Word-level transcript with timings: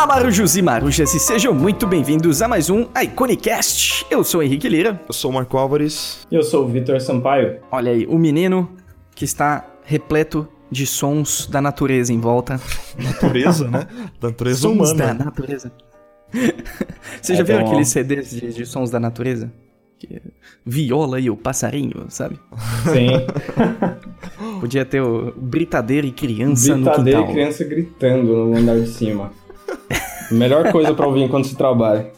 Olá, 0.00 0.06
marujos 0.06 0.56
e 0.56 0.62
marujas, 0.62 1.12
e 1.14 1.20
sejam 1.20 1.52
muito 1.52 1.86
bem-vindos 1.86 2.40
a 2.40 2.48
mais 2.48 2.70
um 2.70 2.86
Iconicast. 3.02 4.06
Eu 4.10 4.24
sou 4.24 4.40
o 4.40 4.42
Henrique 4.42 4.66
Lira. 4.66 4.98
Eu 5.06 5.12
sou 5.12 5.30
o 5.30 5.34
Marco 5.34 5.58
Álvares. 5.58 6.26
E 6.30 6.34
eu 6.34 6.42
sou 6.42 6.64
o 6.64 6.68
Vitor 6.68 6.98
Sampaio. 7.02 7.58
Olha 7.70 7.92
aí, 7.92 8.06
o 8.06 8.16
menino 8.16 8.66
que 9.14 9.26
está 9.26 9.62
repleto 9.84 10.48
de 10.70 10.86
sons 10.86 11.46
da 11.46 11.60
natureza 11.60 12.14
em 12.14 12.18
volta. 12.18 12.58
Natureza, 12.98 13.68
né? 13.68 13.86
Da 14.18 14.28
natureza 14.28 14.60
sons 14.60 14.90
humana. 14.92 15.12
da 15.14 15.24
natureza. 15.26 15.70
Você 17.20 17.34
já 17.34 17.40
É 17.42 17.44
viu 17.44 17.58
bom. 17.60 17.66
aqueles 17.66 17.88
CDs 17.88 18.30
de, 18.30 18.54
de 18.54 18.64
sons 18.64 18.90
da 18.90 18.98
natureza? 18.98 19.52
Que 19.98 20.14
é 20.16 20.20
Viola 20.64 21.20
e 21.20 21.28
o 21.28 21.36
passarinho, 21.36 22.06
sabe? 22.08 22.40
Sim. 22.84 23.10
Podia 24.60 24.86
ter 24.86 25.02
o 25.02 25.30
britadeira 25.36 26.06
e 26.06 26.10
criança 26.10 26.74
no 26.74 26.84
Britadeira 26.86 27.18
quintal. 27.18 27.30
e 27.32 27.34
criança 27.34 27.64
gritando 27.64 28.46
no 28.46 28.56
andar 28.56 28.80
de 28.80 28.88
cima. 28.88 29.38
Melhor 30.30 30.70
coisa 30.70 30.94
pra 30.94 31.06
ouvir 31.06 31.22
enquanto 31.22 31.46
se 31.46 31.56
trabalha. 31.56 32.10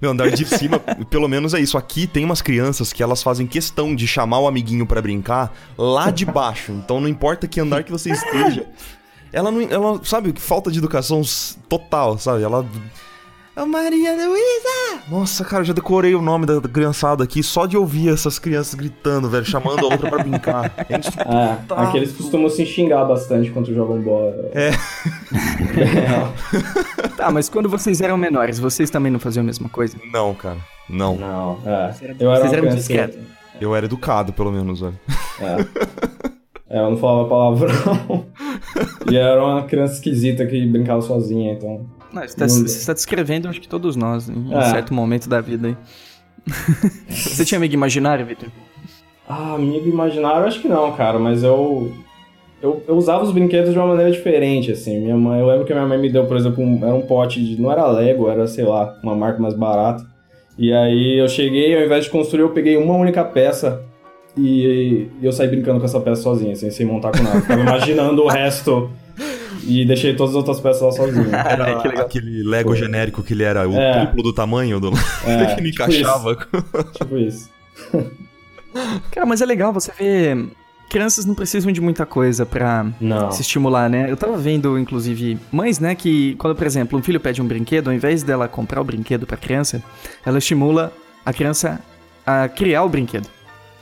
Meu, 0.00 0.10
andar 0.10 0.30
de 0.30 0.44
cima, 0.44 0.78
pelo 1.10 1.28
menos 1.28 1.54
é 1.54 1.60
isso. 1.60 1.78
Aqui 1.78 2.06
tem 2.06 2.24
umas 2.24 2.42
crianças 2.42 2.92
que 2.92 3.02
elas 3.02 3.22
fazem 3.22 3.46
questão 3.46 3.94
de 3.94 4.06
chamar 4.06 4.40
o 4.40 4.46
amiguinho 4.46 4.86
pra 4.86 5.00
brincar 5.00 5.54
lá 5.76 6.10
de 6.10 6.24
baixo. 6.24 6.72
Então 6.72 7.00
não 7.00 7.08
importa 7.08 7.46
que 7.46 7.60
andar 7.60 7.84
que 7.84 7.92
você 7.92 8.10
esteja. 8.10 8.66
Ela 9.32 9.50
não. 9.50 9.60
Ela, 9.62 10.00
sabe, 10.04 10.32
falta 10.36 10.70
de 10.70 10.78
educação 10.78 11.22
total, 11.68 12.18
sabe? 12.18 12.42
Ela. 12.42 12.64
Ô 13.56 13.64
Maria 13.66 14.12
Luísa! 14.14 15.00
Nossa, 15.08 15.44
cara, 15.44 15.60
eu 15.62 15.66
já 15.66 15.72
decorei 15.72 16.12
o 16.14 16.20
nome 16.20 16.44
da 16.44 16.60
criançada 16.60 17.22
aqui 17.22 17.40
só 17.40 17.66
de 17.66 17.76
ouvir 17.76 18.08
essas 18.12 18.36
crianças 18.36 18.74
gritando, 18.74 19.30
velho, 19.30 19.44
chamando 19.44 19.78
a 19.78 19.84
outra 19.84 20.10
pra 20.10 20.18
brincar. 20.24 20.72
É 20.90 20.98
Ah, 21.24 21.58
Tá. 21.68 21.76
aqueles 21.82 22.12
costumam 22.12 22.48
se 22.48 22.66
xingar 22.66 23.04
bastante 23.04 23.50
quando 23.52 23.72
jogam 23.72 24.00
bola. 24.02 24.34
É. 24.52 24.70
Tá, 27.16 27.30
mas 27.30 27.48
quando 27.48 27.68
vocês 27.68 28.00
eram 28.00 28.16
menores, 28.16 28.58
vocês 28.58 28.90
também 28.90 29.12
não 29.12 29.20
faziam 29.20 29.42
a 29.42 29.46
mesma 29.46 29.68
coisa? 29.68 29.96
Não, 30.12 30.34
cara. 30.34 30.56
Não. 30.90 31.16
Não, 31.16 31.58
é. 31.64 31.92
Vocês 31.92 32.16
Eu 32.20 32.30
era 32.32 32.40
eram 32.40 32.50
uma 32.54 32.58
criança. 32.60 32.76
discretos. 32.76 33.18
Eu 33.60 33.74
era 33.76 33.86
educado, 33.86 34.32
pelo 34.32 34.50
menos, 34.50 34.80
velho. 34.80 34.98
É. 35.40 35.56
É, 36.70 36.78
eu 36.80 36.90
não 36.90 36.96
falava 36.96 37.28
palavrão. 37.28 38.26
e 39.10 39.16
era 39.16 39.42
uma 39.42 39.62
criança 39.62 39.94
esquisita 39.94 40.44
que 40.44 40.66
brincava 40.66 41.00
sozinha, 41.02 41.52
então. 41.52 41.86
Não, 42.14 42.22
você 42.28 42.36
tá, 42.36 42.46
está 42.46 42.92
descrevendo, 42.92 43.48
acho 43.48 43.60
que 43.60 43.68
todos 43.68 43.96
nós, 43.96 44.28
em 44.28 44.34
um 44.36 44.58
É. 44.58 44.70
certo 44.70 44.94
momento 44.94 45.28
da 45.28 45.40
vida 45.40 45.68
aí. 45.68 45.76
você 47.08 47.44
tinha 47.44 47.58
amigo 47.58 47.74
imaginário, 47.74 48.24
Vitor? 48.26 48.48
Ah, 49.28 49.54
amigo 49.54 49.88
imaginário, 49.88 50.46
acho 50.46 50.60
que 50.60 50.68
não, 50.68 50.92
cara, 50.92 51.18
mas 51.18 51.42
eu, 51.42 51.90
eu. 52.62 52.82
Eu 52.86 52.94
usava 52.96 53.24
os 53.24 53.32
brinquedos 53.32 53.72
de 53.72 53.78
uma 53.78 53.88
maneira 53.88 54.10
diferente, 54.10 54.70
assim. 54.70 55.00
Minha 55.00 55.16
mãe, 55.16 55.40
eu 55.40 55.46
lembro 55.46 55.64
que 55.64 55.72
minha 55.72 55.86
mãe 55.86 55.98
me 55.98 56.10
deu, 56.10 56.26
por 56.26 56.36
exemplo, 56.36 56.62
um, 56.62 56.84
era 56.84 56.94
um 56.94 57.02
pote 57.02 57.42
de. 57.42 57.60
Não 57.60 57.72
era 57.72 57.86
Lego, 57.86 58.28
era, 58.28 58.46
sei 58.46 58.64
lá, 58.64 58.98
uma 59.02 59.16
marca 59.16 59.40
mais 59.40 59.54
barata. 59.54 60.04
E 60.58 60.72
aí 60.72 61.18
eu 61.18 61.28
cheguei, 61.28 61.76
ao 61.76 61.84
invés 61.84 62.04
de 62.04 62.10
construir, 62.10 62.42
eu 62.42 62.50
peguei 62.50 62.76
uma 62.76 62.94
única 62.94 63.24
peça 63.24 63.82
e, 64.36 65.08
e 65.20 65.24
eu 65.24 65.32
saí 65.32 65.48
brincando 65.48 65.80
com 65.80 65.86
essa 65.86 65.98
peça 65.98 66.22
sozinho, 66.22 66.52
assim, 66.52 66.70
sem 66.70 66.84
montar 66.86 67.10
com 67.10 67.22
nada. 67.22 67.40
Ficava 67.40 67.60
imaginando 67.62 68.22
o 68.22 68.28
resto 68.28 68.90
e 69.66 69.84
deixei 69.86 70.14
todas 70.14 70.30
as 70.32 70.36
outras 70.36 70.60
peças 70.60 70.82
lá 70.82 70.92
sozinho. 70.92 71.28
Era 71.34 71.80
que 71.80 71.88
legal. 71.88 72.04
aquele 72.04 72.42
Lego 72.42 72.74
genérico 72.74 73.22
que 73.22 73.32
ele 73.34 73.42
era 73.42 73.68
o 73.68 73.74
É. 73.76 74.04
triplo 74.06 74.22
do 74.22 74.32
tamanho 74.32 74.78
do 74.80 74.90
É, 75.26 75.46
que 75.56 75.62
me 75.62 75.70
tipo 75.70 75.82
encaixava. 75.84 76.36
Tipo 76.94 77.16
isso. 77.18 77.50
Cara, 79.10 79.26
mas 79.26 79.40
é 79.40 79.46
legal 79.46 79.72
você 79.72 79.92
ver. 79.92 80.48
Crianças 80.90 81.24
não 81.24 81.34
precisam 81.34 81.72
de 81.72 81.80
muita 81.80 82.04
coisa 82.06 82.44
pra 82.46 82.86
Não. 83.00 83.30
se 83.30 83.40
estimular, 83.40 83.88
né? 83.88 84.08
Eu 84.10 84.16
tava 84.16 84.36
vendo, 84.36 84.78
inclusive, 84.78 85.38
mães, 85.50 85.78
né, 85.80 85.94
que 85.94 86.34
quando, 86.36 86.54
por 86.54 86.66
exemplo, 86.66 86.98
um 86.98 87.02
filho 87.02 87.18
pede 87.18 87.40
um 87.42 87.46
brinquedo, 87.46 87.88
ao 87.88 87.94
invés 87.94 88.22
dela 88.22 88.46
comprar 88.46 88.80
o 88.80 88.84
brinquedo 88.84 89.26
pra 89.26 89.36
criança, 89.36 89.82
ela 90.24 90.38
estimula 90.38 90.92
a 91.24 91.32
criança 91.32 91.80
a 92.24 92.48
criar 92.48 92.84
o 92.84 92.88
brinquedo. 92.88 93.26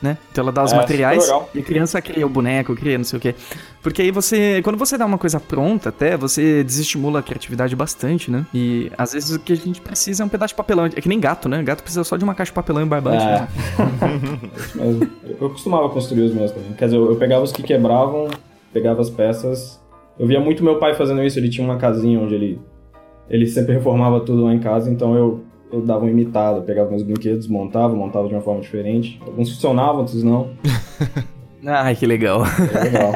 Né? 0.02 0.18
Então 0.32 0.42
ela 0.42 0.50
dá 0.50 0.64
os 0.64 0.72
É, 0.72 0.76
materiais 0.76 1.30
e 1.54 1.60
a 1.60 1.62
criança 1.62 2.02
cria 2.02 2.26
o 2.26 2.28
boneco, 2.28 2.74
cria 2.74 2.98
não 2.98 3.04
sei 3.04 3.18
o 3.18 3.20
quê. 3.20 3.36
Porque 3.80 4.02
aí 4.02 4.10
você, 4.10 4.60
quando 4.64 4.76
você 4.76 4.98
dá 4.98 5.06
uma 5.06 5.18
coisa 5.18 5.38
pronta 5.38 5.90
até, 5.90 6.16
você 6.16 6.64
desestimula 6.64 7.20
a 7.20 7.22
criatividade 7.22 7.76
bastante, 7.76 8.30
né? 8.30 8.44
E 8.52 8.90
às 8.98 9.12
vezes 9.12 9.30
o 9.30 9.38
que 9.38 9.52
a 9.52 9.56
gente 9.56 9.80
precisa 9.80 10.22
é 10.22 10.26
um 10.26 10.28
pedaço 10.28 10.54
de 10.54 10.56
papelão. 10.56 10.86
É 10.86 11.00
que 11.00 11.08
nem 11.08 11.20
gato, 11.20 11.48
né? 11.48 11.62
Gato 11.62 11.82
precisa 11.82 12.02
só 12.02 12.16
de 12.16 12.24
uma 12.24 12.34
caixa 12.34 12.50
de 12.50 12.54
papelão 12.54 12.82
e 12.82 12.86
barbante. 12.86 13.22
É. 13.24 13.40
né? 13.40 13.48
Eu 15.40 15.50
costumava 15.50 15.88
construir 15.88 16.22
os 16.22 16.34
meus 16.34 16.50
também. 16.50 16.72
Quer 16.72 16.86
dizer, 16.86 16.96
eu 16.96 17.10
eu 17.10 17.16
pegava 17.16 17.42
os 17.44 17.52
que 17.52 17.62
quebravam, 17.62 18.28
pegava 18.72 19.00
as 19.00 19.10
peças. 19.10 19.80
Eu 20.18 20.26
via 20.26 20.40
muito 20.40 20.62
meu 20.62 20.78
pai 20.78 20.94
fazendo 20.94 21.22
isso, 21.22 21.38
ele 21.38 21.48
tinha 21.48 21.64
uma 21.66 21.76
casinha 21.76 22.18
onde 22.20 22.34
ele, 22.34 22.60
ele 23.28 23.46
sempre 23.46 23.72
reformava 23.72 24.20
tudo 24.20 24.44
lá 24.44 24.54
em 24.54 24.58
casa, 24.58 24.90
então 24.90 25.16
eu, 25.16 25.42
eu 25.72 25.80
dava 25.80 26.04
um 26.04 26.08
imitado, 26.08 26.58
eu 26.58 26.62
pegava 26.62 26.90
meus 26.90 27.02
brinquedos, 27.02 27.46
montava, 27.48 27.94
montava 27.94 28.28
de 28.28 28.34
uma 28.34 28.42
forma 28.42 28.60
diferente. 28.60 29.20
Alguns 29.26 29.50
funcionavam, 29.50 29.98
outros 30.00 30.22
não. 30.22 30.50
Ai, 31.66 31.94
que 31.96 32.06
legal. 32.06 32.42
É 32.74 32.80
legal. 32.84 33.12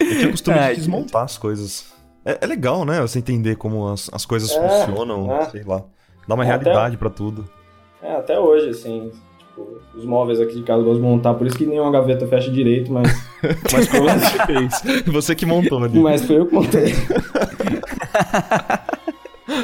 Eu 0.00 0.06
tinha 0.18 0.30
costume 0.30 0.58
Ai, 0.58 0.74
de 0.74 0.80
desmontar 0.80 1.22
as 1.24 1.38
coisas. 1.38 1.92
É, 2.24 2.38
é 2.40 2.46
legal, 2.46 2.84
né? 2.84 3.00
Você 3.02 3.18
entender 3.18 3.56
como 3.56 3.86
as, 3.88 4.10
as 4.12 4.24
coisas 4.26 4.50
É, 4.50 4.86
funcionam, 4.86 5.32
é. 5.32 5.44
sei 5.50 5.62
lá. 5.62 5.82
Dá 6.26 6.34
uma 6.34 6.42
Até- 6.44 6.52
realidade 6.64 6.96
pra 6.96 7.08
tudo. 7.10 7.44
É, 8.02 8.12
até 8.16 8.38
hoje, 8.38 8.70
assim, 8.70 9.10
tipo, 9.38 9.78
os 9.94 10.04
móveis 10.04 10.40
aqui 10.40 10.54
de 10.56 10.62
casa 10.62 10.80
eu 10.80 10.84
gosto 10.84 10.96
de 11.00 11.02
montar, 11.06 11.34
por 11.34 11.46
isso 11.46 11.56
que 11.56 11.66
nenhuma 11.66 11.90
gaveta 11.90 12.26
fecha 12.26 12.50
direito, 12.50 12.92
mas, 12.92 13.08
mas, 13.72 13.88
foi, 13.88 14.00
Você 14.00 14.46
fez. 14.46 15.02
Você 15.12 15.34
que 15.34 15.46
montou 15.46 15.82
ali. 15.82 15.98
mas 16.00 16.24
foi 16.24 16.38
eu 16.38 16.46
que 16.46 16.54
montei. 16.54 16.94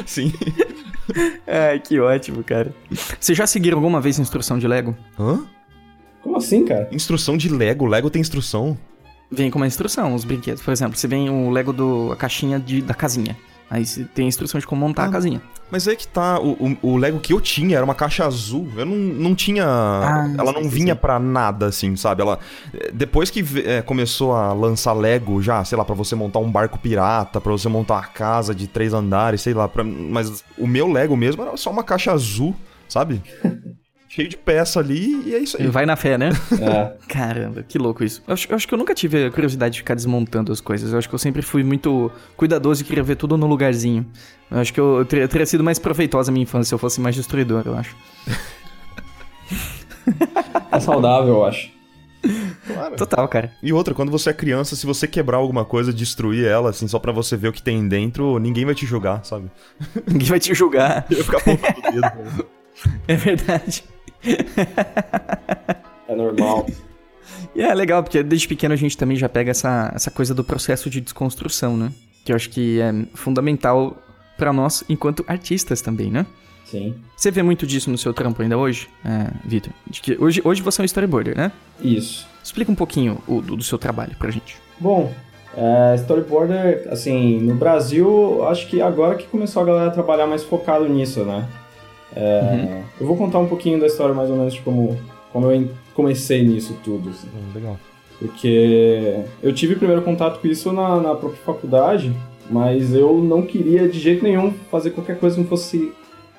Sim. 0.05 0.31
Ai, 1.47 1.79
que 1.79 1.99
ótimo, 1.99 2.43
cara. 2.43 2.73
Vocês 3.19 3.37
já 3.37 3.47
seguiram 3.47 3.77
alguma 3.77 4.01
vez 4.01 4.19
instrução 4.19 4.57
de 4.57 4.67
Lego? 4.67 4.95
Hã? 5.19 5.45
Como 6.21 6.37
assim, 6.37 6.65
cara? 6.65 6.87
Instrução 6.91 7.35
de 7.37 7.49
Lego. 7.49 7.85
Lego 7.85 8.09
tem 8.09 8.21
instrução. 8.21 8.77
Vem 9.29 9.49
com 9.49 9.57
uma 9.57 9.67
instrução, 9.67 10.13
os 10.13 10.23
brinquedos. 10.23 10.61
Por 10.61 10.71
exemplo, 10.71 10.97
você 10.97 11.07
vem 11.07 11.29
o 11.29 11.49
Lego 11.49 11.73
do 11.73 12.11
a 12.11 12.15
caixinha 12.15 12.59
de, 12.59 12.81
da 12.81 12.93
casinha. 12.93 13.35
Aí 13.73 13.83
você 13.87 14.03
tem 14.03 14.25
a 14.25 14.27
instrução 14.27 14.59
de 14.59 14.67
como 14.67 14.81
montar 14.85 15.05
Ah. 15.05 15.07
a 15.07 15.11
casinha. 15.11 15.41
Mas 15.71 15.87
aí 15.87 15.95
que 15.95 16.07
tá, 16.07 16.39
o, 16.39 16.51
o, 16.51 16.77
o 16.91 16.97
Lego 16.97 17.19
que 17.19 17.33
eu 17.33 17.41
tinha 17.41 17.75
era 17.77 17.83
uma 17.83 17.95
caixa 17.95 18.23
azul. 18.23 18.67
Eu 18.77 18.85
não, 18.85 18.95
não 18.95 19.33
tinha. 19.33 19.63
ela 20.37 20.51
não 20.51 20.69
vinha 20.69 20.95
pra 20.95 21.17
nada, 21.17 21.65
assim, 21.65 21.95
sabe? 21.95 22.21
Ela. 22.21 22.37
Depois 22.93 23.31
que 23.31 23.43
eh, 23.65 23.81
começou 23.81 24.35
a 24.35 24.53
lançar 24.53 24.93
Lego 24.93 25.41
já, 25.41 25.63
sei 25.65 25.75
lá, 25.75 25.83
pra 25.83 25.95
você 25.95 26.13
montar 26.13 26.37
um 26.37 26.51
barco 26.51 26.77
pirata, 26.77 27.41
pra 27.41 27.51
você 27.51 27.67
montar 27.67 27.95
uma 27.95 28.03
casa 28.05 28.53
de 28.53 28.67
três 28.67 28.93
andares, 28.93 29.41
sei 29.41 29.55
lá. 29.55 29.67
pra- 29.67 29.83
mas 29.83 30.43
o 30.59 30.67
meu 30.67 30.91
Lego 30.91 31.17
mesmo 31.17 31.41
era 31.41 31.57
só 31.57 31.71
uma 31.71 31.83
caixa 31.83 32.11
azul, 32.11 32.55
sabe? 32.87 33.19
Cheio 34.13 34.29
de 34.29 34.37
peça 34.37 34.79
ali 34.79 35.23
e 35.25 35.33
é 35.33 35.39
isso 35.39 35.59
aí. 35.59 35.65
Vai 35.65 35.87
na 35.87 35.95
fé, 35.95 36.19
né? 36.19 36.29
É. 36.61 36.93
Caramba, 37.11 37.63
que 37.63 37.79
louco 37.79 38.03
isso. 38.03 38.21
Eu 38.27 38.35
acho, 38.35 38.47
eu 38.47 38.55
acho 38.55 38.67
que 38.67 38.73
eu 38.75 38.77
nunca 38.77 38.93
tive 38.93 39.25
a 39.25 39.31
curiosidade 39.31 39.73
de 39.73 39.79
ficar 39.79 39.95
desmontando 39.95 40.51
as 40.51 40.61
coisas. 40.61 40.91
Eu 40.91 40.99
acho 40.99 41.09
que 41.09 41.15
eu 41.15 41.19
sempre 41.19 41.41
fui 41.41 41.63
muito 41.63 42.11
cuidadoso 42.37 42.83
e 42.83 42.85
queria 42.85 43.01
ver 43.01 43.15
tudo 43.15 43.35
no 43.37 43.47
lugarzinho. 43.47 44.05
Eu 44.51 44.59
acho 44.59 44.71
que 44.71 44.79
eu, 44.79 44.99
eu 44.99 45.05
teria, 45.05 45.27
teria 45.27 45.47
sido 45.47 45.63
mais 45.63 45.79
proveitosa 45.79 46.29
a 46.29 46.31
minha 46.31 46.43
infância 46.43 46.65
se 46.69 46.75
eu 46.75 46.77
fosse 46.77 47.01
mais 47.01 47.15
destruidor, 47.15 47.63
eu 47.65 47.75
acho. 47.75 47.95
É 50.71 50.79
saudável, 50.79 51.33
eu 51.33 51.45
acho. 51.45 51.71
Claro. 52.67 52.95
Total, 52.95 53.27
cara. 53.27 53.51
E 53.63 53.73
outra, 53.73 53.95
quando 53.95 54.11
você 54.11 54.29
é 54.29 54.33
criança, 54.33 54.75
se 54.75 54.85
você 54.85 55.07
quebrar 55.07 55.37
alguma 55.37 55.65
coisa, 55.65 55.91
destruir 55.91 56.45
ela, 56.45 56.69
assim, 56.69 56.87
só 56.87 56.99
pra 56.99 57.11
você 57.11 57.35
ver 57.35 57.47
o 57.47 57.51
que 57.51 57.63
tem 57.63 57.87
dentro, 57.87 58.37
ninguém 58.37 58.63
vai 58.63 58.75
te 58.75 58.85
julgar, 58.85 59.25
sabe? 59.25 59.49
Ninguém 60.05 60.27
vai 60.27 60.39
te 60.39 60.53
julgar. 60.53 61.07
Eu 61.09 61.17
ia 61.17 61.23
ficar 61.23 61.37
apontando 61.39 61.79
o 61.79 61.91
dedo. 61.91 62.01
né? 62.01 62.43
É 63.07 63.15
verdade. 63.15 63.83
É 66.07 66.15
normal. 66.15 66.67
E 67.55 67.61
é 67.61 67.73
legal, 67.73 68.03
porque 68.03 68.21
desde 68.23 68.47
pequeno 68.47 68.73
a 68.73 68.77
gente 68.77 68.97
também 68.97 69.17
já 69.17 69.29
pega 69.29 69.51
essa, 69.51 69.91
essa 69.95 70.11
coisa 70.11 70.33
do 70.33 70.43
processo 70.43 70.89
de 70.89 70.99
desconstrução, 71.01 71.77
né? 71.77 71.91
Que 72.25 72.31
eu 72.31 72.35
acho 72.35 72.49
que 72.49 72.79
é 72.79 72.91
fundamental 73.13 73.97
pra 74.37 74.51
nós 74.51 74.83
enquanto 74.89 75.23
artistas 75.27 75.81
também, 75.81 76.11
né? 76.11 76.25
Sim. 76.65 76.95
Você 77.15 77.29
vê 77.29 77.43
muito 77.43 77.67
disso 77.67 77.89
no 77.89 77.97
seu 77.97 78.13
trampo 78.13 78.41
ainda 78.41 78.57
hoje, 78.57 78.89
é, 79.05 79.31
Vitor? 79.45 79.71
De 79.87 80.01
que 80.01 80.17
hoje, 80.19 80.41
hoje 80.43 80.61
você 80.61 80.81
é 80.81 80.83
um 80.83 80.85
storyboarder, 80.85 81.37
né? 81.37 81.51
Isso. 81.81 82.27
Explica 82.43 82.71
um 82.71 82.75
pouquinho 82.75 83.21
o, 83.27 83.41
do, 83.41 83.55
do 83.55 83.63
seu 83.63 83.77
trabalho 83.77 84.15
pra 84.17 84.31
gente. 84.31 84.57
Bom, 84.79 85.13
é, 85.55 85.95
storyboarder, 85.95 86.87
assim, 86.89 87.39
no 87.39 87.55
Brasil, 87.55 88.43
acho 88.47 88.67
que 88.67 88.81
agora 88.81 89.15
que 89.15 89.27
começou 89.27 89.61
a 89.61 89.65
galera 89.65 89.87
a 89.87 89.91
trabalhar 89.91 90.25
mais 90.25 90.43
focado 90.43 90.89
nisso, 90.89 91.23
né? 91.23 91.47
É, 92.15 92.81
Eu 92.99 93.07
vou 93.07 93.17
contar 93.17 93.39
um 93.39 93.47
pouquinho 93.47 93.79
da 93.79 93.87
história 93.87 94.13
mais 94.13 94.29
ou 94.29 94.35
menos 94.35 94.53
de 94.53 94.61
como, 94.61 94.97
como 95.31 95.51
eu 95.51 95.69
comecei 95.93 96.43
nisso 96.43 96.77
tudo, 96.83 97.09
assim. 97.09 97.27
Hum, 97.27 97.51
legal. 97.55 97.79
Porque 98.19 99.21
eu 99.41 99.53
tive 99.53 99.75
primeiro 99.75 100.01
contato 100.01 100.39
com 100.39 100.47
isso 100.47 100.71
na, 100.71 101.01
na 101.01 101.15
própria 101.15 101.41
faculdade, 101.43 102.13
mas 102.49 102.93
eu 102.93 103.17
não 103.17 103.41
queria 103.41 103.87
de 103.89 103.99
jeito 103.99 104.23
nenhum 104.23 104.53
fazer 104.71 104.91
qualquer 104.91 105.19
coisa 105.19 105.35
que 105.35 105.41
não 105.41 105.47
fosse 105.47 105.91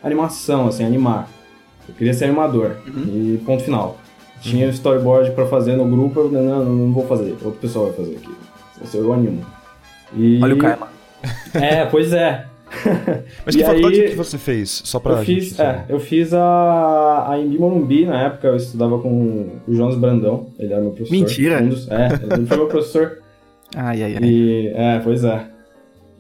animação, 0.03 0.67
assim, 0.69 0.85
animar. 0.85 1.29
Eu 1.89 1.95
queria 1.95 2.15
ser 2.15 2.25
animador. 2.25 2.77
E 2.87 3.41
ponto 3.45 3.63
final. 3.63 3.99
Tinha 4.41 4.69
storyboard 4.69 5.33
pra 5.33 5.47
fazer 5.47 5.77
no 5.77 5.87
grupo, 5.87 6.21
eu 6.21 6.31
não, 6.31 6.43
não, 6.43 6.65
não 6.65 6.93
vou 6.93 7.07
fazer. 7.07 7.33
Outra 7.43 7.61
pessoa 7.61 7.87
vai 7.87 7.97
fazer 7.97 8.17
aqui. 8.17 8.35
Eu 8.95 9.13
animo. 9.13 9.45
E... 10.15 10.43
Olha 10.43 10.55
o 10.55 10.59
karma. 10.59 10.89
É, 11.55 11.87
pois 11.87 12.13
é. 12.13 12.47
Mas 13.45 13.55
que 13.55 13.63
e 13.63 13.65
faculdade 13.65 14.01
aí, 14.01 14.09
que 14.11 14.17
você 14.17 14.39
fez? 14.39 14.83
Só 14.85 14.99
pra 14.99 15.13
eu 15.13 15.19
fiz, 15.19 15.59
é, 15.59 15.85
eu 15.89 16.01
fiz 16.01 16.33
a, 16.33 17.31
a 17.31 17.39
Embi 17.39 17.59
Morumbi, 17.59 18.07
na 18.07 18.23
época 18.23 18.49
eu 18.49 18.57
estudava 18.57 18.99
com 18.99 19.61
o 19.67 19.75
Jonas 19.75 19.97
Brandão, 19.97 20.47
ele 20.59 20.73
era 20.73 20.83
meu 20.83 20.93
professor. 20.93 21.17
Mentira! 21.17 21.63
Um 21.63 21.69
dos, 21.69 21.89
é, 21.91 22.09
ele 22.33 22.47
foi 22.47 22.57
meu 22.57 22.67
professor. 22.67 23.19
Ai, 23.77 24.05
ai, 24.05 24.17
ai. 24.17 24.23
E, 24.23 24.69
é, 24.69 25.01
pois 25.03 25.25
é. 25.25 25.49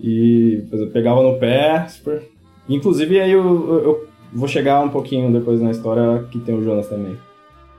E 0.00 0.64
eu 0.72 0.88
pegava 0.88 1.22
no 1.22 1.38
pé, 1.38 1.86
super... 1.88 2.20
Inclusive 2.68 3.20
aí 3.20 3.30
eu, 3.30 3.42
eu, 3.42 3.84
eu 3.84 4.08
vou 4.32 4.48
chegar 4.48 4.82
um 4.82 4.88
pouquinho 4.88 5.32
depois 5.32 5.60
na 5.60 5.70
história 5.70 6.24
que 6.30 6.40
tem 6.40 6.54
o 6.54 6.64
Jonas 6.64 6.88
também. 6.88 7.16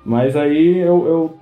Mas 0.05 0.35
aí 0.35 0.77
eu, 0.77 1.05
eu 1.05 1.37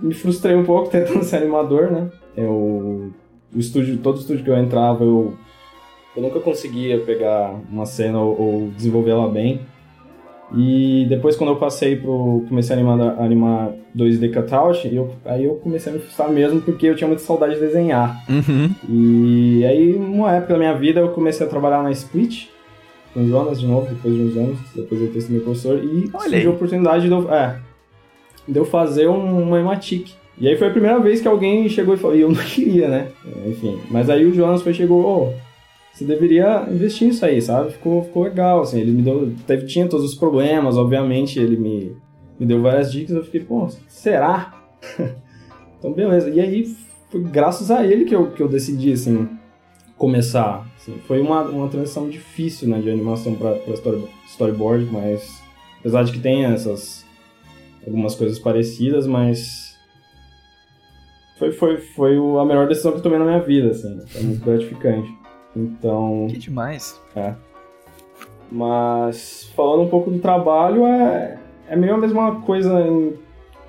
me 0.00 0.12
frustrei 0.12 0.54
um 0.54 0.64
pouco 0.64 0.90
tentando 0.92 1.24
ser 1.24 1.36
animador, 1.36 1.90
né? 1.90 2.10
Eu, 2.36 3.12
o 3.54 3.58
estúdio, 3.58 3.98
todo 3.98 4.18
estúdio 4.18 4.44
que 4.44 4.50
eu 4.50 4.58
entrava, 4.58 5.02
eu, 5.04 5.34
eu 6.16 6.22
nunca 6.22 6.40
conseguia 6.40 6.98
pegar 7.00 7.54
uma 7.70 7.86
cena 7.86 8.20
ou, 8.20 8.40
ou 8.40 8.70
desenvolver 8.70 9.10
ela 9.10 9.28
bem. 9.28 9.60
E 10.56 11.06
depois 11.08 11.36
quando 11.36 11.50
eu 11.50 11.56
passei 11.56 11.96
pro. 11.96 12.44
comecei 12.48 12.74
a 12.74 12.78
animar, 12.78 13.20
animar 13.20 13.72
2D 13.94 14.32
cutout, 14.32 14.88
eu, 14.90 15.14
aí 15.24 15.44
eu 15.44 15.56
comecei 15.56 15.92
a 15.92 15.94
me 15.94 16.00
frustrar 16.00 16.30
mesmo 16.30 16.60
porque 16.62 16.86
eu 16.86 16.96
tinha 16.96 17.06
muita 17.06 17.22
saudade 17.22 17.54
de 17.54 17.60
desenhar. 17.60 18.24
Uhum. 18.28 18.70
E 18.88 19.64
aí, 19.66 19.98
numa 19.98 20.34
época 20.34 20.54
da 20.54 20.58
minha 20.58 20.74
vida, 20.74 21.00
eu 21.00 21.10
comecei 21.10 21.46
a 21.46 21.50
trabalhar 21.50 21.82
na 21.82 21.90
Split, 21.90 22.46
com 23.12 23.20
o 23.20 23.28
Jonas 23.28 23.60
de 23.60 23.66
novo, 23.66 23.88
depois 23.88 24.14
de 24.14 24.22
uns 24.22 24.36
anos, 24.36 24.58
depois 24.74 25.00
eu 25.00 25.20
sido 25.20 25.32
meu 25.32 25.42
professor, 25.42 25.84
e 25.84 26.10
Olha 26.14 26.30
surgiu 26.30 26.50
a 26.50 26.54
oportunidade 26.54 27.06
de 27.06 27.12
eu, 27.12 27.34
é, 27.34 27.58
de 28.46 28.58
eu 28.58 28.64
fazer 28.64 29.06
um, 29.08 29.42
uma 29.42 29.60
Ematic. 29.60 30.12
E 30.40 30.48
aí 30.48 30.56
foi 30.56 30.68
a 30.68 30.70
primeira 30.70 30.98
vez 31.00 31.20
que 31.20 31.28
alguém 31.28 31.68
chegou 31.68 31.94
e 31.94 31.98
falou, 31.98 32.16
e 32.16 32.20
eu 32.22 32.30
não 32.30 32.36
queria, 32.40 32.88
né? 32.88 33.08
Enfim, 33.46 33.78
mas 33.90 34.08
aí 34.08 34.24
o 34.24 34.32
Jonas 34.32 34.62
foi 34.62 34.72
chegou, 34.72 35.04
oh, 35.04 35.47
você 35.98 36.04
deveria 36.04 36.68
investir 36.70 37.08
nisso 37.08 37.24
aí, 37.24 37.42
sabe? 37.42 37.72
Ficou, 37.72 38.04
ficou 38.04 38.22
legal, 38.22 38.60
assim, 38.60 38.80
ele 38.80 38.92
me 38.92 39.02
deu, 39.02 39.34
teve, 39.46 39.66
tinha 39.66 39.88
todos 39.88 40.06
os 40.06 40.14
problemas, 40.14 40.76
obviamente, 40.76 41.40
ele 41.40 41.56
me, 41.56 41.96
me 42.38 42.46
deu 42.46 42.62
várias 42.62 42.92
dicas, 42.92 43.16
eu 43.16 43.24
fiquei, 43.24 43.40
pô, 43.40 43.68
será? 43.88 44.54
então, 45.76 45.92
beleza. 45.92 46.30
E 46.30 46.38
aí, 46.38 46.76
foi 47.10 47.20
graças 47.24 47.72
a 47.72 47.84
ele 47.84 48.04
que 48.04 48.14
eu, 48.14 48.30
que 48.30 48.40
eu 48.40 48.48
decidi, 48.48 48.92
assim, 48.92 49.28
começar. 49.96 50.64
Assim, 50.76 50.94
foi 51.04 51.20
uma, 51.20 51.42
uma 51.42 51.68
transição 51.68 52.08
difícil, 52.08 52.68
né, 52.68 52.80
de 52.80 52.88
animação 52.88 53.34
para 53.34 53.56
story, 53.74 54.04
storyboard, 54.28 54.88
mas 54.92 55.42
apesar 55.80 56.04
de 56.04 56.12
que 56.12 56.20
tenha 56.20 56.50
essas 56.50 57.04
algumas 57.84 58.14
coisas 58.14 58.38
parecidas, 58.38 59.04
mas 59.06 59.76
foi, 61.38 61.50
foi, 61.50 61.78
foi 61.78 62.16
a 62.16 62.44
melhor 62.44 62.68
decisão 62.68 62.92
que 62.92 62.98
eu 62.98 63.02
tomei 63.02 63.18
na 63.18 63.24
minha 63.24 63.40
vida, 63.40 63.70
assim. 63.70 64.00
Foi 64.06 64.22
muito 64.22 64.44
gratificante. 64.44 65.17
Então. 65.54 66.26
Que 66.30 66.38
demais. 66.38 67.00
É. 67.14 67.34
Mas 68.50 69.50
falando 69.54 69.82
um 69.82 69.88
pouco 69.88 70.10
do 70.10 70.18
trabalho, 70.18 70.86
é, 70.86 71.38
é 71.68 71.76
meio 71.76 71.94
a 71.94 71.98
mesma 71.98 72.40
coisa 72.42 72.80
em, 72.80 73.14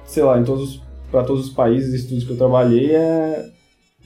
sei 0.05 0.23
lá, 0.23 0.39
em 0.39 0.43
todos 0.43 0.81
para 1.11 1.23
todos 1.23 1.47
os 1.47 1.53
países 1.53 1.93
e 1.93 1.97
estudos 1.97 2.23
que 2.23 2.31
eu 2.31 2.37
trabalhei, 2.37 2.95
é, 2.95 3.49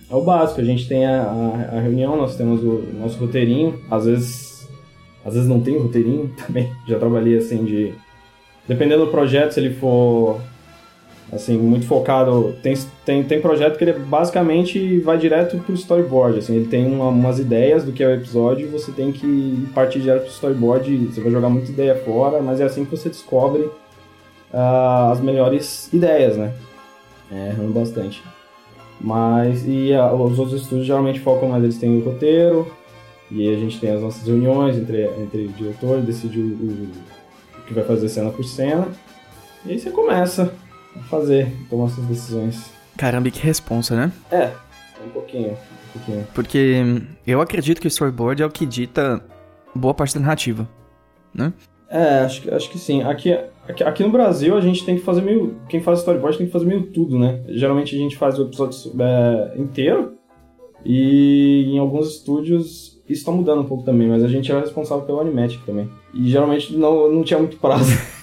é 0.09 0.15
o 0.15 0.23
básico. 0.23 0.61
A 0.61 0.63
gente 0.63 0.87
tem 0.87 1.05
a, 1.05 1.23
a, 1.23 1.77
a 1.77 1.79
reunião, 1.81 2.15
nós 2.15 2.35
temos 2.35 2.63
o 2.63 2.81
nosso 2.97 3.19
roteirinho, 3.19 3.79
às 3.91 4.05
vezes 4.05 4.53
às 5.25 5.35
vezes 5.35 5.47
não 5.47 5.61
tem 5.61 5.77
roteirinho 5.77 6.33
também. 6.45 6.71
Já 6.87 6.97
trabalhei 6.97 7.37
assim 7.37 7.63
de 7.63 7.93
dependendo 8.67 9.05
do 9.05 9.11
projeto, 9.11 9.51
se 9.51 9.59
ele 9.59 9.73
for 9.75 10.39
assim, 11.33 11.57
muito 11.57 11.85
focado. 11.85 12.55
Tem, 12.61 12.73
tem, 13.05 13.23
tem 13.23 13.41
projeto 13.41 13.77
que 13.77 13.83
ele 13.83 13.93
basicamente 13.93 14.99
vai 14.99 15.17
direto 15.17 15.57
pro 15.57 15.73
storyboard. 15.73 16.39
Assim, 16.39 16.55
ele 16.55 16.67
tem 16.67 16.85
uma, 16.85 17.09
umas 17.09 17.39
ideias 17.39 17.83
do 17.83 17.91
que 17.91 18.03
é 18.03 18.07
o 18.07 18.13
episódio 18.13 18.69
você 18.69 18.91
tem 18.91 19.11
que 19.11 19.67
partir 19.73 19.99
direto 19.99 20.23
pro 20.23 20.31
storyboard. 20.31 21.07
Você 21.07 21.21
vai 21.21 21.31
jogar 21.31 21.49
muita 21.49 21.71
ideia 21.71 21.95
fora, 21.95 22.41
mas 22.41 22.59
é 22.59 22.65
assim 22.65 22.85
que 22.85 22.91
você 22.91 23.09
descobre 23.09 23.61
uh, 24.53 25.11
as 25.11 25.19
melhores 25.19 25.91
ideias, 25.91 26.37
né? 26.37 26.53
É, 27.31 27.49
errando 27.49 27.73
bastante. 27.73 28.23
Mas, 29.01 29.67
e 29.67 29.91
uh, 29.91 30.13
os 30.13 30.39
outros 30.39 30.61
estúdios 30.61 30.85
geralmente 30.85 31.19
focam 31.19 31.49
mais, 31.49 31.63
eles 31.63 31.77
têm 31.77 31.97
o 31.97 32.05
roteiro, 32.05 32.71
e 33.29 33.51
a 33.51 33.57
gente 33.57 33.79
tem 33.79 33.91
as 33.91 34.01
nossas 34.01 34.25
reuniões 34.27 34.77
entre, 34.77 35.05
entre 35.19 35.45
o 35.45 35.49
diretor, 35.49 35.99
decide 36.01 36.39
o, 36.39 36.43
o, 36.43 36.87
o 37.59 37.65
que 37.65 37.73
vai 37.73 37.83
fazer 37.83 38.07
cena 38.07 38.29
por 38.29 38.45
cena. 38.45 38.87
E 39.65 39.71
aí 39.71 39.79
você 39.79 39.89
começa 39.89 40.53
fazer, 41.09 41.51
tomar 41.69 41.89
suas 41.89 42.07
decisões. 42.07 42.71
Caramba, 42.97 43.29
que 43.29 43.39
responsa, 43.39 43.95
né? 43.95 44.11
É, 44.31 44.51
um 45.05 45.09
pouquinho, 45.09 45.51
um 45.51 45.99
pouquinho. 45.99 46.27
Porque 46.33 46.83
eu 47.25 47.41
acredito 47.41 47.81
que 47.81 47.87
o 47.87 47.89
storyboard 47.89 48.41
é 48.41 48.45
o 48.45 48.49
que 48.49 48.65
dita 48.65 49.23
boa 49.75 49.93
parte 49.93 50.13
da 50.15 50.21
narrativa, 50.21 50.67
né? 51.33 51.53
É, 51.89 52.19
acho, 52.19 52.53
acho 52.53 52.69
que 52.69 52.79
sim. 52.79 53.03
Aqui, 53.03 53.37
aqui, 53.67 53.83
aqui 53.83 54.03
no 54.03 54.09
Brasil 54.09 54.57
a 54.57 54.61
gente 54.61 54.83
tem 54.83 54.95
que 54.95 55.03
fazer 55.03 55.21
meio. 55.21 55.57
Quem 55.69 55.81
faz 55.81 55.99
storyboard 55.99 56.37
tem 56.37 56.47
que 56.47 56.53
fazer 56.53 56.65
meio 56.65 56.87
tudo, 56.87 57.19
né? 57.19 57.43
Geralmente 57.49 57.95
a 57.95 57.99
gente 57.99 58.17
faz 58.17 58.39
o 58.39 58.43
episódio 58.43 58.91
é, 58.99 59.53
inteiro. 59.57 60.13
E 60.85 61.65
em 61.67 61.79
alguns 61.79 62.09
estúdios 62.09 62.93
isso 63.07 63.21
está 63.21 63.31
mudando 63.31 63.61
um 63.61 63.65
pouco 63.65 63.83
também, 63.83 64.07
mas 64.07 64.23
a 64.23 64.27
gente 64.27 64.49
era 64.51 64.61
responsável 64.61 65.05
pelo 65.05 65.19
Animatic 65.19 65.63
também. 65.65 65.89
E 66.13 66.29
geralmente 66.29 66.75
não, 66.75 67.11
não 67.11 67.23
tinha 67.23 67.39
muito 67.39 67.57
prazo. 67.57 67.91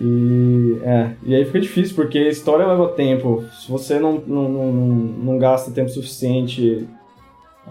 E, 0.00 0.78
é, 0.82 1.12
e 1.24 1.34
aí 1.34 1.44
fica 1.44 1.60
difícil, 1.60 1.94
porque 1.94 2.18
a 2.18 2.28
história 2.28 2.66
leva 2.66 2.88
tempo. 2.88 3.44
Se 3.58 3.70
você 3.70 3.98
não, 3.98 4.22
não, 4.26 4.48
não, 4.48 4.72
não 4.72 5.38
gasta 5.38 5.70
tempo 5.70 5.88
suficiente 5.88 6.86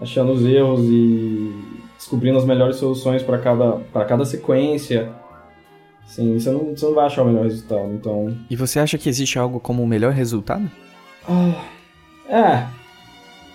achando 0.00 0.32
os 0.32 0.44
erros 0.44 0.80
e 0.84 1.52
descobrindo 1.96 2.38
as 2.38 2.44
melhores 2.44 2.76
soluções 2.76 3.22
para 3.22 3.38
cada, 3.38 3.80
cada 4.06 4.24
sequência, 4.24 5.10
sim, 6.06 6.38
você 6.38 6.50
não, 6.50 6.76
você 6.76 6.84
não 6.84 6.94
vai 6.94 7.06
achar 7.06 7.22
o 7.22 7.26
melhor 7.26 7.44
resultado. 7.44 7.92
Então... 7.92 8.36
E 8.50 8.56
você 8.56 8.78
acha 8.78 8.98
que 8.98 9.08
existe 9.08 9.38
algo 9.38 9.58
como 9.58 9.82
o 9.82 9.86
melhor 9.86 10.12
resultado? 10.12 10.70
Ah, 11.28 11.64
é. 12.28 12.66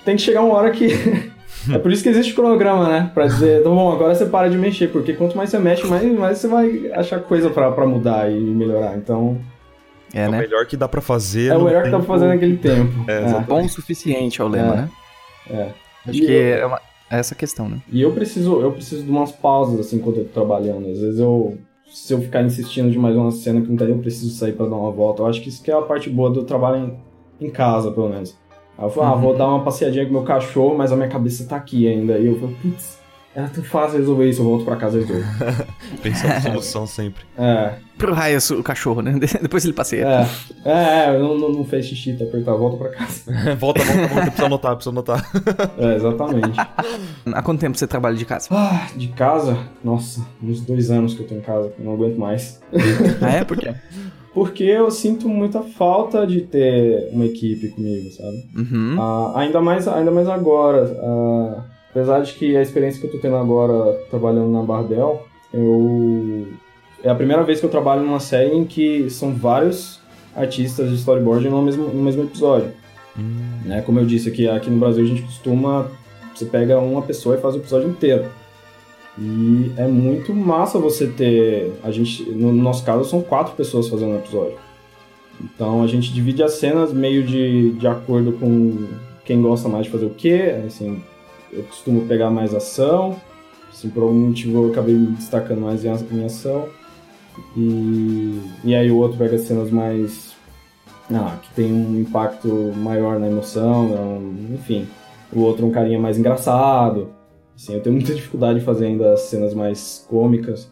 Tem 0.04 0.16
que 0.16 0.22
chegar 0.22 0.42
uma 0.42 0.56
hora 0.56 0.72
que 0.72 0.88
É 1.70 1.78
por 1.78 1.92
isso 1.92 2.02
que 2.02 2.10
existe 2.10 2.32
o 2.32 2.36
cronograma, 2.36 2.88
né? 2.88 3.12
Pra 3.14 3.28
dizer, 3.28 3.60
então 3.60 3.76
bom, 3.76 3.92
agora 3.92 4.16
você 4.16 4.26
para 4.26 4.50
de 4.50 4.58
mexer, 4.58 4.88
porque 4.88 5.14
quanto 5.14 5.36
mais 5.36 5.50
você 5.50 5.60
mexe, 5.60 5.86
mais, 5.86 6.04
mais 6.18 6.38
você 6.38 6.48
vai 6.48 6.92
achar 6.94 7.20
coisa 7.20 7.50
pra, 7.50 7.72
pra 7.72 7.86
mudar 7.86 8.32
e 8.32 8.40
melhorar. 8.40 8.98
Então. 8.98 9.38
É, 10.14 10.24
é 10.24 10.30
né? 10.30 10.38
o 10.38 10.42
melhor 10.42 10.66
que 10.66 10.76
dá 10.76 10.88
pra 10.88 11.02
fazer. 11.02 11.52
É 11.52 11.58
o 11.58 11.64
melhor 11.64 11.84
tempo... 11.84 11.86
que 11.86 11.92
dá 11.92 11.98
pra 11.98 12.08
fazer 12.08 12.28
naquele 12.28 12.58
tempo. 12.58 13.06
É, 13.08 13.24
é. 13.24 13.40
Bom 13.42 13.64
o 13.64 13.70
suficiente 13.70 14.42
é 14.42 14.44
o 14.44 14.48
lema, 14.48 14.74
é. 14.74 14.78
né? 14.78 14.90
É. 15.50 15.70
Acho 16.08 16.18
e 16.18 16.26
que 16.26 16.32
eu... 16.32 16.58
é, 16.58 16.66
uma, 16.66 16.82
é 17.10 17.20
essa 17.20 17.36
questão, 17.36 17.70
né? 17.70 17.82
E 17.92 18.02
eu 18.02 18.12
preciso, 18.12 18.62
eu 18.62 18.72
preciso 18.72 19.04
de 19.04 19.10
umas 19.10 19.32
pausas, 19.32 19.80
assim, 19.80 20.00
quando 20.00 20.18
eu 20.18 20.26
tô 20.26 20.32
trabalhando. 20.32 20.90
Às 20.90 21.00
vezes 21.00 21.20
eu. 21.20 21.58
Se 21.86 22.14
eu 22.14 22.22
ficar 22.22 22.42
insistindo 22.42 22.90
demais 22.90 23.14
numa 23.14 23.32
cena 23.32 23.60
que 23.60 23.68
não 23.68 23.76
tá 23.76 23.84
eu 23.84 23.98
preciso 23.98 24.34
sair 24.34 24.54
pra 24.54 24.66
dar 24.66 24.78
uma 24.78 24.92
volta. 24.92 25.22
Eu 25.22 25.28
acho 25.28 25.42
que 25.42 25.50
isso 25.50 25.62
que 25.62 25.70
é 25.70 25.74
a 25.74 25.82
parte 25.82 26.10
boa 26.10 26.30
do 26.30 26.46
trabalho 26.46 26.98
em, 27.40 27.48
em 27.48 27.50
casa, 27.50 27.92
pelo 27.92 28.08
menos. 28.08 28.40
Aí 28.82 28.88
eu 28.88 28.90
falei, 28.90 29.12
ah, 29.12 29.16
vou 29.16 29.32
uhum. 29.34 29.38
dar 29.38 29.48
uma 29.48 29.64
passeadinha 29.64 30.08
com 30.08 30.12
meu 30.12 30.24
cachorro, 30.24 30.76
mas 30.76 30.92
a 30.92 30.96
minha 30.96 31.08
cabeça 31.08 31.46
tá 31.46 31.56
aqui 31.56 31.88
ainda. 31.88 32.18
E 32.18 32.26
eu 32.26 32.40
falei, 32.40 32.56
putz, 32.64 33.00
era 33.36 33.48
tão 33.48 33.64
fácil 33.64 34.00
resolver 34.00 34.28
isso, 34.28 34.42
eu 34.42 34.46
volto 34.46 34.66
pra 34.66 34.76
casa 34.76 34.98
e 34.98 35.04
resolvo. 35.04 35.24
Pensando 36.02 36.34
em 36.34 36.42
solução 36.42 36.88
sempre. 36.88 37.24
É. 37.38 37.76
Pro 37.96 38.12
raio 38.12 38.40
o 38.58 38.64
cachorro, 38.64 39.04
né? 39.04 39.14
Depois 39.40 39.64
ele 39.66 39.74
passeia. 39.74 40.28
É, 40.66 40.70
é, 40.70 41.04
é 41.14 41.20
não, 41.20 41.38
não, 41.38 41.50
não 41.52 41.64
fez 41.64 41.86
xixi, 41.86 42.14
tá 42.14 42.24
apertado, 42.24 42.58
volta 42.58 42.78
pra 42.78 42.90
casa. 42.90 43.22
volta, 43.56 43.84
volta, 43.84 44.08
volta, 44.08 44.22
precisa 44.26 44.46
anotar, 44.48 44.76
precisa 44.76 44.90
anotar. 44.90 45.32
é, 45.78 45.96
exatamente. 45.96 46.60
Há 47.32 47.42
quanto 47.44 47.60
tempo 47.60 47.78
você 47.78 47.86
trabalha 47.86 48.16
de 48.16 48.26
casa? 48.26 48.48
Ah, 48.50 48.88
de 48.96 49.10
casa? 49.10 49.60
Nossa, 49.84 50.26
uns 50.42 50.60
dois 50.60 50.90
anos 50.90 51.14
que 51.14 51.22
eu 51.22 51.28
tô 51.28 51.36
em 51.36 51.42
casa, 51.42 51.72
eu 51.78 51.86
não 51.86 51.94
aguento 51.94 52.18
mais. 52.18 52.60
ah, 53.22 53.30
é? 53.30 53.44
Por 53.44 53.58
quê? 53.58 53.76
Porque 54.34 54.64
eu 54.64 54.90
sinto 54.90 55.28
muita 55.28 55.62
falta 55.62 56.26
de 56.26 56.42
ter 56.42 57.10
uma 57.12 57.26
equipe 57.26 57.70
comigo, 57.70 58.10
sabe? 58.12 58.46
Uhum. 58.56 58.98
Uh, 58.98 59.36
ainda, 59.36 59.62
mais, 59.62 59.88
ainda 59.88 60.10
mais 60.10 60.28
agora. 60.28 60.86
Uh, 60.86 61.62
apesar 61.90 62.22
de 62.22 62.34
que 62.34 62.56
a 62.56 62.62
experiência 62.62 63.00
que 63.00 63.08
eu 63.08 63.12
tô 63.12 63.20
tendo 63.20 63.36
agora 63.36 63.94
trabalhando 64.10 64.52
na 64.52 64.62
Bardel, 64.64 65.26
eu. 65.54 66.48
É 67.04 67.10
a 67.10 67.16
primeira 67.16 67.44
vez 67.44 67.60
que 67.60 67.66
eu 67.66 67.70
trabalho 67.70 68.04
numa 68.04 68.20
série 68.20 68.56
em 68.56 68.64
que 68.64 69.10
são 69.10 69.34
vários 69.34 70.00
artistas 70.36 70.90
de 70.90 70.96
storyboard 70.96 71.50
no 71.50 71.62
mesmo, 71.62 71.88
no 71.88 72.02
mesmo 72.02 72.24
episódio. 72.24 72.72
Uhum. 73.18 73.66
Né? 73.66 73.82
Como 73.82 74.00
eu 74.00 74.06
disse 74.06 74.30
aqui, 74.30 74.48
aqui 74.48 74.70
no 74.70 74.80
Brasil 74.80 75.04
a 75.04 75.08
gente 75.08 75.24
costuma. 75.24 75.88
Você 76.34 76.46
pega 76.46 76.80
uma 76.80 77.02
pessoa 77.02 77.36
e 77.36 77.42
faz 77.42 77.56
o 77.56 77.58
episódio 77.58 77.90
inteiro. 77.90 78.26
E 79.24 79.72
é 79.78 79.86
muito 79.88 80.34
massa 80.34 80.80
você 80.80 81.06
ter. 81.06 81.72
A 81.84 81.92
gente, 81.92 82.28
no 82.32 82.52
nosso 82.52 82.84
caso, 82.84 83.08
são 83.08 83.22
quatro 83.22 83.54
pessoas 83.56 83.88
fazendo 83.88 84.14
o 84.14 84.18
episódio. 84.18 84.58
Então 85.40 85.84
a 85.84 85.88
gente 85.88 86.12
divide 86.12 86.42
as 86.42 86.54
cenas 86.54 86.92
meio 86.92 87.24
de, 87.24 87.72
de 87.74 87.88
acordo 87.88 88.34
com 88.34 88.88
quem 89.24 89.40
gosta 89.40 89.70
mais 89.70 89.86
de 89.86 89.92
fazer 89.92 90.06
o 90.08 90.10
quê. 90.10 90.56
Assim, 90.66 91.04
eu 91.54 91.62
costumo 91.64 92.08
pegar 92.08 92.32
mais 92.32 92.56
ação. 92.56 93.16
Assim, 93.72 93.90
por 93.92 94.02
algum 94.02 94.28
motivo 94.28 94.66
eu 94.66 94.72
acabei 94.72 94.96
me 94.96 95.12
destacando 95.12 95.62
mais 95.62 95.86
em, 95.86 96.26
ação. 96.26 96.68
E, 97.56 98.42
e 98.64 98.74
aí 98.74 98.90
o 98.90 98.98
outro 98.98 99.20
pega 99.20 99.38
cenas 99.38 99.70
mais. 99.70 100.32
Ah, 101.14 101.38
que 101.44 101.54
tem 101.54 101.72
um 101.72 102.00
impacto 102.00 102.48
maior 102.76 103.20
na 103.20 103.28
emoção, 103.28 104.34
enfim. 104.52 104.88
O 105.32 105.42
outro 105.42 105.66
um 105.66 105.72
carinha 105.72 106.00
mais 106.00 106.18
engraçado 106.18 107.21
Assim, 107.56 107.74
eu 107.74 107.82
tenho 107.82 107.96
muita 107.96 108.14
dificuldade 108.14 108.60
em 108.60 108.64
fazer 108.64 108.88
ainda 108.88 109.14
as 109.14 109.22
cenas 109.22 109.54
mais 109.54 110.06
cômicas. 110.10 110.72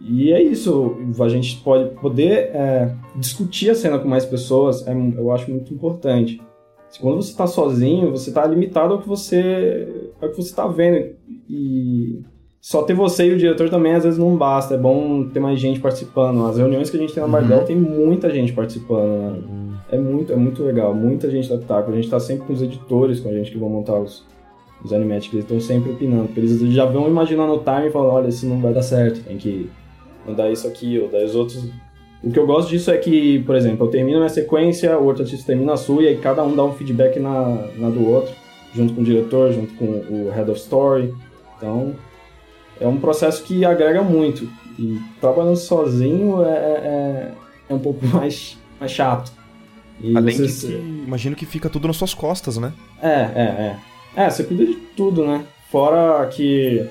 E 0.00 0.32
é 0.32 0.40
isso, 0.40 0.96
a 1.20 1.28
gente 1.28 1.56
pode 1.56 1.94
poder 1.96 2.50
é, 2.54 2.94
discutir 3.16 3.70
a 3.70 3.74
cena 3.74 3.98
com 3.98 4.06
mais 4.06 4.24
pessoas, 4.24 4.86
é, 4.86 4.92
eu 4.92 5.32
acho 5.32 5.50
muito 5.50 5.74
importante. 5.74 6.40
Quando 7.00 7.16
você 7.16 7.30
está 7.30 7.46
sozinho, 7.46 8.10
você 8.10 8.30
está 8.30 8.46
limitado 8.46 8.94
ao 8.94 9.00
que 9.00 9.08
você, 9.08 10.10
ao 10.20 10.30
que 10.30 10.36
você 10.36 10.48
está 10.48 10.66
vendo. 10.66 11.14
E 11.48 12.22
só 12.60 12.82
ter 12.82 12.94
você 12.94 13.26
e 13.26 13.32
o 13.32 13.38
diretor 13.38 13.68
também 13.68 13.94
às 13.94 14.04
vezes 14.04 14.18
não 14.18 14.36
basta. 14.36 14.74
É 14.74 14.78
bom 14.78 15.28
ter 15.28 15.38
mais 15.38 15.60
gente 15.60 15.80
participando. 15.80 16.46
As 16.46 16.56
reuniões 16.56 16.88
que 16.88 16.96
a 16.96 17.00
gente 17.00 17.12
tem 17.12 17.22
na 17.22 17.28
Bardel 17.28 17.58
uhum. 17.58 17.64
tem 17.64 17.76
muita 17.76 18.30
gente 18.30 18.52
participando. 18.52 19.08
Né? 19.08 19.42
Uhum. 19.48 19.74
É 19.90 19.98
muito, 19.98 20.32
é 20.32 20.36
muito 20.36 20.62
legal. 20.62 20.94
Muita 20.94 21.30
gente 21.30 21.48
da 21.48 21.58
Pitaco. 21.58 21.90
A 21.90 21.94
gente 21.94 22.04
está 22.04 22.18
sempre 22.18 22.46
com 22.46 22.52
os 22.52 22.62
editores 22.62 23.20
com 23.20 23.28
a 23.28 23.32
gente 23.32 23.50
que 23.50 23.58
vão 23.58 23.68
montar 23.68 24.00
os, 24.00 24.24
os 24.82 24.92
animatic. 24.92 25.32
Eles 25.32 25.44
estão 25.44 25.60
sempre 25.60 25.92
opinando. 25.92 26.26
Porque 26.26 26.40
eles 26.40 26.60
já 26.72 26.84
vão 26.84 27.08
imaginando 27.08 27.54
o 27.54 27.58
time 27.58 27.88
e 27.88 27.90
falam: 27.90 28.14
olha, 28.14 28.28
isso 28.28 28.46
não 28.46 28.60
vai 28.60 28.72
dar 28.72 28.82
certo. 28.82 29.22
Tem 29.24 29.36
que 29.36 29.70
mandar 30.26 30.50
isso 30.50 30.66
aqui. 30.66 30.98
Ou 30.98 31.08
dar 31.08 31.24
os 31.24 31.34
outros 31.34 31.70
o 32.22 32.32
que 32.32 32.38
eu 32.38 32.46
gosto 32.46 32.68
disso 32.68 32.90
é 32.90 32.98
que, 32.98 33.40
por 33.40 33.54
exemplo, 33.54 33.86
eu 33.86 33.90
termino 33.90 34.18
minha 34.18 34.28
sequência, 34.28 34.98
o 34.98 35.04
outro 35.04 35.22
artista 35.22 35.46
termina 35.46 35.74
a 35.74 35.76
sua, 35.76 36.02
e 36.02 36.08
aí 36.08 36.16
cada 36.16 36.42
um 36.42 36.54
dá 36.54 36.64
um 36.64 36.72
feedback 36.72 37.18
na, 37.20 37.68
na 37.76 37.90
do 37.90 38.04
outro, 38.08 38.34
junto 38.74 38.94
com 38.94 39.02
o 39.02 39.04
diretor, 39.04 39.52
junto 39.52 39.74
com 39.74 39.84
o 39.84 40.30
head 40.34 40.50
of 40.50 40.58
story. 40.58 41.14
Então, 41.56 41.94
é 42.80 42.88
um 42.88 42.98
processo 42.98 43.44
que 43.44 43.64
agrega 43.64 44.02
muito. 44.02 44.48
E 44.78 44.98
trabalhando 45.20 45.56
sozinho 45.56 46.44
é, 46.44 46.48
é, 46.48 46.52
é, 46.52 47.32
é 47.68 47.74
um 47.74 47.78
pouco 47.78 48.04
mais, 48.06 48.58
mais 48.80 48.90
chato. 48.90 49.32
E 50.00 50.16
Além 50.16 50.36
você... 50.36 50.46
de 50.46 50.74
que, 50.74 51.04
imagino 51.06 51.36
que 51.36 51.46
fica 51.46 51.68
tudo 51.68 51.86
nas 51.86 51.96
suas 51.96 52.14
costas, 52.14 52.56
né? 52.56 52.72
É, 53.00 53.08
é, 53.08 53.42
é. 53.42 53.76
É, 54.18 54.28
você 54.28 54.42
cuida 54.42 54.66
de 54.66 54.74
tudo, 54.96 55.24
né? 55.24 55.44
Fora 55.70 56.26
que 56.26 56.84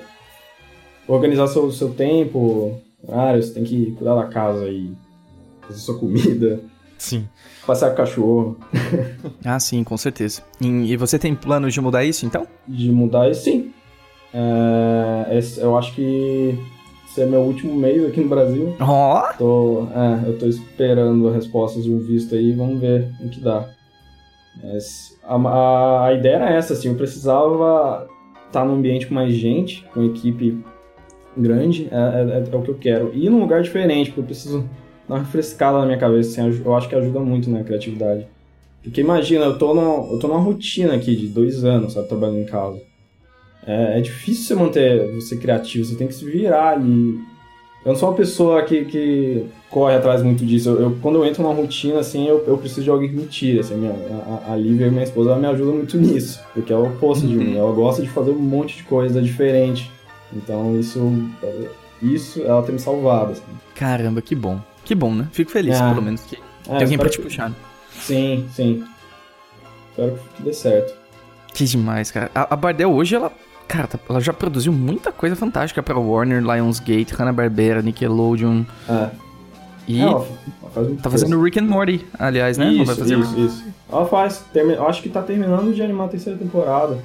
organizar 1.06 1.46
seu, 1.46 1.70
seu 1.70 1.90
tempo, 1.90 2.80
horário, 3.06 3.42
você 3.42 3.52
tem 3.52 3.64
que 3.64 3.90
cuidar 3.90 4.14
da 4.14 4.24
casa 4.28 4.66
e 4.66 4.90
fazer 5.60 5.78
sua 5.78 5.98
comida. 5.98 6.58
Sim. 6.96 7.28
Passear 7.66 7.88
com 7.88 7.94
o 7.94 7.96
cachorro. 7.98 8.56
ah, 9.44 9.60
sim, 9.60 9.84
com 9.84 9.94
certeza. 9.98 10.40
E, 10.58 10.96
você 10.96 11.18
tem 11.18 11.34
planos 11.34 11.74
de 11.74 11.82
mudar 11.82 12.02
isso, 12.02 12.24
então? 12.24 12.46
De 12.66 12.90
mudar 12.90 13.30
isso, 13.30 13.42
sim. 13.42 13.74
É, 14.32 15.36
esse, 15.36 15.60
eu 15.60 15.76
acho 15.76 15.94
que 15.94 16.58
esse 17.10 17.20
é 17.20 17.26
meu 17.26 17.42
último 17.42 17.74
mês 17.74 18.06
aqui 18.06 18.22
no 18.22 18.28
Brasil. 18.30 18.74
Ó! 18.80 19.20
Oh. 19.20 19.36
Tô, 19.36 19.88
é, 19.94 20.30
eu 20.30 20.38
tô 20.38 20.46
esperando 20.46 21.30
respostas 21.30 21.84
de 21.84 21.92
um 21.92 21.98
visto 21.98 22.34
aí, 22.34 22.54
vamos 22.54 22.80
ver 22.80 23.12
o 23.20 23.28
que 23.28 23.38
dá. 23.38 23.68
A, 25.24 25.34
a, 25.36 26.06
a 26.06 26.12
ideia 26.12 26.36
era 26.36 26.50
essa, 26.50 26.72
assim, 26.72 26.88
eu 26.88 26.94
precisava 26.94 28.08
estar 28.46 28.64
num 28.64 28.74
ambiente 28.74 29.06
com 29.06 29.14
mais 29.14 29.32
gente, 29.32 29.84
com 29.92 30.04
equipe 30.04 30.58
grande, 31.36 31.88
é, 31.90 31.96
é, 31.96 32.38
é, 32.38 32.56
o 32.56 32.62
que 32.62 32.70
eu 32.70 32.78
quero. 32.78 33.12
E 33.14 33.28
num 33.28 33.40
lugar 33.40 33.62
diferente, 33.62 34.10
porque 34.10 34.20
eu 34.20 34.24
preciso 34.24 34.68
dar 35.08 35.16
uma 35.16 35.20
refrescada 35.20 35.78
na 35.78 35.86
minha 35.86 35.98
cabeça, 35.98 36.42
assim, 36.42 36.62
eu 36.64 36.76
acho 36.76 36.88
que 36.88 36.94
ajuda 36.94 37.20
muito 37.20 37.48
na 37.50 37.62
criatividade. 37.62 38.26
Porque 38.82 39.00
imagina, 39.00 39.44
eu 39.44 39.58
tô, 39.58 39.74
no, 39.74 40.12
eu 40.12 40.18
tô 40.18 40.28
numa 40.28 40.40
rotina 40.40 40.94
aqui 40.94 41.14
de 41.14 41.28
dois 41.28 41.64
anos, 41.64 41.92
sabe, 41.92 42.08
trabalhando 42.08 42.40
em 42.40 42.46
casa. 42.46 42.80
É, 43.66 43.98
é 43.98 44.00
difícil 44.00 44.44
você 44.44 44.54
manter 44.54 45.14
você 45.14 45.36
criativo, 45.36 45.84
você 45.84 45.96
tem 45.96 46.06
que 46.06 46.14
se 46.14 46.24
virar 46.24 46.70
ali. 46.70 47.18
Eu 47.88 47.92
não 47.92 47.98
sou 47.98 48.10
uma 48.10 48.14
pessoa 48.14 48.62
que, 48.64 48.84
que 48.84 49.46
corre 49.70 49.94
atrás 49.94 50.22
muito 50.22 50.44
disso. 50.44 50.68
Eu, 50.68 50.82
eu 50.82 50.98
quando 51.00 51.14
eu 51.14 51.24
entro 51.24 51.42
numa 51.42 51.54
rotina, 51.54 52.00
assim, 52.00 52.28
eu, 52.28 52.44
eu 52.46 52.58
preciso 52.58 52.82
de 52.82 52.90
alguém 52.90 53.08
que 53.08 53.16
me 53.16 53.24
tire. 53.24 53.60
Assim, 53.60 53.76
minha, 53.76 53.94
a, 54.46 54.52
a 54.52 54.56
Lívia, 54.56 54.90
minha 54.90 55.04
esposa, 55.04 55.34
me 55.36 55.46
ajuda 55.46 55.72
muito 55.72 55.96
nisso. 55.96 56.38
Porque 56.52 56.70
é 56.70 56.76
o 56.76 56.86
oposto 56.86 57.26
de 57.26 57.34
mim. 57.34 57.56
Ela 57.56 57.72
gosta 57.72 58.02
de 58.02 58.08
fazer 58.10 58.32
um 58.32 58.38
monte 58.38 58.76
de 58.76 58.82
coisa 58.82 59.22
diferente. 59.22 59.90
Então, 60.34 60.78
isso, 60.78 61.00
isso 62.02 62.42
ela 62.42 62.62
tem 62.62 62.74
me 62.74 62.78
salvado. 62.78 63.32
Assim. 63.32 63.42
Caramba, 63.74 64.20
que 64.20 64.34
bom. 64.34 64.60
Que 64.84 64.94
bom, 64.94 65.14
né? 65.14 65.26
Fico 65.32 65.50
feliz, 65.50 65.80
é. 65.80 65.88
pelo 65.88 66.02
menos, 66.02 66.20
que 66.20 66.36
é, 66.36 66.40
tem 66.66 66.82
alguém 66.82 66.98
pra 66.98 67.08
te 67.08 67.22
puxar. 67.22 67.50
Sim, 67.90 68.46
sim. 68.52 68.84
Espero 69.88 70.18
que 70.36 70.42
dê 70.42 70.52
certo. 70.52 70.94
Que 71.54 71.64
demais, 71.64 72.10
cara. 72.10 72.30
A, 72.34 72.52
a 72.52 72.56
Bardel 72.56 72.92
hoje, 72.92 73.14
ela. 73.14 73.32
Cara, 73.68 73.86
tá, 73.86 73.98
ela 74.08 74.20
já 74.20 74.32
produziu 74.32 74.72
muita 74.72 75.12
coisa 75.12 75.36
fantástica 75.36 75.82
pra 75.82 75.98
Warner, 75.98 76.42
Lionsgate, 76.42 77.14
Hanna-Barbera, 77.14 77.82
Nickelodeon. 77.82 78.64
É. 78.88 79.10
E. 79.86 80.00
É, 80.00 80.04
ela 80.04 80.26
faz 80.74 81.02
tá 81.02 81.10
fazendo 81.10 81.40
Rick 81.42 81.58
and 81.58 81.64
Morty, 81.64 82.06
aliás, 82.18 82.56
né? 82.56 82.72
Isso, 82.72 82.96
fazer 82.96 83.18
isso, 83.18 83.38
isso. 83.38 83.64
Ela 83.90 84.06
faz. 84.06 84.44
Termi... 84.52 84.74
Acho 84.74 85.02
que 85.02 85.10
tá 85.10 85.22
terminando 85.22 85.74
de 85.74 85.82
animar 85.82 86.06
a 86.06 86.08
terceira 86.08 86.38
temporada. 86.38 86.98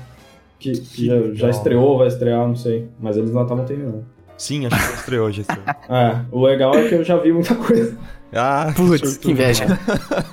Que, 0.57 0.71
que 0.71 1.05
já, 1.07 1.33
já, 1.33 1.49
estreou, 1.49 1.97
vai 1.97 2.07
estrear, 2.07 2.47
não 2.47 2.55
sei. 2.55 2.87
Mas 2.99 3.17
eles 3.17 3.33
não 3.33 3.43
estavam 3.43 3.65
terminando. 3.65 4.05
Sim, 4.37 4.65
acho 4.65 4.75
que 4.75 4.95
estreou, 4.95 5.31
já 5.31 5.41
estreou. 5.41 5.63
é, 5.89 6.21
o 6.31 6.41
legal 6.41 6.73
é 6.75 6.87
que 6.87 6.95
eu 6.95 7.03
já 7.03 7.17
vi 7.17 7.33
muita 7.33 7.55
coisa. 7.55 7.97
Ah, 8.33 8.73
putz, 8.75 9.17
que 9.17 9.31
inveja. 9.31 9.65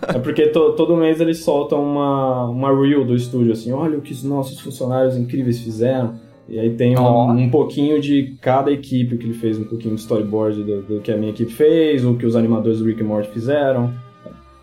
é 0.09 0.19
porque 0.19 0.47
to, 0.49 0.73
todo 0.73 0.97
mês 0.97 1.21
eles 1.21 1.45
soltam 1.45 1.83
uma, 1.83 2.47
uma 2.47 2.69
reel 2.69 3.04
do 3.04 3.14
estúdio, 3.14 3.52
assim, 3.52 3.73
olha 3.73 3.99
o 3.99 4.00
que 4.00 4.12
os 4.12 4.25
nossos 4.25 4.59
funcionários 4.61 5.16
incríveis 5.16 5.61
fizeram. 5.61 6.14
E 6.49 6.59
aí 6.59 6.71
tem 6.71 6.99
um, 6.99 7.02
oh. 7.02 7.30
um 7.30 7.49
pouquinho 7.49 8.00
de 8.00 8.37
cada 8.40 8.73
equipe, 8.73 9.16
que 9.16 9.25
ele 9.25 9.35
fez 9.35 9.57
um 9.57 9.64
pouquinho 9.64 9.95
de 9.95 10.00
storyboard 10.00 10.64
do, 10.64 10.83
do, 10.83 11.00
que 11.00 11.12
a 11.12 11.16
minha 11.16 11.30
equipe 11.30 11.52
fez, 11.52 12.04
o 12.04 12.14
que 12.14 12.26
os 12.26 12.35
animadores 12.35 12.80
do 12.80 12.87
Rick 12.87 13.00
and 13.02 13.07
Morty 13.07 13.28
fizeram. 13.30 13.92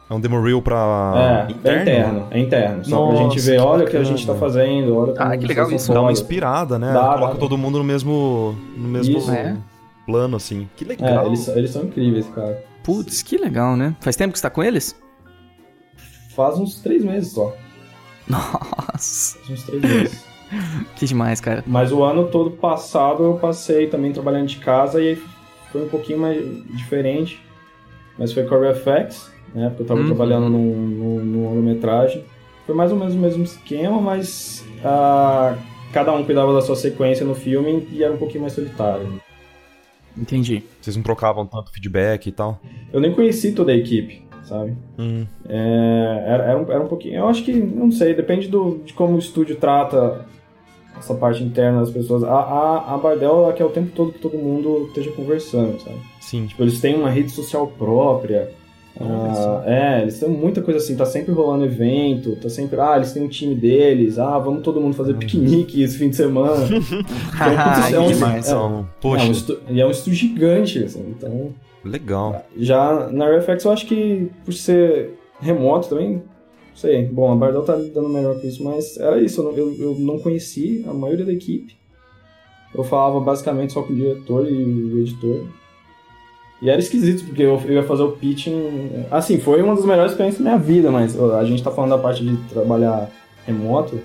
É 0.09 0.13
um 0.13 0.19
demo 0.19 0.41
reel 0.41 0.61
pra. 0.61 1.47
É, 1.47 1.51
interno? 1.51 1.77
é 1.77 1.81
interno, 1.81 2.27
é 2.31 2.39
interno. 2.39 2.85
Só 2.85 2.95
Nossa, 2.95 3.13
pra 3.13 3.23
gente 3.23 3.39
ver, 3.39 3.59
olha 3.59 3.85
o 3.85 3.87
que 3.87 3.97
a 3.97 4.03
gente 4.03 4.25
tá 4.25 4.35
fazendo, 4.35 4.97
olha 4.97 5.13
como 5.13 5.31
Ah, 5.31 5.37
que 5.37 5.45
legal 5.45 5.71
isso. 5.71 5.93
Dá 5.93 6.01
uma 6.01 6.11
inspirada, 6.11 6.79
né? 6.79 6.93
Dá, 6.93 7.13
Coloca 7.13 7.33
dá. 7.33 7.39
todo 7.39 7.57
mundo 7.57 7.77
no 7.77 7.83
mesmo, 7.83 8.55
no 8.77 8.87
mesmo 8.87 9.17
isso, 9.17 9.31
é. 9.31 9.55
plano, 10.05 10.37
assim. 10.37 10.67
Que 10.75 10.85
legal. 10.85 11.25
É, 11.25 11.27
eles, 11.27 11.47
eles 11.49 11.71
são 11.71 11.83
incríveis, 11.83 12.25
cara. 12.27 12.66
Putz, 12.87 13.21
que 13.21 13.35
legal, 13.37 13.75
né? 13.75 13.93
Faz 13.99 14.15
tempo 14.15 14.31
que 14.31 14.39
você 14.39 14.43
tá 14.43 14.49
com 14.49 14.63
eles? 14.63 14.95
Faz 16.33 16.57
uns 16.57 16.79
três 16.79 17.03
meses 17.03 17.33
só. 17.33 17.53
Nossa. 18.25 19.37
Faz 19.39 19.49
uns 19.49 19.63
três 19.63 19.81
meses. 19.81 20.25
que 20.95 21.05
demais, 21.05 21.41
cara. 21.41 21.65
Mas 21.67 21.91
o 21.91 22.01
ano 22.01 22.29
todo 22.29 22.51
passado 22.51 23.25
eu 23.25 23.33
passei 23.33 23.87
também 23.87 24.13
trabalhando 24.13 24.47
de 24.47 24.55
casa 24.59 25.01
e 25.01 25.21
foi 25.69 25.83
um 25.83 25.89
pouquinho 25.89 26.19
mais 26.19 26.41
diferente. 26.77 27.43
Mas 28.17 28.31
foi 28.31 28.45
com 28.45 28.55
a 28.55 28.73
FX 28.73 29.33
né? 29.53 29.67
Porque 29.67 29.81
eu 29.81 29.83
estava 29.83 29.99
uhum. 29.99 30.05
trabalhando 30.05 30.47
no, 30.47 30.75
no, 30.75 31.25
no 31.25 31.49
longa-metragem. 31.49 32.23
Foi 32.65 32.73
mais 32.73 32.89
ou 32.93 32.97
menos 32.97 33.15
o 33.15 33.17
mesmo 33.17 33.43
esquema, 33.43 33.99
mas 33.99 34.65
uh, 34.79 35.57
cada 35.91 36.13
um 36.13 36.23
cuidava 36.23 36.53
da 36.53 36.61
sua 36.61 36.77
sequência 36.77 37.25
no 37.25 37.35
filme 37.35 37.85
e 37.91 38.01
era 38.01 38.13
um 38.13 38.17
pouquinho 38.17 38.43
mais 38.43 38.53
solitário. 38.53 39.21
Entendi. 40.17 40.63
Vocês 40.81 40.95
não 40.95 41.03
trocavam 41.03 41.45
tanto 41.45 41.71
feedback 41.71 42.27
e 42.27 42.31
tal? 42.31 42.59
Eu 42.91 42.99
nem 42.99 43.13
conheci 43.13 43.51
toda 43.51 43.71
a 43.71 43.75
equipe, 43.75 44.25
sabe? 44.43 44.75
Uhum. 44.97 45.27
É, 45.47 46.23
era, 46.27 46.43
era, 46.43 46.59
um, 46.59 46.71
era 46.71 46.83
um 46.83 46.87
pouquinho. 46.87 47.15
Eu 47.15 47.27
acho 47.27 47.43
que, 47.43 47.53
não 47.53 47.91
sei, 47.91 48.13
depende 48.13 48.47
do, 48.47 48.81
de 48.85 48.93
como 48.93 49.15
o 49.15 49.19
estúdio 49.19 49.55
trata 49.57 50.25
essa 50.97 51.13
parte 51.13 51.43
interna 51.43 51.79
das 51.79 51.91
pessoas. 51.91 52.23
A, 52.23 52.33
a, 52.33 52.95
a 52.95 52.97
Bardel 52.97 53.53
quer 53.55 53.65
o 53.65 53.69
tempo 53.69 53.91
todo 53.93 54.13
que 54.13 54.19
todo 54.19 54.37
mundo 54.37 54.87
esteja 54.87 55.11
conversando, 55.11 55.79
sabe? 55.79 55.99
Sim. 56.19 56.47
Tipo, 56.47 56.63
eles 56.63 56.81
têm 56.81 56.95
uma 56.95 57.09
rede 57.09 57.31
social 57.31 57.67
própria. 57.67 58.51
Ah, 58.99 59.63
é, 59.65 60.01
eles 60.01 60.19
têm 60.19 60.29
muita 60.29 60.61
coisa 60.61 60.79
assim, 60.79 60.95
tá 60.95 61.05
sempre 61.05 61.31
rolando 61.31 61.65
evento, 61.65 62.35
tá 62.35 62.49
sempre, 62.49 62.79
ah, 62.79 62.95
eles 62.95 63.11
têm 63.11 63.23
um 63.23 63.27
time 63.27 63.55
deles, 63.55 64.17
ah, 64.17 64.37
vamos 64.39 64.63
todo 64.63 64.81
mundo 64.81 64.95
fazer 64.95 65.13
piquenique 65.15 65.81
esse 65.81 65.97
fim 65.97 66.09
de 66.09 66.15
semana. 66.15 66.65
então, 66.67 67.95
é 67.95 67.99
um, 67.99 68.07
demais, 68.07 68.49
é, 68.49 68.55
Poxa. 68.99 69.23
É 69.23 69.27
um 69.27 69.31
estu, 69.31 69.59
e 69.69 69.81
é 69.81 69.85
um 69.85 69.91
estúdio 69.91 70.19
gigante, 70.19 70.83
assim, 70.83 71.03
então... 71.09 71.53
Legal. 71.83 72.45
Já 72.57 73.09
na 73.11 73.29
RFX 73.29 73.63
eu 73.63 73.71
acho 73.71 73.85
que 73.85 74.29
por 74.43 74.53
ser 74.53 75.13
remoto 75.39 75.89
também, 75.89 76.13
não 76.15 76.21
sei, 76.75 77.05
bom, 77.05 77.31
a 77.31 77.35
Bardell 77.35 77.63
tá 77.63 77.75
dando 77.75 78.09
melhor 78.09 78.39
que 78.39 78.47
isso, 78.47 78.63
mas 78.63 78.97
era 78.97 79.21
isso, 79.21 79.41
eu, 79.41 79.57
eu, 79.57 79.75
eu 79.79 79.95
não 79.99 80.19
conheci 80.19 80.83
a 80.87 80.93
maioria 80.93 81.25
da 81.25 81.33
equipe. 81.33 81.77
Eu 82.73 82.83
falava 82.83 83.19
basicamente 83.19 83.73
só 83.73 83.81
com 83.81 83.93
o 83.93 83.95
diretor 83.95 84.47
e 84.47 84.53
o 84.53 84.99
editor. 84.99 85.47
E 86.61 86.69
era 86.69 86.79
esquisito, 86.79 87.25
porque 87.25 87.43
eu, 87.43 87.61
ia 87.67 87.83
fazer 87.83 88.03
o 88.03 88.11
pitching. 88.11 89.05
Assim, 89.11 89.39
foi 89.39 89.61
uma 89.61 89.75
das 89.75 89.85
melhores 89.85 90.11
experiências 90.11 90.43
da 90.43 90.49
minha 90.49 90.61
vida, 90.61 90.91
mas 90.91 91.19
a 91.19 91.43
gente 91.45 91.61
tá 91.61 91.71
falando 91.71 91.91
da 91.91 91.97
parte 91.97 92.23
de 92.23 92.35
trabalhar 92.49 93.09
remoto. 93.45 93.99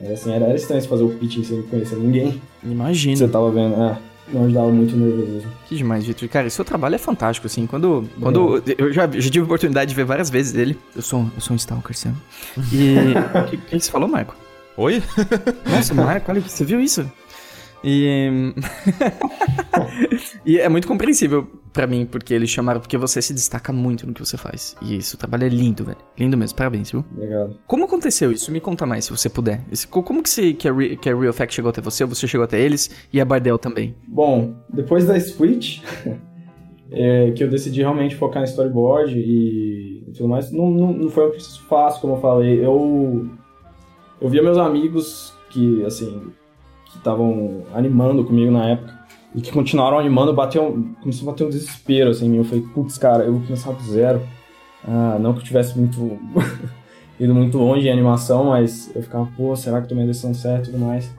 Mas, 0.00 0.12
assim, 0.12 0.32
era, 0.32 0.44
era 0.44 0.54
estranho 0.54 0.82
fazer 0.82 1.02
o 1.02 1.08
pitching 1.08 1.42
sem 1.42 1.62
conhecer 1.62 1.96
ninguém. 1.96 2.40
Imagina. 2.62 3.16
Você 3.16 3.28
tava 3.28 3.50
vendo, 3.50 3.74
é. 3.82 3.98
Não 4.32 4.44
ajudava 4.44 4.68
muito 4.72 4.96
nervosismo. 4.96 5.50
Que 5.66 5.76
demais, 5.76 6.04
Vitor. 6.04 6.28
Cara, 6.28 6.50
seu 6.50 6.64
trabalho 6.64 6.96
é 6.96 6.98
fantástico, 6.98 7.46
assim. 7.46 7.66
Quando. 7.66 8.08
quando 8.20 8.58
é. 8.58 8.74
Eu 8.76 8.92
já, 8.92 9.06
já 9.06 9.30
tive 9.30 9.40
a 9.40 9.44
oportunidade 9.44 9.88
de 9.88 9.94
ver 9.94 10.04
várias 10.04 10.28
vezes 10.28 10.54
ele. 10.54 10.76
Eu 10.94 11.02
sou, 11.02 11.26
eu 11.34 11.40
sou 11.40 11.54
um 11.54 11.56
stalker, 11.56 11.96
Sam. 11.96 12.14
E. 12.72 13.14
O 13.46 13.48
que, 13.48 13.56
que 13.56 13.78
você 13.78 13.90
falou, 13.90 14.08
Marco? 14.08 14.34
Oi? 14.76 15.02
Nossa, 15.70 15.94
Marco, 15.94 16.30
olha, 16.30 16.40
você 16.40 16.64
viu 16.64 16.80
isso? 16.80 17.10
E. 17.86 18.52
e 20.44 20.58
é 20.58 20.68
muito 20.68 20.88
compreensível 20.88 21.46
para 21.72 21.86
mim, 21.86 22.04
porque 22.04 22.34
eles 22.34 22.50
chamaram, 22.50 22.80
porque 22.80 22.98
você 22.98 23.22
se 23.22 23.32
destaca 23.32 23.72
muito 23.72 24.06
no 24.06 24.12
que 24.12 24.18
você 24.18 24.36
faz. 24.36 24.74
E 24.82 24.96
isso, 24.96 25.14
o 25.14 25.18
trabalho 25.18 25.44
é 25.44 25.48
lindo, 25.48 25.84
velho. 25.84 25.98
Lindo 26.18 26.36
mesmo, 26.36 26.56
parabéns, 26.56 26.90
viu? 26.90 27.04
Obrigado. 27.12 27.60
Como 27.64 27.84
aconteceu 27.84 28.32
isso? 28.32 28.50
Me 28.50 28.60
conta 28.60 28.84
mais, 28.84 29.04
se 29.04 29.12
você 29.12 29.28
puder. 29.28 29.62
Esse, 29.70 29.86
como 29.86 30.20
que, 30.20 30.28
você, 30.28 30.52
que, 30.52 30.68
a 30.68 30.72
Re, 30.72 30.96
que 30.96 31.08
a 31.08 31.16
Real 31.16 31.32
Fact 31.32 31.54
chegou 31.54 31.68
até 31.68 31.80
você, 31.80 32.02
ou 32.02 32.08
você 32.08 32.26
chegou 32.26 32.44
até 32.44 32.60
eles, 32.60 32.90
e 33.12 33.20
a 33.20 33.24
Bardell 33.24 33.58
também? 33.58 33.94
Bom, 34.08 34.54
depois 34.68 35.06
da 35.06 35.20
Switch, 35.20 35.80
é, 36.90 37.30
que 37.30 37.44
eu 37.44 37.48
decidi 37.48 37.82
realmente 37.82 38.16
focar 38.16 38.42
em 38.42 38.46
storyboard 38.46 39.16
e, 39.16 40.02
e 40.08 40.12
tudo 40.12 40.28
mais, 40.28 40.50
não, 40.50 40.70
não, 40.70 40.92
não 40.92 41.08
foi 41.08 41.28
um 41.28 41.30
processo 41.30 41.62
fácil, 41.68 42.00
como 42.00 42.14
eu 42.14 42.20
falei. 42.20 42.64
Eu, 42.64 43.30
eu 44.20 44.28
via 44.28 44.42
meus 44.42 44.58
amigos 44.58 45.32
que, 45.50 45.84
assim, 45.84 46.32
que 46.96 47.00
estavam 47.00 47.62
animando 47.74 48.24
comigo 48.24 48.50
na 48.50 48.70
época, 48.70 48.96
e 49.34 49.40
que 49.40 49.52
continuaram 49.52 49.98
animando, 49.98 50.32
bateu, 50.32 50.82
começou 51.00 51.28
a 51.28 51.32
bater 51.32 51.44
um 51.44 51.50
desespero, 51.50 52.10
assim, 52.10 52.26
em 52.26 52.30
mim. 52.30 52.38
Eu 52.38 52.44
falei, 52.44 52.64
putz, 52.74 52.96
cara, 52.96 53.24
eu 53.24 53.32
vou 53.34 53.42
começar 53.42 53.70
do 53.72 53.82
zero. 53.82 54.22
Ah, 54.86 55.18
não 55.20 55.34
que 55.34 55.40
eu 55.40 55.44
tivesse 55.44 55.78
muito... 55.78 56.18
ido 57.18 57.34
muito 57.34 57.58
longe 57.58 57.86
em 57.86 57.90
animação, 57.90 58.44
mas 58.44 58.90
eu 58.94 59.02
ficava, 59.02 59.26
pô, 59.36 59.54
será 59.56 59.80
que 59.80 59.88
tomei 59.88 60.04
a 60.04 60.06
decisão 60.06 60.34
certa 60.34 60.68
e 60.68 60.72
tudo 60.72 60.84
mais. 60.84 61.10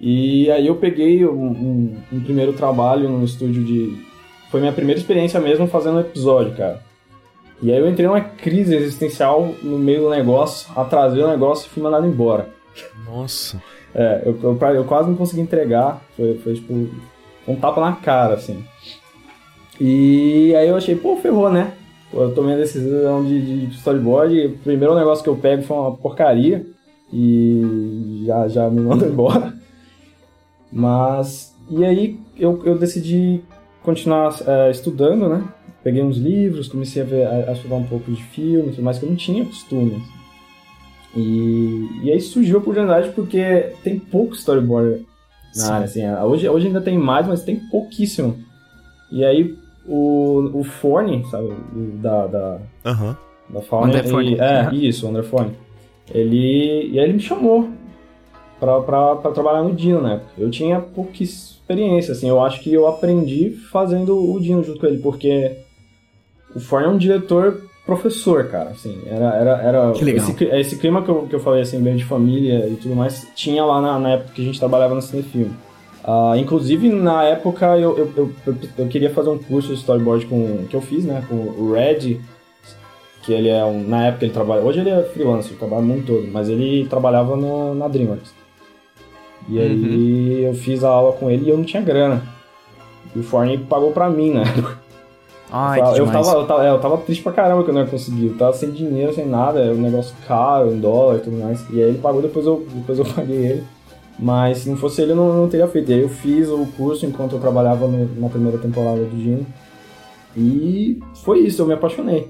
E 0.00 0.50
aí 0.50 0.66
eu 0.66 0.76
peguei 0.76 1.24
um, 1.24 1.30
um, 1.30 1.96
um, 2.12 2.20
primeiro 2.20 2.52
trabalho 2.52 3.08
no 3.08 3.24
estúdio 3.24 3.64
de... 3.64 4.04
Foi 4.50 4.60
minha 4.60 4.72
primeira 4.72 5.00
experiência 5.00 5.40
mesmo 5.40 5.66
fazendo 5.66 6.00
episódio, 6.00 6.54
cara. 6.56 6.82
E 7.62 7.72
aí 7.72 7.78
eu 7.78 7.88
entrei 7.88 8.06
numa 8.06 8.20
crise 8.20 8.74
existencial 8.74 9.54
no 9.62 9.78
meio 9.78 10.02
do 10.02 10.10
negócio, 10.10 10.68
atrasei 10.76 11.22
o 11.22 11.28
negócio 11.28 11.66
e 11.66 11.70
fui 11.70 11.82
mandado 11.82 12.06
embora. 12.06 12.50
Nossa. 13.06 13.62
É, 13.98 14.22
eu, 14.26 14.38
eu, 14.42 14.58
eu 14.74 14.84
quase 14.84 15.08
não 15.08 15.16
consegui 15.16 15.40
entregar. 15.40 16.02
Foi, 16.14 16.36
foi 16.38 16.54
tipo 16.54 16.72
um 17.48 17.56
tapa 17.56 17.80
na 17.80 17.92
cara, 17.92 18.34
assim. 18.34 18.62
E 19.80 20.54
aí 20.54 20.68
eu 20.68 20.76
achei, 20.76 20.94
pô, 20.94 21.16
ferrou, 21.16 21.50
né? 21.50 21.72
Pô, 22.10 22.22
eu 22.24 22.34
tomei 22.34 22.54
a 22.54 22.58
decisão 22.58 23.24
de, 23.24 23.66
de 23.66 23.74
storyboard. 23.76 24.46
O 24.46 24.58
primeiro 24.58 24.94
negócio 24.94 25.24
que 25.24 25.30
eu 25.30 25.36
pego 25.36 25.62
foi 25.62 25.76
uma 25.76 25.96
porcaria. 25.96 26.66
E 27.10 28.24
já, 28.26 28.48
já 28.48 28.68
me 28.68 28.80
mandou 28.80 29.08
embora. 29.08 29.54
Mas. 30.70 31.54
E 31.70 31.84
aí 31.84 32.20
eu, 32.38 32.62
eu 32.64 32.78
decidi 32.78 33.42
continuar 33.82 34.34
é, 34.46 34.70
estudando, 34.70 35.28
né? 35.28 35.42
Peguei 35.82 36.02
uns 36.02 36.18
livros, 36.18 36.68
comecei 36.68 37.00
a, 37.00 37.04
ver, 37.04 37.26
a, 37.26 37.50
a 37.50 37.52
estudar 37.52 37.76
um 37.76 37.84
pouco 37.84 38.10
de 38.10 38.22
filme, 38.22 38.70
tudo 38.70 38.82
mais 38.82 38.98
que 38.98 39.04
eu 39.04 39.08
não 39.08 39.16
tinha 39.16 39.44
costume. 39.44 40.02
E, 41.16 41.88
e 42.02 42.12
aí 42.12 42.20
surgiu 42.20 42.56
a 42.56 42.60
oportunidade 42.60 43.10
porque 43.10 43.72
tem 43.82 43.98
pouco 43.98 44.34
storyboard 44.34 45.06
na 45.56 45.74
área, 45.74 45.84
assim. 45.86 46.06
Hoje, 46.06 46.48
hoje 46.48 46.66
ainda 46.66 46.80
tem 46.80 46.98
mais, 46.98 47.26
mas 47.26 47.42
tem 47.42 47.56
pouquíssimo. 47.70 48.36
E 49.10 49.24
aí 49.24 49.56
o, 49.86 50.50
o 50.52 50.64
Fone, 50.64 51.24
sabe, 51.30 51.54
da... 51.94 52.26
da, 52.26 52.58
uhum. 52.84 53.16
da 53.48 53.62
Fauna, 53.62 53.98
ele, 53.98 54.08
É, 54.40 54.68
uhum. 54.68 54.74
isso, 54.74 55.06
o 55.06 55.08
André 55.08 55.22
Fone. 55.22 55.52
Ele, 56.12 56.90
e 56.92 56.98
aí 56.98 57.04
ele 57.04 57.14
me 57.14 57.20
chamou 57.20 57.68
pra, 58.60 58.80
pra, 58.80 59.16
pra 59.16 59.30
trabalhar 59.30 59.62
no 59.62 59.74
Dino, 59.74 60.00
né? 60.00 60.20
Eu 60.36 60.50
tinha 60.50 60.80
pouca 60.80 61.22
experiência, 61.22 62.12
assim. 62.12 62.28
Eu 62.28 62.42
acho 62.42 62.60
que 62.60 62.72
eu 62.72 62.86
aprendi 62.86 63.50
fazendo 63.50 64.32
o 64.32 64.40
Dino 64.40 64.62
junto 64.62 64.80
com 64.80 64.86
ele, 64.86 64.98
porque 64.98 65.56
o 66.54 66.60
Forne 66.60 66.86
é 66.86 66.90
um 66.90 66.98
diretor 66.98 67.65
professor, 67.86 68.48
cara, 68.48 68.70
assim, 68.70 69.00
era, 69.06 69.34
era, 69.36 69.50
era 69.62 69.92
esse, 69.92 70.44
esse, 70.44 70.76
clima 70.76 71.02
que 71.02 71.08
eu, 71.08 71.26
que 71.28 71.34
eu 71.36 71.40
falei, 71.40 71.62
assim, 71.62 71.80
bem 71.80 71.94
de 71.94 72.04
família 72.04 72.68
e 72.68 72.74
tudo 72.74 72.96
mais, 72.96 73.30
tinha 73.34 73.64
lá 73.64 73.80
na, 73.80 73.98
na 73.98 74.10
época 74.10 74.32
que 74.34 74.42
a 74.42 74.44
gente 74.44 74.58
trabalhava 74.58 74.94
no 74.94 75.00
cinefilme. 75.00 75.54
Uh, 76.04 76.36
inclusive, 76.36 76.88
na 76.88 77.24
época, 77.24 77.78
eu, 77.78 77.96
eu, 77.96 78.12
eu, 78.16 78.32
eu, 78.46 78.56
eu 78.78 78.86
queria 78.88 79.10
fazer 79.10 79.30
um 79.30 79.38
curso 79.38 79.68
de 79.68 79.74
storyboard 79.74 80.26
com, 80.26 80.66
que 80.68 80.74
eu 80.74 80.80
fiz, 80.80 81.04
né, 81.04 81.24
com 81.28 81.34
o 81.34 81.72
Red, 81.72 82.20
que 83.22 83.32
ele 83.32 83.48
é 83.48 83.64
um, 83.64 83.86
na 83.86 84.06
época 84.06 84.24
ele 84.24 84.32
trabalha, 84.32 84.62
hoje 84.62 84.80
ele 84.80 84.90
é 84.90 85.02
freelancer, 85.02 85.52
ele 85.52 85.58
trabalha 85.58 85.82
o 85.82 85.86
mundo 85.86 86.06
todo, 86.06 86.28
mas 86.30 86.48
ele 86.48 86.86
trabalhava 86.88 87.36
no, 87.36 87.74
na 87.74 87.88
DreamWorks. 87.88 88.32
E 89.48 89.60
aí 89.60 89.74
uhum. 89.74 90.48
eu 90.48 90.54
fiz 90.54 90.82
a 90.82 90.88
aula 90.88 91.12
com 91.12 91.30
ele 91.30 91.46
e 91.46 91.50
eu 91.50 91.56
não 91.56 91.64
tinha 91.64 91.82
grana. 91.82 92.22
E 93.14 93.18
o 93.18 93.22
Forney 93.22 93.58
pagou 93.58 93.92
pra 93.92 94.10
mim, 94.10 94.30
né? 94.30 94.42
Ai, 95.50 95.80
eu, 95.80 96.06
eu, 96.06 96.06
tava, 96.06 96.30
eu, 96.32 96.46
tava, 96.46 96.66
é, 96.66 96.70
eu 96.70 96.80
tava 96.80 96.98
triste 96.98 97.22
pra 97.22 97.32
caramba 97.32 97.62
que 97.62 97.70
eu 97.70 97.74
não 97.74 97.82
ia 97.82 97.86
conseguir. 97.86 98.26
Eu 98.26 98.36
tava 98.36 98.52
sem 98.52 98.70
dinheiro, 98.70 99.14
sem 99.14 99.26
nada, 99.26 99.60
é 99.60 99.70
um 99.70 99.80
negócio 99.80 100.14
caro, 100.26 100.72
em 100.72 100.80
dólar 100.80 101.16
e 101.16 101.20
tudo 101.20 101.36
mais. 101.36 101.64
E 101.70 101.82
aí 101.82 101.88
ele 101.90 101.98
pagou, 101.98 102.20
depois 102.20 102.46
eu, 102.46 102.66
depois 102.74 102.98
eu 102.98 103.04
paguei 103.14 103.46
ele. 103.46 103.64
Mas 104.18 104.58
se 104.58 104.70
não 104.70 104.76
fosse 104.76 105.02
ele, 105.02 105.12
eu 105.12 105.16
não, 105.16 105.32
não 105.32 105.48
teria 105.48 105.68
feito. 105.68 105.90
E 105.90 105.94
aí 105.94 106.02
eu 106.02 106.08
fiz 106.08 106.48
o 106.48 106.66
curso 106.76 107.06
enquanto 107.06 107.34
eu 107.34 107.40
trabalhava 107.40 107.86
no, 107.86 108.20
na 108.20 108.28
primeira 108.28 108.58
temporada 108.58 109.04
do 109.04 109.16
Dino. 109.16 109.46
E 110.36 111.00
foi 111.22 111.40
isso, 111.40 111.62
eu 111.62 111.66
me 111.66 111.74
apaixonei. 111.74 112.28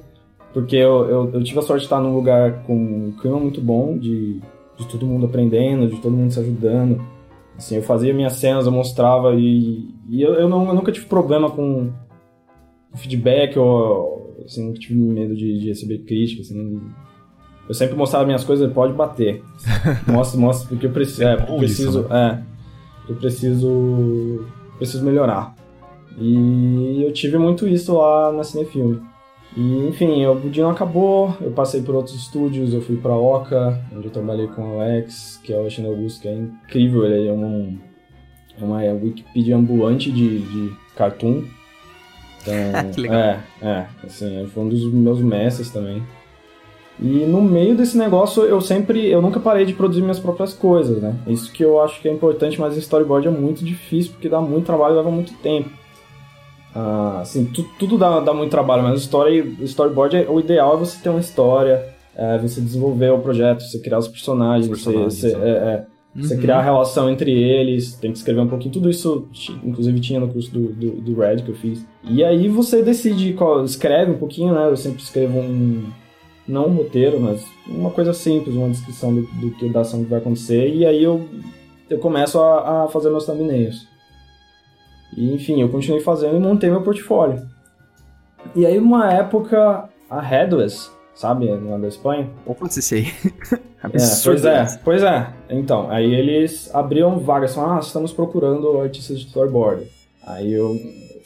Porque 0.52 0.76
eu, 0.76 1.08
eu, 1.08 1.30
eu, 1.34 1.44
tive 1.44 1.58
a 1.58 1.62
sorte 1.62 1.80
de 1.80 1.86
estar 1.86 2.00
num 2.00 2.14
lugar 2.14 2.62
com 2.64 2.74
um 2.74 3.12
clima 3.20 3.38
muito 3.38 3.60
bom, 3.60 3.96
de, 3.98 4.40
de 4.76 4.86
todo 4.88 5.06
mundo 5.06 5.26
aprendendo, 5.26 5.88
de 5.88 6.00
todo 6.00 6.16
mundo 6.16 6.32
se 6.32 6.40
ajudando. 6.40 7.00
Assim, 7.56 7.76
eu 7.76 7.82
fazia 7.82 8.14
minhas 8.14 8.34
cenas, 8.34 8.66
eu 8.66 8.72
mostrava 8.72 9.34
e, 9.34 9.88
e 10.08 10.22
eu, 10.22 10.34
eu, 10.34 10.48
não, 10.48 10.68
eu 10.68 10.74
nunca 10.74 10.92
tive 10.92 11.06
problema 11.06 11.50
com, 11.50 11.90
feedback 12.96 13.58
ou 13.58 14.44
assim, 14.44 14.66
nunca 14.66 14.78
tive 14.78 14.94
medo 14.94 15.34
de, 15.34 15.58
de 15.58 15.68
receber 15.68 15.98
crítica, 15.98 16.42
assim, 16.42 16.80
eu 17.68 17.74
sempre 17.74 17.96
mostrava 17.96 18.24
minhas 18.24 18.44
coisas, 18.44 18.72
pode 18.72 18.92
bater. 18.92 19.42
Mostra, 20.06 20.40
mostra, 20.40 20.68
porque 20.68 20.86
eu 20.86 20.92
preciso, 20.92 21.24
é, 21.24 21.36
porque 21.36 21.52
eu 21.52 21.58
preciso, 21.58 22.00
isso, 22.00 22.08
né? 22.08 22.44
é, 23.08 23.10
eu 23.10 23.16
preciso, 23.16 24.46
preciso 24.78 25.04
melhorar. 25.04 25.54
E 26.18 27.02
eu 27.04 27.12
tive 27.12 27.36
muito 27.38 27.66
isso 27.66 27.96
lá 27.96 28.32
na 28.32 28.42
Cinefilme. 28.44 29.02
E, 29.56 29.88
enfim, 29.88 30.24
o 30.26 30.34
Budino 30.34 30.68
acabou, 30.68 31.34
eu 31.40 31.50
passei 31.50 31.82
por 31.82 31.94
outros 31.94 32.14
estúdios, 32.14 32.72
eu 32.72 32.82
fui 32.82 32.96
pra 32.96 33.16
Oca, 33.16 33.82
onde 33.94 34.06
eu 34.06 34.10
trabalhei 34.10 34.46
com 34.48 34.76
o 34.76 34.80
Alex, 34.80 35.40
que 35.42 35.52
é 35.52 35.56
o 35.56 35.60
Alexandre 35.60 35.90
Augusto, 35.90 36.20
que 36.20 36.28
é 36.28 36.34
incrível, 36.34 37.04
ele 37.06 37.28
é 37.28 37.32
um, 37.32 37.78
é 38.60 38.64
uma 38.64 38.80
Wikipedia 39.02 39.56
ambulante 39.56 40.10
de, 40.10 40.40
de 40.40 40.72
cartoon. 40.94 41.44
Então. 42.46 43.04
É, 43.12 43.40
é, 43.62 43.86
assim, 44.04 44.46
foi 44.52 44.62
um 44.62 44.68
dos 44.68 44.84
meus 44.92 45.20
mestres 45.20 45.70
também. 45.70 46.02
E 46.98 47.26
no 47.26 47.42
meio 47.42 47.76
desse 47.76 47.96
negócio, 47.96 48.42
eu 48.44 48.60
sempre, 48.60 49.06
eu 49.06 49.20
nunca 49.20 49.38
parei 49.38 49.66
de 49.66 49.74
produzir 49.74 50.00
minhas 50.00 50.18
próprias 50.18 50.54
coisas, 50.54 51.00
né? 51.02 51.14
Isso 51.26 51.52
que 51.52 51.62
eu 51.62 51.80
acho 51.82 52.00
que 52.00 52.08
é 52.08 52.12
importante, 52.12 52.58
mas 52.58 52.76
storyboard 52.76 53.28
é 53.28 53.30
muito 53.30 53.62
difícil, 53.62 54.12
porque 54.12 54.28
dá 54.28 54.40
muito 54.40 54.64
trabalho 54.64 54.94
e 54.94 54.96
leva 54.96 55.10
muito 55.10 55.34
tempo. 55.34 55.68
Ah, 56.74 57.20
assim, 57.20 57.44
tu, 57.44 57.64
tudo 57.78 57.98
dá, 57.98 58.20
dá 58.20 58.32
muito 58.32 58.50
trabalho, 58.50 58.82
mas 58.82 59.00
story, 59.00 59.56
storyboard, 59.62 60.16
é, 60.16 60.26
o 60.28 60.40
ideal 60.40 60.74
é 60.74 60.78
você 60.78 60.98
ter 61.02 61.10
uma 61.10 61.20
história, 61.20 61.86
é, 62.14 62.38
você 62.38 62.60
desenvolver 62.60 63.10
o 63.10 63.18
projeto, 63.18 63.62
você 63.62 63.78
criar 63.78 63.98
os 63.98 64.08
personagens, 64.08 64.70
os 64.70 64.82
personagens 64.82 65.14
você, 65.14 65.30
você 65.30 65.36
é, 65.36 65.48
é 65.48 65.86
você 66.16 66.34
uhum. 66.34 66.40
criar 66.40 66.58
a 66.58 66.62
relação 66.62 67.10
entre 67.10 67.30
eles, 67.30 67.94
tem 67.94 68.10
que 68.10 68.18
escrever 68.18 68.40
um 68.40 68.48
pouquinho. 68.48 68.72
Tudo 68.72 68.88
isso, 68.88 69.28
inclusive, 69.62 70.00
tinha 70.00 70.18
no 70.18 70.28
curso 70.28 70.50
do, 70.50 70.72
do, 70.72 70.90
do 71.00 71.20
Red 71.20 71.36
que 71.36 71.50
eu 71.50 71.54
fiz. 71.54 71.86
E 72.04 72.24
aí 72.24 72.48
você 72.48 72.82
decide 72.82 73.34
qual. 73.34 73.64
Escreve 73.64 74.12
um 74.12 74.18
pouquinho, 74.18 74.54
né? 74.54 74.68
Eu 74.68 74.76
sempre 74.76 75.02
escrevo 75.02 75.38
um. 75.38 75.84
Não 76.48 76.68
um 76.68 76.76
roteiro, 76.76 77.18
mas 77.20 77.44
uma 77.66 77.90
coisa 77.90 78.14
simples, 78.14 78.54
uma 78.54 78.68
descrição 78.68 79.12
do, 79.12 79.22
do 79.22 79.50
que 79.50 79.68
da 79.68 79.80
ação 79.80 80.04
que 80.04 80.10
vai 80.10 80.20
acontecer. 80.20 80.72
E 80.72 80.86
aí 80.86 81.02
eu, 81.02 81.28
eu 81.90 81.98
começo 81.98 82.38
a, 82.38 82.84
a 82.84 82.88
fazer 82.88 83.10
meus 83.10 83.26
thumbnails. 83.26 83.86
E 85.16 85.34
enfim, 85.34 85.60
eu 85.60 85.68
continuei 85.68 86.00
fazendo 86.00 86.36
e 86.36 86.40
montei 86.40 86.70
meu 86.70 86.82
portfólio. 86.82 87.42
E 88.54 88.64
aí, 88.64 88.78
uma 88.78 89.12
época, 89.12 89.88
a 90.08 90.20
Headless, 90.20 90.90
sabe, 91.16 91.48
lá 91.48 91.78
da 91.78 91.88
Espanha. 91.88 92.28
Opa, 92.44 92.68
sei. 92.68 93.12
é, 93.82 93.88
pois 94.22 94.44
é, 94.44 94.80
pois 94.84 95.02
é. 95.02 95.26
Então, 95.50 95.90
aí 95.90 96.14
eles 96.14 96.72
abriam 96.72 97.18
vagas, 97.18 97.54
falaram, 97.54 97.76
ah, 97.76 97.80
estamos 97.80 98.12
procurando 98.12 98.80
artistas 98.80 99.18
de 99.18 99.26
storyboard. 99.26 99.86
Aí 100.24 100.52
eu 100.52 100.78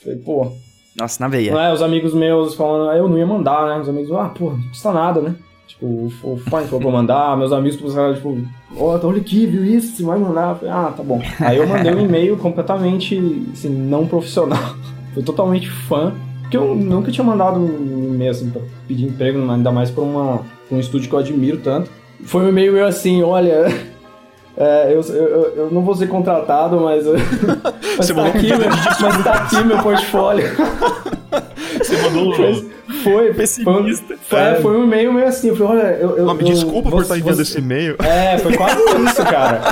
falei, 0.02 0.18
pô... 0.18 0.52
Nossa, 0.96 1.22
na 1.22 1.28
veia. 1.28 1.52
É, 1.52 1.72
os 1.72 1.82
amigos 1.82 2.14
meus 2.14 2.54
falando, 2.54 2.96
eu 2.96 3.08
não 3.08 3.18
ia 3.18 3.26
mandar, 3.26 3.66
né? 3.66 3.80
Os 3.80 3.88
amigos, 3.88 4.12
ah, 4.12 4.28
pô, 4.28 4.50
não 4.50 4.68
custa 4.68 4.92
nada, 4.92 5.20
né? 5.20 5.34
Tipo, 5.66 5.86
o 5.86 6.36
Fine 6.36 6.66
falou 6.66 6.80
pra 6.80 6.90
mandar, 6.90 7.36
meus 7.38 7.52
amigos 7.52 7.78
começaram, 7.78 8.14
tipo, 8.14 8.38
ó, 8.76 8.98
oh, 9.00 9.06
olha 9.06 9.20
aqui, 9.20 9.46
viu 9.46 9.64
isso? 9.64 9.96
Você 9.96 10.02
vai 10.02 10.18
mandar? 10.18 10.56
Falei, 10.56 10.72
ah, 10.72 10.92
tá 10.96 11.02
bom. 11.02 11.20
Aí 11.40 11.56
eu 11.56 11.66
mandei 11.66 11.92
um 11.92 12.00
e-mail 12.04 12.36
completamente, 12.36 13.16
assim, 13.52 13.68
não 13.68 14.06
profissional. 14.06 14.76
Fui 15.14 15.22
totalmente 15.22 15.68
fã 15.68 16.12
porque 16.50 16.56
eu 16.56 16.74
nunca 16.74 17.12
tinha 17.12 17.22
mandado 17.22 17.60
um 17.60 18.12
e-mail 18.12 18.32
assim 18.32 18.50
pra 18.50 18.60
pedir 18.88 19.06
emprego, 19.06 19.38
ainda 19.48 19.70
mais 19.70 19.88
pra, 19.88 20.02
uma, 20.02 20.38
pra 20.68 20.76
um 20.76 20.80
estúdio 20.80 21.08
que 21.08 21.14
eu 21.14 21.20
admiro 21.20 21.58
tanto. 21.58 21.88
Foi 22.24 22.44
um 22.44 22.48
e-mail 22.48 22.72
meio 22.72 22.86
assim, 22.86 23.22
olha. 23.22 23.66
É, 24.56 24.92
eu, 24.92 25.00
eu, 25.00 25.54
eu, 25.56 25.70
não 25.70 25.80
vou 25.80 25.94
ser 25.94 26.06
contratado, 26.08 26.78
mas. 26.80 27.06
mas, 27.96 28.06
Você 28.06 28.12
tá 28.12 28.26
aqui, 28.26 28.48
meu, 28.48 28.68
mas 28.68 29.24
tá 29.24 29.32
aqui 29.32 29.64
meu 29.64 29.78
portfólio. 29.78 30.44
Você 31.78 31.96
mandou 32.02 32.32
um. 32.32 32.34
Foi, 32.34 32.70
foi 33.02 33.32
pessimista. 33.32 34.18
Foi, 34.20 34.38
é. 34.38 34.54
foi 34.56 34.76
um 34.76 34.84
e-mail 34.84 35.14
meio 35.14 35.28
assim. 35.28 35.48
Eu 35.48 35.56
falei, 35.56 35.72
olha, 35.72 35.88
eu. 35.94 36.16
eu 36.18 36.34
me 36.34 36.44
desculpa 36.44 36.90
por 36.90 37.00
estar 37.00 37.16
enviando 37.16 37.40
esse 37.40 37.58
e-mail. 37.58 37.96
É, 38.00 38.36
foi 38.36 38.54
quase 38.54 38.76
isso, 38.82 39.24
cara. 39.24 39.62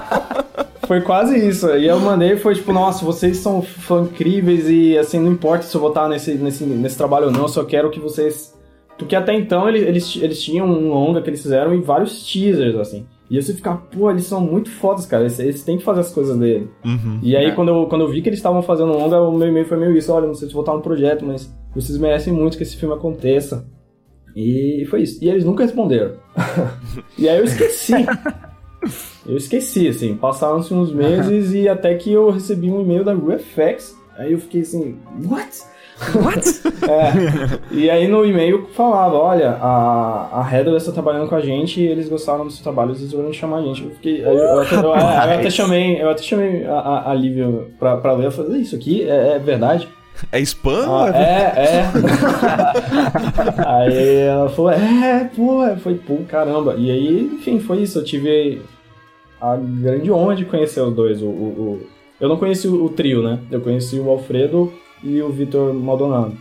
Foi 0.89 1.03
quase 1.03 1.37
isso. 1.47 1.69
E 1.77 1.87
eu 1.87 2.01
mandei 2.01 2.37
foi 2.39 2.55
tipo, 2.55 2.73
nossa, 2.73 3.05
vocês 3.05 3.37
são, 3.37 3.63
incríveis 4.03 4.69
e 4.71 4.97
assim, 4.97 5.21
não 5.21 5.31
importa 5.31 5.65
se 5.65 5.77
eu 5.77 5.81
vou 5.83 5.91
estar 5.91 6.09
nesse, 6.09 6.33
nesse, 6.35 6.65
nesse 6.65 6.97
trabalho 6.97 7.27
ou 7.27 7.31
não, 7.31 7.43
eu 7.43 7.49
só 7.49 7.63
quero 7.63 7.91
que 7.91 8.01
vocês. 8.01 8.59
Porque 8.97 9.15
até 9.15 9.35
então 9.35 9.69
eles, 9.69 9.83
eles, 9.83 10.17
eles 10.17 10.43
tinham 10.43 10.67
um 10.67 10.89
longa 10.89 11.21
que 11.21 11.29
eles 11.29 11.43
fizeram 11.43 11.75
e 11.75 11.81
vários 11.83 12.25
teasers, 12.27 12.75
assim. 12.77 13.07
E 13.31 13.41
você 13.41 13.53
fica, 13.53 13.75
pô, 13.75 14.11
eles 14.11 14.25
são 14.25 14.41
muito 14.41 14.71
fodas, 14.71 15.05
cara. 15.05 15.25
Eles, 15.25 15.39
eles 15.39 15.63
têm 15.63 15.77
que 15.77 15.85
fazer 15.85 16.01
as 16.01 16.11
coisas 16.11 16.37
dele. 16.39 16.71
Uhum. 16.83 17.21
E 17.23 17.37
aí, 17.37 17.45
É. 17.47 17.51
quando, 17.51 17.69
eu, 17.69 17.87
quando 17.87 18.01
eu 18.01 18.09
vi 18.09 18.23
que 18.23 18.29
eles 18.31 18.39
estavam 18.39 18.63
fazendo 18.63 18.91
um 18.91 18.97
longa, 18.99 19.21
o 19.21 19.37
meu 19.37 19.47
e-mail 19.49 19.67
foi 19.67 19.77
meio 19.77 19.95
isso: 19.95 20.11
olha, 20.11 20.27
não 20.27 20.35
sei 20.35 20.49
se 20.49 20.55
vou 20.55 20.63
estar 20.63 20.73
no 20.73 20.81
projeto, 20.81 21.25
mas 21.25 21.55
vocês 21.75 21.99
merecem 21.99 22.33
muito 22.33 22.57
que 22.57 22.63
esse 22.63 22.77
filme 22.77 22.95
aconteça. 22.95 23.69
E 24.35 24.87
foi 24.89 25.03
isso. 25.03 25.23
E 25.23 25.29
eles 25.29 25.45
nunca 25.45 25.63
responderam. 25.65 26.15
e 27.19 27.29
aí 27.29 27.37
eu 27.39 27.45
esqueci. 27.45 27.93
Eu 29.27 29.37
esqueci, 29.37 29.89
assim. 29.89 30.15
Passaram-se 30.17 30.73
uns 30.73 30.93
meses 30.93 31.53
e 31.53 31.69
até 31.69 31.95
que 31.95 32.13
eu 32.13 32.31
recebi 32.31 32.71
um 32.71 32.81
e-mail 32.81 33.05
da 33.05 33.15
ReFX. 33.15 33.97
Aí 34.17 34.33
eu 34.33 34.39
fiquei 34.39 34.63
assim, 34.63 34.99
what? 35.25 35.63
What? 36.15 36.69
É. 36.89 37.59
E 37.71 37.91
aí 37.91 38.09
no 38.09 38.25
e-mail 38.25 38.67
falava, 38.73 39.17
olha, 39.17 39.51
a, 39.61 40.41
a 40.41 40.51
Heather 40.51 40.75
está 40.75 40.91
trabalhando 40.91 41.29
com 41.29 41.35
a 41.35 41.41
gente 41.41 41.81
e 41.81 41.87
eles 41.87 42.09
gostaram 42.09 42.47
do 42.47 42.51
seu 42.51 42.63
trabalho, 42.63 42.93
eles 42.93 43.03
resolveram 43.03 43.33
chamar 43.33 43.59
a 43.59 43.63
gente. 43.63 43.85
Eu 43.85 43.91
fiquei. 43.91 44.25
Eu, 44.25 44.33
eu 44.33 44.61
até, 44.61 44.77
eu, 44.77 44.81
eu 44.81 44.95
até 44.95 45.51
chamei, 45.51 46.01
eu 46.01 46.09
até 46.09 46.23
chamei 46.23 46.65
a, 46.65 46.79
a, 46.79 47.11
a 47.11 47.15
Lívia 47.15 47.67
pra, 47.79 47.99
pra 47.99 48.13
ler. 48.13 48.27
Eu 48.27 48.31
falei, 48.31 48.63
isso 48.63 48.75
aqui 48.75 49.03
é, 49.03 49.35
é 49.35 49.39
verdade? 49.39 49.87
É 50.33 50.41
spam? 50.41 50.85
Ah, 50.89 51.09
é, 51.17 51.53
é. 51.57 51.85
aí 53.67 54.15
ela 54.21 54.49
falou, 54.49 54.71
é, 54.71 55.31
pô, 55.35 55.61
foi, 55.77 55.95
pô, 55.95 56.19
caramba. 56.29 56.75
E 56.77 56.91
aí, 56.91 57.21
enfim, 57.35 57.59
foi 57.61 57.79
isso. 57.83 57.99
Eu 57.99 58.05
tive 58.05 58.63
a 59.41 59.57
grande 59.57 60.11
honra 60.11 60.35
de 60.37 60.45
conhecer 60.45 60.81
os 60.81 60.95
dois. 60.95 61.23
O, 61.23 61.27
o, 61.27 61.31
o- 61.31 61.87
Eu 62.21 62.29
não 62.29 62.37
conheci 62.37 62.67
o, 62.69 62.85
o 62.85 62.89
trio, 62.89 63.23
né? 63.23 63.39
Eu 63.51 63.61
conheci 63.61 63.99
o 63.99 64.09
Alfredo 64.11 64.73
e 65.03 65.21
o 65.23 65.29
Vitor 65.31 65.73
Maldonado. 65.73 66.37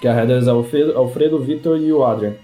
Que 0.00 0.06
a 0.08 0.12
Heathers 0.16 0.46
é 0.46 0.52
o 0.52 0.56
Alfredo, 0.58 0.96
Alfredo, 0.96 1.36
o 1.36 1.40
Vitor 1.40 1.78
e 1.78 1.92
o 1.92 2.04
Adrian. 2.04 2.34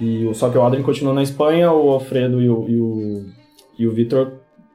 E, 0.00 0.24
o- 0.26 0.34
só 0.34 0.48
que 0.50 0.56
o 0.58 0.62
Adrian 0.62 0.82
continuou 0.82 1.14
na 1.14 1.22
Espanha, 1.22 1.72
o 1.72 1.90
Alfredo 1.90 2.40
e 2.40 2.48
o, 2.48 2.68
e 2.68 2.80
o, 2.80 3.24
e 3.78 3.86
o 3.86 3.92
Vitor 3.92 4.32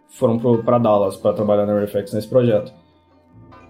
foram 0.10 0.38
pro, 0.38 0.58
pra 0.64 0.78
Dallas 0.78 1.16
pra 1.16 1.34
trabalhar 1.34 1.66
na 1.66 1.80
Reflex 1.80 2.12
nesse 2.14 2.28
projeto. 2.28 2.74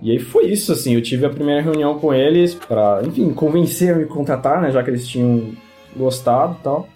E 0.02 0.12
aí 0.12 0.20
foi 0.20 0.46
isso, 0.46 0.72
assim, 0.72 0.96
eu 0.96 1.02
tive 1.02 1.26
a 1.26 1.30
primeira 1.30 1.62
reunião 1.62 2.00
com 2.00 2.14
eles 2.14 2.56
pra, 2.56 3.02
enfim, 3.04 3.34
convencer 3.34 3.94
a 3.94 3.98
me 3.98 4.06
contratar, 4.06 4.62
né, 4.62 4.72
já 4.72 4.82
que 4.82 4.90
eles 4.90 5.08
tinham 5.08 5.52
gostado 5.96 6.56
e 6.60 6.64
tal. 6.64 6.88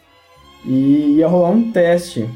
E 0.65 1.15
ia 1.17 1.27
rolar 1.27 1.49
um 1.49 1.71
teste. 1.71 2.27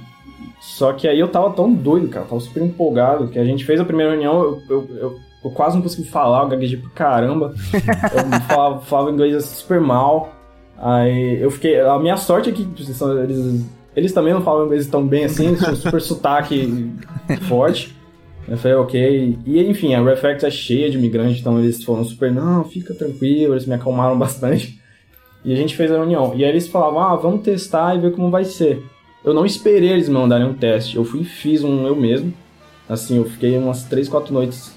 Só 0.60 0.92
que 0.92 1.08
aí 1.08 1.20
eu 1.20 1.30
tava 1.30 1.52
tão 1.52 1.74
doido, 1.74 2.10
cara, 2.10 2.26
tava 2.26 2.42
super 2.42 2.62
empolgado, 2.62 3.30
que 3.30 3.40
a 3.40 3.46
gente 3.46 3.64
fez 3.64 3.80
a 3.80 3.86
primeira 3.86 4.12
reunião, 4.12 4.44
eu, 4.44 4.62
eu, 4.70 4.90
eu, 4.98 5.20
eu 5.46 5.52
quase 5.52 5.76
não 5.76 5.82
consegui 5.82 6.08
falar, 6.10 6.44
eu 6.44 6.50
gaguejei 6.50 6.78
pra 6.78 6.90
caramba. 6.90 7.54
eu 7.74 8.42
falava, 8.42 8.82
falava 8.82 9.12
inglês 9.12 9.36
assim, 9.36 9.56
super 9.56 9.80
mal. 9.80 10.34
Aí 10.78 11.42
eu 11.42 11.50
fiquei. 11.50 11.80
A 11.80 11.98
minha 11.98 12.18
sorte 12.18 12.50
é 12.50 12.52
que 12.52 12.66
tipo, 12.66 13.10
eles, 13.20 13.66
eles 13.96 14.14
também 14.14 14.34
não 14.34 14.42
falam 14.42 14.66
inglês 14.66 14.88
tão 14.88 15.08
bem 15.08 15.26
assim, 15.26 15.56
são 15.56 15.76
super 15.76 16.02
sotaque 16.02 16.92
forte. 17.48 17.97
Eu 18.48 18.58
falei, 18.58 18.78
ok. 18.78 19.38
E 19.46 19.60
enfim, 19.64 19.94
a 19.94 20.02
Reflex 20.02 20.44
é 20.44 20.50
cheia 20.50 20.90
de 20.90 20.98
imigrantes, 20.98 21.42
então 21.42 21.60
eles 21.60 21.84
foram 21.84 22.04
super, 22.04 22.32
não, 22.32 22.64
fica 22.64 22.94
tranquilo, 22.94 23.54
eles 23.54 23.66
me 23.66 23.74
acalmaram 23.76 24.18
bastante. 24.20 24.80
E 25.44 25.54
a 25.54 25.56
gente 25.56 25.76
fez 25.76 25.92
a 25.92 25.96
reunião. 25.96 26.34
E 26.36 26.44
aí 26.44 26.50
eles 26.50 26.68
falavam, 26.68 27.00
ah, 27.00 27.16
vamos 27.16 27.42
testar 27.42 27.96
e 27.96 28.00
ver 28.00 28.14
como 28.14 28.32
vai 28.32 28.46
ser. 28.46 28.84
Eu 29.24 29.34
não 29.34 29.46
esperei 29.46 29.90
eles 29.90 30.08
me 30.08 30.16
mandarem 30.16 30.48
um 30.48 30.54
teste, 30.54 30.96
eu 30.96 31.04
fui 31.04 31.22
e 31.22 31.26
fiz 31.26 31.64
um 31.64 31.86
eu 31.86 31.96
mesmo. 31.96 32.34
Assim, 32.88 33.18
eu 33.18 33.26
fiquei 33.26 33.58
umas 33.58 33.84
3, 33.84 34.08
4 34.08 34.34
noites 34.34 34.74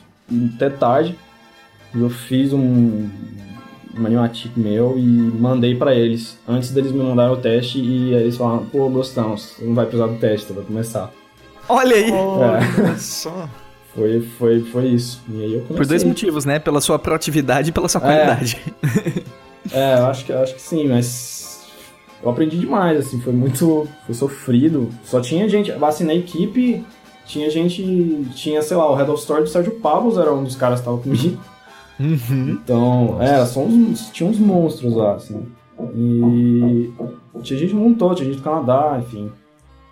até 0.55 0.69
tarde. 0.69 1.17
E 1.95 2.01
eu 2.01 2.11
fiz 2.11 2.53
um, 2.53 3.09
um 3.97 4.07
animatic 4.07 4.51
meu 4.57 4.99
e 4.99 5.03
mandei 5.03 5.75
pra 5.77 5.95
eles 5.95 6.39
antes 6.49 6.71
deles 6.71 6.93
me 6.93 7.03
mandarem 7.03 7.33
o 7.33 7.37
teste. 7.41 7.79
E 7.79 8.15
aí 8.15 8.23
eles 8.23 8.37
falaram, 8.37 8.67
pô, 8.67 8.89
gostamos, 8.89 9.57
não 9.61 9.75
vai 9.75 9.87
precisar 9.87 10.09
do 10.09 10.19
teste, 10.19 10.53
vai 10.53 10.65
começar. 10.65 11.13
Olha 11.71 11.97
aí. 11.97 12.11
Olha 12.13 12.97
só. 12.99 13.49
Foi, 13.95 14.21
foi, 14.39 14.61
foi 14.63 14.87
isso. 14.89 15.21
E 15.29 15.43
aí 15.43 15.55
eu 15.55 15.61
comecei. 15.63 15.77
Por 15.77 15.87
dois 15.87 16.05
motivos, 16.05 16.45
né? 16.45 16.59
Pela 16.59 16.81
sua 16.81 16.99
proatividade 16.99 17.71
e 17.71 17.73
pela 17.73 17.89
sua 17.89 18.01
É. 18.01 18.05
qualidade. 18.05 18.61
É, 19.73 19.99
eu 19.99 20.07
acho 20.07 20.25
que, 20.25 20.33
eu 20.33 20.41
acho 20.41 20.55
que 20.55 20.63
sim, 20.63 20.89
mas 20.89 21.67
eu 22.23 22.31
aprendi 22.31 22.59
demais, 22.59 22.99
assim, 22.99 23.21
foi 23.21 23.33
muito. 23.33 23.87
Foi 24.07 24.15
sofrido. 24.15 24.89
Só 25.05 25.21
tinha 25.21 25.49
gente. 25.49 25.71
Assim, 25.73 26.05
na 26.05 26.15
equipe, 26.15 26.85
tinha 27.27 27.51
gente. 27.51 28.27
Tinha, 28.35 28.63
sei 28.63 28.77
lá, 28.77 28.91
o 28.91 28.95
Head 28.95 29.11
of 29.11 29.21
Story 29.21 29.43
do 29.43 29.49
Sérgio 29.49 29.73
Pavos 29.81 30.19
era 30.19 30.33
um 30.33 30.45
dos 30.45 30.57
caras 30.57 30.79
que 30.81 30.85
tava 30.87 30.99
comigo. 30.99 31.39
Uhum. 31.99 32.59
Então, 32.63 33.19
é, 33.21 33.45
só 33.45 33.61
uns, 33.61 34.09
tinha 34.11 34.29
uns 34.29 34.39
monstros 34.39 34.95
lá, 34.95 35.15
assim. 35.17 35.47
E 35.95 36.91
tinha 37.43 37.59
gente 37.59 37.71
que 37.71 37.75
montou, 37.77 38.15
tinha 38.15 38.27
gente 38.29 38.39
do 38.39 38.43
Canadá, 38.45 38.99
enfim. 39.01 39.31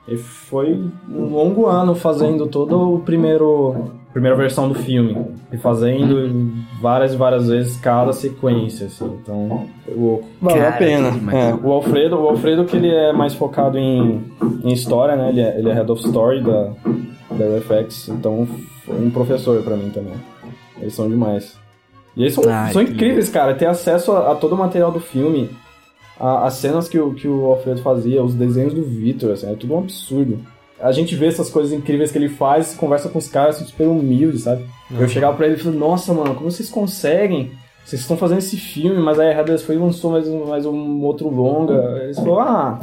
E 0.09 0.16
foi 0.16 0.73
um 1.09 1.27
longo 1.27 1.66
ano 1.66 1.94
fazendo 1.94 2.47
todo 2.47 2.94
o 2.94 3.01
primeiro. 3.01 3.92
Primeira 4.12 4.35
versão 4.37 4.68
do 4.68 4.75
filme. 4.75 5.16
E 5.53 5.59
fazendo 5.59 6.51
várias 6.81 7.12
e 7.12 7.16
várias 7.16 7.49
vezes 7.49 7.77
cada 7.77 8.12
sequência, 8.14 8.87
assim. 8.87 9.18
Então, 9.23 9.68
o, 9.87 10.23
valeu 10.40 10.66
a 10.66 10.73
pena. 10.73 11.09
É, 11.37 11.55
o 11.55 11.71
Alfredo, 11.71 12.16
o 12.16 12.29
Alfredo 12.29 12.64
que 12.64 12.77
ele 12.77 12.88
é 12.88 13.12
mais 13.12 13.35
focado 13.35 13.77
em, 13.77 14.25
em 14.64 14.73
história, 14.73 15.14
né? 15.14 15.29
Ele 15.29 15.40
é, 15.42 15.59
ele 15.59 15.68
é 15.68 15.75
head 15.75 15.92
of 15.92 16.03
story 16.03 16.42
da, 16.42 16.73
da 17.31 17.61
FX, 17.61 18.09
então 18.09 18.49
foi 18.87 18.97
um 18.97 19.11
professor 19.11 19.62
pra 19.62 19.77
mim 19.77 19.90
também. 19.90 20.14
Eles 20.81 20.94
são 20.94 21.07
demais. 21.07 21.59
E 22.16 22.23
eles 22.23 22.35
são, 22.35 22.44
Ai, 22.49 22.73
são 22.73 22.85
que 22.85 22.92
incríveis, 22.92 23.29
cara. 23.29 23.55
Ter 23.55 23.66
acesso 23.66 24.12
a, 24.12 24.33
a 24.33 24.35
todo 24.35 24.55
o 24.55 24.59
material 24.59 24.90
do 24.90 25.01
filme, 25.01 25.51
a- 26.19 26.47
as 26.47 26.55
cenas 26.55 26.89
que 26.89 26.99
o, 26.99 27.13
que 27.15 27.27
o 27.29 27.47
Alfredo 27.47 27.81
fazia, 27.83 28.23
os 28.23 28.35
desenhos 28.35 28.75
do 28.75 28.83
Victor, 28.83 29.33
assim, 29.33 29.51
é 29.51 29.55
tudo 29.55 29.75
um 29.75 29.79
absurdo. 29.79 30.39
A 30.81 30.93
gente 30.93 31.15
vê 31.17 31.27
essas 31.27 31.51
coisas 31.51 31.73
incríveis 31.73 32.13
que 32.13 32.19
ele 32.19 32.29
faz, 32.29 32.75
conversa 32.77 33.09
com 33.09 33.19
os 33.19 33.29
caras, 33.29 33.57
assim, 33.57 33.65
super 33.67 33.89
humildes, 33.89 34.43
sabe? 34.43 34.65
Eu 34.91 35.09
chegava 35.09 35.37
pra 35.37 35.47
ele 35.47 35.57
e 35.57 35.59
falei, 35.59 35.79
nossa, 35.79 36.15
mano, 36.15 36.35
como 36.35 36.51
vocês 36.51 36.69
conseguem? 36.71 37.51
Vocês 37.85 38.03
estão 38.03 38.17
fazendo 38.19 38.39
esse 38.39 38.57
filme, 38.57 39.01
mas 39.01 39.19
aí 39.19 39.29
a 39.33 39.39
Heathers 39.39 39.63
foi 39.63 39.75
e 39.75 39.79
lançou 39.79 40.11
mais 40.13 40.29
um, 40.29 40.45
mais 40.47 40.67
um 40.67 41.01
outro 41.03 41.29
longa. 41.31 42.01
Eles 42.05 42.19
falaram, 42.19 42.43
ah, 42.53 42.81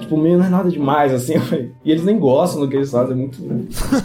tipo, 0.00 0.16
meio 0.16 0.36
não 0.38 0.44
é 0.46 0.48
nada 0.48 0.68
demais, 0.68 1.12
assim. 1.14 1.34
E 1.84 1.90
eles 1.92 2.04
nem 2.04 2.18
gostam 2.18 2.60
do 2.60 2.68
que 2.68 2.74
eles 2.76 2.90
fazem, 2.90 3.12
é 3.12 3.16
muito 3.16 3.38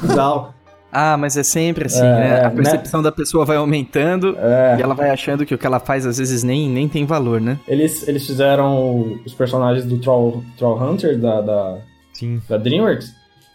bizarro. 0.01 0.53
Ah, 0.91 1.15
mas 1.17 1.37
é 1.37 1.43
sempre 1.43 1.85
assim, 1.85 2.01
É, 2.05 2.09
né? 2.09 2.39
A 2.41 2.49
né? 2.49 2.55
percepção 2.55 3.01
da 3.01 3.11
pessoa 3.11 3.45
vai 3.45 3.55
aumentando 3.57 4.35
É. 4.37 4.75
e 4.77 4.81
ela 4.81 4.93
vai 4.93 5.09
achando 5.09 5.45
que 5.45 5.55
o 5.55 5.57
que 5.57 5.65
ela 5.65 5.79
faz 5.79 6.05
às 6.05 6.17
vezes 6.17 6.43
nem, 6.43 6.69
nem 6.69 6.87
tem 6.89 7.05
valor, 7.05 7.39
né? 7.39 7.57
Eles, 7.67 8.05
eles 8.07 8.25
fizeram 8.27 9.19
os 9.25 9.33
personagens 9.33 9.85
do 9.85 9.97
Troll, 9.99 10.43
Troll 10.57 10.77
Hunter 10.81 11.17
da, 11.17 11.39
da, 11.41 11.77
Sim. 12.13 12.41
da 12.49 12.57
DreamWorks. 12.57 13.13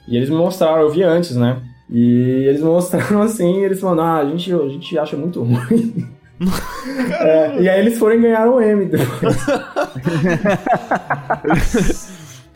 E 0.09 0.17
eles 0.17 0.31
me 0.31 0.37
mostraram, 0.37 0.81
eu 0.83 0.91
vi 0.91 1.03
antes, 1.03 1.37
né? 1.37 1.59
E 1.91 2.47
eles 2.49 2.61
me 2.63 2.69
mostraram 2.69 3.21
assim, 3.23 3.61
e 3.61 3.65
eles 3.65 3.81
falaram, 3.81 4.03
ah, 4.03 4.19
a 4.21 4.25
gente, 4.25 4.53
a 4.53 4.69
gente 4.69 4.99
acha 4.99 5.17
muito 5.17 5.43
ruim. 5.43 6.07
É, 7.19 7.63
e 7.63 7.67
aí 7.67 7.81
eles 7.81 7.99
foram 7.99 8.17
e 8.17 8.21
ganharam 8.21 8.57
o 8.57 8.61
M 8.61 8.85
depois. 8.85 9.37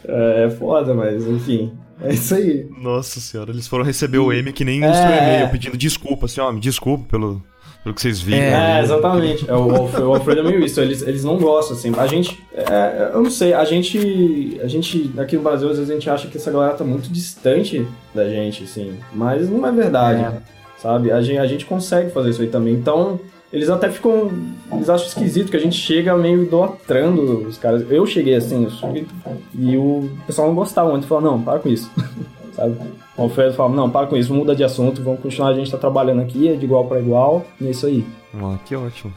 é, 0.06 0.44
é 0.44 0.50
foda, 0.50 0.94
mas 0.94 1.26
enfim. 1.26 1.72
É 2.02 2.12
isso 2.12 2.34
aí. 2.34 2.66
Nossa 2.78 3.20
senhora, 3.20 3.50
eles 3.50 3.68
foram 3.68 3.84
receber 3.84 4.18
o 4.18 4.32
M 4.32 4.52
que 4.52 4.64
nem 4.64 4.82
É, 4.82 4.88
o 4.88 4.92
e-mail 4.92 5.50
pedindo 5.50 5.76
desculpa, 5.76 6.26
assim, 6.26 6.40
ó, 6.40 6.50
me 6.50 6.60
desculpa 6.60 7.04
pelo, 7.08 7.42
pelo 7.82 7.94
que 7.94 8.00
vocês 8.00 8.20
viram. 8.20 8.38
É, 8.38 8.50
É, 8.50 8.72
ali. 8.74 8.84
exatamente. 8.84 9.50
É, 9.50 9.54
o, 9.54 9.74
Alfredo, 9.74 10.08
o 10.08 10.14
Alfredo 10.14 10.40
é 10.40 10.42
meio 10.44 10.64
isso. 10.64 10.80
Eles, 10.80 11.02
eles 11.02 11.24
não 11.24 11.36
gostam, 11.36 11.76
assim. 11.76 11.92
A 11.96 12.06
gente. 12.06 12.42
é, 12.54 13.10
eu 13.12 13.22
não 13.22 13.30
sei, 13.30 13.52
a 13.52 13.64
gente. 13.64 14.58
A 14.62 14.66
gente. 14.66 15.12
Aqui 15.18 15.36
no 15.36 15.42
Brasil, 15.42 15.68
às 15.68 15.76
vezes 15.76 15.90
a 15.90 15.94
gente 15.94 16.08
acha 16.08 16.28
que 16.28 16.36
essa 16.36 16.50
galera 16.50 16.74
tá 16.74 16.84
muito 16.84 17.10
distante 17.12 17.86
da 18.14 18.28
gente, 18.28 18.64
assim. 18.64 18.98
Mas 19.12 19.48
não 19.48 19.66
é 19.66 19.72
verdade. 19.72 20.22
É. 20.22 20.42
Sabe? 20.78 21.12
A 21.12 21.20
gente, 21.20 21.38
a 21.38 21.46
gente 21.46 21.66
consegue 21.66 22.10
fazer 22.10 22.30
isso 22.30 22.42
aí 22.42 22.48
também. 22.48 22.74
Então. 22.74 23.20
Eles 23.52 23.68
até 23.68 23.90
ficam. 23.90 24.30
Eles 24.72 24.88
acham 24.88 25.06
esquisito 25.08 25.50
que 25.50 25.56
a 25.56 25.60
gente 25.60 25.76
chega 25.76 26.16
meio 26.16 26.44
idolatrando 26.44 27.48
os 27.48 27.58
caras. 27.58 27.84
Eu 27.90 28.06
cheguei 28.06 28.36
assim, 28.36 28.64
eu 28.64 28.70
cheguei, 28.70 29.06
e 29.54 29.76
o 29.76 30.08
pessoal 30.26 30.48
não 30.48 30.54
gostava 30.54 30.90
muito. 30.90 31.06
Falou, 31.06 31.32
não, 31.32 31.42
para 31.42 31.58
com 31.58 31.68
isso. 31.68 31.90
Sabe? 32.54 32.76
O 33.16 33.22
Alfredo 33.22 33.54
falava, 33.54 33.74
não, 33.74 33.90
para 33.90 34.06
com 34.06 34.16
isso, 34.16 34.32
muda 34.32 34.54
de 34.54 34.62
assunto, 34.64 35.02
vamos 35.02 35.20
continuar, 35.20 35.48
a 35.50 35.54
gente 35.54 35.70
tá 35.70 35.78
trabalhando 35.78 36.20
aqui, 36.22 36.48
é 36.48 36.54
de 36.56 36.64
igual 36.64 36.84
para 36.86 36.98
igual, 37.00 37.44
e 37.60 37.66
é 37.66 37.70
isso 37.70 37.86
aí. 37.86 38.04
Ah, 38.34 38.56
que 38.64 38.74
ótimo. 38.74 39.12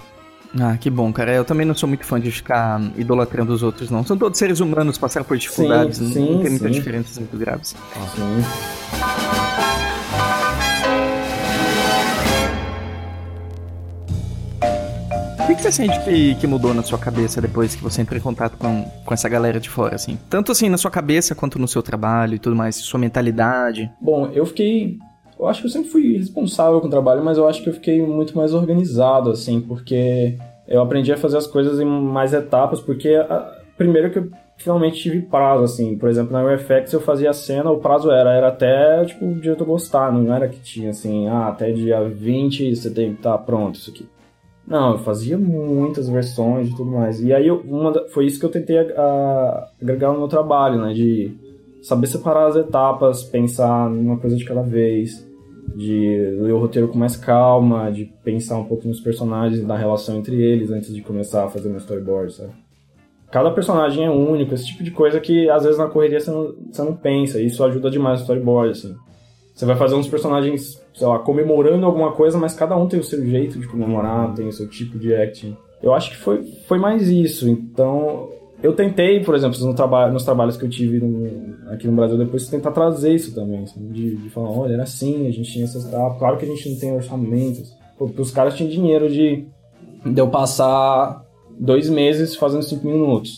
Ah, 0.60 0.78
que 0.78 0.90
bom, 0.90 1.12
cara. 1.12 1.34
Eu 1.34 1.44
também 1.46 1.66
não 1.66 1.74
sou 1.74 1.90
muito 1.90 2.06
fã 2.06 2.20
de 2.20 2.30
ficar 2.32 2.80
idolatrando 2.96 3.52
os 3.54 3.64
outros, 3.64 3.90
não. 3.90 4.04
São 4.06 4.18
todos 4.18 4.38
seres 4.38 4.60
humanos, 4.60 4.98
passaram 5.00 5.26
por 5.26 5.36
dificuldades, 5.38 5.98
Sim, 5.98 6.04
não- 6.06 6.12
sim, 6.14 6.20
não 6.32 6.42
tem 6.42 6.50
muitas 6.52 6.68
sim. 6.72 6.74
diferenças 6.80 7.18
muito 7.18 7.38
graves. 7.38 7.76
Sim. 8.16 9.33
Que, 15.54 15.58
que 15.58 15.62
você 15.64 15.72
sente 15.72 16.00
que, 16.04 16.36
que 16.36 16.48
mudou 16.48 16.74
na 16.74 16.84
sua 16.84 16.98
cabeça 16.98 17.42
depois 17.42 17.76
que 17.76 17.84
você 17.84 18.02
entrou 18.02 18.18
em 18.18 18.22
contato 18.22 18.58
com, 18.58 18.86
com 19.06 19.14
essa 19.14 19.30
galera 19.30 19.60
de 19.60 19.70
fora, 19.70 19.96
assim? 19.96 20.18
Tanto 20.30 20.52
assim 20.52 20.70
na 20.70 20.78
sua 20.78 20.92
cabeça 20.92 21.36
quanto 21.36 21.60
no 21.60 21.68
seu 21.68 21.82
trabalho 21.82 22.36
e 22.36 22.40
tudo 22.40 22.56
mais, 22.56 22.76
sua 22.76 23.00
mentalidade. 23.00 23.92
Bom, 24.02 24.30
eu 24.34 24.46
fiquei. 24.46 24.98
Eu 25.40 25.48
acho 25.48 25.62
que 25.62 25.68
eu 25.68 25.72
sempre 25.72 25.90
fui 25.90 26.18
responsável 26.18 26.80
com 26.80 26.88
o 26.88 26.90
trabalho, 26.90 27.24
mas 27.24 27.38
eu 27.38 27.48
acho 27.48 27.62
que 27.62 27.70
eu 27.70 27.74
fiquei 27.74 28.02
muito 28.02 28.38
mais 28.38 28.54
organizado, 28.54 29.32
assim, 29.32 29.60
porque 29.60 30.38
eu 30.68 30.82
aprendi 30.82 31.12
a 31.12 31.18
fazer 31.18 31.38
as 31.38 31.48
coisas 31.48 31.80
em 31.80 31.86
mais 31.86 32.34
etapas, 32.34 32.80
porque 32.80 33.10
a, 33.10 33.52
primeiro 33.78 34.12
que 34.12 34.20
eu 34.20 34.30
finalmente 34.58 35.02
tive 35.02 35.22
prazo, 35.22 35.64
assim. 35.64 35.98
Por 35.98 36.10
exemplo, 36.10 36.32
na 36.32 36.44
UFX 36.44 36.94
eu 36.94 37.02
fazia 37.02 37.30
a 37.30 37.34
cena, 37.34 37.70
o 37.72 37.80
prazo 37.80 38.10
era, 38.10 38.32
era 38.34 38.48
até, 38.48 39.04
tipo, 39.06 39.26
o 39.26 39.36
diretor 39.36 39.66
gostar, 39.66 40.12
não 40.12 40.34
era 40.34 40.48
que 40.48 40.60
tinha, 40.60 40.92
assim, 40.92 41.28
ah, 41.28 41.48
até 41.48 41.72
dia 41.72 42.02
20 42.04 42.76
você 42.76 42.90
tem 42.90 43.12
que 43.12 43.18
estar 43.18 43.38
pronto, 43.40 43.76
isso 43.76 43.92
aqui. 43.92 44.08
Não, 44.66 44.94
eu 44.94 45.00
fazia 45.00 45.38
muitas 45.38 46.08
versões 46.08 46.70
e 46.70 46.76
tudo 46.76 46.92
mais. 46.92 47.22
E 47.22 47.34
aí, 47.34 47.48
eu, 47.48 47.58
uma, 47.68 48.08
foi 48.10 48.26
isso 48.26 48.40
que 48.40 48.46
eu 48.46 48.52
tentei 48.52 48.78
a, 48.78 48.84
a, 48.98 49.70
agregar 49.82 50.14
no 50.14 50.20
meu 50.20 50.28
trabalho, 50.28 50.82
né? 50.82 50.94
De 50.94 51.36
saber 51.82 52.08
separar 52.08 52.48
as 52.48 52.56
etapas, 52.56 53.24
pensar 53.24 53.90
numa 53.90 54.18
coisa 54.18 54.38
de 54.38 54.46
cada 54.46 54.62
vez, 54.62 55.28
de 55.76 56.38
ler 56.40 56.54
o 56.54 56.60
roteiro 56.60 56.88
com 56.88 56.98
mais 56.98 57.18
calma, 57.18 57.92
de 57.92 58.06
pensar 58.24 58.58
um 58.58 58.66
pouco 58.66 58.88
nos 58.88 59.02
personagens 59.02 59.62
e 59.62 59.66
na 59.66 59.76
relação 59.76 60.18
entre 60.18 60.42
eles 60.42 60.72
antes 60.72 60.94
de 60.94 61.02
começar 61.02 61.44
a 61.44 61.50
fazer 61.50 61.70
meu 61.70 61.80
storyboard, 61.80 62.34
sabe? 62.34 62.52
Cada 63.32 63.52
personagem 63.52 64.06
é 64.06 64.10
único, 64.10 64.54
esse 64.54 64.68
tipo 64.68 64.84
de 64.84 64.92
coisa 64.92 65.20
que 65.20 65.50
às 65.50 65.64
vezes 65.64 65.78
na 65.78 65.88
correria 65.88 66.20
você 66.20 66.30
não, 66.30 66.54
você 66.72 66.84
não 66.84 66.96
pensa, 66.96 67.42
e 67.42 67.48
isso 67.48 67.64
ajuda 67.64 67.90
demais 67.90 68.20
no 68.20 68.24
storyboard, 68.24 68.72
assim. 68.72 68.96
Você 69.54 69.66
vai 69.66 69.76
fazer 69.76 69.96
uns 69.96 70.08
personagens, 70.08 70.82
sei 70.94 71.08
lá, 71.08 71.20
comemorando 71.20 71.86
alguma 71.86 72.12
coisa, 72.12 72.38
mas 72.38 72.56
cada 72.56 72.76
um 72.76 72.88
tem 72.88 73.00
o 73.00 73.04
seu 73.04 73.24
jeito 73.26 73.60
de 73.60 73.68
comemorar, 73.68 74.34
tem 74.34 74.48
o 74.48 74.52
seu 74.52 74.68
tipo 74.68 74.98
de 74.98 75.14
acting. 75.14 75.56
Eu 75.82 75.94
acho 75.94 76.12
que 76.12 76.18
foi, 76.18 76.44
foi 76.68 76.80
mais 76.80 77.08
isso. 77.08 77.48
Então, 77.48 78.30
eu 78.64 78.74
tentei, 78.74 79.20
por 79.20 79.36
exemplo, 79.36 79.60
no 79.60 79.76
trabalho, 79.76 80.14
nos 80.14 80.24
trabalhos 80.24 80.56
que 80.56 80.64
eu 80.64 80.70
tive 80.70 81.00
no, 81.00 81.70
aqui 81.70 81.86
no 81.86 81.94
Brasil 81.94 82.18
depois, 82.18 82.48
tentar 82.48 82.72
trazer 82.72 83.14
isso 83.14 83.36
também. 83.36 83.64
Assim, 83.64 83.92
de, 83.92 84.16
de, 84.16 84.30
falar, 84.30 84.50
olha, 84.50 84.74
era 84.74 84.84
assim, 84.84 85.28
a 85.28 85.32
gente 85.32 85.52
tinha 85.52 85.66
essas 85.66 85.86
etapas. 85.86 86.18
Claro 86.18 86.38
que 86.38 86.46
a 86.46 86.48
gente 86.48 86.70
não 86.70 86.80
tem 86.80 86.96
orçamentos. 86.96 87.76
Porque 87.98 88.22
os 88.22 88.32
caras 88.32 88.56
tinham 88.56 88.70
dinheiro 88.70 89.10
de, 89.10 89.46
de 90.06 90.20
eu 90.20 90.30
passar 90.30 91.24
dois 91.60 91.90
meses 91.90 92.36
fazendo 92.36 92.64
cinco 92.64 92.88
minutos 92.88 93.38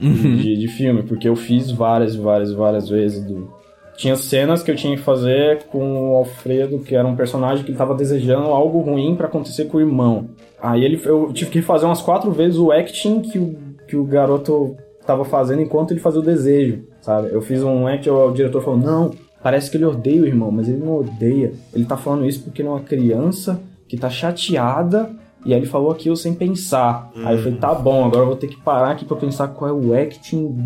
uhum. 0.00 0.36
de, 0.36 0.56
de, 0.56 0.68
filme, 0.68 1.02
porque 1.02 1.28
eu 1.28 1.36
fiz 1.36 1.70
várias, 1.70 2.16
várias, 2.16 2.52
várias 2.52 2.88
vezes. 2.88 3.24
Do... 3.24 3.52
Tinha 3.98 4.14
cenas 4.14 4.62
que 4.62 4.70
eu 4.70 4.76
tinha 4.76 4.96
que 4.96 5.02
fazer 5.02 5.64
com 5.64 6.12
o 6.12 6.16
Alfredo, 6.18 6.78
que 6.78 6.94
era 6.94 7.06
um 7.06 7.16
personagem 7.16 7.64
que 7.64 7.72
estava 7.72 7.96
desejando 7.96 8.46
algo 8.46 8.78
ruim 8.78 9.16
para 9.16 9.26
acontecer 9.26 9.64
com 9.64 9.78
o 9.78 9.80
irmão. 9.80 10.28
Aí 10.62 10.84
ele, 10.84 11.02
eu 11.04 11.32
tive 11.32 11.50
que 11.50 11.60
fazer 11.60 11.84
umas 11.84 12.00
quatro 12.00 12.30
vezes 12.30 12.60
o 12.60 12.70
acting 12.70 13.20
que 13.22 13.40
o, 13.40 13.58
que 13.88 13.96
o 13.96 14.04
garoto 14.04 14.76
estava 15.00 15.24
fazendo 15.24 15.62
enquanto 15.62 15.90
ele 15.90 15.98
fazia 15.98 16.20
o 16.20 16.24
desejo, 16.24 16.84
sabe? 17.00 17.30
Eu 17.32 17.42
fiz 17.42 17.60
um 17.64 17.88
act, 17.88 18.08
o 18.08 18.30
diretor 18.30 18.62
falou, 18.62 18.78
não, 18.78 19.10
parece 19.42 19.68
que 19.68 19.76
ele 19.76 19.84
odeia 19.84 20.22
o 20.22 20.26
irmão, 20.26 20.52
mas 20.52 20.68
ele 20.68 20.78
não 20.78 20.98
odeia. 20.98 21.52
Ele 21.74 21.84
tá 21.84 21.96
falando 21.96 22.24
isso 22.24 22.44
porque 22.44 22.62
ele 22.62 22.68
é 22.68 22.70
uma 22.70 22.82
criança 22.82 23.60
que 23.88 23.96
tá 23.96 24.08
chateada 24.08 25.10
e 25.44 25.52
aí 25.52 25.58
ele 25.58 25.66
falou 25.66 25.90
aquilo 25.90 26.16
sem 26.16 26.34
pensar. 26.34 27.10
Aí 27.26 27.34
eu 27.34 27.42
falei, 27.42 27.58
tá 27.58 27.74
bom, 27.74 28.04
agora 28.04 28.22
eu 28.22 28.26
vou 28.26 28.36
ter 28.36 28.46
que 28.46 28.60
parar 28.60 28.92
aqui 28.92 29.04
pra 29.04 29.16
pensar 29.16 29.48
qual 29.48 29.68
é 29.68 29.72
o 29.72 29.92
acting 29.92 30.56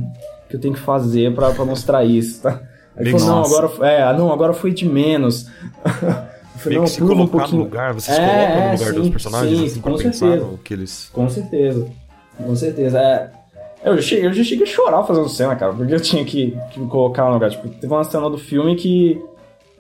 que 0.50 0.56
eu 0.56 0.60
tenho 0.60 0.74
que 0.74 0.80
fazer 0.80 1.34
pra, 1.34 1.50
pra 1.52 1.64
mostrar 1.64 2.04
isso, 2.04 2.42
tá? 2.42 2.60
Aí 2.96 3.06
ele 3.06 3.18
falou, 3.18 3.26
não, 3.26 3.44
agora, 3.44 3.86
é, 3.86 4.16
não, 4.16 4.32
agora 4.32 4.52
foi 4.52 4.72
de 4.72 4.86
menos. 4.86 5.48
Falei, 6.56 6.78
não, 6.78 6.86
se 6.86 7.00
colocar 7.00 7.48
um 7.48 7.50
no 7.50 7.56
lugar, 7.64 7.92
você 7.92 8.12
é, 8.12 8.14
se 8.14 8.20
coloca 8.20 8.54
no 8.54 8.72
lugar 8.72 8.78
sim, 8.78 9.00
dos 9.00 9.10
personagens, 9.10 9.58
sim, 9.58 9.66
assim, 9.66 9.80
com 9.80 9.98
certeza. 9.98 10.48
que 10.62 10.74
eles... 10.74 11.10
Com 11.12 11.28
certeza. 11.28 11.86
Com 12.36 12.56
certeza. 12.56 12.98
É, 13.00 13.30
eu 13.84 13.96
já, 13.96 14.02
cheguei, 14.02 14.26
eu 14.26 14.32
já 14.32 14.44
cheguei 14.44 14.64
a 14.64 14.68
chorar 14.68 15.02
fazendo 15.02 15.28
cena, 15.28 15.56
cara, 15.56 15.72
porque 15.72 15.92
eu 15.92 16.00
tinha 16.00 16.24
que, 16.24 16.56
que 16.70 16.78
me 16.78 16.86
colocar 16.86 17.24
no 17.24 17.34
lugar. 17.34 17.50
Tipo, 17.50 17.68
teve 17.68 17.92
uma 17.92 18.04
cena 18.04 18.30
do 18.30 18.38
filme 18.38 18.76
que 18.76 19.20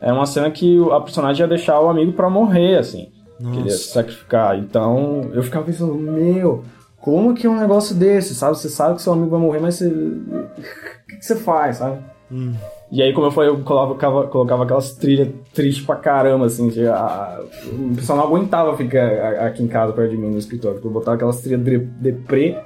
é 0.00 0.12
uma 0.12 0.26
cena 0.26 0.50
que 0.50 0.76
a 0.90 1.00
personagem 1.00 1.42
ia 1.42 1.48
deixar 1.48 1.80
o 1.80 1.88
amigo 1.88 2.12
pra 2.12 2.28
morrer, 2.28 2.78
assim. 2.78 3.12
Nossa. 3.38 3.56
Queria 3.56 3.70
se 3.72 3.92
sacrificar. 3.92 4.58
Então 4.58 5.30
eu 5.32 5.42
ficava 5.42 5.64
pensando, 5.64 5.94
meu, 5.94 6.64
como 7.00 7.34
que 7.34 7.46
é 7.46 7.50
um 7.50 7.58
negócio 7.58 7.94
desse, 7.94 8.34
sabe? 8.34 8.58
Você 8.58 8.68
sabe 8.68 8.96
que 8.96 9.02
seu 9.02 9.12
amigo 9.12 9.30
vai 9.30 9.40
morrer, 9.40 9.60
mas 9.60 9.76
você. 9.76 9.86
O 9.92 11.14
que, 11.14 11.18
que 11.18 11.26
você 11.26 11.36
faz, 11.36 11.76
sabe? 11.76 11.98
Hum. 12.30 12.54
E 12.92 13.02
aí, 13.02 13.14
como 13.14 13.26
eu 13.26 13.30
falei, 13.30 13.48
eu 13.48 13.58
colocava, 13.60 14.26
colocava 14.26 14.64
aquelas 14.64 14.92
trilhas 14.92 15.28
tristes 15.54 15.82
pra 15.82 15.96
caramba, 15.96 16.44
assim. 16.44 16.68
Que 16.68 16.86
a, 16.86 17.40
o 17.72 17.94
pessoal 17.96 18.18
não 18.18 18.26
aguentava 18.26 18.76
ficar 18.76 19.46
aqui 19.46 19.62
em 19.62 19.66
casa 19.66 19.94
perto 19.94 20.10
de 20.10 20.18
mim 20.18 20.28
no 20.28 20.38
escritório. 20.38 20.74
Porque 20.76 20.88
eu 20.88 20.92
botava 20.92 21.14
aquelas 21.14 21.40
trilhas 21.40 21.64
de, 21.64 21.78
deprê, 21.78 22.58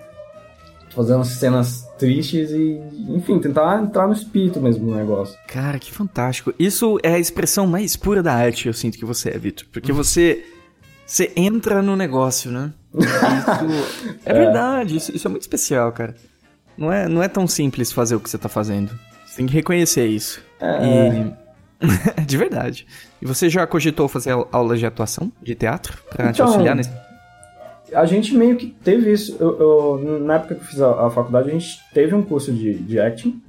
fazendo 0.91 1.25
cenas 1.25 1.89
tristes 1.97 2.51
e, 2.51 2.83
enfim, 3.09 3.39
tentar 3.39 3.81
entrar 3.81 4.09
no 4.09 4.15
espírito 4.15 4.61
mesmo 4.61 4.85
do 4.91 4.97
negócio. 4.97 5.39
Cara, 5.47 5.79
que 5.79 5.93
fantástico. 5.93 6.53
Isso 6.59 6.99
é 7.05 7.15
a 7.15 7.19
expressão 7.21 7.65
mais 7.65 7.95
pura 7.95 8.21
da 8.21 8.35
arte, 8.35 8.67
eu 8.67 8.75
sinto 8.75 8.99
que 8.99 9.05
você 9.05 9.29
é, 9.29 9.39
Vitor. 9.39 9.65
Porque 9.73 9.93
você 9.93 10.45
você 11.07 11.33
entra 11.37 11.81
no 11.81 11.95
negócio, 11.95 12.51
né? 12.51 12.73
Isso 12.93 13.07
é, 14.27 14.33
é, 14.33 14.35
verdade, 14.35 14.97
isso, 14.97 15.15
isso, 15.15 15.29
é 15.29 15.31
muito 15.31 15.43
especial, 15.43 15.93
cara. 15.93 16.17
Não 16.77 16.93
é, 16.93 17.09
não 17.09 17.23
é 17.23 17.29
tão 17.29 17.47
simples 17.47 17.93
fazer 17.93 18.17
o 18.17 18.21
que 18.21 18.29
você 18.29 18.37
tá 18.37 18.49
fazendo. 18.49 18.91
Você 19.37 19.43
tem 19.43 19.47
que 19.47 19.53
reconhecer 19.53 20.07
isso. 20.07 20.43
É. 20.59 21.31
E... 22.19 22.25
de 22.25 22.37
verdade. 22.39 22.87
E 23.21 23.27
você 23.27 23.51
já 23.51 23.67
cogitou 23.67 24.09
fazer 24.09 24.35
aulas 24.51 24.79
de 24.79 24.87
atuação, 24.87 25.31
de 25.43 25.55
teatro, 25.55 25.99
pra 26.09 26.31
então, 26.31 26.33
te 26.33 26.43
auxiliar 26.43 26.75
nesse? 26.75 26.91
A 27.93 28.07
gente 28.07 28.35
meio 28.35 28.57
que 28.57 28.69
teve 28.83 29.13
isso. 29.13 29.37
Eu, 29.39 29.61
eu, 29.61 30.21
na 30.21 30.37
época 30.37 30.55
que 30.55 30.63
eu 30.63 30.65
fiz 30.65 30.81
a, 30.81 31.07
a, 31.07 31.11
faculdade, 31.11 31.51
a 31.51 31.53
gente 31.53 31.79
teve 31.93 32.15
um 32.15 32.23
curso 32.23 32.51
de, 32.51 32.75
de 32.79 32.99
acting. 32.99 33.43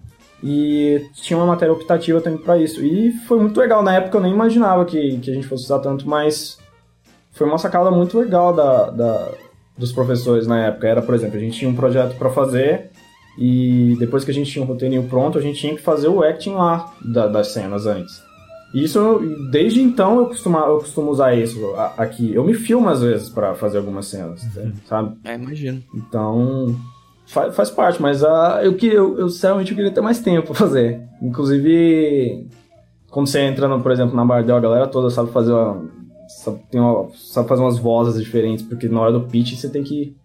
E 0.44 1.08
tinha 1.14 1.38
uma 1.38 1.48
matéria 1.48 1.74
optativa 1.74 2.20
também 2.20 2.40
para 2.40 2.58
isso. 2.58 2.84
E 2.84 3.14
foi 3.26 3.40
muito 3.40 3.58
legal. 3.58 3.82
Na 3.82 3.96
época 3.96 4.18
eu 4.18 4.22
nem 4.22 4.34
imaginava 4.34 4.84
que, 4.84 5.20
que 5.20 5.32
a 5.32 5.34
gente 5.34 5.48
fosse 5.48 5.64
usar 5.64 5.80
tanto, 5.80 6.08
mas 6.08 6.60
foi 7.32 7.48
uma 7.48 7.58
sacada 7.58 7.90
muito 7.92 8.20
legal 8.20 8.54
da, 8.54 8.90
da, 8.90 9.32
dos 9.78 9.94
professores 9.94 10.46
na 10.46 10.66
época. 10.66 10.86
Era, 10.86 11.02
por 11.02 11.16
exemplo, 11.16 11.38
a 11.38 11.40
gente 11.40 11.58
tinha 11.58 11.72
um 11.72 11.76
projeto 11.76 12.16
para 12.18 12.30
fazer 12.30 12.92
e 13.38 13.96
depois 14.00 14.24
que 14.24 14.32
a 14.32 14.34
gente 14.34 14.52
tinha 14.52 14.64
um 14.64 14.68
roteirinho 14.68 15.04
pronto, 15.04 15.38
a 15.38 15.42
gente 15.42 15.60
tinha 15.60 15.76
que 15.76 15.82
fazer 15.82 16.08
o 16.08 16.24
acting 16.24 16.56
lá 16.56 16.94
da, 17.04 17.28
das 17.28 17.50
cenas 17.50 17.86
antes. 17.86 18.22
E 18.74 18.84
isso, 18.84 19.22
desde 19.50 19.82
então, 19.82 20.20
eu 20.20 20.26
costumo, 20.28 20.58
eu 20.58 20.80
costumo 20.80 21.10
usar 21.10 21.34
isso 21.36 21.74
aqui. 21.98 22.34
Eu 22.34 22.44
me 22.44 22.54
filmo 22.54 22.90
às 22.90 23.02
vezes 23.02 23.30
para 23.30 23.56
fazer 23.56 23.78
algumas 23.78 24.08
cenas, 24.08 24.44
uhum. 24.56 24.74
sabe? 24.86 25.18
É, 25.24 25.36
imagino. 25.36 25.82
Então, 25.96 26.76
faz, 27.28 27.56
faz 27.56 27.70
parte, 27.70 28.02
mas 28.02 28.24
uh, 28.24 28.60
eu, 28.62 28.78
eu, 28.78 29.20
eu, 29.20 29.30
sinceramente, 29.30 29.72
eu 29.72 29.78
queria 29.78 29.92
ter 29.92 30.02
mais 30.02 30.20
tempo 30.20 30.48
pra 30.48 30.56
fazer. 30.56 31.02
Inclusive, 31.22 32.48
quando 33.10 33.28
você 33.28 33.40
entra, 33.40 33.68
no, 33.68 33.82
por 33.82 33.92
exemplo, 33.92 34.16
na 34.16 34.26
Bardel, 34.26 34.58
a 34.58 34.62
galera 34.62 34.88
toda 34.88 35.10
sabe 35.10 35.32
fazer 35.32 35.54
uma, 35.54 35.86
sabe, 36.28 36.60
tem 36.70 36.80
uma, 36.80 37.10
sabe 37.16 37.48
fazer 37.48 37.62
umas 37.62 37.80
vozes 37.80 38.22
diferentes, 38.22 38.66
porque 38.66 38.88
na 38.90 39.00
hora 39.00 39.12
do 39.12 39.22
pitch 39.22 39.56
você 39.56 39.70
tem 39.70 39.84
que. 39.84 40.16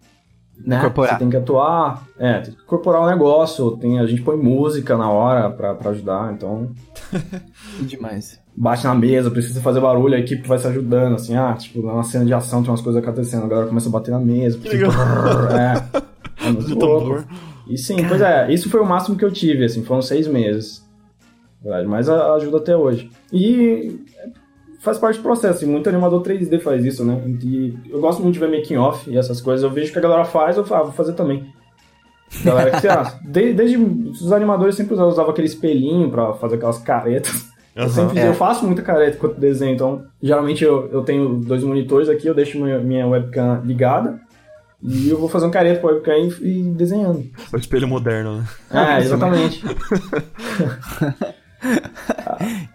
Né? 0.57 0.77
Incorporar. 0.77 1.13
Você 1.13 1.19
tem 1.19 1.29
que 1.29 1.37
atuar, 1.37 2.07
é, 2.17 2.39
tem 2.39 2.53
que 2.53 2.61
incorporar 2.61 3.01
o 3.01 3.05
um 3.05 3.09
negócio, 3.09 3.71
tem, 3.77 3.99
a 3.99 4.05
gente 4.05 4.21
põe 4.21 4.37
música 4.37 4.95
na 4.95 5.09
hora 5.09 5.49
pra, 5.49 5.73
pra 5.73 5.91
ajudar, 5.91 6.33
então. 6.33 6.69
Demais. 7.81 8.39
Bate 8.55 8.83
na 8.83 8.93
mesa, 8.93 9.31
precisa 9.31 9.59
fazer 9.61 9.81
barulho, 9.81 10.15
a 10.15 10.19
equipe 10.19 10.47
vai 10.47 10.59
se 10.59 10.67
ajudando, 10.67 11.15
assim, 11.15 11.35
ah, 11.35 11.53
tipo, 11.53 11.81
na 11.81 12.03
cena 12.03 12.23
de 12.23 12.33
ação 12.33 12.61
tem 12.61 12.69
umas 12.69 12.81
coisas 12.81 13.01
acontecendo, 13.01 13.45
a 13.45 13.47
galera 13.47 13.67
começa 13.67 13.89
a 13.89 13.91
bater 13.91 14.11
na 14.11 14.19
mesa, 14.19 14.57
porque, 14.57 14.77
tipo, 14.77 14.91
é. 15.51 16.47
é 16.47 16.51
muito 16.51 16.75
louco. 16.75 17.23
E 17.67 17.77
sim, 17.77 17.95
Cara. 17.95 18.07
pois 18.09 18.21
é, 18.21 18.53
isso 18.53 18.69
foi 18.69 18.79
o 18.79 18.85
máximo 18.85 19.17
que 19.17 19.25
eu 19.25 19.31
tive, 19.31 19.65
assim, 19.65 19.83
foram 19.83 20.01
seis 20.01 20.27
meses. 20.27 20.83
Mas 21.87 22.09
ajuda 22.09 22.57
até 22.57 22.75
hoje. 22.75 23.09
E 23.31 24.03
faz 24.83 24.97
parte 24.97 25.17
do 25.17 25.23
processo, 25.23 25.63
e 25.63 25.67
muito 25.67 25.87
animador 25.87 26.21
3D 26.21 26.59
faz 26.59 26.83
isso, 26.83 27.05
né? 27.05 27.23
E 27.41 27.73
eu 27.89 28.01
gosto 28.01 28.21
muito 28.21 28.33
de 28.33 28.39
ver 28.39 28.51
making 28.51 28.75
off 28.75 29.09
e 29.09 29.17
essas 29.17 29.39
coisas, 29.39 29.63
eu 29.63 29.71
vejo 29.71 29.93
que 29.93 29.97
a 29.97 30.01
galera 30.01 30.25
faz, 30.25 30.57
eu 30.57 30.65
falo, 30.65 30.81
ah, 30.81 30.83
vou 30.85 30.93
fazer 30.93 31.13
também. 31.13 31.51
Galera, 32.43 32.71
que, 32.71 32.81
sei 32.81 32.89
lá, 32.89 33.17
desde, 33.23 33.53
desde 33.53 33.77
os 33.77 34.33
animadores 34.33 34.75
sempre 34.75 34.93
usavam 34.93 35.31
aquele 35.31 35.47
espelhinho 35.47 36.11
pra 36.11 36.33
fazer 36.33 36.55
aquelas 36.55 36.79
caretas. 36.79 37.43
Uhum, 37.75 37.83
eu 37.83 37.89
sempre 37.89 38.19
é. 38.19 38.27
eu 38.27 38.33
faço 38.33 38.65
muita 38.65 38.81
careta 38.81 39.15
enquanto 39.15 39.39
desenho, 39.39 39.73
então 39.73 40.05
geralmente 40.21 40.63
eu, 40.63 40.89
eu 40.91 41.01
tenho 41.01 41.37
dois 41.37 41.63
monitores 41.63 42.09
aqui, 42.09 42.27
eu 42.27 42.35
deixo 42.35 42.59
minha, 42.59 42.79
minha 42.79 43.07
webcam 43.07 43.61
ligada 43.63 44.19
e 44.81 45.09
eu 45.09 45.17
vou 45.17 45.29
fazer 45.29 45.45
um 45.45 45.51
careta 45.51 45.79
com 45.79 45.87
a 45.87 45.91
webcam 45.93 46.29
e, 46.41 46.59
e 46.59 46.63
desenhando. 46.73 47.23
O 47.53 47.57
espelho 47.57 47.87
moderno, 47.87 48.39
né? 48.39 48.45
É, 48.69 48.99
exatamente. 48.99 49.63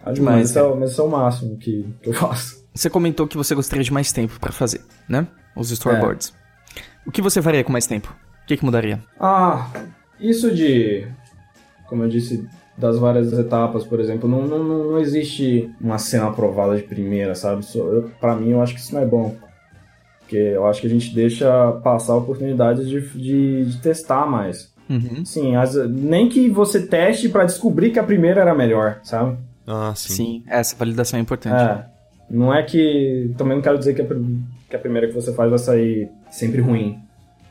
ah, 0.03 0.11
demais, 0.13 0.53
mas, 0.53 0.55
é, 0.55 0.75
mas 0.75 0.99
é 0.99 1.01
o 1.01 1.09
máximo 1.09 1.57
que, 1.57 1.85
que 2.01 2.09
eu 2.09 2.13
faço. 2.13 2.63
Você 2.73 2.89
comentou 2.89 3.27
que 3.27 3.37
você 3.37 3.55
gostaria 3.55 3.83
de 3.83 3.91
mais 3.91 4.11
tempo 4.11 4.39
para 4.39 4.51
fazer, 4.51 4.81
né? 5.07 5.27
Os 5.55 5.71
storyboards. 5.71 6.33
É. 6.75 6.81
O 7.05 7.11
que 7.11 7.21
você 7.21 7.41
faria 7.41 7.63
com 7.63 7.71
mais 7.71 7.87
tempo? 7.87 8.15
O 8.43 8.47
que, 8.47 8.57
que 8.57 8.65
mudaria? 8.65 8.99
Ah, 9.19 9.69
isso 10.19 10.53
de. 10.53 11.07
Como 11.87 12.03
eu 12.03 12.09
disse, 12.09 12.47
das 12.77 12.97
várias 12.97 13.33
etapas, 13.33 13.83
por 13.83 13.99
exemplo, 13.99 14.29
não, 14.29 14.47
não, 14.47 14.63
não 14.63 14.99
existe 14.99 15.69
uma 15.81 15.97
cena 15.97 16.27
aprovada 16.27 16.77
de 16.77 16.83
primeira, 16.83 17.35
sabe? 17.35 17.65
para 18.19 18.35
mim, 18.35 18.51
eu 18.51 18.61
acho 18.61 18.73
que 18.73 18.79
isso 18.79 18.93
não 18.93 19.01
é 19.01 19.05
bom. 19.05 19.35
Porque 20.19 20.37
eu 20.37 20.65
acho 20.65 20.79
que 20.79 20.87
a 20.87 20.89
gente 20.89 21.13
deixa 21.13 21.71
passar 21.83 22.15
oportunidades 22.15 22.87
de, 22.87 23.01
de, 23.09 23.65
de 23.65 23.77
testar 23.79 24.25
mais. 24.25 24.71
Uhum. 24.89 25.23
Sim, 25.23 25.55
as- 25.55 25.75
nem 25.89 26.27
que 26.29 26.49
você 26.49 26.87
teste 26.87 27.29
pra 27.29 27.45
descobrir 27.45 27.91
que 27.91 27.99
a 27.99 28.03
primeira 28.03 28.41
era 28.41 28.55
melhor, 28.55 28.99
sabe? 29.03 29.37
Ah, 29.67 29.93
sim. 29.95 30.13
Sim, 30.13 30.43
essa 30.47 30.75
validação 30.75 31.19
é 31.19 31.21
importante. 31.21 31.55
É. 31.61 31.85
Não 32.29 32.53
é 32.53 32.63
que. 32.63 33.31
Também 33.37 33.55
não 33.55 33.61
quero 33.61 33.77
dizer 33.77 33.93
que 33.93 34.01
a, 34.01 34.05
que 34.69 34.75
a 34.75 34.79
primeira 34.79 35.07
que 35.07 35.13
você 35.13 35.31
faz 35.33 35.49
vai 35.49 35.59
sair 35.59 36.09
sempre 36.31 36.59
ruim. 36.61 36.97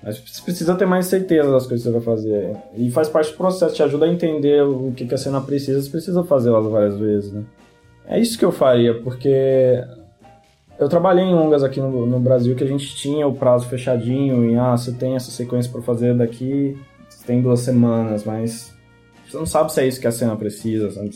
Mas 0.02 0.18
você 0.18 0.40
precisa 0.42 0.74
ter 0.76 0.86
mais 0.86 1.06
certeza 1.06 1.50
das 1.50 1.66
coisas 1.66 1.84
que 1.84 1.92
você 1.92 1.98
vai 1.98 2.14
fazer. 2.16 2.56
E 2.76 2.90
faz 2.90 3.08
parte 3.08 3.32
do 3.32 3.36
processo, 3.36 3.74
te 3.74 3.82
ajuda 3.82 4.06
a 4.06 4.12
entender 4.12 4.62
o 4.62 4.92
que, 4.96 5.04
que 5.06 5.14
a 5.14 5.18
cena 5.18 5.40
precisa, 5.40 5.80
você 5.82 5.90
precisa 5.90 6.22
fazer 6.24 6.50
elas 6.50 6.70
várias 6.70 6.96
vezes, 6.96 7.32
né? 7.32 7.42
É 8.06 8.18
isso 8.20 8.38
que 8.38 8.44
eu 8.44 8.52
faria, 8.52 8.94
porque 9.02 9.82
eu 10.78 10.88
trabalhei 10.88 11.24
em 11.24 11.34
longas 11.34 11.64
aqui 11.64 11.80
no, 11.80 12.06
no 12.06 12.20
Brasil 12.20 12.54
que 12.54 12.62
a 12.62 12.66
gente 12.66 12.94
tinha 12.94 13.26
o 13.26 13.34
prazo 13.34 13.66
fechadinho 13.68 14.44
em 14.44 14.56
ah, 14.56 14.76
você 14.76 14.92
tem 14.92 15.16
essa 15.16 15.30
sequência 15.32 15.70
pra 15.70 15.82
fazer 15.82 16.14
daqui, 16.16 16.78
tem 17.28 17.42
duas 17.42 17.60
semanas, 17.60 18.24
mas 18.24 18.74
você 19.28 19.36
não 19.36 19.44
sabe 19.44 19.70
se 19.70 19.80
é 19.82 19.86
isso 19.86 20.00
que 20.00 20.06
a 20.06 20.10
cena 20.12 20.34
precisa, 20.34 20.90
sabe? 20.90 21.10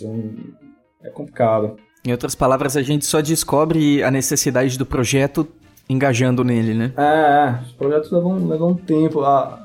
É 1.02 1.08
complicado. 1.08 1.76
Em 2.04 2.12
outras 2.12 2.34
palavras, 2.34 2.76
a 2.76 2.82
gente 2.82 3.06
só 3.06 3.22
descobre 3.22 4.02
a 4.02 4.10
necessidade 4.10 4.76
do 4.76 4.84
projeto 4.84 5.48
engajando 5.88 6.44
nele, 6.44 6.74
né? 6.74 6.92
É, 6.98 7.02
é, 7.02 7.62
os 7.64 7.72
projetos 7.72 8.10
levam, 8.12 8.46
levam 8.46 8.68
um 8.72 8.74
tempo. 8.74 9.22
Ah, 9.22 9.58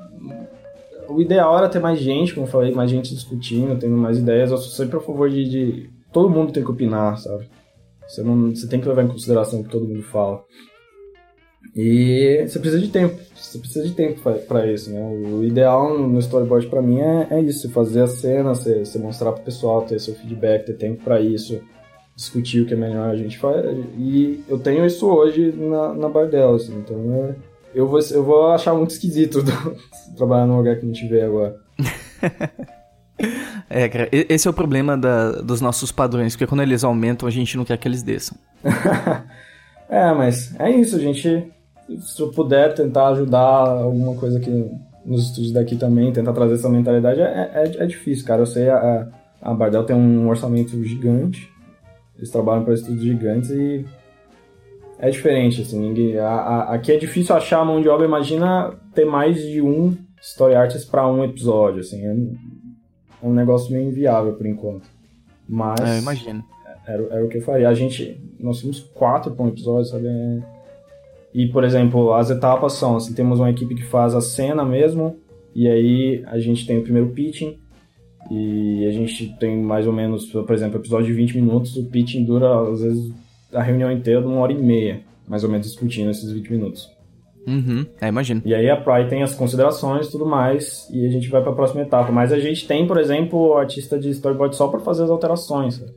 o 1.09 1.21
ideal 1.21 1.57
era 1.57 1.67
ter 1.67 1.79
mais 1.79 1.99
gente, 1.99 2.33
como 2.33 2.45
eu 2.47 2.51
falei, 2.51 2.71
mais 2.73 2.89
gente 2.89 3.13
discutindo, 3.13 3.77
tendo 3.77 3.97
mais 3.97 4.17
ideias. 4.17 4.49
Eu 4.51 4.57
sou 4.57 4.71
sempre 4.71 4.97
a 4.97 5.01
favor 5.01 5.29
de, 5.29 5.49
de- 5.49 5.89
Todo 6.13 6.29
mundo 6.29 6.53
tem 6.53 6.63
que 6.63 6.71
opinar, 6.71 7.17
sabe? 7.17 7.49
Você, 8.07 8.23
não, 8.23 8.55
você 8.55 8.67
tem 8.69 8.79
que 8.79 8.87
levar 8.87 9.03
em 9.03 9.09
consideração 9.09 9.59
o 9.59 9.63
que 9.65 9.69
todo 9.69 9.85
mundo 9.85 10.03
fala. 10.03 10.41
E 11.77 12.43
você 12.47 12.57
precisa 12.59 12.81
de 12.81 12.89
tempo. 12.89 13.15
Você 13.35 13.59
precisa 13.59 13.85
de 13.87 13.93
tempo 13.93 14.19
pra- 14.21 14.33
pra 14.33 14.65
isso, 14.71 14.89
né? 14.91 14.99
O 14.99 15.43
ideal 15.43 15.95
no 15.97 16.17
storyboard 16.19 16.67
pra 16.67 16.81
mim 16.81 16.99
é, 16.99 17.27
é 17.29 17.39
isso: 17.41 17.69
fazer 17.69 18.01
a 18.01 18.07
cena, 18.07 18.55
você, 18.55 18.79
você 18.83 18.97
mostrar 18.97 19.31
pro 19.31 19.43
pessoal, 19.43 19.83
ter 19.83 19.99
seu 19.99 20.15
feedback, 20.15 20.65
ter 20.65 20.73
tempo 20.73 21.03
pra 21.03 21.21
isso, 21.21 21.61
discutir 22.15 22.61
o 22.61 22.65
que 22.65 22.73
é 22.73 22.77
melhor 22.77 23.09
a 23.11 23.15
gente 23.15 23.37
faz. 23.37 23.63
E 23.97 24.43
eu 24.49 24.57
tenho 24.57 24.83
isso 24.85 25.07
hoje 25.07 25.51
na, 25.55 25.93
na 25.93 26.09
Bardell, 26.09 26.55
assim, 26.55 26.75
então 26.79 26.97
é, 27.29 27.35
eu, 27.75 27.87
vou, 27.87 27.99
eu 28.11 28.23
vou 28.23 28.47
achar 28.51 28.73
muito 28.73 28.89
esquisito 28.91 29.43
trabalhar 30.17 30.47
num 30.47 30.57
lugar 30.57 30.77
que 30.77 30.85
não 30.85 30.93
tiver 30.93 31.23
agora. 31.25 31.55
É, 33.69 33.89
cara, 33.89 34.07
esse 34.11 34.47
é 34.47 34.51
o 34.51 34.53
problema 34.53 34.95
da- 34.95 35.33
dos 35.41 35.59
nossos 35.59 35.91
padrões, 35.91 36.33
porque 36.33 36.47
quando 36.47 36.61
eles 36.61 36.83
aumentam, 36.83 37.27
a 37.27 37.31
gente 37.31 37.57
não 37.57 37.65
quer 37.65 37.77
que 37.77 37.87
eles 37.87 38.01
desçam. 38.03 38.37
É, 39.89 40.11
mas 40.13 40.53
é 40.59 40.69
isso, 40.69 40.99
gente. 40.99 41.47
Se 41.99 42.21
eu 42.21 42.29
puder 42.31 42.73
tentar 42.73 43.09
ajudar 43.09 43.39
alguma 43.39 44.15
coisa 44.15 44.37
aqui 44.39 44.49
nos 45.05 45.23
estúdios 45.29 45.53
daqui 45.53 45.75
também, 45.77 46.11
tentar 46.11 46.33
trazer 46.33 46.55
essa 46.55 46.69
mentalidade, 46.69 47.21
é, 47.21 47.51
é, 47.53 47.83
é 47.83 47.85
difícil, 47.85 48.25
cara. 48.25 48.41
Eu 48.41 48.45
sei, 48.45 48.69
a, 48.69 49.07
a 49.41 49.53
Bardell 49.53 49.85
tem 49.85 49.95
um 49.95 50.27
orçamento 50.27 50.83
gigante, 50.83 51.49
eles 52.17 52.29
trabalham 52.29 52.65
para 52.65 52.73
estúdios 52.73 53.03
gigantes 53.03 53.49
e 53.51 53.85
é 54.99 55.09
diferente, 55.09 55.61
assim, 55.61 55.79
ninguém, 55.79 56.17
a, 56.17 56.27
a- 56.27 56.73
aqui 56.73 56.91
é 56.91 56.97
difícil 56.97 57.35
achar 57.35 57.63
mão 57.63 57.79
de 57.79 57.87
obra, 57.87 58.05
imagina 58.05 58.73
ter 58.93 59.05
mais 59.05 59.37
de 59.41 59.61
um 59.61 59.95
story 60.21 60.55
artist 60.55 60.89
para 60.89 61.07
um 61.07 61.23
episódio, 61.23 61.79
assim, 61.81 62.03
é, 62.03 62.11
um- 62.11 62.35
é 63.23 63.27
um 63.27 63.33
negócio 63.33 63.71
meio 63.71 63.87
inviável 63.87 64.33
por 64.33 64.45
enquanto. 64.45 64.89
Mas 65.47 65.79
É, 65.79 65.99
imagino. 65.99 66.43
era, 66.85 67.03
era 67.11 67.23
o 67.25 67.29
que 67.29 67.37
eu 67.37 67.41
faria. 67.43 67.69
A 67.69 67.73
gente, 67.73 68.19
nós 68.39 68.59
temos 68.59 68.79
quatro 68.93 69.31
por 69.33 69.45
um 69.45 69.49
episódio, 69.49 69.85
sabe? 69.85 70.07
E, 71.37 71.45
por 71.49 71.63
exemplo, 71.63 72.13
as 72.13 72.31
etapas 72.31 72.73
são, 72.73 72.95
assim, 72.95 73.13
temos 73.13 73.39
uma 73.39 73.51
equipe 73.51 73.75
que 73.75 73.83
faz 73.83 74.15
a 74.15 74.21
cena 74.21 74.65
mesmo, 74.65 75.17
e 75.53 75.67
aí 75.67 76.23
a 76.25 76.39
gente 76.39 76.65
tem 76.65 76.79
o 76.79 76.81
primeiro 76.81 77.09
pitching, 77.09 77.59
e 78.31 78.83
a 78.87 78.91
gente 78.91 79.37
tem 79.37 79.55
mais 79.61 79.85
ou 79.85 79.93
menos, 79.93 80.25
por 80.25 80.51
exemplo, 80.51 80.79
episódio 80.79 81.05
de 81.05 81.13
20 81.13 81.35
minutos, 81.35 81.77
o 81.77 81.85
pitching 81.91 82.25
dura, 82.25 82.71
às 82.71 82.81
vezes, 82.81 83.13
a 83.53 83.61
reunião 83.61 83.91
inteira, 83.91 84.27
uma 84.27 84.39
hora 84.39 84.51
e 84.51 84.57
meia, 84.57 85.01
mais 85.27 85.43
ou 85.43 85.49
menos, 85.51 85.67
discutindo 85.67 86.09
esses 86.09 86.31
20 86.31 86.49
minutos. 86.49 86.89
Uhum, 87.47 87.85
é, 88.01 88.07
imagino. 88.07 88.41
E 88.43 88.55
aí 88.55 88.67
a 88.67 88.75
Pride 88.75 89.07
tem 89.07 89.21
as 89.21 89.35
considerações 89.35 90.07
e 90.07 90.11
tudo 90.11 90.25
mais, 90.25 90.89
e 90.91 91.05
a 91.05 91.09
gente 91.09 91.29
vai 91.29 91.43
pra 91.43 91.53
próxima 91.53 91.83
etapa. 91.83 92.11
Mas 92.11 92.33
a 92.33 92.39
gente 92.39 92.67
tem, 92.67 92.87
por 92.87 92.97
exemplo, 92.97 93.39
o 93.39 93.53
artista 93.53 93.99
de 93.99 94.09
storyboard 94.09 94.55
só 94.55 94.67
pra 94.69 94.79
fazer 94.79 95.03
as 95.03 95.11
alterações. 95.11 95.75
sabe? 95.75 95.91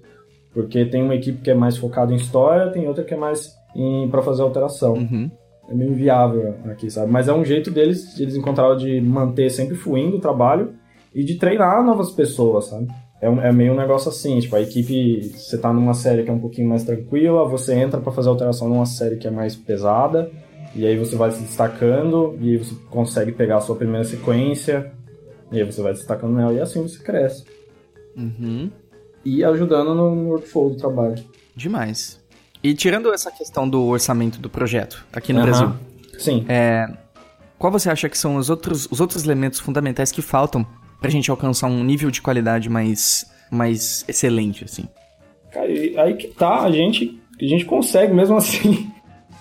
Porque 0.53 0.85
tem 0.85 1.03
uma 1.03 1.15
equipe 1.15 1.41
que 1.43 1.51
é 1.51 1.55
mais 1.55 1.77
focada 1.77 2.13
em 2.13 2.17
história, 2.17 2.71
tem 2.73 2.89
outra 2.89 3.05
que 3.05 3.15
é 3.15 3.17
mais 3.17 3.53
em, 3.75 4.09
pra 4.09 4.21
fazer 4.23 4.43
alteração. 4.43 4.95
Uhum. 4.95 5.31
É 5.69 5.75
meio 5.75 5.93
inviável 5.93 6.55
aqui, 6.69 6.91
sabe? 6.91 7.13
Mas 7.13 7.29
é 7.29 7.33
um 7.33 7.45
jeito 7.45 7.71
deles, 7.71 8.15
de 8.17 8.25
eles 8.25 8.35
encontraram 8.35 8.77
de 8.77 9.01
manter 9.01 9.49
sempre 9.51 9.77
fluindo 9.77 10.17
o 10.17 10.21
trabalho 10.21 10.73
e 11.15 11.23
de 11.23 11.37
treinar 11.37 11.85
novas 11.85 12.11
pessoas, 12.11 12.65
sabe? 12.67 12.89
É, 13.21 13.29
um- 13.31 13.41
é 13.41 13.53
meio 13.53 13.73
um 13.73 13.77
negócio 13.77 14.09
assim, 14.09 14.41
tipo, 14.41 14.57
a 14.57 14.61
equipe, 14.61 15.23
você 15.29 15.57
tá 15.59 15.73
numa 15.73 15.95
série 15.95 16.25
que 16.25 16.31
é 16.31 16.33
um 16.33 16.41
pouquinho 16.41 16.69
mais 16.69 16.83
tranquila, 16.83 17.45
você 17.49 17.75
entra 17.75 18.01
pra 18.01 18.11
fazer 18.11 18.29
alteração 18.31 18.69
numa 18.69 18.87
série 18.87 19.17
que 19.17 19.29
é 19.29 19.31
mais 19.31 19.55
pesada, 19.55 20.31
e 20.75 20.85
aí 20.87 20.97
você 20.97 21.15
vai 21.15 21.31
se 21.31 21.41
destacando, 21.43 22.37
e 22.41 22.51
aí 22.53 22.57
você 22.57 22.75
consegue 22.91 23.31
pegar 23.33 23.59
a 23.59 23.61
sua 23.61 23.77
primeira 23.77 24.05
sequência, 24.05 24.91
e 25.53 25.59
aí 25.61 25.65
você 25.71 25.83
vai 25.83 25.93
destacando 25.93 26.35
nela, 26.35 26.53
e 26.53 26.61
assim 26.61 26.83
você 26.83 26.99
cresce. 27.03 27.45
Uhum. 28.17 28.71
E 29.25 29.45
ajudando 29.45 29.95
no 29.95 30.29
workflow 30.29 30.71
do 30.71 30.77
trabalho. 30.77 31.23
Demais. 31.55 32.21
E 32.63 32.75
tirando 32.75 33.13
essa 33.13 33.31
questão 33.31 33.69
do 33.69 33.85
orçamento 33.85 34.39
do 34.39 34.49
projeto 34.51 35.05
aqui 35.13 35.33
no 35.33 35.41
Aham. 35.41 35.47
Brasil, 35.47 35.73
Sim. 36.19 36.47
qual 37.59 37.73
você 37.73 37.91
acha 37.91 38.09
que 38.09 38.19
são 38.19 38.37
os 38.37 38.51
outros, 38.51 38.87
os 38.91 39.01
outros 39.01 39.25
elementos 39.25 39.59
fundamentais 39.61 40.13
que 40.13 40.21
faltam 40.21 40.67
pra 41.01 41.11
gente 41.11 41.31
alcançar 41.31 41.67
um 41.69 41.83
nível 41.83 42.11
de 42.11 42.21
qualidade 42.21 42.69
mais, 42.69 43.25
mais 43.51 44.05
excelente, 44.07 44.65
assim? 44.65 44.85
Cara, 45.51 45.71
e 45.71 45.99
aí 45.99 46.15
que 46.15 46.29
tá, 46.29 46.61
a 46.63 46.71
gente, 46.71 47.19
a 47.41 47.45
gente 47.45 47.65
consegue 47.65 48.13
mesmo 48.13 48.37
assim. 48.39 48.91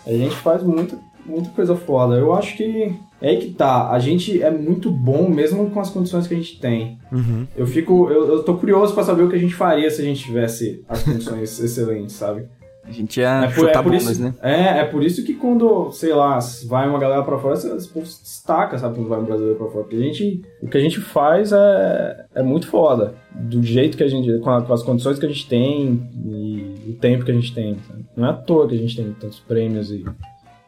A 0.08 0.12
gente 0.12 0.36
faz 0.38 0.64
muita, 0.64 0.98
muita 1.26 1.50
coisa 1.50 1.76
foda. 1.76 2.16
Eu 2.16 2.34
acho 2.34 2.56
que 2.56 2.94
é 3.22 3.30
aí 3.30 3.38
que 3.38 3.52
tá, 3.52 3.90
a 3.92 4.00
gente 4.00 4.42
é 4.42 4.50
muito 4.52 4.90
bom 4.92 5.30
mesmo 5.30 5.70
com 5.72 5.80
as 5.80 5.90
condições 5.90 6.28
que 6.28 6.34
a 6.34 6.38
gente 6.38 6.60
tem. 6.60 6.98
Uhum. 7.12 7.46
Eu 7.56 7.68
fico, 7.68 8.10
eu, 8.10 8.28
eu 8.30 8.44
tô 8.44 8.56
curioso 8.56 8.94
pra 8.94 9.04
saber 9.04 9.24
o 9.24 9.30
que 9.30 9.36
a 9.36 9.40
gente 9.40 9.54
faria 9.56 9.90
se 9.90 10.02
a 10.02 10.06
gente 10.06 10.24
tivesse 10.24 10.84
as 10.88 11.04
condições 11.04 11.60
excelentes, 11.60 12.16
sabe? 12.16 12.46
A 12.82 12.92
gente 12.92 13.20
ia 13.20 13.44
É 13.44 13.48
por, 13.48 13.68
chutar 13.68 13.86
é 13.94 13.98
isso, 13.98 14.20
né? 14.24 14.34
é, 14.42 14.80
é 14.80 14.84
por 14.86 15.04
isso 15.04 15.24
que 15.24 15.36
quando, 15.36 15.92
sei 15.92 16.12
lá, 16.12 16.40
vai 16.68 16.90
uma 16.90 16.98
galera 16.98 17.22
pra 17.22 17.38
fora, 17.38 17.54
esse 17.54 17.88
povo 17.88 18.04
se 18.08 18.24
destaca, 18.24 18.80
sabe, 18.80 18.96
quando 18.96 19.08
vai 19.08 19.20
um 19.20 19.26
brasileiro 19.26 19.60
pra 19.60 19.68
fora. 19.68 19.84
Porque 19.84 19.98
a 19.98 20.00
gente, 20.00 20.42
o 20.60 20.68
que 20.68 20.76
a 20.76 20.82
gente 20.82 21.00
faz 21.00 21.52
é, 21.52 22.26
é 22.34 22.42
muito 22.42 22.68
foda. 22.68 23.14
Do 23.36 23.62
jeito 23.62 23.96
que 23.96 24.02
a 24.04 24.08
gente, 24.08 24.40
com, 24.40 24.50
a- 24.50 24.64
com 24.64 24.74
as 24.74 24.82
condições 24.82 25.20
que 25.20 25.26
a 25.28 25.30
gente 25.30 25.48
tem 25.48 26.02
e 26.26 26.90
o 26.90 26.94
tempo 26.94 27.24
que 27.26 27.30
a 27.32 27.36
gente 27.36 27.54
tem. 27.54 27.78
sabe? 27.88 28.06
Não 28.18 28.26
é 28.26 28.32
à 28.32 28.34
toa 28.34 28.68
que 28.68 28.74
a 28.74 28.80
gente 28.80 28.96
tem 28.96 29.12
tantos 29.20 29.40
prêmios 29.40 29.92
e 29.92 30.04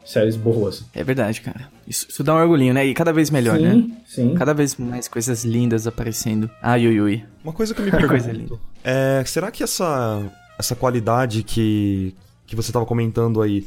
séries 0.04 0.36
boas. 0.36 0.84
É 0.94 1.02
verdade, 1.02 1.40
cara. 1.40 1.71
Isso, 1.86 2.06
isso 2.08 2.22
dá 2.22 2.34
um 2.34 2.38
orgulhinho, 2.38 2.72
né? 2.74 2.86
E 2.86 2.94
cada 2.94 3.12
vez 3.12 3.30
melhor, 3.30 3.56
sim, 3.58 3.62
né? 3.62 3.90
sim. 4.06 4.34
Cada 4.34 4.54
vez 4.54 4.76
mais 4.76 5.08
coisas 5.08 5.44
lindas 5.44 5.86
aparecendo. 5.86 6.48
Ai, 6.62 6.86
ui, 6.86 7.00
ui. 7.00 7.24
Uma 7.42 7.52
coisa 7.52 7.74
que 7.74 7.80
eu 7.80 7.84
me 7.84 7.90
Coisa 7.90 8.08
pergunto 8.28 8.30
linda. 8.54 8.58
é, 8.84 9.22
será 9.26 9.50
que 9.50 9.62
essa, 9.62 10.22
essa 10.58 10.76
qualidade 10.76 11.42
que, 11.42 12.14
que 12.46 12.54
você 12.54 12.70
estava 12.70 12.86
comentando 12.86 13.42
aí 13.42 13.66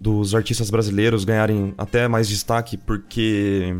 dos 0.00 0.34
artistas 0.34 0.70
brasileiros 0.70 1.24
ganharem 1.24 1.74
até 1.76 2.08
mais 2.08 2.26
destaque 2.28 2.78
porque 2.78 3.76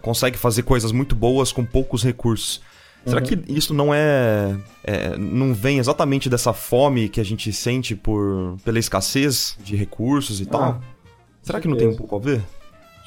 consegue 0.00 0.38
fazer 0.38 0.62
coisas 0.62 0.92
muito 0.92 1.16
boas 1.16 1.50
com 1.50 1.64
poucos 1.64 2.04
recursos. 2.04 2.60
Será 3.04 3.20
Uhum. 3.20 3.26
que 3.26 3.52
isso 3.52 3.72
não 3.74 3.92
é, 3.92 4.54
é- 4.84 5.16
não 5.16 5.52
vem 5.54 5.78
exatamente 5.78 6.28
dessa 6.28 6.52
fome 6.52 7.08
que 7.08 7.18
a 7.20 7.24
gente 7.24 7.52
sente 7.52 7.96
por 7.96 8.56
pela 8.64 8.78
escassez 8.78 9.56
de 9.64 9.74
recursos 9.74 10.40
e 10.40 10.46
tal? 10.46 10.62
Ah, 10.62 10.80
Será 11.42 11.58
que 11.60 11.66
não 11.66 11.76
tem 11.76 11.88
um 11.88 11.92
certeza. 11.92 12.08
pouco 12.08 12.16
a 12.16 12.32
ver? 12.32 12.42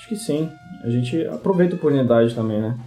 Acho 0.03 0.09
que 0.09 0.15
sim. 0.17 0.49
A 0.83 0.89
gente 0.89 1.25
aproveita 1.27 1.75
a 1.75 1.77
oportunidade 1.77 2.35
também, 2.35 2.59
né? 2.59 2.77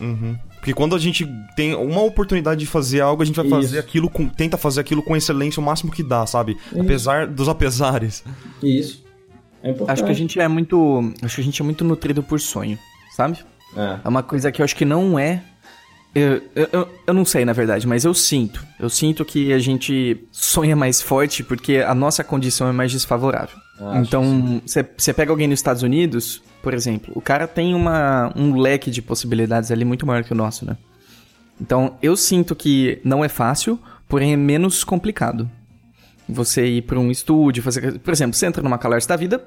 Uhum. 0.00 0.36
Porque 0.56 0.74
quando 0.74 0.96
a 0.96 0.98
gente 0.98 1.24
tem 1.54 1.72
uma 1.72 2.02
oportunidade 2.02 2.58
de 2.58 2.66
fazer 2.66 3.00
algo, 3.00 3.22
a 3.22 3.24
gente 3.24 3.36
vai 3.36 3.48
fazer 3.48 3.76
Isso. 3.76 3.78
aquilo 3.78 4.10
com. 4.10 4.26
tenta 4.28 4.56
fazer 4.56 4.80
aquilo 4.80 5.00
com 5.00 5.16
excelência 5.16 5.60
o 5.60 5.64
máximo 5.64 5.92
que 5.92 6.02
dá, 6.02 6.26
sabe? 6.26 6.56
Isso. 6.72 6.80
Apesar 6.80 7.28
dos 7.28 7.48
apesares. 7.48 8.24
Isso. 8.60 9.04
É 9.62 9.70
importante. 9.70 9.92
Acho 9.92 10.04
que 10.04 10.10
a 10.10 10.14
gente 10.14 10.40
é 10.40 10.48
muito. 10.48 11.12
Acho 11.22 11.36
que 11.36 11.40
a 11.42 11.44
gente 11.44 11.62
é 11.62 11.64
muito 11.64 11.84
nutrido 11.84 12.24
por 12.24 12.40
sonho, 12.40 12.76
sabe? 13.14 13.38
É. 13.76 14.00
É 14.04 14.08
uma 14.08 14.24
coisa 14.24 14.50
que 14.50 14.60
eu 14.60 14.64
acho 14.64 14.74
que 14.74 14.84
não 14.84 15.16
é. 15.16 15.44
Eu, 16.14 16.40
eu, 16.54 16.88
eu- 17.06 17.14
não 17.14 17.24
sei, 17.24 17.44
na 17.44 17.52
verdade, 17.52 17.86
mas 17.88 18.04
eu 18.04 18.14
sinto. 18.14 18.64
Eu 18.78 18.88
sinto 18.88 19.24
que 19.24 19.52
a 19.52 19.58
gente 19.58 20.24
sonha 20.30 20.76
mais 20.76 21.02
forte 21.02 21.42
porque 21.42 21.78
a 21.78 21.94
nossa 21.94 22.22
condição 22.22 22.68
é 22.68 22.72
mais 22.72 22.92
desfavorável. 22.92 23.56
Então, 24.00 24.62
você 24.96 25.12
pega 25.12 25.32
alguém 25.32 25.48
nos 25.48 25.58
Estados 25.58 25.82
Unidos, 25.82 26.40
por 26.62 26.72
exemplo, 26.72 27.12
o 27.16 27.20
cara 27.20 27.48
tem 27.48 27.74
uma, 27.74 28.32
um 28.36 28.56
leque 28.60 28.88
de 28.92 29.02
possibilidades 29.02 29.72
ali 29.72 29.84
muito 29.84 30.06
maior 30.06 30.22
que 30.22 30.32
o 30.32 30.36
nosso, 30.36 30.64
né? 30.64 30.76
Então, 31.60 31.96
eu 32.00 32.16
sinto 32.16 32.54
que 32.54 33.00
não 33.04 33.24
é 33.24 33.28
fácil, 33.28 33.76
porém 34.08 34.32
é 34.32 34.36
menos 34.36 34.84
complicado. 34.84 35.50
Você 36.28 36.64
ir 36.66 36.82
pra 36.82 36.98
um 36.98 37.10
estúdio, 37.10 37.62
fazer. 37.62 37.98
Por 37.98 38.12
exemplo, 38.12 38.34
você 38.34 38.46
entra 38.46 38.62
numa 38.62 38.78
Calarce 38.78 39.08
da 39.08 39.16
vida, 39.16 39.44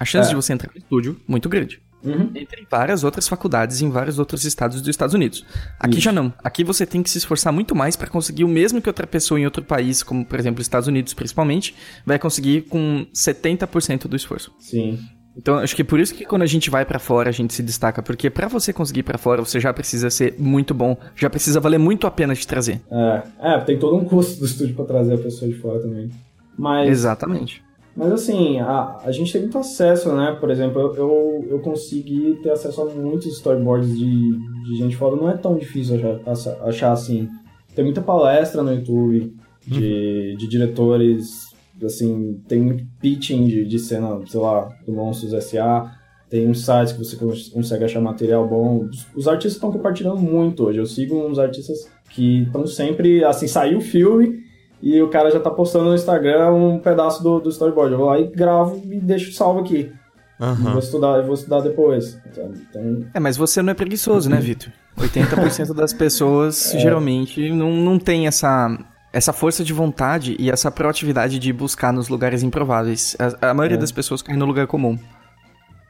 A 0.00 0.04
chance 0.04 0.26
É. 0.28 0.30
de 0.30 0.36
você 0.36 0.52
entrar 0.52 0.70
no 0.72 0.78
estúdio, 0.78 1.20
muito 1.26 1.48
grande. 1.48 1.80
Uhum. 2.04 2.30
Entre 2.34 2.66
várias 2.70 3.02
outras 3.02 3.26
faculdades 3.26 3.82
em 3.82 3.90
vários 3.90 4.18
outros 4.18 4.44
estados 4.44 4.80
dos 4.80 4.88
Estados 4.88 5.14
Unidos. 5.14 5.44
Aqui 5.78 5.94
Isso. 5.94 6.02
já 6.02 6.12
não. 6.12 6.32
Aqui 6.42 6.62
você 6.62 6.86
tem 6.86 7.02
que 7.02 7.10
se 7.10 7.18
esforçar 7.18 7.52
muito 7.52 7.74
mais 7.74 7.96
para 7.96 8.08
conseguir 8.08 8.44
o 8.44 8.48
mesmo 8.48 8.80
que 8.80 8.88
outra 8.88 9.06
pessoa 9.06 9.38
em 9.40 9.44
outro 9.44 9.64
país, 9.64 10.02
como 10.02 10.24
por 10.24 10.38
exemplo 10.38 10.62
Estados 10.62 10.88
Unidos 10.88 11.12
principalmente, 11.14 11.74
vai 12.06 12.18
conseguir 12.18 12.62
com 12.62 13.06
70% 13.12 14.06
do 14.06 14.16
esforço. 14.16 14.52
Sim. 14.58 14.98
Então, 15.36 15.56
acho 15.58 15.76
que 15.76 15.84
por 15.84 16.00
isso 16.00 16.12
que 16.14 16.24
quando 16.24 16.42
a 16.42 16.46
gente 16.46 16.68
vai 16.68 16.84
pra 16.84 16.98
fora, 16.98 17.28
a 17.28 17.32
gente 17.32 17.54
se 17.54 17.62
destaca, 17.62 18.02
porque 18.02 18.28
pra 18.28 18.48
você 18.48 18.72
conseguir 18.72 19.00
ir 19.00 19.04
pra 19.04 19.16
fora, 19.16 19.40
você 19.40 19.60
já 19.60 19.72
precisa 19.72 20.10
ser 20.10 20.34
muito 20.36 20.74
bom, 20.74 20.96
já 21.14 21.30
precisa 21.30 21.60
valer 21.60 21.78
muito 21.78 22.08
a 22.08 22.10
pena 22.10 22.34
te 22.34 22.44
trazer. 22.44 22.80
É, 22.90 23.22
é, 23.40 23.60
tem 23.60 23.78
todo 23.78 23.96
um 23.96 24.04
custo 24.04 24.40
do 24.40 24.46
estúdio 24.46 24.74
pra 24.74 24.84
trazer 24.84 25.14
a 25.14 25.18
pessoa 25.18 25.48
de 25.48 25.56
fora 25.56 25.80
também. 25.80 26.10
Mas, 26.58 26.88
Exatamente. 26.88 27.62
Mas 27.98 28.12
assim, 28.12 28.58
a, 28.60 28.98
a 29.04 29.10
gente 29.10 29.32
tem 29.32 29.42
muito 29.42 29.58
acesso, 29.58 30.12
né? 30.14 30.36
Por 30.40 30.50
exemplo, 30.50 30.80
eu, 30.80 30.94
eu, 30.94 31.46
eu 31.50 31.58
consegui 31.60 32.38
ter 32.42 32.50
acesso 32.50 32.80
a 32.82 32.84
muitos 32.86 33.26
storyboards 33.26 33.98
de, 33.98 34.30
de 34.64 34.76
gente 34.78 34.96
fora. 34.96 35.16
Não 35.16 35.28
é 35.28 35.36
tão 35.36 35.56
difícil 35.56 35.96
achar, 36.24 36.56
achar- 36.64 36.92
assim. 36.92 37.28
Tem 37.74 37.84
muita 37.84 38.00
palestra 38.00 38.62
no 38.62 38.72
YouTube 38.72 39.34
de, 39.66 40.36
de 40.38 40.48
diretores, 40.48 41.46
assim, 41.84 42.40
tem 42.48 42.60
muito 42.60 42.84
pitching 43.00 43.46
de, 43.46 43.64
de 43.64 43.78
cena, 43.78 44.20
sei 44.26 44.40
lá, 44.40 44.68
do 44.86 44.92
Monstros 44.92 45.32
S.A., 45.34 45.92
tem 46.30 46.46
uns 46.46 46.64
sites 46.64 46.92
que 46.92 46.98
você 46.98 47.16
cons- 47.16 47.48
consegue 47.48 47.84
achar 47.84 48.00
material 48.00 48.46
bom. 48.46 48.84
Os, 48.84 49.06
os 49.16 49.26
artistas 49.28 49.54
estão 49.54 49.72
compartilhando 49.72 50.18
muito 50.18 50.64
hoje. 50.64 50.78
Eu 50.78 50.84
sigo 50.86 51.16
uns 51.16 51.38
artistas 51.38 51.90
que 52.10 52.42
estão 52.42 52.66
sempre, 52.66 53.24
assim, 53.24 53.46
saiu 53.48 53.78
o 53.78 53.82
filme 53.82 54.40
e 54.82 55.00
o 55.02 55.08
cara 55.08 55.30
já 55.30 55.40
tá 55.40 55.50
postando 55.50 55.86
no 55.86 55.94
Instagram 55.94 56.50
um 56.52 56.78
pedaço 56.78 57.22
do, 57.22 57.40
do 57.40 57.48
storyboard. 57.50 57.92
Eu 57.92 57.98
vou 57.98 58.06
lá 58.08 58.18
e 58.18 58.26
gravo 58.28 58.80
e 58.84 59.00
deixo 59.00 59.32
salvo 59.32 59.60
aqui. 59.60 59.92
Aham. 60.40 60.70
vou 60.70 60.78
estudar, 60.78 61.16
eu 61.18 61.24
vou 61.24 61.34
estudar 61.34 61.60
depois. 61.60 62.16
Então, 62.30 63.04
É, 63.12 63.18
mas 63.18 63.36
você 63.36 63.60
não 63.60 63.72
é 63.72 63.74
preguiçoso, 63.74 64.30
né, 64.30 64.36
Vitor? 64.36 64.72
80% 64.96 65.74
das 65.74 65.92
pessoas 65.92 66.72
geralmente 66.78 67.50
não, 67.50 67.72
não 67.72 67.98
tem 67.98 68.28
essa, 68.28 68.76
essa 69.12 69.32
força 69.32 69.64
de 69.64 69.72
vontade 69.72 70.36
e 70.38 70.48
essa 70.48 70.70
proatividade 70.70 71.40
de 71.40 71.52
buscar 71.52 71.92
nos 71.92 72.08
lugares 72.08 72.44
improváveis. 72.44 73.16
A, 73.40 73.50
a 73.50 73.54
maioria 73.54 73.76
É. 73.76 73.80
das 73.80 73.90
pessoas 73.90 74.22
cai 74.22 74.36
no 74.36 74.44
lugar 74.46 74.66
comum. 74.68 74.96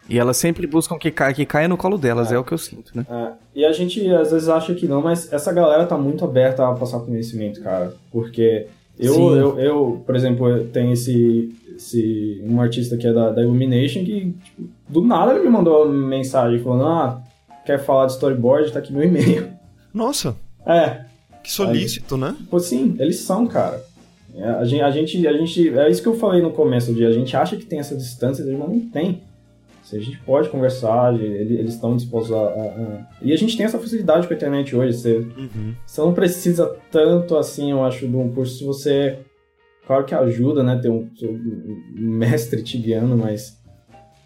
E 0.09 0.19
elas 0.19 0.39
sempre 0.39 0.67
buscam 0.67 0.97
que 0.99 1.11
caia, 1.11 1.35
que 1.35 1.45
caia 1.45 1.69
no 1.69 1.77
colo 1.77 1.99
delas, 1.99 2.33
é. 2.33 2.39
o 2.39 2.43
que 2.43 2.53
eu 2.53 2.57
sinto, 2.57 2.93
né? 2.97 3.05
É, 3.11 3.33
e 3.57 3.65
a 3.67 3.73
gente 3.73 4.11
às 4.15 4.31
vezes 4.33 4.49
acha 4.49 4.75
que 4.75 4.89
não, 4.89 5.03
mas 5.03 5.31
essa 5.31 5.53
galera 5.53 5.85
tá 5.85 5.99
muito 5.99 6.25
aberta 6.25 6.67
a 6.67 6.73
passar 6.73 7.01
conhecimento, 7.01 7.61
cara. 7.63 7.93
Porque 8.11 8.67
eu, 8.99 9.37
eu, 9.37 9.59
eu 9.59 10.03
por 10.05 10.15
exemplo, 10.17 10.65
tenho 10.73 10.93
esse, 10.93 11.55
esse. 11.77 12.43
um 12.45 12.61
artista 12.61 12.97
que 12.97 13.07
é 13.07 13.13
da, 13.13 13.31
da 13.31 13.43
Illumination 13.43 14.05
que, 14.05 14.35
tipo, 14.45 14.69
do 14.89 15.03
nada 15.03 15.35
ele 15.35 15.45
me 15.45 15.51
mandou 15.51 15.85
uma 15.85 16.09
mensagem 16.09 16.59
falando: 16.59 16.85
Ah, 16.87 17.23
quer 17.65 17.79
falar 17.79 18.07
de 18.07 18.13
storyboard? 18.13 18.73
Tá 18.73 18.79
aqui 18.81 18.93
meu 18.93 19.05
e-mail. 19.05 19.49
Nossa, 19.93 20.37
É, 20.67 21.05
que 21.43 21.51
solícito, 21.51 22.17
né? 22.19 22.37
pô, 22.51 22.59
sim, 22.61 22.95
eles 22.99 23.21
são, 23.21 23.47
cara. 23.47 23.83
É, 24.35 24.45
A 24.51 24.65
gente, 24.65 24.83
a 24.83 24.91
gente, 24.91 25.27
a 25.27 25.33
gente. 25.33 25.79
É 25.79 25.91
isso 25.91 26.03
que 26.03 26.09
eu 26.09 26.15
falei 26.15 26.43
no 26.43 26.51
começo 26.51 26.93
do 26.93 26.97
dia. 26.97 27.09
A 27.09 27.13
gente 27.13 27.35
acha 27.37 27.57
que 27.57 27.65
tem 27.65 27.79
essa 27.79 27.97
distância, 27.97 28.45
mas 28.45 28.59
não 28.69 28.81
tem. 28.81 29.23
Se 29.89 29.97
a 29.97 30.01
gente 30.01 30.19
pode 30.19 30.51
conversar, 30.51 31.15
ele- 31.15 31.59
eles 31.59 31.75
estão 31.75 31.97
dispostos 31.97 32.33
a, 32.33 32.39
a- 32.41 32.43
a- 32.43 33.07
E 33.23 33.33
a 33.33 33.37
gente 33.37 33.57
tem 33.57 33.65
essa 33.65 33.79
facilidade 33.79 34.27
com 34.27 34.35
a 34.35 34.37
internet 34.37 34.77
hoje. 34.77 34.99
Você, 34.99 35.17
Uhum. 35.17 35.75
você 35.87 36.01
não 36.03 36.13
precisa 36.13 36.77
tanto 36.91 37.37
assim, 37.37 37.71
eu 37.71 37.83
acho, 37.83 38.07
de 38.07 38.15
um 38.15 38.31
curso. 38.33 38.59
Se 38.59 38.65
você. 38.65 39.19
Claro 39.87 40.05
que 40.05 40.15
ajuda, 40.15 40.63
né? 40.63 40.77
Ter 40.83 40.91
um, 40.91 41.09
um 41.23 42.11
mestre 42.11 42.63
te 42.63 42.77
guiando, 42.77 43.17
mas. 43.17 43.57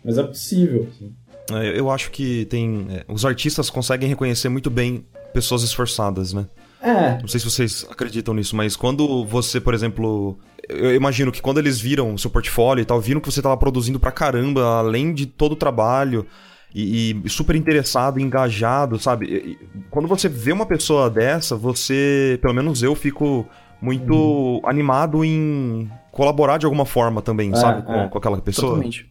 Mas 0.05 0.19
é 0.19 0.23
possível. 0.25 0.89
assim. 0.91 1.13
É, 1.53 1.79
Eu 1.79 1.89
acho 1.91 2.11
que 2.11 2.45
tem. 2.47 2.87
é, 2.91 3.05
os 3.13 3.25
artistas 3.25 3.71
conseguem 3.71 4.09
reconhecer 4.09 4.49
muito 4.49 4.69
bem 4.71 5.07
pessoas 5.33 5.63
esforçadas, 5.63 6.33
né? 6.33 6.47
É, 6.83 7.19
Não 7.21 7.29
sei 7.29 7.39
se 7.41 7.49
vocês 7.49 7.87
acreditam 7.91 8.35
nisso, 8.35 8.57
mas 8.57 8.75
quando 8.77 9.25
você, 9.25 9.61
por 9.61 9.73
exemplo. 9.75 10.39
Eu 10.69 10.95
imagino 10.95 11.33
que 11.33 11.43
quando 11.43 11.59
eles 11.59 11.81
viram 11.81 12.15
o 12.15 12.19
seu 12.19 12.31
portfólio 12.31 12.83
e 12.83 12.85
tal, 12.85 13.01
viram 13.01 13.21
que 13.21 13.31
você 13.31 13.43
tava 13.43 13.57
produzindo 13.57 13.99
pra 14.01 14.13
caramba, 14.13 14.79
além 14.79 15.13
de 15.13 15.27
todo 15.27 15.53
o 15.53 15.57
trabalho, 15.57 16.25
e, 16.75 17.21
e 17.25 17.29
super 17.29 17.57
interessado, 17.57 18.21
engajado, 18.21 18.99
sabe? 18.99 19.27
E- 19.27 19.51
e 19.53 19.59
quando 19.91 20.07
você 20.09 20.29
vê 20.29 20.53
uma 20.53 20.65
pessoa 20.65 21.11
dessa, 21.11 21.57
você, 21.57 22.39
pelo 22.41 22.55
menos 22.55 22.83
eu, 22.83 22.95
fico 22.95 23.47
muito 23.81 24.61
animado 24.65 25.25
em 25.25 25.91
colaborar 26.13 26.59
de 26.59 26.65
alguma 26.67 26.87
forma 26.87 27.21
também, 27.21 27.53
É, 27.53 27.57
sabe? 27.57 27.83
Com, 27.83 27.93
é. 27.95 28.09
com 28.09 28.19
aquela 28.19 28.41
pessoa. 28.41 28.69
Totalmente. 28.75 29.11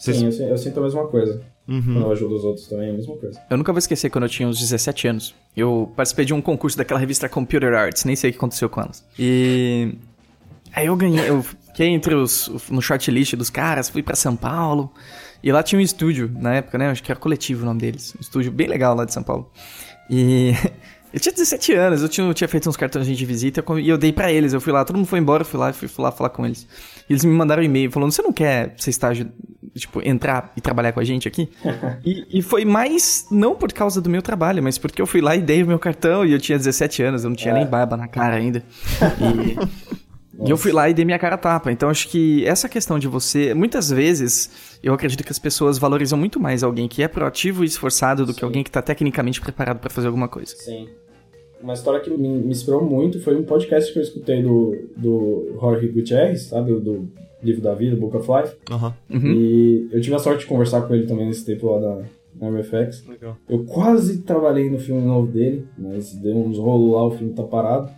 Vocês- 0.00 0.16
sim, 0.16 0.42
eu, 0.44 0.48
eu 0.48 0.58
sinto 0.58 0.80
a 0.80 0.82
mesma 0.82 1.06
coisa. 1.06 1.40
Uhum. 1.68 1.82
Quando 1.82 2.00
eu 2.00 2.12
ajudo 2.12 2.34
os 2.34 2.44
outros 2.44 2.66
também, 2.66 2.88
é 2.88 2.90
a 2.90 2.94
mesma 2.94 3.16
coisa. 3.16 3.40
Eu 3.48 3.56
nunca 3.56 3.72
vou 3.72 3.78
esquecer 3.78 4.10
quando 4.10 4.24
eu 4.24 4.30
tinha 4.30 4.48
uns 4.48 4.58
17 4.58 5.06
anos. 5.06 5.34
Eu 5.56 5.92
participei 5.94 6.24
de 6.24 6.34
um 6.34 6.40
concurso 6.40 6.76
daquela 6.76 6.98
revista 6.98 7.28
Computer 7.28 7.72
Arts, 7.74 8.04
nem 8.04 8.16
sei 8.16 8.30
o 8.30 8.32
que 8.32 8.38
aconteceu 8.38 8.68
com 8.68 8.80
elas. 8.80 9.04
E. 9.18 9.94
Aí 10.72 10.86
eu 10.86 10.96
ganhei, 10.96 11.28
eu 11.28 11.42
fiquei 11.42 11.88
entre 11.88 12.14
os. 12.14 12.50
no 12.70 12.80
shortlist 12.82 13.34
dos 13.36 13.50
caras, 13.50 13.88
fui 13.88 14.02
pra 14.02 14.16
São 14.16 14.34
Paulo. 14.34 14.90
E 15.42 15.52
lá 15.52 15.62
tinha 15.62 15.78
um 15.78 15.82
estúdio, 15.82 16.30
na 16.34 16.54
época, 16.56 16.76
né? 16.76 16.90
Acho 16.90 17.02
que 17.02 17.10
era 17.12 17.18
coletivo 17.20 17.62
o 17.62 17.66
nome 17.66 17.80
deles. 17.80 18.14
Um 18.16 18.20
estúdio 18.20 18.50
bem 18.50 18.66
legal 18.66 18.94
lá 18.96 19.04
de 19.04 19.12
São 19.12 19.22
Paulo. 19.22 19.50
E. 20.08 20.52
Eu 21.12 21.18
tinha 21.18 21.32
17 21.32 21.72
anos, 21.72 22.02
eu 22.02 22.08
tinha, 22.08 22.32
tinha 22.34 22.46
feito 22.48 22.68
uns 22.68 22.76
cartões 22.76 23.06
de 23.06 23.24
visita 23.26 23.64
e 23.80 23.88
eu 23.88 23.98
dei 23.98 24.12
pra 24.12 24.30
eles. 24.32 24.52
Eu 24.52 24.60
fui 24.60 24.72
lá, 24.72 24.84
todo 24.84 24.96
mundo 24.96 25.06
foi 25.06 25.18
embora, 25.18 25.42
eu 25.42 25.46
fui 25.46 25.58
lá 25.58 25.70
e 25.70 25.72
fui, 25.72 25.88
fui 25.88 26.04
lá 26.04 26.12
falar 26.12 26.30
com 26.30 26.46
eles. 26.46 26.66
E 27.08 27.12
eles 27.12 27.24
me 27.24 27.32
mandaram 27.32 27.62
um 27.62 27.64
e-mail 27.64 27.90
falando: 27.90 28.12
Você 28.12 28.22
não 28.22 28.32
quer 28.32 28.74
ser 28.78 28.90
estágio, 28.90 29.30
tipo, 29.74 30.00
entrar 30.06 30.52
e 30.56 30.60
trabalhar 30.60 30.92
com 30.92 31.00
a 31.00 31.04
gente 31.04 31.26
aqui? 31.26 31.48
e, 32.04 32.38
e 32.38 32.42
foi 32.42 32.64
mais, 32.64 33.26
não 33.30 33.56
por 33.56 33.72
causa 33.72 34.00
do 34.00 34.08
meu 34.08 34.22
trabalho, 34.22 34.62
mas 34.62 34.78
porque 34.78 35.02
eu 35.02 35.06
fui 35.06 35.20
lá 35.20 35.34
e 35.34 35.40
dei 35.42 35.62
o 35.62 35.66
meu 35.66 35.78
cartão 35.78 36.24
e 36.24 36.32
eu 36.32 36.38
tinha 36.38 36.56
17 36.56 37.02
anos, 37.02 37.24
eu 37.24 37.30
não 37.30 37.36
tinha 37.36 37.52
É. 37.54 37.56
nem 37.58 37.66
barba 37.66 37.96
na 37.96 38.06
cara 38.06 38.36
ainda. 38.36 38.62
E, 40.42 40.46
e 40.46 40.50
eu 40.50 40.56
fui 40.56 40.72
lá 40.72 40.88
e 40.88 40.94
dei 40.94 41.04
minha 41.04 41.18
cara 41.18 41.36
tapa. 41.36 41.70
Então 41.70 41.90
acho 41.90 42.08
que 42.08 42.46
essa 42.46 42.66
questão 42.68 42.98
de 42.98 43.06
você. 43.06 43.52
Muitas 43.52 43.90
vezes 43.90 44.69
eu 44.82 44.94
acredito 44.94 45.22
que 45.24 45.30
as 45.32 45.38
pessoas 45.38 45.78
valorizam 45.78 46.18
muito 46.18 46.40
mais 46.40 46.62
alguém 46.62 46.88
que 46.88 47.02
é 47.02 47.08
proativo 47.08 47.62
e 47.62 47.66
esforçado 47.66 48.24
do 48.24 48.32
que 48.32 48.40
Sim. 48.40 48.46
alguém 48.46 48.64
que 48.64 48.70
tá 48.70 48.80
tecnicamente 48.82 49.40
preparado 49.40 49.78
pra 49.78 49.90
fazer 49.90 50.06
alguma 50.06 50.28
coisa. 50.28 50.54
Sim. 50.56 50.88
Uma 51.62 51.74
história 51.74 52.00
que 52.00 52.08
me, 52.10 52.28
me 52.28 52.50
inspirou 52.50 52.82
muito 52.82 53.20
foi 53.20 53.36
um 53.36 53.42
podcast 53.44 53.92
que 53.92 53.98
eu 53.98 54.02
escutei 54.02 54.42
do, 54.42 54.88
do 54.96 55.56
Jorge 55.60 55.88
Gutierrez, 55.88 56.44
sabe? 56.44 56.72
O 56.72 56.80
Do 56.80 57.10
Livro 57.42 57.60
da 57.60 57.74
Vida, 57.74 57.94
Book 57.96 58.16
of 58.16 58.26
Life. 58.30 58.56
Aham. 58.70 58.94
Uhum. 59.10 59.32
E 59.32 59.88
eu 59.92 60.00
tive 60.00 60.14
a 60.14 60.18
sorte 60.18 60.40
de 60.40 60.46
conversar 60.46 60.80
com 60.82 60.94
ele 60.94 61.06
também 61.06 61.26
nesse 61.26 61.44
tempo 61.44 61.70
lá 61.70 61.78
da, 61.78 62.02
na 62.50 62.58
RFX. 62.60 63.06
Legal. 63.06 63.36
Eu 63.48 63.64
quase 63.64 64.22
trabalhei 64.22 64.70
no 64.70 64.78
filme 64.78 65.02
novo 65.02 65.26
dele, 65.30 65.66
mas 65.76 66.14
deu 66.14 66.36
uns 66.36 66.56
rolos 66.56 66.92
lá, 66.94 67.06
o 67.06 67.10
filme 67.10 67.34
tá 67.34 67.42
parado. 67.42 67.90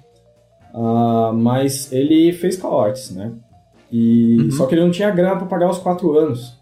Ah, 0.74 1.32
mas 1.34 1.92
ele 1.92 2.32
fez 2.32 2.56
call 2.56 2.80
arts, 2.80 3.10
né? 3.14 3.32
E, 3.90 4.38
Uhum. 4.40 4.50
Só 4.52 4.66
que 4.66 4.74
ele 4.74 4.82
não 4.82 4.90
tinha 4.90 5.10
grana 5.10 5.36
pra 5.36 5.46
pagar 5.46 5.68
os 5.70 5.78
quatro 5.78 6.16
anos. 6.18 6.58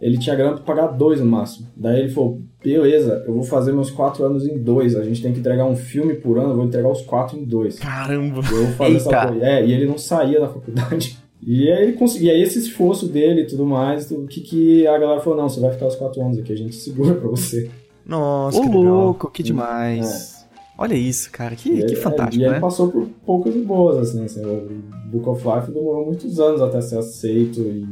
Ele 0.00 0.18
tinha 0.18 0.36
grana 0.36 0.54
pra 0.56 0.62
pagar 0.62 0.88
dois 0.88 1.20
no 1.20 1.26
máximo. 1.26 1.68
Daí 1.76 2.00
ele 2.00 2.08
falou: 2.10 2.40
beleza, 2.62 3.24
eu 3.26 3.32
vou 3.34 3.42
fazer 3.42 3.72
meus 3.72 3.90
quatro 3.90 4.24
anos 4.24 4.46
em 4.46 4.58
dois. 4.58 4.94
A 4.94 5.02
gente 5.04 5.22
tem 5.22 5.32
que 5.32 5.40
entregar 5.40 5.64
um 5.64 5.76
filme 5.76 6.14
por 6.14 6.38
ano, 6.38 6.50
eu 6.50 6.56
vou 6.56 6.64
entregar 6.66 6.90
os 6.90 7.00
quatro 7.02 7.38
em 7.38 7.44
dois. 7.44 7.78
Caramba. 7.78 8.38
Eu 8.38 8.42
vou 8.42 8.66
fazer 8.74 8.96
essa 8.96 9.08
Eita. 9.10 9.28
coisa. 9.28 9.46
É, 9.46 9.66
e 9.66 9.72
ele 9.72 9.86
não 9.86 9.96
saía 9.98 10.40
da 10.40 10.48
faculdade. 10.48 11.18
E 11.48 11.70
aí 11.70 11.82
ele 11.84 11.92
conseguia, 11.92 12.32
e 12.32 12.36
aí 12.36 12.42
esse 12.42 12.58
esforço 12.58 13.06
dele 13.06 13.42
e 13.42 13.46
tudo 13.46 13.64
mais, 13.64 14.10
o 14.10 14.26
que, 14.26 14.40
que 14.40 14.86
a 14.86 14.98
galera 14.98 15.20
falou, 15.20 15.38
não, 15.38 15.48
você 15.48 15.60
vai 15.60 15.70
ficar 15.70 15.86
os 15.86 15.94
quatro 15.94 16.20
anos 16.20 16.38
aqui, 16.38 16.52
a 16.52 16.56
gente 16.56 16.74
segura 16.74 17.14
pra 17.14 17.28
você. 17.28 17.70
Nossa, 18.04 18.58
Ô, 18.58 18.62
que 18.62 18.66
legal. 18.68 18.82
louco, 18.82 19.30
que 19.30 19.42
demais. 19.44 20.44
Olha 20.76 20.94
isso, 20.94 21.30
cara, 21.30 21.54
que, 21.54 21.68
E 21.70 21.76
que 21.76 21.92
ele- 21.92 21.96
fantástico, 21.96 22.42
E 22.42 22.46
ele 22.46 22.54
né? 22.54 22.58
passou 22.60 22.90
por 22.90 23.06
poucas 23.24 23.54
e 23.54 23.60
boas, 23.60 23.98
assim, 23.98 24.24
assim, 24.24 24.44
o 24.44 24.66
Book 25.10 25.28
of 25.28 25.46
Life 25.46 25.70
demorou 25.70 26.06
muitos 26.06 26.40
anos 26.40 26.60
até 26.60 26.80
ser 26.80 26.98
aceito 26.98 27.60
e... 27.60 27.86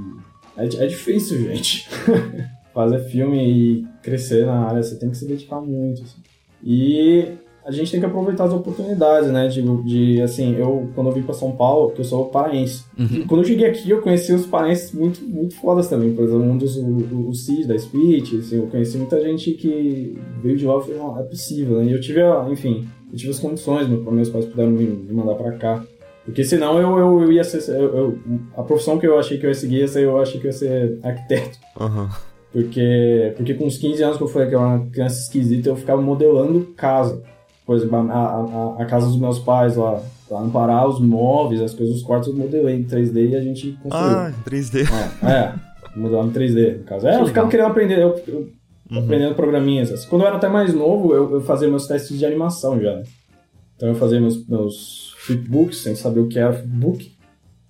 É, 0.57 0.64
é 0.64 0.86
difícil, 0.86 1.38
gente. 1.38 1.88
Fazer 2.74 2.98
filme 3.09 3.38
e 3.38 3.86
crescer 4.02 4.46
na 4.46 4.66
área, 4.66 4.82
você 4.82 4.96
tem 4.96 5.09
que 5.11 5.16
se 5.16 5.26
dedicar 5.26 5.61
muito, 5.61 6.02
assim. 6.02 6.18
E 6.62 7.24
a 7.64 7.70
gente 7.70 7.90
tem 7.90 8.00
que 8.00 8.05
aproveitar 8.07 8.44
as 8.44 8.52
oportunidades, 8.52 9.30
né? 9.30 9.46
De, 9.48 9.62
de 9.84 10.20
assim, 10.20 10.55
eu, 10.57 10.88
quando 10.94 11.07
eu 11.09 11.12
vim 11.14 11.22
pra 11.22 11.32
São 11.34 11.52
Paulo, 11.52 11.86
porque 11.88 12.00
eu 12.00 12.05
sou 12.05 12.26
paraense, 12.26 12.84
Uhum. 12.98 13.26
quando 13.26 13.42
eu 13.42 13.46
cheguei 13.46 13.66
aqui, 13.66 13.88
eu 13.88 14.02
conheci 14.02 14.32
os 14.32 14.44
paraenses 14.46 14.92
muito, 14.92 15.22
muito 15.24 15.55
fodas 15.55 15.88
também. 15.88 16.12
Por 16.14 16.24
exemplo, 16.24 16.42
um 16.42 16.59
dos, 16.59 16.76
o, 16.76 17.28
o, 17.28 17.34
Cid, 17.34 17.66
da 17.66 17.78
Speech, 17.78 18.38
assim, 18.38 18.57
eu 18.57 18.66
conheci 18.66 18.98
muita 18.98 19.20
gente 19.22 19.52
que 19.52 20.18
veio 20.42 20.57
de 20.57 20.66
lá 20.66 20.78
e 20.78 20.82
falei, 20.82 20.98
não, 20.98 21.18
é 21.18 21.22
possível, 21.22 21.78
né? 21.78 21.86
E 21.86 21.92
eu 21.92 22.00
tive, 22.00 22.20
enfim, 22.50 22.86
eu 23.12 23.16
tive 23.16 23.30
as 23.30 23.38
condições, 23.38 23.88
meu- 23.88 24.02
meus 24.12 24.28
pais 24.30 24.44
puderam 24.46 24.70
me, 24.72 24.84
me 24.84 25.12
mandar 25.12 25.34
pra 25.36 25.52
cá. 25.52 25.84
Porque 26.25 26.43
senão 26.45 26.79
eu, 26.81 26.99
eu, 26.99 27.22
eu 27.22 27.33
ia 27.33 27.45
ser. 27.45 27.68
Eu, 27.75 27.97
eu- 27.97 28.18
a 28.57 28.62
profissão 28.62 28.99
que 28.99 29.07
eu 29.07 29.18
achei 29.18 29.37
que 29.39 29.45
eu 29.45 29.51
ia 29.51 29.55
seguir, 29.55 29.83
essa 29.83 30.01
eu 30.01 30.20
achei 30.20 30.41
que 30.41 30.47
eu 30.47 30.51
ia 30.51 30.57
ser 30.57 30.99
arquiteto. 31.03 31.59
Aham. 31.79 32.09
Porque, 32.53 33.33
porque 33.37 33.55
com 33.55 33.66
uns 33.66 33.77
15 33.79 34.03
anos 34.03 34.16
que 34.16 34.22
eu 34.22 34.41
era 34.41 34.59
uma 34.59 34.87
criança 34.87 35.20
esquisita, 35.20 35.68
eu 35.68 35.77
ficava 35.77 36.01
modelando 36.01 36.61
casa. 36.77 37.20
Por 37.66 37.77
exemplo, 37.77 37.97
a, 37.97 38.03
a, 38.03 38.77
a- 38.83 38.87
casa 38.87 39.07
dos 39.07 39.18
meus 39.18 39.39
pais 39.39 39.77
lá, 39.77 40.01
pra 40.29 40.39
amparar 40.39 40.87
os 40.89 41.01
móveis, 41.01 41.61
as 41.61 41.75
coisas, 41.75 41.97
os 41.97 42.03
quartos, 42.03 42.29
eu 42.29 42.35
modelei 42.37 42.77
em 42.77 42.85
3D 42.85 43.31
e 43.31 43.37
a 43.37 43.41
gente 43.41 43.72
construiu. 43.83 44.16
Ah, 44.18 44.33
3D. 44.49 44.87
É, 45.22 45.31
é. 45.31 45.55
Modelava 45.97 46.29
em 46.29 46.33
3D, 46.33 46.79
no 46.79 46.85
caso. 46.85 47.07
É, 47.09 47.20
eu 47.20 47.27
ficava 47.27 47.49
querendo 47.49 47.66
aprender, 47.66 47.99
eu, 47.99 48.20
eu 48.29 48.49
Uhum. 48.91 48.99
aprendendo 48.99 49.35
programinhas. 49.35 50.05
Quando 50.05 50.22
eu 50.22 50.29
era 50.29 50.37
até 50.37 50.47
mais 50.47 50.75
novo, 50.75 51.14
eu, 51.14 51.33
eu 51.37 51.41
fazia 51.41 51.66
meus 51.68 51.87
testes 51.87 52.18
de 52.18 52.27
animação 52.27 52.79
já. 52.79 52.97
né? 52.97 53.03
Então 53.77 53.89
eu 53.89 53.95
fazia 53.95 54.20
meus, 54.20 54.47
meus 54.47 55.13
flipbooks, 55.27 55.79
sem 55.83 55.95
saber 55.95 56.20
o 56.20 56.29
que 56.29 56.39
era 56.39 56.53
flipbook. 56.53 57.12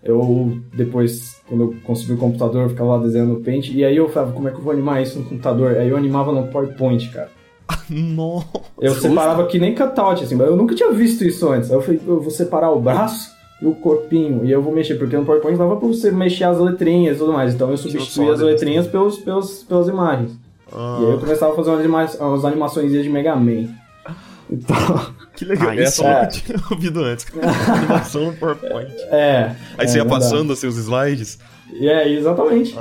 Eu, 0.03 0.59
depois, 0.75 1.41
quando 1.49 1.63
eu 1.65 1.75
consegui 1.83 2.13
o 2.13 2.19
computador, 2.19 2.65
eu 2.65 2.69
ficava 2.69 2.97
lá 2.97 2.99
desenhando 3.03 3.41
Paint. 3.41 3.71
E 3.71 3.83
aí 3.83 3.97
eu 3.97 4.09
falava, 4.11 4.33
como 4.33 4.49
é 4.49 4.51
que 4.51 4.59
eu 4.59 4.63
vou 4.63 4.73
animar 4.73 5.03
isso 5.03 5.19
no 5.19 5.25
computador? 5.25 5.77
Aí 5.79 5.89
eu 5.89 5.97
animava 5.97 6.31
no 6.31 6.47
PowerPoint, 6.49 7.09
cara. 7.11 7.31
Nossa. 7.89 8.47
Eu 8.79 8.93
separava 8.95 9.47
que 9.47 9.59
nem 9.59 9.75
cutout, 9.75 10.23
assim, 10.23 10.35
mas 10.35 10.47
eu 10.47 10.57
nunca 10.57 10.75
tinha 10.75 10.93
visto 10.93 11.25
isso 11.25 11.49
antes. 11.49 11.71
Aí 11.71 11.77
eu 11.77 11.81
falei, 11.81 12.01
eu 12.07 12.21
vou 12.21 12.31
separar 12.31 12.71
o 12.71 12.81
braço 12.81 13.33
e 13.63 13.67
o 13.67 13.75
corpinho, 13.75 14.45
e 14.45 14.51
eu 14.51 14.61
vou 14.61 14.75
mexer, 14.75 14.97
porque 14.97 15.17
no 15.17 15.25
PowerPoint 15.25 15.57
dava 15.57 15.77
pra 15.77 15.89
você 15.89 16.11
mexer 16.11 16.45
as 16.45 16.59
letrinhas 16.59 17.17
e 17.17 17.19
tudo 17.21 17.33
mais. 17.33 17.55
Então 17.55 17.71
eu 17.71 17.77
substituía 17.79 18.33
as 18.33 18.41
letrinhas 18.41 18.87
pelos, 18.87 19.19
pelos, 19.19 19.63
pelas 19.63 19.89
imagens. 19.89 20.33
Ah, 20.71 20.99
E 21.01 21.07
aí 21.07 21.13
eu 21.13 21.19
começava 21.19 21.53
a 21.53 21.57
fazer 21.57 21.71
umas, 21.71 22.21
anima 22.21 22.29
umas 22.29 22.45
animações 22.45 22.93
de 22.93 23.09
Mega 23.09 23.35
Man. 23.37 23.69
Então, 24.55 25.15
que 25.37 25.45
legal. 25.45 25.71
Aí 25.71 25.81
Essa 25.81 26.03
sim. 26.03 26.09
eu 26.09 26.29
tinha 26.45 26.59
ouvido 26.71 27.03
antes. 27.05 27.27
Animação 27.69 28.27
no 28.27 28.33
PowerPoint. 28.35 28.93
é. 29.11 29.55
Aí 29.79 29.85
é, 29.85 29.89
você 29.89 29.99
ia 29.99 30.05
passando 30.05 30.53
assim 30.53 30.67
os 30.67 30.77
slides. 30.77 31.39
E 31.73 31.89
é, 31.89 32.09
exatamente. 32.09 32.75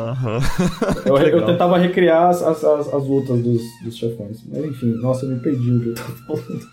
Eu, 1.06 1.18
eu 1.18 1.46
tentava 1.46 1.78
recriar 1.78 2.30
as, 2.30 2.42
as, 2.44 2.64
as, 2.64 2.94
as 2.94 3.08
lutas 3.08 3.42
dos, 3.42 3.62
dos 3.84 3.98
chefões. 3.98 4.38
Mas 4.48 4.64
enfim, 4.66 4.94
nossa, 5.02 5.26
eu 5.26 5.30
me 5.30 5.40
perdi 5.40 5.72
o 5.72 5.80
que 5.82 5.90
eu 5.90 5.94
tava 5.96 6.14
falando. 6.28 6.68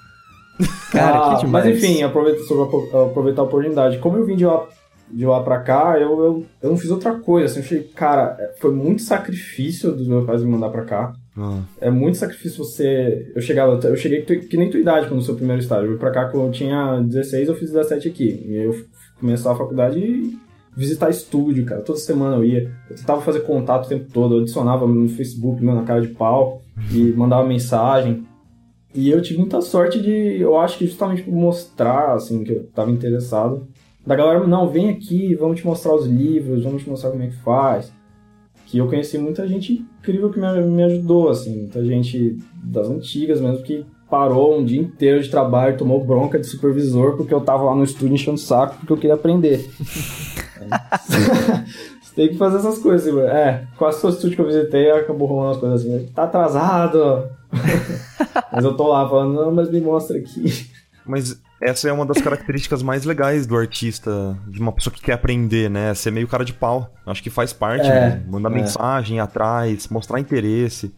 Cara, 0.93 1.19
Ah, 1.33 1.35
que 1.37 1.47
demais. 1.47 1.65
Mas 1.65 1.77
enfim, 1.77 2.03
aproveita, 2.03 2.43
sobre 2.43 2.65
apro- 2.65 3.05
aproveitar 3.05 3.43
a 3.43 3.45
oportunidade. 3.45 3.99
Como 3.99 4.19
eu 4.19 4.27
vim 4.27 4.37
de 4.37 4.45
lá, 4.45 4.67
de 5.11 5.25
lá 5.25 5.43
pra 5.43 5.61
cá, 5.61 5.95
eu, 5.99 6.11
eu, 6.23 6.47
eu 6.63 6.71
não 6.71 6.77
fiz 6.77 6.91
outra 6.91 7.15
coisa. 7.15 7.47
Assim, 7.47 7.61
eu 7.61 7.65
achei, 7.65 7.83
cara, 7.95 8.37
é, 8.39 8.55
foi 8.61 8.71
muito 8.75 9.01
sacrifício 9.03 9.93
dos 9.93 10.07
meus 10.07 10.27
pais 10.27 10.43
me 10.43 10.51
mandar 10.51 10.69
pra 10.69 10.85
cá. 10.85 11.13
Ah, 11.41 11.63
É 11.81 11.91
muito 11.91 12.19
sacrifício 12.19 12.65
você. 12.65 13.33
Eu 13.35 13.41
chegava, 13.41 13.81
eu 13.87 13.97
cheguei 13.97 14.23
que 14.23 14.57
nem 14.57 14.69
tua 14.69 14.81
idade 14.81 15.07
quando 15.07 15.21
eu 15.21 15.25
seu 15.25 15.35
primeiro 15.35 15.63
estágio. 15.63 15.87
Eu 15.87 15.93
vim 15.93 15.99
pra 15.99 16.11
cá 16.11 16.27
quando 16.27 16.47
eu 16.47 16.53
tinha 16.53 17.01
16, 17.01 17.49
eu 17.49 17.55
fiz 17.55 17.71
17 17.71 18.09
aqui. 18.09 18.45
E 18.47 18.59
aí 18.59 18.65
eu 18.65 18.85
comecei 19.19 19.51
a 19.51 19.55
faculdade 19.55 19.99
e 19.99 20.39
visitar 20.77 21.09
estúdio, 21.09 21.65
cara. 21.65 21.81
Toda 21.81 21.99
semana 21.99 22.37
eu 22.37 22.45
ia. 22.45 22.71
Eu 22.91 22.97
tentava 22.97 23.21
fazer 23.23 23.41
contato 23.41 23.87
o 23.87 23.89
tempo 23.89 24.11
todo. 24.13 24.35
Eu 24.37 24.41
adicionava 24.43 24.87
no 24.87 25.09
Facebook, 25.09 25.63
meu, 25.63 25.75
na 25.75 25.85
cara 25.85 26.03
de 26.03 26.09
pau. 26.09 26.63
E 26.93 27.13
mandava 27.13 27.47
mensagem. 27.47 28.27
E 28.95 29.09
eu 29.09 29.23
tive 29.23 29.39
muita 29.39 29.61
sorte 29.61 30.01
de. 30.01 30.41
Eu 30.41 30.59
acho 30.59 30.77
que 30.77 30.87
justamente 30.87 31.23
por 31.23 31.33
mostrar, 31.33 32.15
assim, 32.15 32.45
que 32.45 32.53
eu 32.53 32.67
tava 32.75 32.91
interessado. 32.91 33.67
Da 34.07 34.17
galera, 34.17 34.47
não, 34.47 34.69
vem 34.69 34.91
aqui, 34.91 35.35
vamos 35.35 35.61
te 35.61 35.67
mostrar 35.67 35.95
os 35.95 36.07
livros, 36.07 36.65
vamos 36.65 36.83
te 36.83 36.89
mostrar 36.89 37.11
como 37.11 37.23
é 37.23 37.29
que 37.29 37.37
faz 37.37 37.93
que 38.71 38.79
eu 38.79 38.87
conheci 38.87 39.19
muita 39.19 39.47
gente 39.49 39.85
incrível 39.99 40.31
que 40.31 40.39
me, 40.39 40.61
me 40.63 40.85
ajudou, 40.85 41.29
assim, 41.29 41.63
muita 41.63 41.85
gente 41.85 42.39
das 42.63 42.89
antigas 42.89 43.41
mesmo 43.41 43.65
que 43.65 43.85
parou 44.09 44.59
um 44.59 44.65
dia 44.65 44.81
inteiro 44.81 45.21
de 45.21 45.29
trabalho, 45.29 45.77
tomou 45.77 46.05
bronca 46.05 46.39
de 46.39 46.47
supervisor 46.47 47.17
porque 47.17 47.35
eu 47.35 47.41
tava 47.41 47.65
lá 47.65 47.75
no 47.75 47.83
estúdio 47.83 48.15
enchendo 48.15 48.37
o 48.37 48.39
saco 48.39 48.77
porque 48.77 48.93
eu 48.93 48.97
queria 48.97 49.15
aprender. 49.15 49.69
Você 52.01 52.15
tem 52.15 52.29
que 52.29 52.37
fazer 52.37 52.59
essas 52.59 52.79
coisas, 52.79 53.07
assim, 53.07 53.17
mano. 53.17 53.29
É, 53.29 53.67
quase 53.77 54.01
todo 54.01 54.15
estúdio 54.15 54.37
que 54.37 54.43
eu 54.43 54.47
visitei 54.47 54.91
acabou 54.91 55.27
rolando 55.27 55.51
as 55.53 55.59
coisas 55.59 55.85
assim, 55.85 56.07
tá 56.15 56.25
atrasado. 56.25 57.29
mas 58.53 58.65
eu 58.65 58.77
tô 58.77 58.89
lá 58.89 59.09
falando, 59.09 59.35
não, 59.35 59.53
mas 59.53 59.71
me 59.71 59.81
mostra 59.81 60.17
aqui. 60.17 60.71
Mas 61.05 61.41
essa 61.61 61.89
é 61.89 61.93
uma 61.93 62.07
das 62.07 62.21
características 62.23 62.83
mais 62.83 63.05
legais 63.05 63.47
do 63.47 63.57
artista, 63.57 64.37
de 64.47 64.61
uma 64.61 64.73
pessoa 64.73 64.93
que 64.95 65.03
quer 65.03 65.13
aprender, 65.13 65.69
né? 65.69 65.93
Ser 65.95 66.11
meio 66.11 66.27
cara 66.27 66.45
de 66.45 66.55
pau. 66.55 66.93
Acho 67.07 67.23
que 67.23 67.29
faz 67.29 67.53
parte, 67.53 67.87
É, 67.87 67.93
né? 67.93 68.25
Mandar 68.27 68.51
é. 68.51 68.55
mensagem 68.55 69.21
atrás, 69.21 69.89
mostrar 69.89 70.19
interesse. 70.21 70.95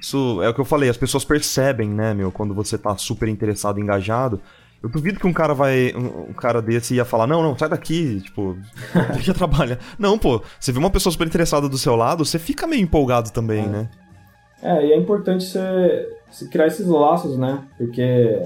Isso 0.00 0.42
é 0.42 0.48
o 0.48 0.54
que 0.54 0.60
eu 0.60 0.64
falei, 0.64 0.88
as 0.88 0.96
pessoas 0.96 1.24
percebem, 1.24 1.88
né, 1.88 2.12
meu, 2.14 2.32
quando 2.32 2.52
você 2.52 2.76
tá 2.76 2.96
super 2.96 3.28
interessado, 3.28 3.78
engajado. 3.78 4.40
Eu 4.82 4.88
duvido 4.88 5.18
que 5.18 5.26
um 5.26 5.32
cara 5.32 5.54
vai. 5.54 5.94
Um, 5.96 6.30
um 6.30 6.32
cara 6.34 6.60
desse 6.60 6.94
ia 6.94 7.04
falar, 7.04 7.26
não, 7.26 7.42
não, 7.42 7.56
sai 7.56 7.68
daqui, 7.68 8.20
tipo, 8.20 8.56
deixa 9.14 9.32
trabalhar. 9.34 9.78
Não, 9.98 10.18
pô, 10.18 10.42
você 10.60 10.72
vê 10.72 10.78
uma 10.78 10.90
pessoa 10.90 11.10
super 11.10 11.26
interessada 11.26 11.68
do 11.68 11.78
seu 11.78 11.96
lado, 11.96 12.24
você 12.24 12.38
fica 12.38 12.66
meio 12.66 12.82
empolgado 12.82 13.30
também, 13.30 13.66
né? 13.66 13.88
É, 14.62 14.86
e 14.86 14.92
é 14.92 14.96
importante 14.96 15.44
você, 15.44 16.08
você 16.30 16.48
criar 16.48 16.66
esses 16.66 16.86
laços, 16.86 17.38
né? 17.38 17.62
Porque 17.78 18.42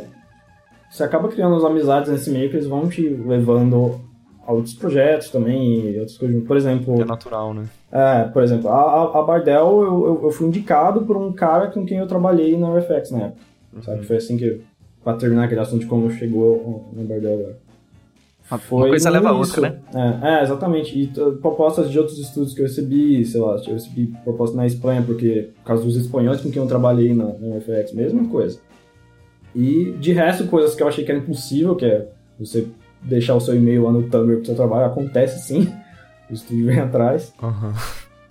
você 0.90 1.02
acaba 1.04 1.28
criando 1.28 1.54
as 1.56 1.64
amizades 1.64 2.10
nesse 2.10 2.30
meio 2.30 2.48
que 2.50 2.56
eles 2.56 2.66
vão 2.66 2.88
te 2.88 3.08
levando 3.08 4.00
a 4.46 4.52
outros 4.52 4.74
projetos 4.74 5.28
também 5.30 5.90
e 5.90 5.98
outras 5.98 6.16
coisas. 6.16 6.42
Por 6.44 6.56
exemplo, 6.56 7.00
É 7.00 7.04
natural, 7.04 7.52
né? 7.54 7.64
é, 7.92 8.24
por 8.24 8.42
exemplo, 8.42 8.68
a, 8.70 9.18
a- 9.18 9.22
Bardell 9.22 9.82
eu, 9.82 10.06
eu, 10.06 10.20
eu 10.24 10.30
fui 10.30 10.46
indicado 10.46 11.02
por 11.02 11.16
um 11.16 11.32
cara 11.32 11.66
com 11.68 11.84
quem 11.84 11.98
eu 11.98 12.06
trabalhei 12.06 12.56
na 12.56 12.70
UFX 12.72 13.10
na 13.10 13.18
época. 13.24 13.40
Sabe? 13.82 14.04
Foi 14.06 14.16
assim 14.16 14.36
que. 14.36 14.60
Pra 15.04 15.14
terminar 15.14 15.44
aquele 15.44 15.60
assunto 15.60 15.80
de 15.80 15.86
como 15.86 16.10
chegou 16.10 16.86
na 16.94 17.02
Bardell 17.04 17.34
agora. 17.40 17.56
Uma 18.50 18.88
coisa 18.88 19.10
leva 19.10 19.28
a 19.28 19.40
isso. 19.42 19.60
outra, 19.60 19.60
né? 19.92 20.18
É, 20.22 20.38
é, 20.38 20.42
exatamente. 20.42 20.98
E 20.98 21.06
propostas 21.42 21.90
de 21.90 21.98
outros 21.98 22.18
estudos 22.18 22.54
que 22.54 22.60
eu 22.60 22.64
recebi, 22.66 23.22
sei 23.26 23.40
lá, 23.40 23.56
eu 23.66 23.74
recebi 23.74 24.06
proposta 24.24 24.56
na 24.56 24.66
Espanha, 24.66 25.02
porque 25.04 25.50
por 25.58 25.64
causa 25.64 25.84
dos 25.84 25.96
espanhóis 25.96 26.40
com 26.40 26.50
quem 26.50 26.60
eu 26.62 26.66
trabalhei 26.68 27.14
na, 27.14 27.24
na 27.26 27.56
UFX, 27.56 27.92
mesma 27.92 28.26
coisa. 28.28 28.58
E 29.54 29.92
de 29.98 30.12
resto, 30.12 30.46
coisas 30.46 30.74
que 30.74 30.82
eu 30.82 30.88
achei 30.88 31.04
que 31.04 31.10
era 31.10 31.20
impossível, 31.20 31.74
que 31.74 31.84
é 31.84 32.08
você 32.38 32.68
deixar 33.02 33.34
o 33.34 33.40
seu 33.40 33.54
e-mail 33.54 33.84
lá 33.84 33.92
no 33.92 34.08
Tumblr 34.08 34.36
pro 34.36 34.46
seu 34.46 34.54
trabalho, 34.54 34.86
acontece 34.86 35.46
sim. 35.46 35.72
O 36.30 36.34
estúdio 36.34 36.66
vem 36.66 36.78
atrás. 36.78 37.32
Aham. 37.42 37.72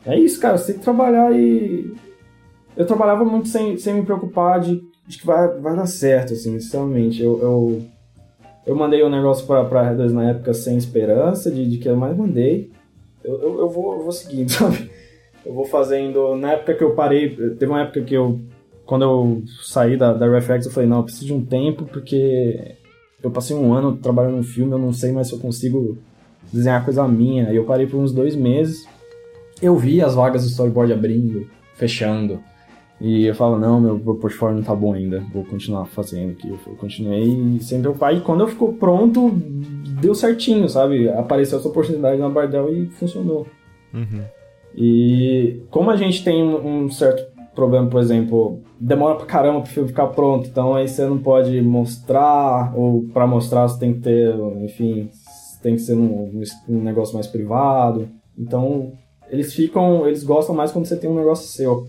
É 0.05 0.17
isso, 0.17 0.39
cara, 0.39 0.57
você 0.57 0.67
tem 0.67 0.75
que 0.75 0.83
trabalhar 0.83 1.31
e. 1.33 1.93
Eu 2.75 2.85
trabalhava 2.85 3.25
muito 3.25 3.47
sem, 3.47 3.75
sem 3.77 3.95
me 3.95 4.05
preocupar 4.05 4.59
de, 4.59 4.79
de 5.07 5.17
que 5.17 5.25
vai, 5.25 5.47
vai 5.59 5.75
dar 5.75 5.87
certo, 5.87 6.33
assim, 6.33 6.59
sinceramente. 6.59 7.23
Eu, 7.23 7.39
eu, 7.41 7.81
eu 8.67 8.75
mandei 8.75 9.03
um 9.03 9.09
negócio 9.09 9.47
pra, 9.47 9.65
pra 9.65 9.89
Red 9.89 10.09
na 10.13 10.29
época 10.29 10.53
sem 10.53 10.77
esperança 10.77 11.49
de, 11.49 11.67
de 11.67 11.77
que 11.79 11.89
eu 11.89 11.95
mais 11.97 12.15
mandei. 12.15 12.71
Eu, 13.23 13.41
eu, 13.41 13.59
eu 13.61 13.69
vou, 13.69 13.95
eu 13.95 14.03
vou 14.03 14.11
seguindo, 14.11 14.49
sabe? 14.53 14.91
Eu 15.45 15.53
vou 15.53 15.65
fazendo. 15.65 16.35
Na 16.35 16.53
época 16.53 16.75
que 16.75 16.83
eu 16.83 16.93
parei, 16.93 17.35
teve 17.55 17.65
uma 17.65 17.81
época 17.81 18.01
que 18.01 18.13
eu. 18.13 18.39
Quando 18.87 19.03
eu 19.03 19.43
saí 19.61 19.95
da, 19.95 20.13
da 20.13 20.27
RefX, 20.27 20.65
eu 20.65 20.71
falei, 20.71 20.89
não, 20.89 20.97
eu 20.97 21.03
preciso 21.03 21.27
de 21.27 21.33
um 21.33 21.45
tempo, 21.45 21.85
porque 21.85 22.75
eu 23.21 23.29
passei 23.29 23.55
um 23.55 23.73
ano 23.73 23.97
trabalhando 23.97 24.37
no 24.37 24.43
filme, 24.43 24.71
eu 24.71 24.79
não 24.79 24.91
sei 24.91 25.11
mais 25.11 25.27
se 25.27 25.33
eu 25.33 25.39
consigo 25.39 25.97
desenhar 26.51 26.83
coisa 26.83 27.07
minha. 27.07 27.49
Aí 27.49 27.55
eu 27.55 27.65
parei 27.65 27.85
por 27.85 27.97
uns 27.97 28.11
dois 28.11 28.35
meses 28.35 28.87
eu 29.61 29.75
vi 29.75 30.01
as 30.01 30.15
vagas 30.15 30.43
do 30.43 30.49
storyboard 30.49 30.93
abrindo, 30.93 31.47
fechando. 31.75 32.39
E 32.99 33.25
eu 33.25 33.35
falo, 33.35 33.59
não, 33.59 33.79
meu 33.79 33.99
portfólio 34.15 34.57
não 34.57 34.63
tá 34.63 34.75
bom 34.75 34.93
ainda, 34.93 35.23
vou 35.31 35.43
continuar 35.45 35.85
fazendo 35.85 36.31
aqui. 36.31 36.49
Eu 36.49 36.75
continuei 36.75 37.59
sem 37.61 37.79
preocupar. 37.79 38.15
E 38.15 38.21
quando 38.21 38.41
eu 38.41 38.47
ficou 38.47 38.73
pronto, 38.73 39.29
deu 40.01 40.15
certinho, 40.15 40.67
sabe? 40.67 41.07
Apareceu 41.09 41.59
essa 41.59 41.67
oportunidade 41.67 42.19
na 42.19 42.29
Bardel 42.29 42.73
e 42.73 42.87
funcionou. 42.87 43.45
Uhum. 43.93 44.23
E 44.75 45.61
como 45.69 45.91
a 45.91 45.95
gente 45.95 46.23
tem 46.23 46.43
um 46.43 46.89
certo 46.89 47.36
problema, 47.57 47.89
por 47.89 47.99
exemplo, 47.99 48.61
demora 48.79 49.15
pra 49.15 49.25
caramba 49.25 49.61
pro 49.61 49.71
filme 49.71 49.89
ficar 49.89 50.07
pronto, 50.07 50.47
então 50.47 50.73
aí 50.75 50.87
você 50.87 51.05
não 51.05 51.17
pode 51.17 51.61
mostrar, 51.61 52.71
ou 52.75 53.03
pra 53.13 53.27
mostrar 53.27 53.67
você 53.67 53.79
tem 53.79 53.93
que 53.95 53.99
ter, 53.99 54.33
enfim, 54.63 55.09
tem 55.61 55.75
que 55.75 55.81
ser 55.81 55.95
um, 55.95 56.41
um 56.69 56.81
negócio 56.81 57.15
mais 57.15 57.27
privado. 57.27 58.07
Então, 58.37 58.93
eles 59.29 59.53
ficam, 59.53 60.07
eles 60.07 60.23
gostam 60.23 60.55
mais 60.55 60.71
quando 60.71 60.85
você 60.85 60.95
tem 60.95 61.09
um 61.09 61.15
negócio 61.15 61.47
seu, 61.47 61.85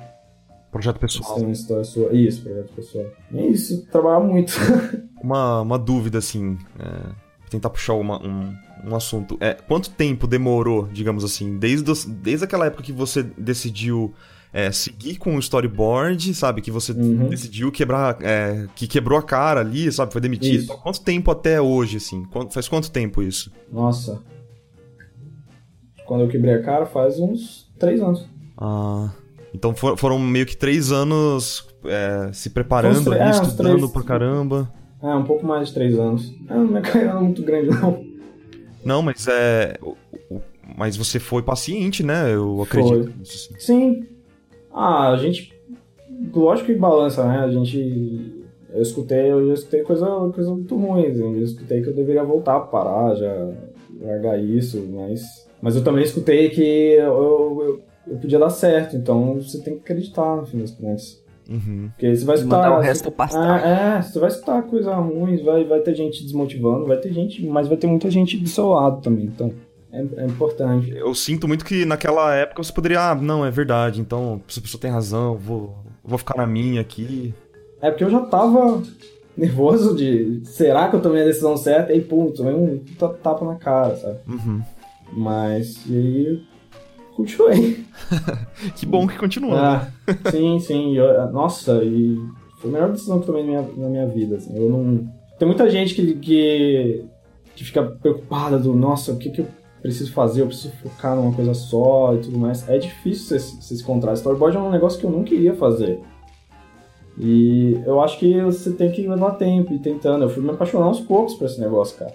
Projeto 0.71 0.97
você 0.97 1.01
pessoal. 1.19 1.35
tem 1.37 1.45
uma 1.45 1.53
história 1.53 1.85
sua. 1.85 2.13
Isso, 2.13 2.43
projeto 2.43 2.73
pessoal. 2.75 3.05
É 3.35 3.47
isso, 3.47 3.87
trabalhar 3.91 4.21
muito. 4.21 4.53
Uma, 5.23 5.63
uma 5.63 5.79
dúvida, 5.79 6.19
assim, 6.19 6.57
é, 6.79 7.11
tentar 7.51 7.71
puxar 7.71 7.95
uma- 7.95 8.25
um, 8.25 8.55
um 8.89 8.95
assunto. 8.95 9.37
É, 9.41 9.55
quanto 9.55 9.91
tempo 9.91 10.29
demorou, 10.29 10.87
digamos 10.93 11.25
assim, 11.25 11.59
desde, 11.59 11.93
desde 12.09 12.45
aquela 12.45 12.67
época 12.67 12.85
que 12.85 12.93
você 12.93 13.25
decidiu 13.25 14.15
é, 14.53 14.71
seguir 14.73 15.17
com 15.17 15.37
o 15.37 15.39
storyboard, 15.39 16.33
sabe? 16.35 16.61
Que 16.63 16.71
você 16.71 16.93
Uhum. 16.93 17.29
decidiu 17.29 17.71
quebrar, 17.71 18.17
é, 18.23 18.67
que 18.75 18.87
quebrou 18.87 19.19
a 19.19 19.23
cara 19.23 19.61
ali, 19.61 19.91
sabe? 19.93 20.13
Foi 20.13 20.21
demitido. 20.21 20.65
Então, 20.65 20.77
Quanto 20.79 21.01
tempo 21.03 21.31
até 21.31 21.61
hoje, 21.61 21.99
assim? 21.99 22.25
Quanto- 22.25 22.53
faz 22.55 22.67
quanto 22.69 22.91
tempo 22.91 23.23
isso? 23.23 23.53
Nossa. 23.73 24.23
Quando 26.07 26.23
eu 26.23 26.29
quebrei 26.29 26.55
a 26.55 26.63
cara 26.63 26.87
faz 26.87 27.19
uns 27.21 27.71
três 27.79 28.01
anos. 28.01 28.27
Ah, 28.57 29.11
então 29.55 29.75
for- 29.75 29.97
foram 29.99 30.19
meio 30.19 30.47
que 30.47 30.57
três 30.57 30.91
anos 30.91 31.67
é, 31.85 32.31
se 32.33 32.51
preparando 32.51 33.13
ali, 33.13 33.21
é, 33.23 33.31
estudando 33.31 33.77
três- 33.77 33.91
pra 33.93 34.03
caramba. 34.03 34.73
É, 35.03 35.15
um 35.15 35.25
pouco 35.25 35.47
mais 35.47 35.69
de 35.69 35.75
três 35.75 35.99
anos. 35.99 36.35
É, 36.49 36.55
não 36.55 36.77
é 36.79 36.81
carreira 36.81 37.21
muito 37.21 37.43
grande, 37.43 37.69
não. 37.71 38.03
Não, 38.85 39.03
mas 39.03 39.27
é. 39.29 39.79
Mas 40.77 40.97
você 40.97 41.19
foi 41.21 41.43
paciente, 41.43 42.03
né? 42.03 42.35
Eu 42.35 42.63
acredito. 42.63 43.13
nisso, 43.19 43.51
assim. 43.55 43.61
Sim. 43.61 44.07
Ah, 44.79 45.11
a 45.11 45.17
gente. 45.17 45.53
Lógico 46.35 46.67
que 46.67 46.75
balança, 46.79 47.25
né? 47.27 47.39
A 47.41 47.51
gente. 47.51 48.35
Eu 48.73 48.83
escutei, 48.83 49.31
eu 49.33 49.47
já 49.49 49.55
escutei 49.55 49.83
coisa, 49.83 50.07
coisa 50.35 50.51
muito 50.53 50.77
ruim. 50.77 51.07
assim. 51.07 51.23
Eu 51.37 51.43
escutei 51.43 51.83
que 51.83 51.89
eu 51.89 51.95
deveria 51.95 52.23
voltar, 52.25 52.61
parar, 52.61 53.15
já 53.15 53.51
largar 54.01 54.39
isso, 54.43 54.87
mas. 54.93 55.49
Mas 55.61 55.75
eu 55.75 55.83
também 55.83 56.05
escutei 56.05 56.51
que 56.51 56.63
eu, 56.63 57.13
eu- 57.63 57.81
eu 58.07 58.17
podia 58.19 58.39
dar 58.39 58.51
certo. 58.51 58.95
Então 58.97 59.35
você 59.35 59.61
tem 59.61 59.75
que 59.75 59.81
acreditar 59.81 60.37
no 60.37 60.47
fim 60.47 60.59
das 60.59 60.71
contas. 60.71 61.23
Uhum. 61.51 61.89
Porque 61.89 62.15
você 62.15 62.25
vai 62.27 62.37
escutar. 62.37 62.57
Mandar 62.59 62.79
o 62.79 62.81
resto 62.83 63.11
passar. 63.11 63.67
É, 63.67 63.99
é, 63.99 64.03
você 64.03 64.19
vai 64.19 64.29
escutar 64.29 64.63
coisa 64.65 64.95
ruim, 64.97 65.43
vai, 65.43 65.65
vai 65.65 65.81
ter 65.81 65.95
gente 65.95 66.23
desmotivando, 66.23 66.87
vai 66.87 66.99
ter 66.99 67.11
gente, 67.13 67.45
mas 67.47 67.67
vai 67.67 67.77
ter 67.79 67.87
muita 67.87 68.11
gente 68.11 68.37
do 68.37 68.49
seu 68.49 68.69
lado 68.69 69.01
também. 69.01 69.25
Então, 69.25 69.51
é, 69.93 70.01
é 70.23 70.27
importante. 70.27 70.91
Eu 70.91 71.15
sinto 71.15 71.49
muito 71.49 71.65
que 71.65 71.85
naquela 71.85 72.35
época 72.35 72.63
você 72.63 72.73
poderia, 72.73 73.11
ah, 73.11 73.15
não, 73.15 73.45
é 73.45 73.51
verdade, 73.51 74.01
então 74.01 74.41
essa 74.49 74.61
pessoa 74.61 74.81
tem 74.81 74.91
razão, 74.91 75.37
vou, 75.37 75.77
vou 76.05 76.19
ficar 76.19 76.37
na 76.37 76.47
minha 76.47 76.81
aqui. 76.81 77.35
É 77.81 77.91
porque 77.91 78.05
eu 78.05 78.11
já 78.11 78.21
tava 78.23 78.83
nervoso 79.37 79.95
de 79.97 80.41
será 80.45 80.89
que 80.89 80.97
eu 80.97 81.01
tomei 81.01 81.23
a 81.23 81.27
decisão 81.27 81.57
certa? 81.57 81.93
E 81.95 82.01
pum, 82.01 82.31
tomei 82.33 82.55
um 82.55 82.79
tapa 83.23 83.45
na 83.45 83.55
cara, 83.55 83.97
sabe? 83.97 84.19
Uhum. 84.29 84.61
Mas, 85.13 85.87
e 85.87 85.97
aí, 85.97 86.43
continuei. 87.15 87.85
Que 88.75 88.85
bom 88.85 89.07
que 89.07 89.17
continuou. 89.17 89.57
Ah, 89.57 89.89
sim, 90.31 90.59
sim. 90.59 90.97
eu- 90.97 91.31
nossa, 91.31 91.83
e 91.85 92.19
foi 92.61 92.71
a 92.71 92.73
melhor 92.73 92.91
decisão 92.91 93.21
que 93.21 93.29
eu 93.31 93.35
tomei 93.35 93.43
na 93.43 93.63
minha, 93.63 93.77
na 93.77 93.89
minha 93.89 94.07
vida. 94.07 94.37
Assim. 94.37 94.57
Eu 94.57 94.69
não... 94.69 95.09
Tem 95.39 95.47
muita 95.47 95.71
gente 95.71 95.95
que, 95.95 96.15
que, 96.15 97.05
que 97.55 97.65
fica 97.65 97.83
preocupada 97.85 98.59
do, 98.59 98.75
nossa, 98.75 99.13
o 99.13 99.17
que, 99.19 99.31
que 99.31 99.41
eu 99.43 99.47
preciso 99.81 100.13
fazer? 100.13 100.43
Eu 100.43 100.47
preciso 100.47 100.73
focar 100.77 101.17
numa 101.17 101.33
coisa 101.35 101.55
só 101.55 102.15
e 102.15 102.19
tudo 102.19 102.39
mais. 102.39 102.69
É 102.69 102.79
difícil 102.79 103.39
você, 103.39 103.39
você 103.39 103.77
se 103.77 103.83
encontrar. 103.83 104.15
Storyboard 104.15 104.57
é 104.57 104.61
um 104.61 104.71
negócio 104.71 104.99
que 104.99 105.07
eu 105.07 105.11
não 105.11 105.25
queria 105.25 105.55
fazer. 105.55 106.01
E 107.19 107.81
eu 107.85 108.01
acho 108.01 108.19
que 108.19 108.41
você 108.43 108.73
tem 108.73 108.93
que 108.93 109.07
levar 109.07 109.33
tempo 109.33 109.73
e 109.73 109.79
tentando. 109.79 110.25
Eu 110.25 110.31
fui 110.31 110.43
me 110.43 110.51
apaixonar 110.51 110.87
aos 110.87 111.01
poucos 111.01 111.35
por 111.35 111.47
esse 111.47 111.61
negócio, 111.61 111.99
cara. 111.99 112.13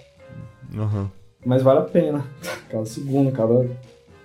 Uhum. 0.74 1.08
Mas 1.44 1.62
vale 1.62 1.80
a 1.80 1.82
pena. 1.82 2.24
Cada 2.70 2.86
segundo, 2.86 3.30
cada 3.30 3.68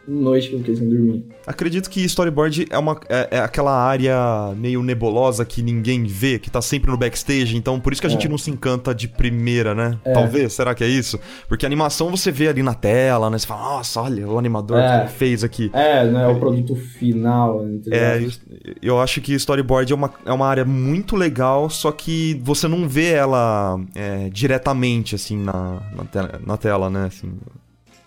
noite 0.09 0.49
que 0.49 0.55
eu 0.55 0.59
fiquei 0.59 0.75
sem 0.75 0.89
dormir. 0.89 1.25
Acredito 1.45 1.89
que 1.89 2.01
storyboard 2.05 2.67
é, 2.69 2.77
uma, 2.77 2.99
é, 3.09 3.27
é 3.31 3.39
aquela 3.39 3.71
área 3.75 4.15
meio 4.55 4.81
nebulosa 4.83 5.43
que 5.45 5.61
ninguém 5.61 6.03
vê, 6.03 6.37
que 6.39 6.49
tá 6.49 6.61
sempre 6.61 6.91
no 6.91 6.97
backstage, 6.97 7.55
então 7.57 7.79
por 7.79 7.91
isso 7.93 8.01
que 8.01 8.07
a 8.07 8.09
É. 8.09 8.13
gente 8.13 8.27
não 8.27 8.37
se 8.37 8.49
encanta 8.51 8.93
de 8.93 9.07
primeira, 9.07 9.73
né? 9.73 9.97
É. 10.05 10.13
Talvez, 10.13 10.53
será 10.53 10.73
que 10.75 10.83
é 10.83 10.87
isso? 10.87 11.19
Porque 11.47 11.65
a 11.65 11.67
animação 11.67 12.09
você 12.09 12.31
vê 12.31 12.47
ali 12.47 12.61
na 12.63 12.73
tela, 12.73 13.29
né? 13.29 13.37
Você 13.37 13.47
fala, 13.47 13.77
nossa, 13.77 14.01
olha 14.01 14.27
o 14.27 14.37
animador 14.37 14.77
É. 14.79 14.87
que 14.87 15.01
ele 15.03 15.09
fez 15.17 15.43
aqui. 15.43 15.69
É, 15.73 16.09
não 16.09 16.19
é 16.19 16.27
o 16.27 16.39
produto 16.39 16.75
final. 16.75 17.65
entre 17.67 17.93
É, 17.95 18.13
aspas. 18.17 18.41
eu, 18.65 18.75
eu 18.81 19.01
acho 19.01 19.21
que 19.21 19.33
storyboard 19.33 19.91
é 19.91 19.95
uma, 19.95 20.11
é 20.25 20.31
uma 20.33 20.47
área 20.47 20.65
muito 20.65 21.15
legal, 21.15 21.69
só 21.69 21.91
que 21.91 22.39
você 22.43 22.67
não 22.67 22.87
vê 22.87 23.11
ela 23.11 23.79
é, 23.95 24.29
diretamente, 24.29 25.15
assim, 25.15 25.37
na, 25.37 25.81
na, 25.95 26.05
tela, 26.05 26.41
na 26.45 26.57
tela, 26.57 26.89
né? 26.89 27.05
Assim, 27.07 27.31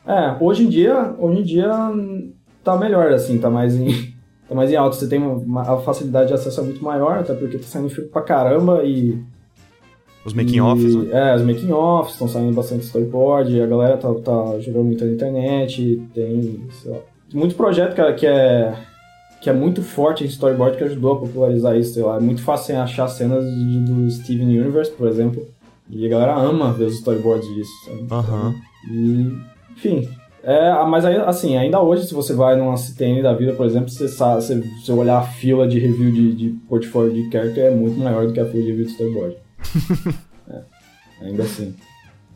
É, 0.07 0.37
hoje 0.41 0.65
em 0.65 0.69
dia, 0.69 1.15
hoje 1.19 1.41
em 1.41 1.43
dia 1.45 1.71
tá 2.65 2.77
melhor, 2.77 3.13
assim, 3.13 3.39
tá 3.39 3.49
mais 3.51 3.75
em, 3.77 3.89
tá 4.49 4.55
mais 4.55 4.71
em 4.71 4.77
alto. 4.77 4.97
Você 4.97 5.09
tem 5.09 5.21
uma, 5.21 5.63
a 5.63 5.77
facilidade 5.79 6.29
de 6.29 6.35
acesso 6.35 6.61
é 6.61 6.65
muito 6.65 6.83
maior, 6.83 7.19
até 7.19 7.35
porque 7.35 7.59
tá 7.59 7.65
saindo 7.65 7.89
filme 7.91 8.09
pra 8.11 8.23
caramba 8.23 8.83
e. 8.85 9.19
os 10.25 10.33
making 10.35 10.57
e- 10.57 10.61
offs, 10.61 10.95
né? 10.95 11.33
É, 11.33 11.37
os 11.37 11.43
making 11.43 11.71
offs, 11.73 12.15
estão 12.15 12.29
saindo 12.29 12.53
bastante 12.55 12.85
storyboard, 12.85 13.61
a 13.61 13.67
galera 13.67 13.97
tá, 13.97 14.13
tá 14.15 14.59
jogando 14.61 14.85
muito 14.87 15.05
na 15.05 15.13
internet, 15.13 16.03
tem, 16.15 16.67
sei 16.73 16.91
lá, 16.91 16.99
tem 17.31 17.39
muito 17.41 17.55
projeto, 17.55 17.95
cara, 17.95 18.13
que 18.15 18.27
é. 18.27 18.75
Que 19.41 19.51
é 19.51 19.53
muito 19.53 19.83
forte 19.83 20.23
em 20.23 20.29
storyboard 20.29 20.77
que 20.79 20.85
ajudou 20.85 21.15
a 21.15 21.19
popularizar 21.19 21.77
isso, 21.77 21.95
sei 21.95 22.05
lá. 22.05 22.17
É 22.17 22.21
muito 22.21 22.41
fácil 22.43 22.79
achar 22.81 23.09
cenas 23.09 23.45
de- 23.45 23.81
do 23.81 24.09
Steven 24.09 24.47
Universe, 24.61 24.93
por 24.93 25.09
exemplo. 25.09 25.45
E 25.91 26.07
a 26.07 26.09
galera 26.09 26.37
ama 26.37 26.73
ver 26.73 26.85
os 26.85 26.95
storyboards 26.95 27.49
disso. 27.53 27.73
Aham. 28.09 28.55
E, 28.89 29.33
enfim. 29.83 30.09
É, 30.43 30.85
mas 30.85 31.05
aí, 31.05 31.16
assim, 31.16 31.57
ainda 31.57 31.80
hoje, 31.80 32.07
se 32.07 32.14
você 32.14 32.35
vai 32.35 32.57
numa 32.57 32.76
CTN 32.76 33.22
da 33.22 33.33
vida, 33.33 33.53
por 33.53 33.64
exemplo, 33.64 33.89
você 33.89 34.09
sabe, 34.09 34.43
se 34.43 34.61
você 34.61 34.93
olhar 34.93 35.18
a 35.18 35.22
fila 35.22 35.68
de 35.68 35.78
review 35.78 36.11
de, 36.11 36.35
de 36.35 36.49
portfólio 36.68 37.12
de 37.12 37.30
character 37.30 37.66
é 37.66 37.70
muito 37.70 37.99
maior 37.99 38.26
do 38.26 38.33
que 38.33 38.41
a 38.41 38.47
fila 38.47 38.62
de 38.62 38.70
review 38.70 38.87
de 38.87 38.93
storyboard. 38.93 39.37
É, 40.51 40.61
ainda 41.24 41.45
assim. 41.45 41.72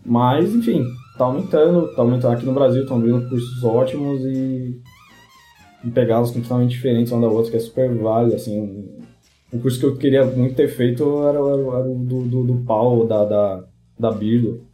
Mas, 0.04 0.54
enfim, 0.54 0.84
tá 1.18 1.24
aumentando, 1.24 1.92
tá 1.96 2.02
aumentando 2.02 2.34
aqui 2.34 2.46
no 2.46 2.54
Brasil, 2.54 2.82
estão 2.82 2.96
abrindo 2.98 3.28
cursos 3.28 3.64
ótimos 3.64 4.20
e, 4.24 4.80
e 5.84 5.90
pegadas 5.90 6.30
completamente 6.30 6.70
diferentes 6.70 7.12
uma 7.12 7.22
da 7.22 7.26
outra, 7.26 7.50
que 7.50 7.56
é 7.56 7.60
super 7.60 7.92
válido, 7.96 8.36
assim. 8.36 8.88
Um 9.52 9.58
curso 9.58 9.80
que 9.80 9.86
eu 9.86 9.96
queria 9.96 10.24
muito 10.24 10.54
ter 10.54 10.68
feito 10.68 11.02
era, 11.24 11.38
era, 11.38 11.80
era 11.80 11.90
o 11.90 11.98
do, 11.98 12.22
do, 12.22 12.44
do 12.44 12.64
Paulo, 12.64 13.06
da, 13.06 13.24
da, 13.24 13.64
da 13.98 14.12
Birdo. 14.12 14.64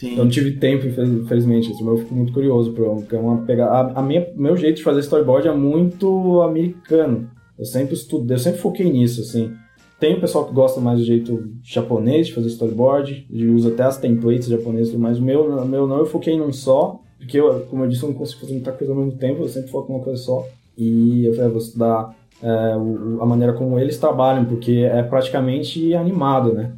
Sim. 0.00 0.16
Não 0.16 0.26
tive 0.30 0.52
tempo, 0.52 0.86
infeliz- 0.86 1.10
infelizmente, 1.12 1.70
assim, 1.70 1.84
mas 1.84 1.92
eu 1.92 1.98
fico 1.98 2.14
muito 2.14 2.32
curioso, 2.32 2.72
porque 2.72 3.14
é 3.14 3.18
uma 3.18 3.42
pegada. 3.42 3.92
A, 3.94 4.02
minha, 4.02 4.26
meu 4.34 4.56
jeito 4.56 4.76
de 4.78 4.82
fazer 4.82 5.00
storyboard 5.00 5.46
é 5.46 5.52
muito 5.52 6.40
americano. 6.40 7.28
Eu 7.58 7.66
sempre 7.66 7.92
estudo, 7.94 8.32
eu 8.32 8.38
sempre 8.38 8.60
foquei 8.60 8.90
nisso, 8.90 9.20
assim. 9.20 9.52
Tem 9.98 10.14
o 10.14 10.20
pessoal 10.20 10.46
que 10.46 10.54
gosta 10.54 10.80
mais 10.80 10.98
do 11.00 11.04
jeito 11.04 11.50
japonês 11.62 12.28
de 12.28 12.32
fazer 12.34 12.48
storyboard, 12.48 13.26
e 13.28 13.46
usa 13.48 13.68
até 13.68 13.82
as 13.82 13.98
templates 13.98 14.48
japonesas 14.48 14.94
mais. 14.94 15.18
O 15.18 15.22
meu, 15.22 15.66
meu 15.66 15.86
não, 15.86 15.98
eu 15.98 16.06
foquei 16.06 16.34
num 16.38 16.50
só, 16.50 16.98
porque, 17.18 17.38
eu, 17.38 17.66
como 17.68 17.84
eu 17.84 17.88
disse, 17.88 18.02
eu 18.02 18.08
não 18.08 18.16
consigo 18.16 18.40
fazer 18.40 18.54
muita 18.54 18.72
coisa 18.72 18.94
ao 18.94 18.98
mesmo 18.98 19.18
tempo, 19.18 19.42
eu 19.42 19.48
sempre 19.48 19.70
foco 19.70 19.92
numa 19.92 20.02
coisa 20.02 20.18
só. 20.22 20.46
E 20.78 21.26
eu 21.26 21.34
falei, 21.34 21.48
ah, 21.48 21.52
vou 21.52 21.58
estudar 21.58 22.16
é, 22.42 22.74
o- 22.78 23.18
a 23.20 23.26
maneira 23.26 23.52
como 23.52 23.78
eles 23.78 23.98
trabalham, 23.98 24.46
porque 24.46 24.88
é 24.90 25.02
praticamente 25.02 25.94
animado, 25.94 26.54
né? 26.54 26.72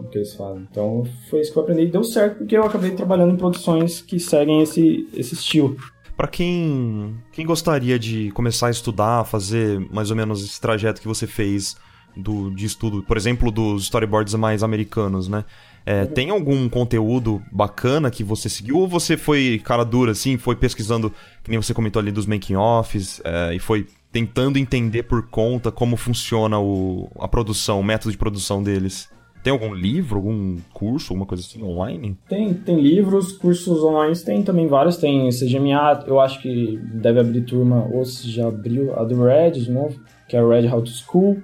O 0.00 0.08
que 0.08 0.18
eles 0.18 0.34
fazem. 0.34 0.66
Então 0.70 1.04
foi 1.28 1.40
isso 1.40 1.52
que 1.52 1.58
eu 1.58 1.62
aprendi 1.62 1.82
e 1.82 1.90
deu 1.90 2.02
certo, 2.02 2.38
porque 2.38 2.56
eu 2.56 2.64
acabei 2.64 2.90
trabalhando 2.92 3.34
em 3.34 3.36
produções 3.36 4.00
que 4.00 4.18
seguem 4.18 4.62
esse, 4.62 5.08
esse 5.14 5.34
estilo. 5.34 5.76
Pra 6.16 6.26
quem, 6.26 7.16
quem 7.32 7.46
gostaria 7.46 7.98
de 7.98 8.30
começar 8.32 8.66
a 8.66 8.70
estudar, 8.70 9.24
fazer 9.24 9.80
mais 9.90 10.10
ou 10.10 10.16
menos 10.16 10.44
esse 10.44 10.60
trajeto 10.60 11.00
que 11.00 11.08
você 11.08 11.26
fez 11.26 11.76
do, 12.16 12.50
de 12.50 12.66
estudo, 12.66 13.02
por 13.02 13.16
exemplo, 13.16 13.50
dos 13.50 13.84
storyboards 13.84 14.34
mais 14.34 14.62
americanos, 14.62 15.28
né? 15.28 15.44
É, 15.86 16.04
tem 16.04 16.30
algum 16.30 16.68
conteúdo 16.68 17.42
bacana 17.50 18.10
que 18.10 18.22
você 18.22 18.48
seguiu 18.48 18.76
ou 18.76 18.86
você 18.86 19.16
foi 19.16 19.60
cara 19.64 19.84
dura, 19.84 20.12
assim, 20.12 20.36
foi 20.36 20.54
pesquisando, 20.54 21.10
que 21.42 21.50
nem 21.50 21.60
você 21.60 21.72
comentou 21.72 22.00
ali 22.00 22.12
dos 22.12 22.26
making-offs, 22.26 23.20
é, 23.24 23.54
e 23.54 23.58
foi 23.58 23.86
tentando 24.12 24.58
entender 24.58 25.04
por 25.04 25.26
conta 25.28 25.72
como 25.72 25.96
funciona 25.96 26.58
o, 26.58 27.10
a 27.18 27.28
produção, 27.28 27.80
o 27.80 27.84
método 27.84 28.12
de 28.12 28.18
produção 28.18 28.62
deles? 28.62 29.08
Tem 29.42 29.52
algum 29.52 29.72
livro, 29.72 30.16
algum 30.16 30.58
curso, 30.72 31.12
alguma 31.12 31.26
coisa 31.26 31.42
assim 31.42 31.62
online? 31.62 32.16
Tem, 32.28 32.52
tem 32.52 32.78
livros, 32.78 33.32
cursos 33.32 33.82
online, 33.82 34.14
tem 34.18 34.42
também 34.42 34.66
vários. 34.66 34.98
Tem 34.98 35.30
CGMA, 35.30 36.04
eu 36.06 36.20
acho 36.20 36.42
que 36.42 36.78
deve 36.94 37.20
abrir 37.20 37.40
turma, 37.42 37.88
ou 37.90 38.04
se 38.04 38.30
já 38.30 38.48
abriu, 38.48 38.94
a 38.98 39.04
do 39.04 39.24
Red 39.24 39.52
de 39.52 39.70
novo, 39.70 39.98
que 40.28 40.36
é 40.36 40.42
o 40.42 40.48
Red 40.50 40.68
How 40.68 40.82
to 40.82 40.90
School, 40.90 41.42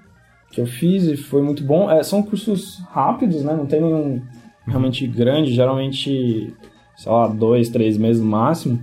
que 0.51 0.61
eu 0.61 0.67
fiz 0.67 1.05
e 1.05 1.17
foi 1.17 1.41
muito 1.41 1.65
bom. 1.65 1.91
É, 1.91 2.03
são 2.03 2.23
cursos 2.23 2.83
rápidos, 2.91 3.43
né? 3.43 3.55
Não 3.55 3.67
tem 3.67 3.81
nenhum 3.81 4.21
realmente 4.67 5.07
grande, 5.07 5.55
geralmente, 5.55 6.55
sei 6.97 7.13
lá, 7.13 7.29
dois, 7.29 7.71
três 7.71 7.97
meses 7.97 8.21
no 8.21 8.29
máximo. 8.29 8.79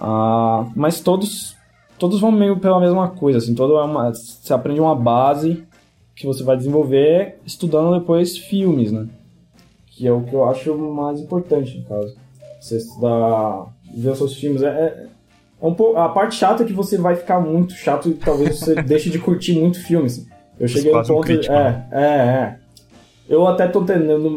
Ah, 0.00 0.70
mas 0.76 1.00
todos 1.00 1.56
todos 1.98 2.20
vão 2.20 2.32
meio 2.32 2.58
pela 2.58 2.80
mesma 2.80 3.08
coisa, 3.10 3.38
assim, 3.38 3.54
todo 3.54 3.76
é 3.76 3.84
uma, 3.84 4.12
você 4.12 4.52
aprende 4.52 4.80
uma 4.80 4.94
base 4.94 5.64
que 6.22 6.26
você 6.26 6.42
vai 6.42 6.56
desenvolver 6.56 7.36
estudando 7.44 7.98
depois 7.98 8.36
filmes, 8.38 8.90
né? 8.90 9.06
Que 9.88 10.06
é 10.06 10.12
o 10.12 10.22
que 10.22 10.32
eu 10.34 10.44
acho 10.48 10.74
mais 10.76 11.20
importante, 11.20 11.78
no 11.78 11.84
caso. 11.84 12.14
Você 12.60 12.78
estudar, 12.78 13.66
ver 13.94 14.10
os 14.10 14.18
seus 14.18 14.34
filmes. 14.34 14.62
É, 14.62 14.68
é, 14.68 15.06
é 15.60 15.66
um 15.66 15.74
pouco, 15.74 15.98
a 15.98 16.08
parte 16.08 16.34
chata 16.36 16.62
é 16.62 16.66
que 16.66 16.72
você 16.72 16.96
vai 16.96 17.14
ficar 17.16 17.40
muito 17.40 17.74
chato 17.74 18.08
e 18.08 18.14
talvez 18.14 18.58
você 18.58 18.80
deixe 18.82 19.10
de 19.10 19.18
curtir 19.18 19.58
muito 19.58 19.78
filme. 19.80 20.06
Assim. 20.06 20.26
Eu 20.58 20.66
Você 20.68 20.74
cheguei 20.74 20.90
no 20.92 20.96
quase 20.98 21.12
um 21.12 21.14
ponto. 21.16 21.26
crítico, 21.26 21.52
é, 21.52 21.64
né? 21.64 21.88
é, 21.92 22.04
é. 22.06 22.62
Eu 23.28 23.46
até 23.46 23.66
tô 23.68 23.80
tentando, 23.82 24.28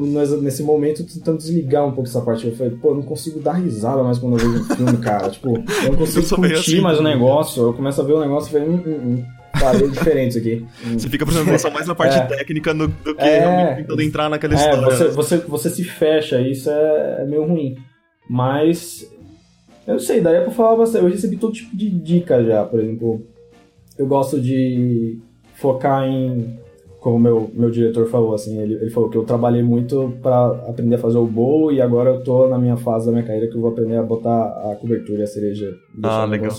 nesse- 0.41 0.63
momento, 0.63 1.03
tentando 1.03 1.38
desligar 1.38 1.86
um 1.86 1.91
pouco 1.91 2.07
essa 2.07 2.21
parte. 2.21 2.47
Eu 2.47 2.55
falei, 2.55 2.71
pô, 2.77 2.89
eu 2.89 2.95
não 2.95 3.01
consigo 3.01 3.39
dar 3.39 3.53
risada 3.53 4.03
mais 4.03 4.17
quando 4.19 4.38
eu 4.39 4.51
vejo 4.51 4.63
um 4.63 4.75
filme, 4.75 4.97
cara. 4.97 5.29
Tipo, 5.29 5.49
eu 5.57 5.91
não 5.91 5.97
consigo 5.97 6.25
Eu 6.25 6.38
curtir 6.38 6.53
assim 6.53 6.81
mais 6.81 6.95
o 6.95 7.01
também. 7.03 7.13
negócio. 7.15 7.63
Eu 7.63 7.73
começo 7.73 7.99
a 7.99 8.03
ver 8.03 8.13
o 8.13 8.19
negócio 8.21 8.49
e 8.49 8.51
falei, 8.53 8.69
hum, 8.69 8.83
hum, 8.86 8.99
hum. 9.17 9.23
Parei 9.60 9.88
diferente 9.89 10.30
isso 10.32 10.39
aqui. 10.39 10.66
Você 10.97 11.10
fica 11.10 11.26
prestando 11.26 11.49
atenção 11.49 11.72
mais 11.72 11.88
na 11.88 11.95
parte 11.95 12.18
É. 12.18 12.22
técnica 12.26 12.74
do, 12.74 12.88
do 12.88 13.16
que 13.16 13.22
É. 13.24 13.39
realmente 13.39 13.78
tentando 13.82 14.01
entrar 14.01 14.30
naquela 14.30 14.53
É, 14.53 14.58
história. 14.58 14.82
você, 14.86 15.08
você, 15.10 15.38
você 15.38 15.70
se 15.70 15.84
fecha, 15.84 16.39
isso 16.41 16.70
é, 16.70 17.18
é 17.22 17.26
meio 17.26 17.45
ruim. 17.45 17.76
Mas, 18.30 19.06
eu 19.88 19.93
não 19.93 19.99
sei, 19.99 20.20
daria 20.22 20.41
pra 20.41 20.51
falar 20.51 20.76
bastante. 20.76 21.03
Eu 21.06 21.12
recebi 21.12 21.38
todo 21.38 21.53
tipo 21.53 21.76
de 21.76 21.89
dica 21.89 22.43
já, 22.43 22.64
por 22.66 22.80
exemplo. 22.80 23.22
Eu 23.97 24.08
gosto 24.08 24.39
de 24.41 25.20
focar 25.53 26.03
em, 26.06 26.60
como 26.99 27.18
meu, 27.20 27.49
meu 27.53 27.70
diretor 27.70 28.08
falou, 28.10 28.34
assim, 28.34 28.60
ele, 28.62 28.74
ele 28.76 28.89
falou 28.89 29.10
que 29.10 29.18
eu 29.18 29.24
trabalhei 29.24 29.64
muito 29.64 30.14
pra 30.22 30.47
aprender 30.68 30.95
a 30.95 30.99
fazer 30.99 31.18
o 31.18 31.26
bolo 31.26 31.72
e 31.72 31.80
agora 31.82 32.10
eu 32.10 32.24
tô 32.24 32.47
na 32.49 32.58
minha 32.58 32.76
fase 32.76 33.06
da 33.06 33.12
minha 33.12 33.24
carreira 33.24 33.47
que 33.47 33.56
eu 33.56 33.62
vou 33.62 33.70
aprender 33.72 33.95
a 33.95 34.03
botar 34.03 34.43
a 34.72 34.76
cobertura 34.76 35.20
e 35.20 35.24
a 35.24 35.28
cereja. 35.28 35.72
Ah, 36.03 36.26
legal. 36.26 36.51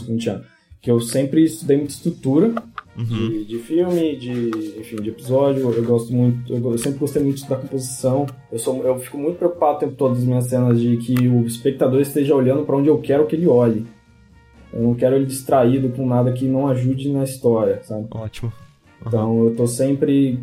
Que 0.80 0.90
eu 0.90 1.00
sempre 1.00 1.42
estudei 1.44 1.76
muita 1.78 1.92
estrutura, 1.92 2.54
Uhum. 2.98 3.04
de, 3.04 3.44
de 3.44 3.58
filme, 3.58 4.16
de, 4.16 4.78
enfim, 4.80 4.96
de 4.96 5.10
episódio. 5.10 5.70
Eu 5.70 5.84
gosto 5.84 6.12
muito, 6.12 6.52
eu, 6.52 6.72
eu 6.72 6.78
sempre 6.78 6.98
gostei 6.98 7.22
muito 7.22 7.46
da 7.46 7.56
composição. 7.56 8.26
Eu, 8.50 8.58
sou, 8.58 8.82
eu 8.82 8.98
fico 8.98 9.18
muito 9.18 9.36
preocupado 9.36 9.76
o 9.76 9.80
tempo 9.80 9.94
todo 9.94 10.14
nas 10.14 10.24
minhas 10.24 10.46
cenas 10.46 10.80
de 10.80 10.96
que 10.96 11.28
o 11.28 11.44
espectador 11.46 12.00
esteja 12.00 12.34
olhando 12.34 12.64
para 12.64 12.76
onde 12.76 12.88
eu 12.88 12.98
quero 12.98 13.26
que 13.26 13.36
ele 13.36 13.46
olhe. 13.46 13.86
Eu 14.72 14.82
não 14.82 14.94
quero 14.94 15.16
ele 15.16 15.26
distraído 15.26 15.90
com 15.90 16.06
nada 16.06 16.32
que 16.32 16.46
não 16.46 16.68
ajude 16.68 17.12
na 17.12 17.24
história, 17.24 17.80
sabe? 17.82 18.06
Ótimo. 18.10 18.52
Então 19.06 19.44
eu 19.44 19.54
tô 19.54 19.66
sempre 19.66 20.40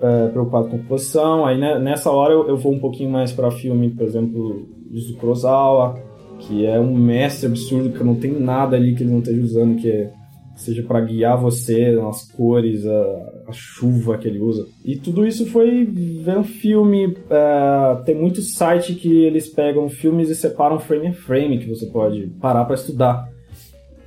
é, 0.00 0.28
preocupado 0.28 0.68
com 0.68 0.78
composição. 0.78 1.46
Aí 1.46 1.58
né, 1.58 1.78
nessa 1.78 2.10
hora 2.10 2.32
eu, 2.32 2.48
eu, 2.48 2.56
vou 2.56 2.72
um 2.72 2.78
pouquinho 2.78 3.10
mais 3.10 3.32
para 3.32 3.50
filme, 3.50 3.90
por 3.90 4.04
exemplo, 4.04 4.66
do 4.90 5.14
Kurosawa, 5.14 5.98
que 6.40 6.66
é 6.66 6.78
um 6.78 6.96
mestre 6.96 7.46
absurdo 7.46 7.90
que 7.90 8.02
não 8.02 8.14
tem 8.14 8.32
nada 8.32 8.76
ali 8.76 8.94
que 8.94 9.02
ele 9.02 9.12
não 9.12 9.18
esteja 9.18 9.42
usando, 9.42 9.76
que 9.76 9.90
é, 9.90 10.12
seja 10.58 10.82
para 10.82 11.00
guiar 11.00 11.40
você 11.40 11.92
nas 11.92 12.30
cores, 12.30 12.86
a, 12.86 13.32
a, 13.46 13.52
chuva 13.52 14.18
que 14.18 14.28
ele 14.28 14.40
usa. 14.40 14.66
E 14.84 14.96
tudo 14.96 15.26
isso 15.26 15.46
foi 15.46 15.84
ver 15.84 16.36
um 16.36 16.44
filme. 16.44 17.16
É, 17.30 18.02
tem 18.04 18.14
muito 18.14 18.42
site 18.42 18.94
que 18.94 19.24
eles 19.24 19.48
pegam 19.48 19.88
filmes 19.88 20.28
e 20.28 20.34
separam 20.34 20.78
frame 20.78 21.08
a 21.08 21.12
frame 21.12 21.58
que 21.58 21.68
você 21.68 21.86
pode 21.86 22.26
parar 22.40 22.64
para 22.64 22.74
estudar. 22.74 23.30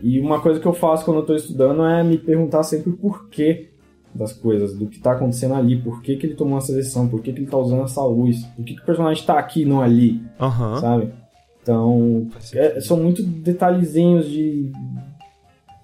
E 0.01 0.19
uma 0.19 0.41
coisa 0.41 0.59
que 0.59 0.65
eu 0.65 0.73
faço 0.73 1.05
quando 1.05 1.17
eu 1.17 1.25
tô 1.25 1.35
estudando 1.35 1.83
é 1.85 2.03
me 2.03 2.17
perguntar 2.17 2.63
sempre 2.63 2.89
o 2.89 2.97
porquê 2.97 3.69
das 4.13 4.33
coisas, 4.33 4.77
do 4.77 4.87
que 4.87 4.99
tá 4.99 5.13
acontecendo 5.13 5.53
ali, 5.53 5.77
por 5.81 6.01
que, 6.01 6.17
que 6.17 6.25
ele 6.25 6.35
tomou 6.35 6.57
essa 6.57 6.73
decisão, 6.73 7.07
por 7.07 7.21
que, 7.21 7.31
que 7.31 7.39
ele 7.39 7.49
tá 7.49 7.57
usando 7.57 7.83
essa 7.83 8.03
luz, 8.03 8.43
por 8.57 8.65
que, 8.65 8.75
que 8.75 8.81
o 8.81 8.85
personagem 8.85 9.23
tá 9.25 9.39
aqui 9.39 9.61
e 9.61 9.65
não 9.65 9.81
ali, 9.81 10.21
uhum. 10.37 10.75
sabe? 10.77 11.13
Então, 11.61 12.27
é, 12.53 12.79
são 12.81 12.97
muito 12.97 13.21
detalhezinhos 13.23 14.27
de. 14.27 14.71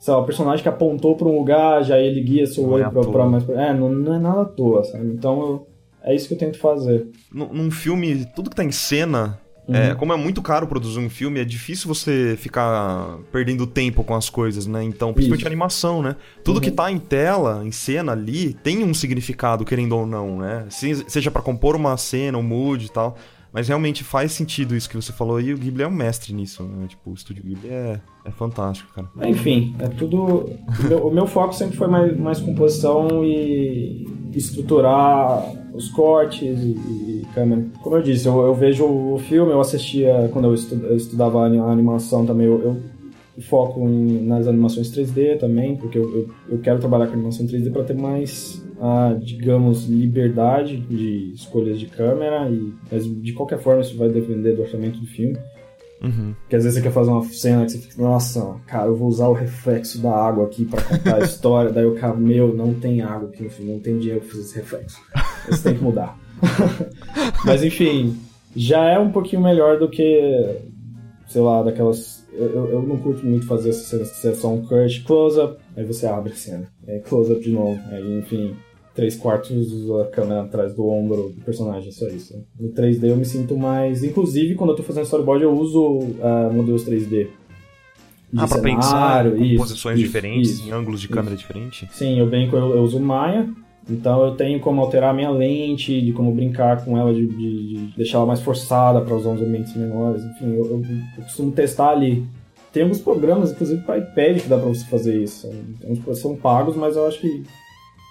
Sei 0.08 0.14
lá, 0.14 0.22
o 0.22 0.26
personagem 0.26 0.64
que 0.64 0.70
apontou 0.70 1.18
pra 1.18 1.28
um 1.28 1.38
lugar, 1.38 1.84
já 1.84 2.00
ele 2.00 2.22
guia 2.22 2.48
seu 2.48 2.66
olho 2.66 2.86
é 2.86 2.90
pra, 2.90 3.02
pra 3.02 3.26
mais. 3.26 3.44
É, 3.50 3.74
não, 3.74 3.90
não, 3.90 4.16
é 4.16 4.18
nada 4.18 4.44
à 4.44 4.46
toa, 4.46 4.82
sabe? 4.86 5.06
Então, 5.08 5.42
eu, 5.42 5.68
é 6.02 6.16
isso 6.16 6.30
que 6.30 6.34
eu 6.34 6.38
tento 6.38 6.58
fazer. 6.58 7.10
Num, 7.30 7.52
num 7.52 7.70
filme, 7.70 8.26
tudo 8.34 8.50
que 8.50 8.56
tá 8.56 8.64
em 8.64 8.72
cena 8.72 9.38
é, 9.68 9.72
uhum. 9.72 9.76
É, 9.76 9.96
como 9.96 10.14
é 10.14 10.16
muito 10.16 10.42
caro 10.42 10.66
produzir 10.66 10.98
um 10.98 11.10
filme, 11.10 11.42
é 11.42 11.44
difícil 11.44 11.90
você 11.90 12.38
ficar 12.40 13.18
perdendo 13.34 13.68
tempo 13.68 14.02
com 14.02 14.16
as 14.16 14.30
coisas, 14.30 14.66
né? 14.66 14.82
Então, 14.82 15.12
principalmente 15.12 15.42
Isso. 15.42 15.48
animação, 15.48 16.02
né? 16.02 16.16
Tudo 16.42 16.56
uhum. 16.56 16.62
que 16.62 16.72
tá 16.72 16.90
em 16.90 16.98
tela, 16.98 17.62
em 17.66 17.72
cena 17.74 18.14
ali, 18.14 18.54
tem 18.54 18.86
um 18.86 18.94
significado, 18.94 19.66
querendo 19.66 19.98
ou 19.98 20.06
não, 20.06 20.38
né? 20.38 20.68
seja 20.70 21.30
para 21.30 21.42
compor 21.42 21.76
uma 21.76 21.98
cena, 21.98 22.38
um 22.38 22.44
mood 22.44 22.86
e 22.86 22.90
tal. 22.90 23.18
Mas 23.52 23.68
realmente 23.68 24.04
faz 24.04 24.32
sentido 24.34 24.76
isso 24.76 24.90
que 24.90 24.96
você 24.96 25.12
falou 25.12 25.40
e 25.40 25.54
o 25.54 25.58
Ghibli 25.58 25.84
é 25.84 25.88
um 25.88 25.92
mestre 25.92 26.34
nisso, 26.34 26.64
né? 26.64 26.88
Tipo, 26.88 27.12
o 27.12 27.14
estúdio 27.14 27.44
Ghibli 27.44 27.70
é, 27.70 28.00
é 28.26 28.32
fantástico, 28.32 28.92
cara. 28.94 29.08
Enfim, 29.28 29.76
é 29.80 29.88
tudo. 29.88 30.50
O 31.02 31.10
meu, 31.10 31.26
foco 31.26 31.54
sempre 31.54 31.78
foi 31.78 31.88
mais, 31.88 32.18
mais 32.18 32.40
composição 32.40 33.24
e 33.24 34.06
estruturar 34.34 35.44
os 35.74 35.90
cortes 35.90 36.60
e, 36.60 36.72
e 36.72 37.28
câmera. 37.34 37.66
Como 37.82 37.96
eu 37.96 38.02
disse, 38.02 38.28
eu, 38.28 38.38
eu, 38.40 38.54
vejo 38.54 38.86
o 38.86 39.18
filme, 39.18 39.52
eu 39.52 39.62
assistia 39.62 40.30
quando 40.34 40.46
eu, 40.46 40.96
estudava 40.96 41.42
a 41.44 41.72
animação 41.72 42.26
também, 42.26 42.48
eu, 42.48 42.62
eu 42.62 42.97
foco 43.42 43.88
em, 43.88 44.26
nas 44.26 44.48
animações 44.48 44.92
3D 44.92 45.38
também, 45.40 45.76
porque 45.76 45.98
eu, 45.98 46.28
eu, 46.50 46.60
quero 46.60 46.80
trabalhar 46.80 47.08
com 47.08 47.14
animação 47.14 47.46
3D 47.46 47.72
para 47.72 47.84
ter 47.84 47.96
mais 47.96 48.66
a, 48.80 49.16
digamos, 49.20 49.86
liberdade 49.88 50.78
de 50.78 51.34
escolhas 51.34 51.80
de 51.80 51.86
câmera, 51.88 52.50
e, 52.50 52.74
mas 52.92 53.06
de 53.06 53.34
qualquer 53.34 53.60
forma 53.60 53.82
isso 53.82 53.98
vai 53.98 54.10
depender 54.10 54.54
do 54.54 54.62
orçamento 54.62 55.00
do 55.00 55.08
filme. 55.08 55.38
Uhum. 56.02 56.36
Porque 56.42 56.56
às 56.56 56.64
vezes 56.64 56.78
você 56.78 56.84
quer 56.84 56.94
fazer 56.94 57.10
uma 57.10 57.24
cena 57.24 57.66
que 57.66 57.72
você 57.72 57.78
fica, 57.80 58.02
nossa, 58.02 58.56
cara, 58.68 58.88
eu 58.88 58.96
vou 58.96 59.08
usar 59.08 59.28
o 59.28 59.34
reflexo 59.34 60.00
da 60.00 60.12
água 60.12 60.46
aqui 60.46 60.66
para 60.66 60.82
contar 60.82 61.16
a 61.16 61.20
história. 61.26 61.72
Daí 61.72 61.86
o 61.86 61.96
cara, 61.96 62.14
meu, 62.14 62.56
não 62.56 62.74
tem 62.74 63.02
água 63.02 63.30
aqui 63.30 63.44
no 63.44 63.50
filme, 63.50 63.74
não 63.74 63.80
tem 63.80 63.98
dinheiro 63.98 64.22
pra 64.22 64.30
fazer 64.30 64.42
esse 64.42 64.56
reflexo. 64.56 65.02
Você 65.50 65.70
tem 65.70 65.78
que 65.78 65.84
mudar. 65.84 66.18
Mas 67.44 67.64
enfim, 67.64 68.16
já 68.56 68.90
é 68.90 69.00
um 69.00 69.12
pouquinho 69.12 69.42
melhor 69.42 69.80
do 69.80 69.90
que, 69.90 70.60
sei 71.28 71.42
lá, 71.42 71.64
daquelas. 71.64 72.17
Eu, 72.38 72.70
eu 72.70 72.82
não 72.82 72.98
curto 72.98 73.26
muito 73.26 73.46
fazer 73.46 73.70
essa 73.70 73.84
cena, 73.84 74.06
se 74.06 74.28
é 74.28 74.34
só 74.34 74.54
um 74.54 74.62
cut, 74.62 75.04
close-up, 75.04 75.58
aí 75.76 75.84
você 75.84 76.06
abre 76.06 76.34
a 76.34 76.36
cena. 76.36 76.68
Aí 76.88 77.00
close-up 77.00 77.42
de 77.42 77.52
novo, 77.52 77.80
aí 77.92 78.20
enfim 78.20 78.56
três 78.98 79.16
quartos 79.16 79.92
a 80.02 80.06
câmera 80.06 80.42
atrás 80.42 80.74
do 80.74 80.88
ombro 80.88 81.30
do 81.30 81.46
personagem, 81.46 81.92
só 81.92 82.08
isso. 82.08 82.44
No 82.60 82.70
3D 82.70 83.04
eu 83.04 83.16
me 83.16 83.26
sinto 83.26 83.56
mais. 83.56 84.04
Inclusive, 84.04 84.56
quando 84.56 84.72
eu 84.72 84.76
tô 84.76 84.82
fazendo 84.82 85.04
storyboard, 85.04 85.44
eu 85.44 85.56
uso 85.56 86.00
uh, 86.00 86.52
modelos 86.52 86.84
3D. 86.84 87.28
ah, 88.36 88.48
pra 88.48 88.60
pensar 88.60 89.38
em 89.38 89.56
posições 89.56 90.00
isso, 90.00 90.08
diferentes, 90.08 90.50
isso, 90.50 90.68
em 90.68 90.72
ângulos 90.72 91.00
de 91.00 91.08
câmera 91.08 91.36
diferentes? 91.36 91.88
Sim, 91.92 92.18
eu 92.18 92.28
brinco, 92.28 92.56
eu, 92.56 92.76
eu 92.76 92.82
uso 92.82 93.00
Maya, 93.00 93.48
então 93.90 94.26
eu 94.26 94.36
tenho 94.36 94.60
como 94.60 94.82
alterar 94.82 95.12
a 95.12 95.14
minha 95.14 95.30
lente, 95.30 96.02
de 96.02 96.12
como 96.12 96.34
brincar 96.34 96.84
com 96.84 96.98
ela, 96.98 97.14
de, 97.14 97.26
de, 97.26 97.68
de 97.68 97.96
deixar 97.96 98.18
ela 98.18 98.28
mais 98.28 98.42
forçada 98.42 99.02
para 99.02 99.16
usar 99.16 99.30
uns 99.30 99.42
ambientes 99.42 99.76
menores. 99.76 100.24
Enfim, 100.24 100.54
eu, 100.54 100.66
eu, 100.66 100.82
eu, 101.18 101.24
costumo 101.24 101.52
testar 101.52 101.90
ali. 101.90 102.26
Tem 102.74 102.84
alguns 102.84 103.00
programas, 103.00 103.52
inclusive 103.52 103.82
para 103.84 104.00
iPad, 104.00 104.42
que 104.42 104.50
dá 104.50 104.58
para 104.58 104.68
você 104.68 104.86
fazer 104.86 105.22
isso. 105.22 105.50
São 106.16 106.36
pagos, 106.36 106.76
mas 106.76 106.96
eu 106.96 107.08
acho 107.08 107.22
que 107.22 107.44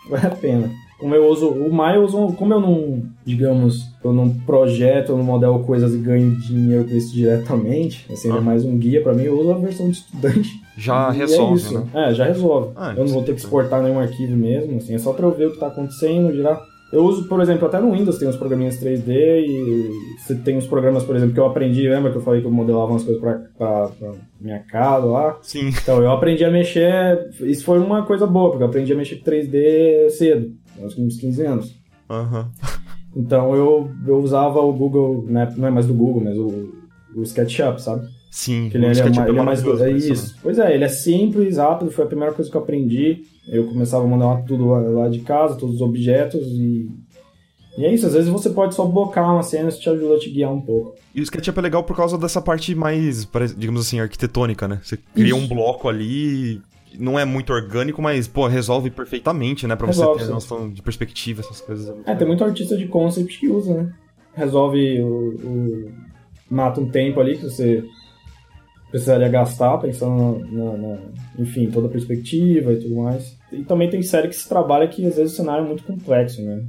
vale 0.08 0.26
a 0.26 0.30
pena. 0.30 0.70
Como 0.98 1.14
eu 1.14 1.28
uso 1.28 1.48
o 1.48 2.04
uso, 2.04 2.32
como 2.36 2.54
eu 2.54 2.60
não, 2.60 3.02
digamos, 3.24 3.82
eu 4.02 4.12
não 4.12 4.30
projeto, 4.30 5.10
eu 5.10 5.18
não 5.18 5.24
modelo 5.24 5.62
coisas 5.64 5.94
e 5.94 5.98
ganho 5.98 6.34
dinheiro 6.36 6.84
com 6.84 6.94
isso 6.94 7.12
diretamente, 7.12 8.06
assim, 8.10 8.32
ah. 8.32 8.36
é 8.36 8.40
mais 8.40 8.64
um 8.64 8.78
guia 8.78 9.02
para 9.02 9.12
mim, 9.12 9.24
eu 9.24 9.38
uso 9.38 9.52
a 9.52 9.58
versão 9.58 9.90
de 9.90 9.98
estudante. 9.98 10.48
Já 10.78 11.08
é 11.08 11.18
resolve, 11.18 11.66
é 11.66 11.78
né? 11.78 11.86
É, 11.94 12.14
já 12.14 12.26
resolve. 12.26 12.72
Ah, 12.76 12.92
eu 12.94 13.06
não 13.06 13.12
vou 13.14 13.22
ter 13.22 13.32
que 13.32 13.40
exportar 13.40 13.82
nenhum 13.82 13.98
arquivo 13.98 14.36
mesmo, 14.36 14.76
assim, 14.76 14.94
é 14.94 14.98
só 14.98 15.14
pra 15.14 15.24
eu 15.24 15.32
ver 15.32 15.46
o 15.46 15.52
que 15.52 15.58
tá 15.58 15.68
acontecendo, 15.68 16.34
girar. 16.34 16.60
Eu 16.92 17.04
uso, 17.04 17.26
por 17.28 17.40
exemplo, 17.40 17.66
até 17.66 17.80
no 17.80 17.92
Windows 17.92 18.16
tem 18.16 18.28
uns 18.28 18.36
programinhas 18.36 18.80
3D 18.80 19.08
e 19.08 19.90
você 20.18 20.36
tem 20.36 20.56
uns 20.56 20.66
programas, 20.66 21.02
por 21.02 21.16
exemplo, 21.16 21.34
que 21.34 21.40
eu 21.40 21.46
aprendi, 21.46 21.88
lembra 21.88 22.12
que 22.12 22.18
eu 22.18 22.22
falei 22.22 22.40
que 22.40 22.46
eu 22.46 22.50
modelava 22.52 22.92
umas 22.92 23.02
coisas 23.02 23.20
pra, 23.20 23.40
pra, 23.58 23.88
pra 23.88 24.12
minha 24.40 24.60
casa 24.60 25.04
lá? 25.06 25.38
Sim. 25.42 25.68
Então 25.68 26.00
eu 26.00 26.10
aprendi 26.12 26.44
a 26.44 26.50
mexer, 26.50 27.28
isso 27.40 27.64
foi 27.64 27.80
uma 27.80 28.04
coisa 28.04 28.26
boa, 28.26 28.50
porque 28.50 28.62
eu 28.62 28.68
aprendi 28.68 28.92
a 28.92 28.96
mexer 28.96 29.16
com 29.16 29.30
3D 29.30 30.10
cedo, 30.10 30.52
uns 30.80 31.16
15 31.16 31.42
anos. 31.44 31.74
Uhum. 32.08 32.46
Então 33.16 33.54
eu, 33.54 33.90
eu 34.06 34.18
usava 34.18 34.60
o 34.60 34.72
Google, 34.72 35.24
né, 35.26 35.52
não 35.56 35.68
é 35.68 35.70
mais 35.70 35.86
do 35.86 35.94
Google, 35.94 36.22
mas 36.22 36.36
o, 36.36 36.74
o 37.14 37.22
SketchUp, 37.22 37.80
sabe? 37.80 38.06
Sim, 38.30 38.68
que 38.68 38.76
ele, 38.76 38.86
ele, 38.86 39.00
é, 39.00 39.02
é, 39.02 39.28
ele 39.28 39.38
é 39.38 39.42
mais 39.42 39.64
é 39.80 39.90
isso. 39.90 40.34
Né? 40.34 40.40
Pois 40.42 40.58
é, 40.58 40.74
ele 40.74 40.84
é 40.84 40.88
simples, 40.88 41.56
rápido, 41.56 41.90
foi 41.90 42.04
a 42.04 42.08
primeira 42.08 42.34
coisa 42.34 42.50
que 42.50 42.56
eu 42.56 42.60
aprendi. 42.60 43.22
Eu 43.48 43.68
começava 43.68 44.04
a 44.04 44.06
mandar 44.06 44.42
tudo 44.42 44.66
lá, 44.66 44.80
lá 44.80 45.08
de 45.08 45.20
casa, 45.20 45.56
todos 45.56 45.76
os 45.76 45.80
objetos 45.80 46.42
e 46.42 46.90
e 47.76 47.84
é 47.84 47.92
isso, 47.92 48.06
às 48.06 48.14
vezes 48.14 48.30
você 48.30 48.48
pode 48.48 48.74
só 48.74 48.86
blocar 48.86 49.30
uma 49.30 49.42
cena, 49.42 49.68
isso 49.68 49.80
te 49.80 49.90
ajuda 49.90 50.14
a 50.14 50.18
te 50.18 50.30
guiar 50.30 50.50
um 50.50 50.60
pouco. 50.60 50.94
E 51.14 51.20
o 51.20 51.22
SketchUp 51.22 51.58
é 51.58 51.62
legal 51.62 51.84
por 51.84 51.94
causa 51.94 52.16
dessa 52.16 52.40
parte 52.40 52.74
mais, 52.74 53.28
digamos 53.56 53.82
assim, 53.82 54.00
arquitetônica, 54.00 54.66
né? 54.66 54.80
Você 54.82 54.96
cria 54.96 55.26
isso. 55.26 55.36
um 55.36 55.46
bloco 55.46 55.86
ali, 55.86 56.62
não 56.98 57.18
é 57.18 57.24
muito 57.24 57.52
orgânico, 57.52 58.00
mas, 58.00 58.26
pô, 58.28 58.46
resolve 58.46 58.90
perfeitamente, 58.90 59.66
né? 59.66 59.76
Pra 59.76 59.86
resolve, 59.86 60.20
você 60.20 60.26
ter 60.26 60.32
noção 60.32 60.70
de 60.70 60.82
perspectiva, 60.82 61.40
essas 61.40 61.60
coisas. 61.60 61.94
É, 62.06 62.14
tem 62.14 62.26
muito 62.26 62.44
artista 62.44 62.76
de 62.76 62.86
concept 62.86 63.38
que 63.38 63.48
usa, 63.48 63.74
né? 63.74 63.92
Resolve 64.34 65.00
o, 65.00 65.34
o... 65.34 65.92
mata 66.50 66.80
um 66.80 66.88
tempo 66.88 67.20
ali 67.20 67.36
que 67.36 67.44
você 67.44 67.84
precisaria 68.90 69.28
gastar, 69.28 69.78
pensando 69.78 70.46
na, 70.50 70.76
na, 70.76 70.98
enfim, 71.38 71.70
toda 71.70 71.86
a 71.86 71.90
perspectiva 71.90 72.72
e 72.72 72.80
tudo 72.80 72.96
mais. 72.96 73.36
E 73.52 73.62
também 73.62 73.90
tem 73.90 74.02
série 74.02 74.28
que 74.28 74.36
se 74.36 74.48
trabalha 74.48 74.88
que 74.88 75.04
às 75.06 75.16
vezes 75.16 75.32
o 75.32 75.36
cenário 75.36 75.64
é 75.64 75.68
muito 75.68 75.84
complexo, 75.84 76.42
né? 76.42 76.64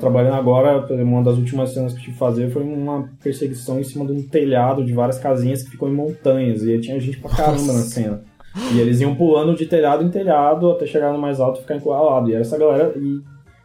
Trabalhando 0.00 0.34
agora, 0.34 0.84
uma 1.04 1.22
das 1.22 1.36
últimas 1.36 1.70
cenas 1.70 1.92
que 1.92 1.98
eu 1.98 2.02
tive 2.02 2.12
que 2.14 2.18
fazer 2.18 2.50
foi 2.50 2.64
uma 2.64 3.08
perseguição 3.22 3.78
em 3.78 3.84
cima 3.84 4.04
de 4.04 4.12
um 4.12 4.22
telhado 4.22 4.84
de 4.84 4.92
várias 4.92 5.20
casinhas 5.20 5.62
que 5.62 5.70
ficou 5.70 5.88
em 5.88 5.94
montanhas. 5.94 6.64
E 6.64 6.72
aí 6.72 6.80
tinha 6.80 6.98
gente 6.98 7.20
pra 7.20 7.30
caramba 7.30 7.58
Nossa. 7.58 7.72
na 7.72 7.78
cena. 7.80 8.24
E 8.72 8.80
eles 8.80 9.00
iam 9.00 9.14
pulando 9.14 9.56
de 9.56 9.66
telhado 9.66 10.04
em 10.04 10.10
telhado 10.10 10.70
até 10.70 10.86
chegar 10.86 11.12
no 11.12 11.18
mais 11.18 11.40
alto 11.40 11.58
e 11.58 11.62
ficar 11.62 11.76
encurralado. 11.76 12.30
E 12.30 12.34
essa 12.34 12.58
galera. 12.58 12.92
E 12.96 13.20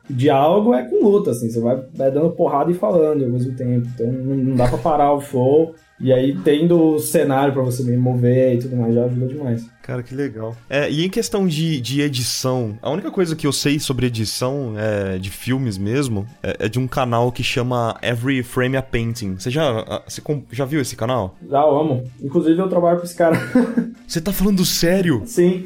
diálogo 0.10 0.74
é 0.74 0.84
com 0.84 1.04
luta, 1.04 1.32
assim. 1.32 1.50
Você 1.50 1.60
vai, 1.60 1.84
vai 1.94 2.12
dando 2.12 2.32
porrada 2.32 2.72
e 2.72 2.74
falando 2.74 3.24
ao 3.24 3.30
mesmo 3.30 3.56
tempo. 3.56 3.88
Então 3.94 4.12
não 4.12 4.56
dá 4.56 4.68
pra 4.68 4.78
parar 4.78 5.14
o 5.14 5.22
flow. 5.22 5.74
E 6.04 6.12
aí, 6.12 6.38
tendo 6.44 6.96
o 6.96 7.00
cenário 7.00 7.54
para 7.54 7.62
você 7.62 7.82
me 7.82 7.96
mover 7.96 8.56
e 8.56 8.60
tudo 8.60 8.76
mais, 8.76 8.94
já 8.94 9.06
ajuda 9.06 9.26
demais. 9.26 9.66
Cara, 9.82 10.04
que 10.04 10.14
legal. 10.14 10.54
É, 10.70 10.92
e 10.92 11.06
em 11.06 11.10
questão 11.10 11.48
de, 11.48 11.80
de 11.80 12.02
edição, 12.02 12.78
a 12.82 12.92
única 12.92 13.10
coisa 13.10 13.38
que 13.38 13.48
eu 13.48 13.54
sei 13.54 13.80
sobre 13.80 14.08
edição 14.08 14.74
é, 14.78 15.18
de 15.18 15.30
filmes 15.30 15.78
mesmo 15.78 16.28
é, 16.44 16.66
é, 16.66 16.70
de 16.70 16.78
um 16.78 16.90
canal 16.90 17.32
que 17.32 17.42
chama 17.42 17.98
Every 18.02 18.44
Frame 18.44 18.76
a 18.76 18.82
Painting. 18.82 19.36
Você 19.36 19.50
já, 19.50 20.04
você 20.06 20.22
já 20.52 20.66
viu 20.66 20.82
esse 20.82 20.98
canal? 20.98 21.38
Já 21.50 21.62
amo. 21.62 22.04
Inclusive, 22.22 22.60
eu 22.60 22.68
trabalho 22.68 23.00
com 23.00 23.06
esse 23.06 23.16
cara. 23.16 23.38
Você 24.06 24.20
tá 24.20 24.34
falando 24.34 24.66
sério? 24.66 25.24
Sim. 25.26 25.64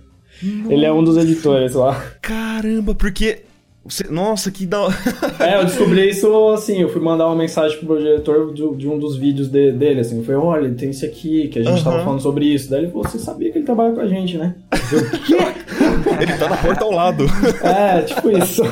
Ele 0.68 0.84
é 0.84 0.92
um 0.92 1.02
dos 1.02 1.16
editores 1.16 1.72
lá. 1.72 1.98
Caramba, 2.20 2.94
porque 2.94 3.44
você, 3.84 4.04
nossa, 4.10 4.50
que 4.50 4.66
da 4.66 4.88
É, 5.40 5.56
eu 5.58 5.64
descobri 5.64 6.08
isso 6.08 6.48
assim, 6.50 6.82
eu 6.82 6.88
fui 6.90 7.00
mandar 7.00 7.26
uma 7.26 7.36
mensagem 7.36 7.78
pro 7.78 7.98
diretor 7.98 8.52
de, 8.52 8.76
de 8.76 8.88
um 8.88 8.98
dos 8.98 9.16
vídeos 9.16 9.48
de, 9.48 9.72
dele, 9.72 10.00
assim, 10.00 10.22
foi, 10.22 10.34
olha, 10.34 10.70
tem 10.74 10.90
esse 10.90 11.04
aqui, 11.06 11.48
que 11.48 11.58
a 11.58 11.62
gente 11.62 11.78
uhum. 11.78 11.84
tava 11.84 12.04
falando 12.04 12.20
sobre 12.20 12.44
isso. 12.44 12.68
Daí 12.70 12.80
ele 12.80 12.88
falou, 12.92 13.08
você 13.08 13.18
sabia 13.18 13.50
que 13.50 13.58
ele 13.58 13.64
trabalha 13.64 13.94
com 13.94 14.00
a 14.00 14.06
gente, 14.06 14.36
né? 14.36 14.54
Eu, 14.92 15.10
quê? 15.20 15.36
ele 16.20 16.36
tá 16.36 16.48
na 16.48 16.56
porta 16.58 16.84
ao 16.84 16.92
lado. 16.92 17.24
É, 17.62 18.02
tipo 18.02 18.30
isso. 18.30 18.62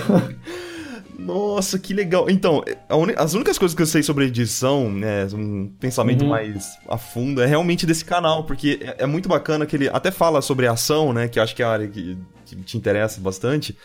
Nossa, 1.18 1.78
que 1.78 1.92
legal. 1.92 2.30
Então, 2.30 2.62
uni- 2.90 3.14
as 3.16 3.34
únicas 3.34 3.58
coisas 3.58 3.74
que 3.74 3.82
eu 3.82 3.86
sei 3.86 4.02
sobre 4.02 4.26
edição, 4.26 4.90
né, 4.90 5.26
um 5.34 5.70
pensamento 5.78 6.22
Uhum. 6.22 6.30
mais 6.30 6.78
a 6.88 6.96
fundo, 6.96 7.42
é 7.42 7.46
realmente 7.46 7.84
desse 7.84 8.04
canal, 8.04 8.44
porque 8.44 8.78
é, 8.82 9.04
é 9.04 9.06
muito 9.06 9.28
bacana 9.28 9.66
que 9.66 9.76
ele 9.76 9.88
até 9.88 10.10
fala 10.10 10.40
sobre 10.40 10.66
ação, 10.66 11.12
né, 11.12 11.28
que 11.28 11.38
eu 11.38 11.42
acho 11.42 11.54
que 11.54 11.62
é 11.62 11.66
a 11.66 11.70
área 11.70 11.86
que, 11.88 12.16
que 12.46 12.56
te 12.56 12.78
interessa 12.78 13.20
bastante. 13.20 13.76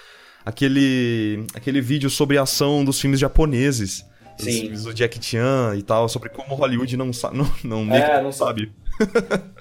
Aquele, 0.45 1.45
aquele 1.53 1.79
vídeo 1.81 2.09
sobre 2.09 2.37
a 2.37 2.43
ação 2.43 2.83
dos 2.83 2.99
filmes 2.99 3.19
japoneses. 3.19 4.05
Dos 4.37 4.45
Sim. 4.45 4.61
filmes 4.61 4.83
do 4.83 4.93
Jack 4.93 5.23
Chan 5.23 5.75
e 5.77 5.83
tal, 5.83 6.09
sobre 6.09 6.29
como 6.29 6.55
Hollywood 6.55 6.97
não, 6.97 7.13
sa 7.13 7.29
não, 7.33 7.47
não, 7.63 7.95
É, 7.95 8.21
não 8.21 8.31
sabe. 8.31 8.71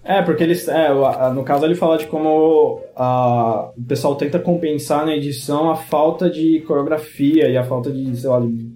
É, 0.03 0.23
porque 0.23 0.43
eles. 0.43 0.67
É, 0.69 0.89
no 1.33 1.45
caso 1.45 1.65
ele 1.65 1.75
fala 1.75 1.99
de 1.99 2.07
como 2.07 2.83
a, 2.97 3.71
o 3.77 3.83
pessoal 3.85 4.15
tenta 4.17 4.39
compensar 4.39 5.07
na 5.07 5.15
edição 5.15 5.71
a 5.71 5.77
falta 5.77 6.29
de 6.29 6.61
coreografia 6.67 7.49
e 7.49 7.57
a 7.57 7.65
falta 7.65 7.91
de, 7.91 8.17
sei 8.17 8.29
lá, 8.29 8.41
de, 8.41 8.73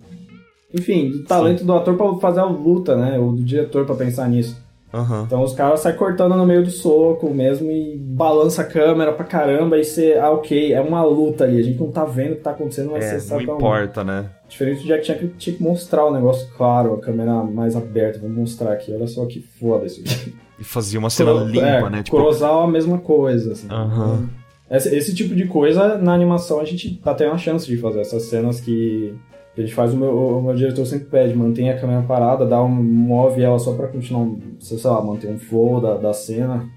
enfim, 0.73 1.11
de 1.11 1.23
talento 1.25 1.65
do 1.65 1.73
ator 1.75 1.97
pra 1.97 2.15
fazer 2.17 2.41
a 2.41 2.45
luta, 2.45 2.97
né? 2.97 3.19
Ou 3.19 3.33
do 3.33 3.43
diretor 3.43 3.85
pra 3.85 3.95
pensar 3.95 4.29
nisso. 4.29 4.66
Aham. 4.95 5.25
Então 5.27 5.43
os 5.43 5.53
caras 5.53 5.81
saem 5.81 5.97
cortando 5.97 6.35
no 6.37 6.47
meio 6.47 6.63
do 6.65 6.71
soco 6.71 7.29
mesmo 7.31 7.71
e 7.71 7.97
balança 7.97 8.63
a 8.63 8.65
câmera 8.65 9.13
pra 9.13 9.25
caramba 9.25 9.77
e 9.79 9.85
você, 9.85 10.15
ah, 10.15 10.31
ok, 10.31 10.73
é 10.73 10.81
uma 10.81 11.03
luta 11.05 11.45
ali, 11.45 11.59
a 11.59 11.63
gente 11.63 11.79
não 11.79 11.91
tá 11.91 12.05
vendo 12.05 12.33
o 12.33 12.37
que 12.37 12.43
tá 12.43 12.51
acontecendo, 12.53 12.91
mas 12.93 13.05
É, 13.05 13.09
você 13.09 13.15
não 13.15 13.21
sabe 13.21 13.45
que 13.45 13.51
é 13.51 13.55
importa, 13.55 14.05
né? 14.05 14.31
Diferente 14.49 14.83
do 14.83 14.87
Jack 14.87 15.05
Chan 15.07 15.15
que 15.15 15.27
tinha 15.29 15.57
que 15.57 15.63
mostrar 15.63 16.07
o 16.07 16.13
negócio 16.13 16.49
claro, 16.57 16.95
a 16.95 17.01
câmera 17.01 17.43
mais 17.43 17.75
aberta, 17.77 18.19
vou 18.19 18.31
mostrar 18.31 18.73
aqui, 18.73 18.93
olha 18.93 19.07
só 19.07 19.27
que 19.27 19.41
foda 19.41 19.87
isso 19.87 20.01
aqui. 20.01 20.35
E 20.59 20.65
fazia 20.65 20.99
uma 20.99 21.11
cena 21.11 21.33
Kuro- 21.33 21.45
limpa, 21.47 21.67
é, 21.67 21.91
né? 21.91 22.03
Tipo, 22.03 22.17
Kurosawa 22.17 22.65
a 22.65 22.69
mesma 22.69 22.99
coisa, 22.99 23.53
assim. 23.53 23.69
Aham. 23.71 24.29
Esse, 24.71 24.97
esse 24.97 25.15
tipo 25.15 25.35
de 25.35 25.47
coisa, 25.47 25.99
na 25.99 26.13
animação, 26.15 26.59
a 26.61 26.65
gente 26.65 26.95
tá 26.97 27.13
tendo 27.15 27.33
a 27.33 27.39
chance 27.39 27.67
de 27.67 27.77
fazer. 27.77 28.01
Essas 28.01 28.23
cenas 28.25 28.59
que 28.59 29.15
a 29.57 29.61
gente 29.61 29.75
faz, 29.75 29.95
o 29.95 29.97
meu, 29.97 30.11
o 30.39 30.43
meu 30.43 30.55
diretor 30.55 30.85
sempre 30.87 31.07
pede, 31.07 31.35
mantém 31.35 31.71
a 31.71 31.79
câmera 31.79 32.03
parada, 32.03 32.45
dá 32.47 32.63
um, 32.63 32.69
move 32.69 33.43
ela 33.43 33.59
só 33.59 33.73
pra 33.73 33.87
continuar, 33.89 34.29
sei 34.61 34.79
lá, 34.85 35.01
manter 35.03 35.29
um 35.31 35.39
flow 35.39 35.81
da, 35.81 35.95
da 35.97 36.13
cena. 36.13 36.69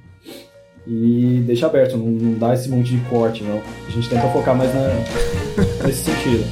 E 0.88 1.44
deixa 1.46 1.68
aberto, 1.68 1.98
não, 1.98 2.06
não 2.08 2.40
dá 2.40 2.54
esse 2.54 2.70
monte 2.70 2.96
de 2.98 3.04
corte, 3.10 3.44
não. 3.44 3.60
A 3.88 3.92
gente 3.92 4.10
tenta 4.10 4.28
focar 4.30 4.56
mais 4.56 4.74
na- 4.74 4.90
nesse 5.86 6.06
sentido. 6.06 6.46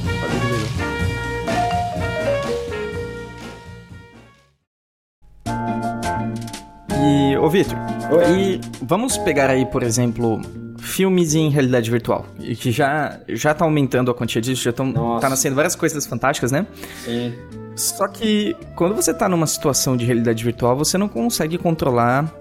E, 7.00 7.36
ô 7.36 7.48
Victor, 7.48 7.76
Oi. 8.12 8.24
e 8.56 8.60
vamos 8.82 9.16
pegar 9.18 9.50
aí, 9.50 9.64
por 9.66 9.82
exemplo, 9.82 10.40
filmes 10.78 11.34
em 11.34 11.48
realidade 11.50 11.90
virtual, 11.90 12.24
e 12.40 12.54
que 12.56 12.70
já, 12.70 13.18
já 13.28 13.52
tá 13.54 13.64
aumentando 13.64 14.10
a 14.10 14.14
quantia 14.14 14.40
disso, 14.40 14.62
já 14.62 14.72
tão, 14.72 14.86
Nossa. 14.86 15.20
tá 15.22 15.28
nascendo 15.28 15.54
várias 15.56 15.74
coisas 15.76 16.06
fantásticas, 16.06 16.50
né? 16.52 16.66
Sim. 17.04 17.32
Só 17.76 18.08
que 18.08 18.56
quando 18.74 18.94
você 18.94 19.12
tá 19.14 19.28
numa 19.28 19.46
situação 19.46 19.96
de 19.96 20.04
realidade 20.04 20.42
virtual, 20.42 20.76
você 20.76 20.96
não 20.98 21.08
consegue 21.08 21.58
controlar 21.58 22.32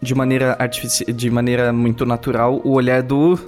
de 0.00 0.14
maneira 0.14 0.54
artifici 0.58 1.04
de 1.12 1.30
maneira 1.30 1.72
muito 1.72 2.04
natural 2.04 2.60
o 2.64 2.72
olhar 2.72 3.02
do, 3.02 3.38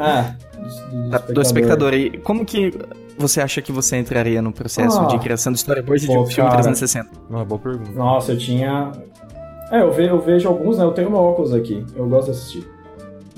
Ah, 0.00 0.34
do, 0.90 1.08
da- 1.10 1.18
do 1.18 1.40
espectador. 1.40 1.94
E 1.94 2.18
como 2.18 2.44
que 2.44 2.72
você 3.16 3.40
acha 3.40 3.62
que 3.62 3.70
você 3.72 3.96
entraria 3.96 4.42
no 4.42 4.52
processo 4.52 5.00
Ah. 5.00 5.04
de 5.06 5.18
criação 5.18 5.52
de 5.52 5.58
storyboard 5.58 6.00
de 6.00 6.06
Pô, 6.08 6.22
um 6.22 6.26
filme 6.26 6.50
cara. 6.50 6.62
360? 6.62 7.08
Uma 7.30 7.44
boa 7.44 7.58
pergunta. 7.60 7.90
Nossa, 7.92 8.32
eu 8.32 8.38
tinha. 8.38 8.92
É, 9.70 9.80
eu, 9.80 9.92
ve- 9.92 10.08
eu 10.10 10.20
vejo 10.20 10.48
alguns, 10.48 10.76
né? 10.76 10.84
Eu 10.84 10.90
tenho 10.92 11.08
meu 11.08 11.20
óculos 11.20 11.54
aqui, 11.54 11.86
eu 11.96 12.06
gosto 12.08 12.26
de 12.26 12.30
assistir. 12.32 12.68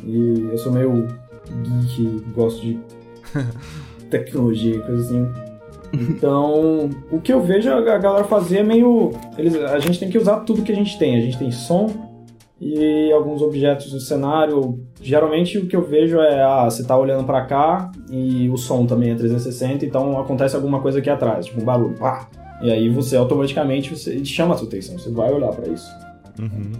E 0.07 0.49
eu 0.51 0.59
sou 0.59 0.73
meio 0.73 1.07
geek, 1.63 2.25
gosto 2.35 2.61
de 2.61 2.79
tecnologia, 4.11 4.81
coisa 4.81 5.03
assim. 5.03 5.29
Então, 5.93 6.91
o 7.11 7.21
que 7.21 7.33
eu 7.33 7.41
vejo 7.41 7.71
a 7.71 7.99
galera 7.99 8.25
fazer 8.25 8.59
é 8.59 8.63
meio. 8.63 9.13
Eles, 9.39 9.55
a 9.57 9.79
gente 9.79 9.99
tem 9.99 10.11
que 10.11 10.19
usar 10.19 10.41
tudo 10.41 10.63
que 10.63 10.73
a 10.73 10.75
gente 10.75 10.99
tem. 10.99 11.17
A 11.17 11.21
gente 11.21 11.39
tem 11.39 11.51
som 11.51 12.15
e 12.61 13.13
alguns 13.13 13.43
objetos 13.43 13.93
do 13.93 14.01
cenário. 14.01 14.81
Geralmente 15.01 15.59
o 15.59 15.67
que 15.67 15.77
eu 15.77 15.83
vejo 15.83 16.19
é, 16.21 16.43
ah, 16.43 16.65
você 16.65 16.85
tá 16.85 16.97
olhando 16.97 17.25
pra 17.25 17.45
cá 17.45 17.93
e 18.11 18.49
o 18.49 18.57
som 18.57 18.87
também 18.87 19.11
é 19.11 19.15
360, 19.15 19.85
então 19.85 20.19
acontece 20.19 20.57
alguma 20.57 20.81
coisa 20.81 20.99
aqui 20.99 21.11
atrás, 21.11 21.47
tipo 21.47 21.61
um 21.61 21.65
barulho, 21.65 21.95
pá. 21.99 22.29
E 22.63 22.71
aí 22.71 22.89
você 22.89 23.17
automaticamente 23.17 23.95
você 23.95 24.25
chama 24.25 24.55
a 24.55 24.57
sua 24.57 24.67
atenção, 24.67 24.99
você 24.99 25.11
vai 25.11 25.33
olhar 25.33 25.51
pra 25.53 25.71
isso. 25.71 25.91
Uhum. 26.41 26.73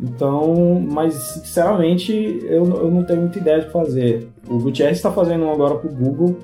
Então, 0.00 0.84
mas 0.92 1.14
sinceramente 1.14 2.12
eu, 2.44 2.64
eu 2.64 2.90
não 2.90 3.04
tenho 3.04 3.22
muita 3.22 3.38
ideia 3.38 3.60
de 3.60 3.70
fazer. 3.70 4.28
O 4.48 4.58
Gutierrez 4.58 4.98
está 4.98 5.10
fazendo 5.10 5.44
um 5.44 5.52
agora 5.52 5.76
pro 5.76 5.88
Google, 5.88 6.36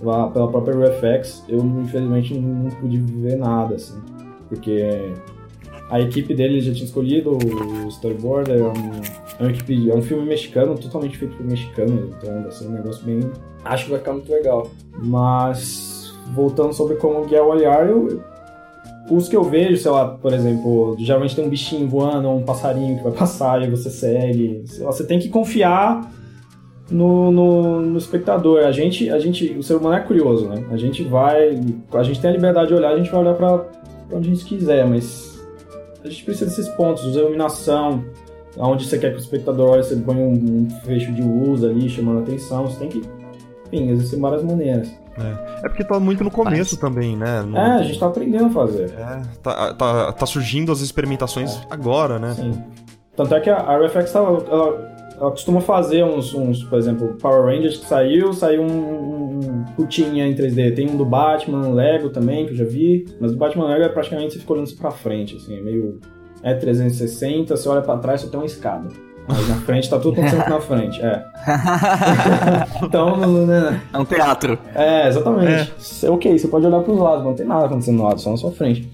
lá 0.00 0.28
pela 0.28 0.48
própria 0.48 0.76
RefX. 0.76 1.44
Eu 1.48 1.58
infelizmente 1.58 2.38
não, 2.38 2.64
não 2.64 2.70
pude 2.70 2.98
ver 2.98 3.36
nada, 3.36 3.74
assim. 3.74 4.00
Porque 4.48 5.12
a 5.90 6.00
equipe 6.00 6.34
dele 6.34 6.60
já 6.60 6.72
tinha 6.72 6.84
escolhido 6.84 7.30
o 7.32 7.88
storyboard, 7.88 8.50
é, 8.50 8.56
um, 8.56 9.02
é 9.38 9.42
uma 9.42 9.50
equipe, 9.50 9.90
é 9.90 9.94
um 9.94 10.02
filme 10.02 10.24
mexicano, 10.24 10.78
totalmente 10.78 11.18
feito 11.18 11.36
por 11.36 11.44
mexicano, 11.44 12.10
então 12.16 12.42
vai 12.42 12.52
ser 12.52 12.66
um 12.68 12.72
negócio 12.72 13.04
bem. 13.04 13.20
Acho 13.64 13.84
que 13.84 13.90
vai 13.90 13.98
ficar 13.98 14.12
muito 14.12 14.30
legal. 14.30 14.70
Mas 15.02 16.14
voltando 16.32 16.72
sobre 16.72 16.96
como 16.96 17.24
guiar 17.26 17.44
o 17.44 17.48
olhar, 17.48 17.88
eu, 17.88 18.22
os 19.10 19.28
que 19.28 19.36
eu 19.36 19.44
vejo, 19.44 19.76
sei 19.76 19.90
lá, 19.90 20.08
por 20.08 20.32
exemplo, 20.32 20.96
geralmente 20.98 21.36
tem 21.36 21.44
um 21.44 21.48
bichinho 21.48 21.88
voando 21.88 22.28
um 22.30 22.42
passarinho 22.42 22.96
que 22.96 23.04
vai 23.04 23.12
passar 23.16 23.62
e 23.62 23.70
você 23.70 23.90
segue. 23.90 24.64
Lá, 24.78 24.92
você 24.92 25.04
tem 25.04 25.18
que 25.18 25.28
confiar 25.28 26.10
no, 26.90 27.30
no, 27.30 27.80
no 27.82 27.98
espectador. 27.98 28.64
A 28.64 28.72
gente, 28.72 29.10
a 29.10 29.18
gente, 29.18 29.52
o 29.52 29.62
ser 29.62 29.74
humano 29.74 29.96
é 29.96 30.00
curioso, 30.00 30.48
né? 30.48 30.64
A 30.70 30.76
gente 30.76 31.02
vai, 31.02 31.60
a 31.92 32.02
gente 32.02 32.20
tem 32.20 32.30
a 32.30 32.32
liberdade 32.32 32.68
de 32.68 32.74
olhar, 32.74 32.92
a 32.92 32.96
gente 32.96 33.10
vai 33.10 33.20
olhar 33.20 33.34
pra 33.34 33.64
onde 34.12 34.30
a 34.30 34.34
gente 34.34 34.44
quiser, 34.44 34.86
mas 34.86 35.34
a 36.02 36.08
gente 36.08 36.24
precisa 36.24 36.46
desses 36.46 36.68
pontos, 36.70 37.04
usa 37.04 37.20
iluminação, 37.20 38.04
aonde 38.58 38.86
você 38.86 38.98
quer 38.98 39.10
que 39.10 39.16
o 39.16 39.20
espectador 39.20 39.70
olhe, 39.70 39.82
você 39.82 39.96
põe 39.96 40.16
um, 40.16 40.32
um 40.32 40.70
fecho 40.84 41.12
de 41.12 41.22
luz 41.22 41.64
ali 41.64 41.88
chamando 41.88 42.18
a 42.18 42.22
atenção, 42.22 42.66
você 42.66 42.78
tem 42.78 42.88
que, 42.88 43.02
enfim, 43.66 43.90
existem 43.90 44.20
várias 44.20 44.42
maneiras. 44.42 45.03
É 45.62 45.68
porque 45.68 45.84
tá 45.84 45.98
muito 46.00 46.22
no 46.24 46.30
começo 46.30 46.78
também, 46.78 47.16
né? 47.16 47.42
No- 47.42 47.56
É, 47.56 47.72
a 47.74 47.82
gente 47.82 47.98
tá 47.98 48.06
aprendendo 48.06 48.46
a 48.46 48.50
fazer. 48.50 48.90
É, 48.98 49.22
tá, 49.42 49.74
tá, 49.74 50.12
tá 50.12 50.26
surgindo 50.26 50.72
as 50.72 50.80
experimentações 50.80 51.60
agora, 51.70 52.18
né? 52.18 52.32
Sim. 52.34 52.62
Tanto 53.16 53.34
é 53.34 53.40
que 53.40 53.48
a 53.48 53.76
RFX 53.78 54.10
tá, 54.12 54.18
ela, 54.18 54.44
ela 55.20 55.30
costuma 55.30 55.60
fazer 55.60 56.02
uns, 56.04 56.34
uns, 56.34 56.64
por 56.64 56.78
exemplo, 56.78 57.16
Power 57.22 57.44
Rangers 57.44 57.76
que 57.76 57.86
saiu, 57.86 58.32
saiu 58.32 58.62
um, 58.62 58.66
um, 58.66 59.38
um 59.38 59.64
putinha 59.76 60.26
em 60.26 60.34
3D. 60.34 60.74
Tem 60.74 60.90
um 60.90 60.96
do 60.96 61.04
Batman, 61.04 61.68
Lego 61.68 62.10
também, 62.10 62.44
que 62.46 62.52
eu 62.52 62.56
já 62.56 62.64
vi. 62.64 63.04
Mas 63.20 63.32
o 63.32 63.36
Batman 63.36 63.66
Lego 63.68 63.84
é 63.84 63.88
praticamente 63.88 64.32
você 64.34 64.40
fica 64.40 64.52
olhando 64.52 64.74
pra 64.76 64.90
frente, 64.90 65.36
assim, 65.36 65.56
é 65.56 65.60
meio. 65.62 66.00
É 66.42 66.52
360, 66.54 67.56
você 67.56 67.68
olha 67.68 67.80
pra 67.80 67.96
trás 67.98 68.20
só 68.20 68.28
tem 68.28 68.38
uma 68.38 68.44
escada. 68.46 68.88
Aí 69.28 69.46
na 69.48 69.54
frente 69.56 69.88
tá 69.88 69.98
tudo 69.98 70.20
acontecendo 70.20 70.48
na 70.50 70.60
frente, 70.60 71.00
é. 71.02 71.24
Então, 72.82 73.16
né? 73.46 73.80
É 73.92 73.98
um 73.98 74.04
teatro. 74.04 74.58
É, 74.74 75.08
exatamente. 75.08 75.72
É. 76.02 76.10
Ok, 76.10 76.38
você 76.38 76.48
pode 76.48 76.66
olhar 76.66 76.80
pros 76.80 76.98
lados, 76.98 77.24
não 77.24 77.34
tem 77.34 77.46
nada 77.46 77.66
acontecendo 77.66 77.96
no 77.98 78.04
lado, 78.04 78.20
só 78.20 78.30
na 78.30 78.36
sua 78.36 78.52
frente. 78.52 78.88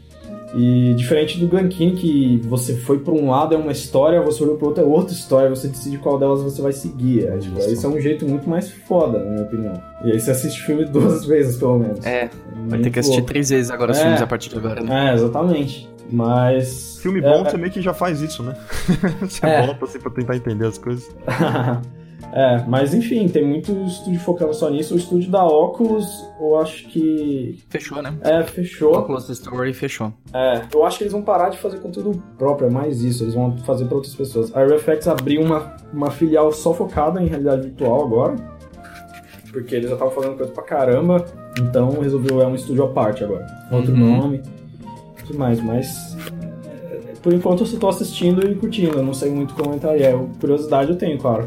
E 0.53 0.95
diferente 0.95 1.39
do 1.39 1.47
Gankin, 1.47 1.95
que 1.95 2.41
você 2.49 2.75
foi 2.75 2.99
pra 2.99 3.13
um 3.15 3.31
lado 3.31 3.55
é 3.55 3.59
uma 3.59 3.71
história, 3.71 4.21
você 4.21 4.43
olhou 4.43 4.57
pro 4.57 4.67
outro 4.69 4.83
é 4.83 4.87
outra 4.87 5.15
história, 5.15 5.49
você 5.49 5.69
decide 5.69 5.97
qual 5.99 6.19
delas 6.19 6.43
você 6.43 6.61
vai 6.61 6.73
seguir. 6.73 7.25
É, 7.29 7.39
tipo, 7.39 7.57
Isso. 7.61 7.87
É 7.87 7.89
um 7.89 8.01
jeito 8.01 8.27
muito 8.29 8.49
mais 8.51 8.69
foda, 8.69 9.21
na 9.21 9.31
minha 9.31 9.43
opinião. 9.43 9.75
E 10.05 10.11
aí 10.11 10.19
você 10.21 10.33
assiste 10.33 10.61
o 10.63 10.67
filme 10.67 10.85
duas 10.87 11.25
vezes, 11.27 11.57
pelo 11.57 11.79
menos. 11.79 12.05
É, 12.05 12.29
vai 12.53 12.63
Muito 12.69 12.83
ter 12.83 12.91
que 12.91 12.99
assistir 12.99 13.19
louco. 13.19 13.33
três 13.33 13.49
vezes 13.49 13.71
agora 13.71 13.93
os 13.93 13.99
É. 13.99 14.03
filmes 14.03 14.23
a 14.23 14.27
partir 14.27 14.51
de 14.51 14.59
agora, 14.59 14.83
né? 14.83 15.11
É, 15.11 15.15
exatamente. 15.15 15.89
Mas. 16.13 16.99
Filme 17.01 17.21
é- 17.21 17.23
bom, 17.23 17.45
você 17.45 17.57
meio 17.57 17.73
que 17.73 17.81
já 17.81 17.95
faz 17.95 18.21
isso, 18.21 18.43
né? 18.43 18.55
você 19.21 19.45
É. 19.47 19.67
volta 19.67 19.85
assim 19.85 19.99
pra 20.01 20.11
tentar 20.11 20.37
entender 20.37 20.67
as 20.67 20.79
coisas. 20.79 21.09
é, 22.33 22.65
mas 22.69 22.93
enfim, 22.95 23.29
tem 23.29 23.45
muito 23.47 23.73
estúdio 23.85 24.21
focando 24.21 24.53
só 24.55 24.69
nisso. 24.71 24.95
O 24.95 24.97
estúdio 24.97 25.31
da 25.31 25.45
Oculus, 25.45 26.07
eu 26.41 26.59
acho 26.61 26.87
que. 26.89 27.59
Fechou, 27.69 28.03
né? 28.03 28.15
É, 28.23 28.43
fechou. 28.43 28.97
Oculus 28.99 29.29
Story 29.31 29.73
fechou. 29.73 30.13
É, 30.33 30.63
eu 30.73 30.85
acho 30.85 30.99
que 30.99 31.05
eles 31.05 31.13
vão 31.13 31.23
parar 31.23 31.49
de 31.49 31.59
fazer 31.59 31.79
conteúdo 31.79 32.23
próprio, 32.39 32.69
é 32.69 32.71
mais 32.71 33.03
isso, 33.03 33.25
eles 33.25 33.35
vão 33.35 33.57
fazer 33.59 33.87
para 33.87 33.97
outras 33.97 34.15
pessoas. 34.15 34.55
A 34.55 34.63
RFX 34.65 35.09
abriu 35.09 35.43
uma, 35.43 35.77
uma 35.93 36.11
filial 36.11 36.53
só 36.53 36.73
focada 36.75 37.21
em 37.23 37.27
realidade 37.27 37.63
virtual 37.63 38.05
agora, 38.05 38.37
porque 39.51 39.75
eles 39.75 39.89
já 39.89 39.95
estavam 39.95 40.15
fazendo 40.15 40.37
coisa 40.37 40.53
pra 40.53 40.63
caramba, 40.63 41.25
então 41.59 41.91
resolveu, 42.01 42.41
é 42.41 42.47
um 42.47 42.55
estúdio 42.55 42.85
à 42.85 42.89
parte 42.89 43.25
agora. 43.25 43.45
Outro 43.73 43.93
Uhum. 43.93 44.17
nome, 44.19 44.43
tudo 45.31 45.39
mais, 45.39 45.61
mas 45.63 46.17
é, 46.91 47.13
por 47.23 47.33
enquanto 47.33 47.61
eu 47.61 47.67
só 47.67 47.79
tô 47.79 47.89
assistindo 47.89 48.47
e 48.51 48.55
curtindo, 48.55 48.99
eu 48.99 49.03
não 49.03 49.15
sei 49.15 49.31
muito 49.31 49.55
como 49.55 49.75
entraria. 49.75 50.11
Eu- 50.11 50.29
Curiosidade 50.41 50.91
eu 50.91 50.97
tenho, 50.97 51.19
claro. 51.19 51.47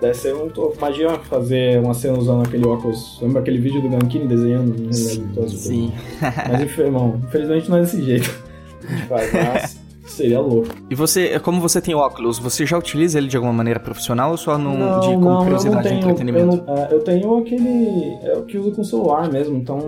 Deve 0.00 0.14
ser 0.14 0.34
um. 0.34 0.50
Imagina 0.76 1.16
fazer 1.18 1.78
uma 1.80 1.94
cena 1.94 2.18
usando 2.18 2.42
aquele 2.44 2.66
óculos. 2.66 3.20
Lembra 3.22 3.40
aquele 3.40 3.58
vídeo 3.58 3.80
do 3.80 3.88
Gankini 3.88 4.26
desenhando? 4.26 4.72
realidade 4.74 5.20
virtual? 5.20 5.48
Sim. 5.48 5.92
Mas, 6.20 6.78
irmão, 6.78 7.20
infelizmente 7.24 7.70
não 7.70 7.76
é 7.76 7.80
desse 7.82 8.02
jeito. 8.02 8.42
A 8.84 8.92
gente 8.96 9.06
faz, 9.06 9.32
mas 9.32 9.80
seria 10.12 10.40
louco. 10.40 10.68
E 10.90 10.94
você, 10.94 11.38
como 11.40 11.60
você 11.60 11.80
tem 11.80 11.94
óculos, 11.94 12.38
você 12.38 12.64
já 12.66 12.78
utiliza 12.78 13.18
ele 13.18 13.28
de 13.28 13.36
alguma 13.36 13.52
maneira 13.52 13.80
profissional 13.80 14.30
ou 14.32 14.36
só 14.36 14.56
no, 14.58 14.76
não, 14.76 15.00
de 15.00 15.06
como 15.14 15.20
não, 15.30 15.42
curiosidade 15.42 15.82
de 15.82 15.88
tenho. 15.88 16.00
Eu, 16.00 16.10
entretenimento? 16.10 16.64
não- 16.66 16.74
é, 16.76 16.88
eu 16.90 17.00
tenho 17.00 17.38
aquele. 17.38 18.18
É 18.22 18.36
o 18.36 18.42
que 18.42 18.58
uso 18.58 18.72
com 18.72 18.84
celular 18.84 19.30
mesmo, 19.30 19.56
então 19.56 19.78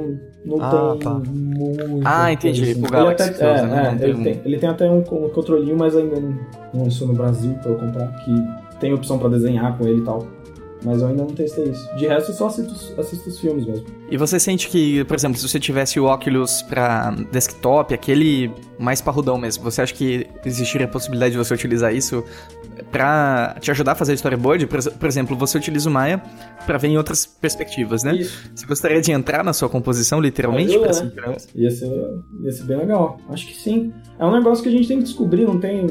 não 0.45 0.59
Ah, 0.61 0.91
tem 0.93 0.99
tá. 1.01 1.11
muito. 1.11 2.01
Ah, 2.05 2.33
entendi, 2.33 2.61
coisa 2.64 2.75
pro 2.81 2.87
Ele, 2.89 2.93
Galaxy 3.05 3.31
até, 3.31 3.45
é, 3.59 3.62
né? 3.66 3.87
É, 3.95 3.99
tem 3.99 4.09
ele, 4.11 4.22
tem, 4.25 4.41
ele 4.45 4.59
tem 4.59 4.68
até 4.68 4.91
um, 4.91 4.99
um 4.99 5.29
controlinho, 5.31 5.77
mas 5.77 5.97
ainda 5.97 6.20
não, 6.20 6.35
não 6.72 6.85
lançou 6.85 7.09
no 7.09 7.14
Brasil 7.14 7.55
pra 7.62 7.70
eu 7.70 7.77
comprar, 7.79 8.09
que 8.25 8.33
tem 8.81 8.93
opção 8.93 9.18
pra 9.18 9.29
desenhar 9.29 9.77
com 9.79 9.87
ele 9.87 10.01
e 10.01 10.05
tal. 10.05 10.27
Mas 10.85 11.01
eu 11.01 11.09
ainda 11.09 11.22
não 11.24 11.30
testei 11.35 11.64
isso. 11.64 11.97
De 11.97 12.07
resto, 12.07 12.30
eu 12.30 12.35
só 12.37 12.47
assisto, 12.49 12.72
os- 12.72 12.99
assisto 12.99 13.28
os 13.30 13.39
filmes 13.41 13.64
mesmo. 13.66 13.87
E 14.11 14.16
você 14.18 14.39
sente 14.39 14.68
que, 14.68 15.03
por 15.05 15.14
exemplo, 15.16 15.39
se 15.39 15.49
você 15.49 15.59
tivesse 15.59 15.99
o 15.99 16.05
Oculus 16.05 16.61
pra 16.62 17.11
desktop, 17.32 17.95
aquele 17.95 18.53
mais 18.78 19.01
parrudão 19.01 19.39
mesmo, 19.39 19.64
você 19.64 19.80
acha 19.80 19.95
que 19.95 20.26
existiria 20.45 20.87
a 20.87 20.91
possibilidade 20.91 21.32
de 21.32 21.39
você 21.39 21.55
utilizar 21.55 21.95
isso 21.95 22.22
pra 22.91 23.57
te 23.61 23.70
ajudar 23.70 23.93
a 23.93 23.95
fazer 23.95 24.12
storyboard? 24.14 24.66
Por, 24.66 24.82
por 24.93 25.09
exemplo, 25.09 25.37
você 25.37 25.57
utiliza 25.59 25.89
o 25.89 25.93
Maya 25.93 26.22
pra 26.66 26.76
ver 26.78 26.89
em 26.89 26.97
outras 26.97 27.24
perspectivas, 27.26 28.03
né? 28.03 28.14
Isso. 28.16 28.51
Você 28.55 28.66
gostaria 28.66 29.01
de 29.01 29.11
entrar 29.12 29.43
na 29.43 29.53
sua 29.53 29.68
composição, 29.68 30.20
literalmente? 30.20 30.74
Ajuda, 30.76 31.11
pra 31.14 31.30
né? 31.30 31.37
Ia 31.55 31.70
ser, 31.70 31.91
ia 32.43 32.53
ser 32.53 32.64
bem 32.64 32.76
legal. 32.76 33.18
Acho 33.28 33.47
que 33.47 33.55
sim. 33.55 33.93
É 34.18 34.24
um 34.24 34.32
negócio 34.32 34.62
que 34.62 34.68
a 34.68 34.72
gente 34.72 34.87
tem 34.87 34.99
que 34.99 35.05
descobrir, 35.05 35.45
não 35.47 35.59
tem. 35.59 35.87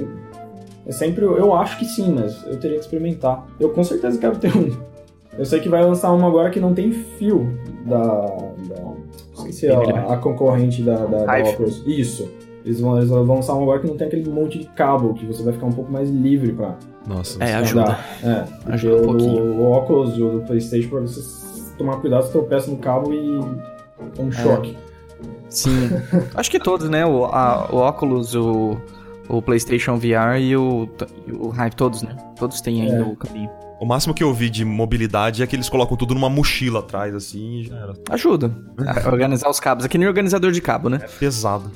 É 0.86 0.92
sempre. 0.92 1.24
Eu 1.26 1.54
acho 1.54 1.78
que 1.80 1.86
sim, 1.86 2.14
mas 2.14 2.46
eu 2.46 2.58
teria 2.60 2.78
que 2.78 2.84
experimentar. 2.84 3.46
Eu 3.60 3.70
com 3.70 3.84
certeza 3.84 4.18
quero 4.18 4.38
ter 4.38 4.56
um. 4.56 4.72
Eu 5.38 5.46
sei 5.46 5.60
que 5.60 5.70
vai 5.70 5.84
lançar 5.84 6.12
uma 6.12 6.28
agora 6.28 6.50
que 6.50 6.60
não 6.60 6.74
tem 6.74 6.92
fio 6.92 7.58
da. 7.86 8.00
da 8.00 8.82
não 8.82 8.98
sei 9.44 9.52
se 9.52 9.68
é 9.68 9.76
a, 9.76 10.14
a 10.14 10.18
concorrente 10.18 10.82
da, 10.84 10.96
da, 11.06 11.26
da. 11.26 11.50
Oculus. 11.50 11.84
Isso. 11.88 12.30
Eles 12.66 12.80
vão, 12.80 12.96
eles 12.98 13.10
vão 13.10 13.26
lançar 13.36 13.54
uma 13.54 13.64
agora 13.64 13.80
que 13.80 13.88
não 13.88 13.98
tem 13.98 14.08
aquele 14.08 14.30
monte 14.30 14.60
de 14.60 14.66
cabo, 14.68 15.14
que 15.16 15.26
você 15.26 15.44
vai 15.44 15.52
ficar 15.54 15.66
um 15.66 15.72
pouco 15.72 15.92
mais 15.92 16.10
livre 16.10 16.54
pra. 16.54 16.76
Nossa. 17.08 17.44
É, 17.44 17.56
ajuda. 17.56 17.98
É, 18.24 18.46
Ajuda 18.72 18.96
um 18.96 19.00
o, 19.02 19.06
pouquinho. 19.08 19.44
o 19.60 19.72
Oculus 19.74 20.18
e 20.18 20.22
o 20.22 20.30
do 20.30 20.42
PlayStation, 20.46 20.90
pra 20.90 21.00
você 21.02 21.74
tomar 21.78 21.98
cuidado, 21.98 22.24
você 22.24 22.32
tropeça 22.32 22.70
no 22.72 22.78
cabo 22.78 23.14
e. 23.14 23.40
É 24.18 24.22
um 24.22 24.32
choque. 24.32 24.78
Sim. 25.50 25.90
Acho 26.36 26.50
que 26.52 26.60
todos, 26.60 26.90
né? 26.90 27.06
O, 27.06 27.26
a- 27.26 27.68
o 27.72 27.78
Oculus, 27.78 28.34
o, 28.36 28.78
o 29.30 29.42
PlayStation 29.42 29.98
VR 29.98 30.38
e 30.40 30.56
o, 30.56 30.88
e 31.28 31.32
o 31.32 31.50
Hive, 31.54 31.76
todos, 31.76 32.02
né? 32.04 32.16
Todos 32.38 32.62
têm 32.62 32.82
ainda 32.82 32.98
É. 32.98 33.02
o 33.02 33.16
caminho. 33.16 33.50
O 33.80 33.86
máximo 33.86 34.14
que 34.14 34.24
eu 34.24 34.34
vi 34.34 34.50
de 34.50 34.64
mobilidade 34.64 35.44
é 35.44 35.48
que 35.48 35.56
eles 35.56 35.68
colocam 35.68 35.98
tudo 35.98 36.14
numa 36.14 36.30
mochila 36.30 36.80
atrás, 36.80 37.14
assim, 37.14 37.60
e 37.60 37.64
já 37.66 37.76
era. 37.78 37.94
Ajuda 38.12 38.56
a 38.88 39.10
organizar 39.10 39.50
os 39.50 39.60
cabos. 39.60 39.84
É 39.84 39.90
que 39.90 39.98
nem 39.98 40.08
organizador 40.08 40.52
de 40.52 40.62
cabo, 40.62 40.88
né? 40.90 41.00
É 41.02 41.08
pesado. 41.08 41.70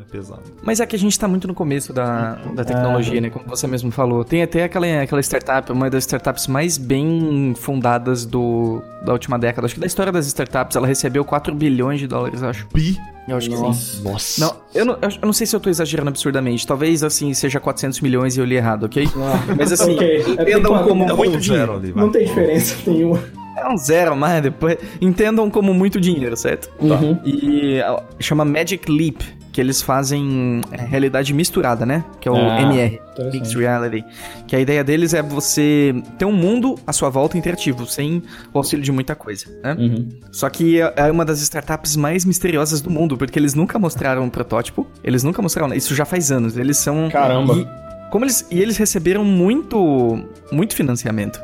É 0.00 0.04
pesado. 0.10 0.42
Mas 0.62 0.80
é 0.80 0.86
que 0.86 0.96
a 0.96 0.98
gente 0.98 1.18
tá 1.18 1.28
muito 1.28 1.46
no 1.46 1.52
começo 1.54 1.92
da, 1.92 2.36
da 2.54 2.64
tecnologia, 2.64 3.20
né? 3.20 3.28
Como 3.28 3.44
você 3.46 3.66
mesmo 3.66 3.90
falou. 3.90 4.24
Tem 4.24 4.42
até 4.42 4.64
aquela, 4.64 4.86
aquela 5.02 5.20
startup, 5.20 5.70
uma 5.70 5.90
das 5.90 6.04
startups 6.04 6.46
mais 6.46 6.78
bem 6.78 7.52
fundadas 7.54 8.24
do, 8.24 8.80
da 9.04 9.12
última 9.12 9.38
década. 9.38 9.66
Acho 9.66 9.74
que 9.74 9.80
da 9.80 9.86
história 9.86 10.10
das 10.10 10.26
startups, 10.28 10.76
ela 10.76 10.86
recebeu 10.86 11.24
4 11.26 11.54
bilhões 11.54 12.00
de 12.00 12.06
dólares, 12.06 12.42
acho. 12.42 12.66
Pi. 12.68 12.96
Eu 13.30 13.36
acho 13.36 13.48
que 13.48 13.56
sim. 13.56 13.62
Nossa. 13.62 14.02
Nossa. 14.02 14.40
Não, 14.44 14.56
eu 14.74 14.84
não, 14.84 14.94
eu 15.00 15.10
não 15.26 15.32
sei 15.32 15.46
se 15.46 15.54
eu 15.54 15.60
tô 15.60 15.70
exagerando 15.70 16.08
absurdamente. 16.10 16.66
Talvez, 16.66 17.02
assim, 17.02 17.32
seja 17.34 17.60
400 17.60 18.00
milhões 18.00 18.36
e 18.36 18.40
eu 18.40 18.44
li 18.44 18.56
errado, 18.56 18.84
ok? 18.84 19.08
Ah, 19.16 19.54
Mas 19.56 19.72
assim, 19.72 19.94
ok. 19.94 20.08
É, 20.38 20.42
entendam 20.42 20.72
quatro- 20.72 20.88
como 20.88 21.16
muito 21.16 21.38
dinheiro. 21.38 21.74
ali. 21.74 21.92
Não 21.94 22.10
tem 22.10 22.24
diferença 22.26 22.76
nenhuma. 22.90 23.22
É 23.56 23.68
um 23.68 23.76
zero, 23.76 24.16
mas 24.16 24.42
depois... 24.42 24.78
Entendam 25.00 25.50
como 25.50 25.74
muito 25.74 26.00
dinheiro, 26.00 26.36
certo? 26.36 26.70
Uhum. 26.80 27.18
E 27.24 27.78
chama 28.18 28.44
Magic 28.44 28.90
Leap, 28.90 29.20
que 29.52 29.60
eles 29.60 29.82
fazem 29.82 30.60
é, 30.70 30.82
realidade 30.82 31.34
misturada, 31.34 31.84
né? 31.84 32.04
Que 32.20 32.28
é 32.28 32.32
o 32.32 32.36
Ah, 32.36 32.62
MR. 32.62 33.00
Mixed 33.32 33.58
Reality. 33.58 34.04
Que 34.46 34.56
a 34.56 34.60
ideia 34.60 34.82
deles 34.82 35.12
é 35.12 35.22
você 35.22 35.94
ter 36.18 36.24
um 36.24 36.32
mundo 36.32 36.76
à 36.86 36.92
sua 36.92 37.10
volta 37.10 37.36
interativo, 37.36 37.86
sem 37.86 38.22
o 38.54 38.58
auxílio 38.58 38.84
de 38.84 38.92
muita 38.92 39.14
coisa, 39.14 39.46
né? 39.62 39.74
Uhum. 39.78 40.08
Só 40.30 40.48
que 40.48 40.80
é 40.80 40.92
é 40.96 41.10
uma 41.10 41.24
das 41.24 41.40
startups 41.40 41.96
mais 41.96 42.24
misteriosas 42.24 42.80
do 42.80 42.90
mundo, 42.90 43.16
porque 43.16 43.38
eles 43.38 43.54
nunca 43.54 43.78
mostraram 43.78 44.22
um 44.22 44.30
protótipo, 44.30 44.86
eles 45.02 45.22
nunca 45.24 45.42
mostraram, 45.42 45.74
isso 45.74 45.94
já 45.94 46.04
faz 46.04 46.30
anos, 46.30 46.56
eles 46.56 46.76
são... 46.76 47.08
Caramba. 47.10 47.54
E, 47.54 48.10
como 48.10 48.24
eles, 48.24 48.46
e 48.50 48.60
eles 48.60 48.76
receberam 48.76 49.24
muito, 49.24 50.24
muito 50.52 50.74
financiamento. 50.74 51.40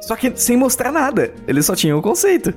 Só 0.00 0.14
que 0.16 0.32
sem 0.36 0.56
mostrar 0.56 0.92
nada, 0.92 1.32
eles 1.48 1.66
só 1.66 1.74
tinham 1.74 1.98
o 1.98 2.02
conceito. 2.02 2.54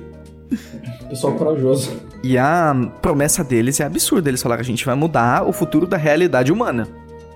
Pessoal 1.08 1.34
corajoso. 1.34 1.92
E 2.22 2.36
a 2.36 2.74
promessa 3.00 3.42
deles 3.42 3.80
é 3.80 3.84
absurda. 3.84 4.28
Eles 4.28 4.42
falaram: 4.42 4.60
a 4.60 4.64
gente 4.64 4.84
vai 4.84 4.94
mudar 4.94 5.46
o 5.46 5.52
futuro 5.52 5.86
da 5.86 5.96
realidade 5.96 6.52
humana. 6.52 6.86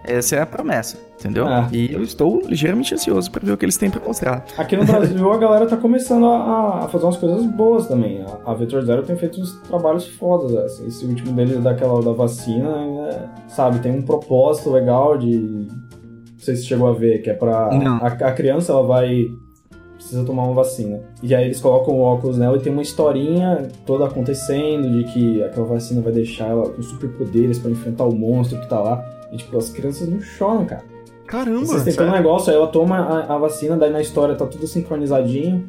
Essa 0.07 0.37
é 0.37 0.43
a 0.43 0.47
promessa, 0.47 0.99
entendeu? 1.19 1.47
Ah. 1.47 1.67
E 1.73 1.91
eu 1.91 2.03
estou 2.03 2.43
ligeiramente 2.47 2.93
ansioso 2.93 3.31
pra 3.31 3.41
ver 3.43 3.53
o 3.53 3.57
que 3.57 3.65
eles 3.65 3.79
têm 3.79 3.89
pra 3.89 4.07
mostrar. 4.07 4.45
Aqui 4.59 4.77
no 4.77 4.85
Brasil 4.85 5.33
a 5.33 5.39
galera 5.39 5.67
tá 5.67 5.79
começando 5.79 6.27
a, 6.27 6.85
a 6.85 6.89
fazer 6.89 7.07
umas 7.07 7.17
coisas 7.17 7.47
boas 7.47 7.89
também. 7.89 8.23
A, 8.23 8.53
a 8.53 8.83
Zero 8.83 9.03
tem 9.03 9.17
feito 9.17 9.41
uns 9.41 9.53
trabalhos 9.63 10.07
fodas. 10.07 10.53
né? 10.53 10.87
Esse, 10.87 11.07
último 11.07 11.33
deles 11.33 11.59
daquela 11.63 12.03
da 12.03 12.13
vacina, 12.13 12.69
é, 12.69 13.29
sabe, 13.49 13.79
tem 13.79 13.93
um 13.93 14.03
propósito 14.03 14.71
legal 14.71 15.17
de. 15.17 15.39
Não 15.39 16.39
sei 16.39 16.57
se 16.57 16.67
chegou 16.67 16.89
a 16.89 16.93
ver, 16.93 17.23
que 17.23 17.31
é 17.31 17.35
pra. 17.35 17.71
A, 18.03 18.07
a 18.07 18.33
criança 18.33 18.73
ela 18.73 18.83
vai. 18.83 19.25
Precisa 20.05 20.23
tomar 20.23 20.43
uma 20.43 20.53
vacina. 20.53 21.01
E 21.23 21.35
aí 21.35 21.47
eles 21.47 21.59
colocam 21.61 21.95
o 21.95 22.01
óculos 22.03 22.37
nela 22.37 22.59
e 22.59 22.61
tem 22.61 22.71
uma 22.71 22.83
historinha 22.83 23.69
toda 23.87 24.05
acontecendo 24.05 24.91
de 24.91 25.05
que 25.05 25.43
aquela 25.43 25.67
vacina 25.67 26.03
vai 26.03 26.13
deixar 26.13 26.51
ela 26.51 26.69
com 26.69 26.83
superpoderes 26.83 27.59
pra 27.59 27.71
enfrentar 27.71 28.05
o 28.05 28.15
monstro 28.15 28.61
que 28.61 28.69
tá 28.69 28.79
lá. 28.79 29.03
E 29.33 29.39
tipo, 29.39 29.57
as 29.57 29.71
crianças 29.71 30.07
não 30.07 30.21
choram, 30.21 30.67
cara. 30.67 30.85
Caramba. 31.27 31.65
Vocês 31.65 31.85
tentam 31.85 32.09
um 32.09 32.13
negócio, 32.13 32.51
aí 32.51 32.57
ela 32.57 32.67
toma 32.67 32.99
a, 32.99 33.35
a 33.35 33.39
vacina, 33.39 33.79
daí 33.79 33.91
na 33.91 34.03
história 34.03 34.35
tá 34.35 34.47
tudo 34.47 34.67
sincronizadinho. 34.67 35.65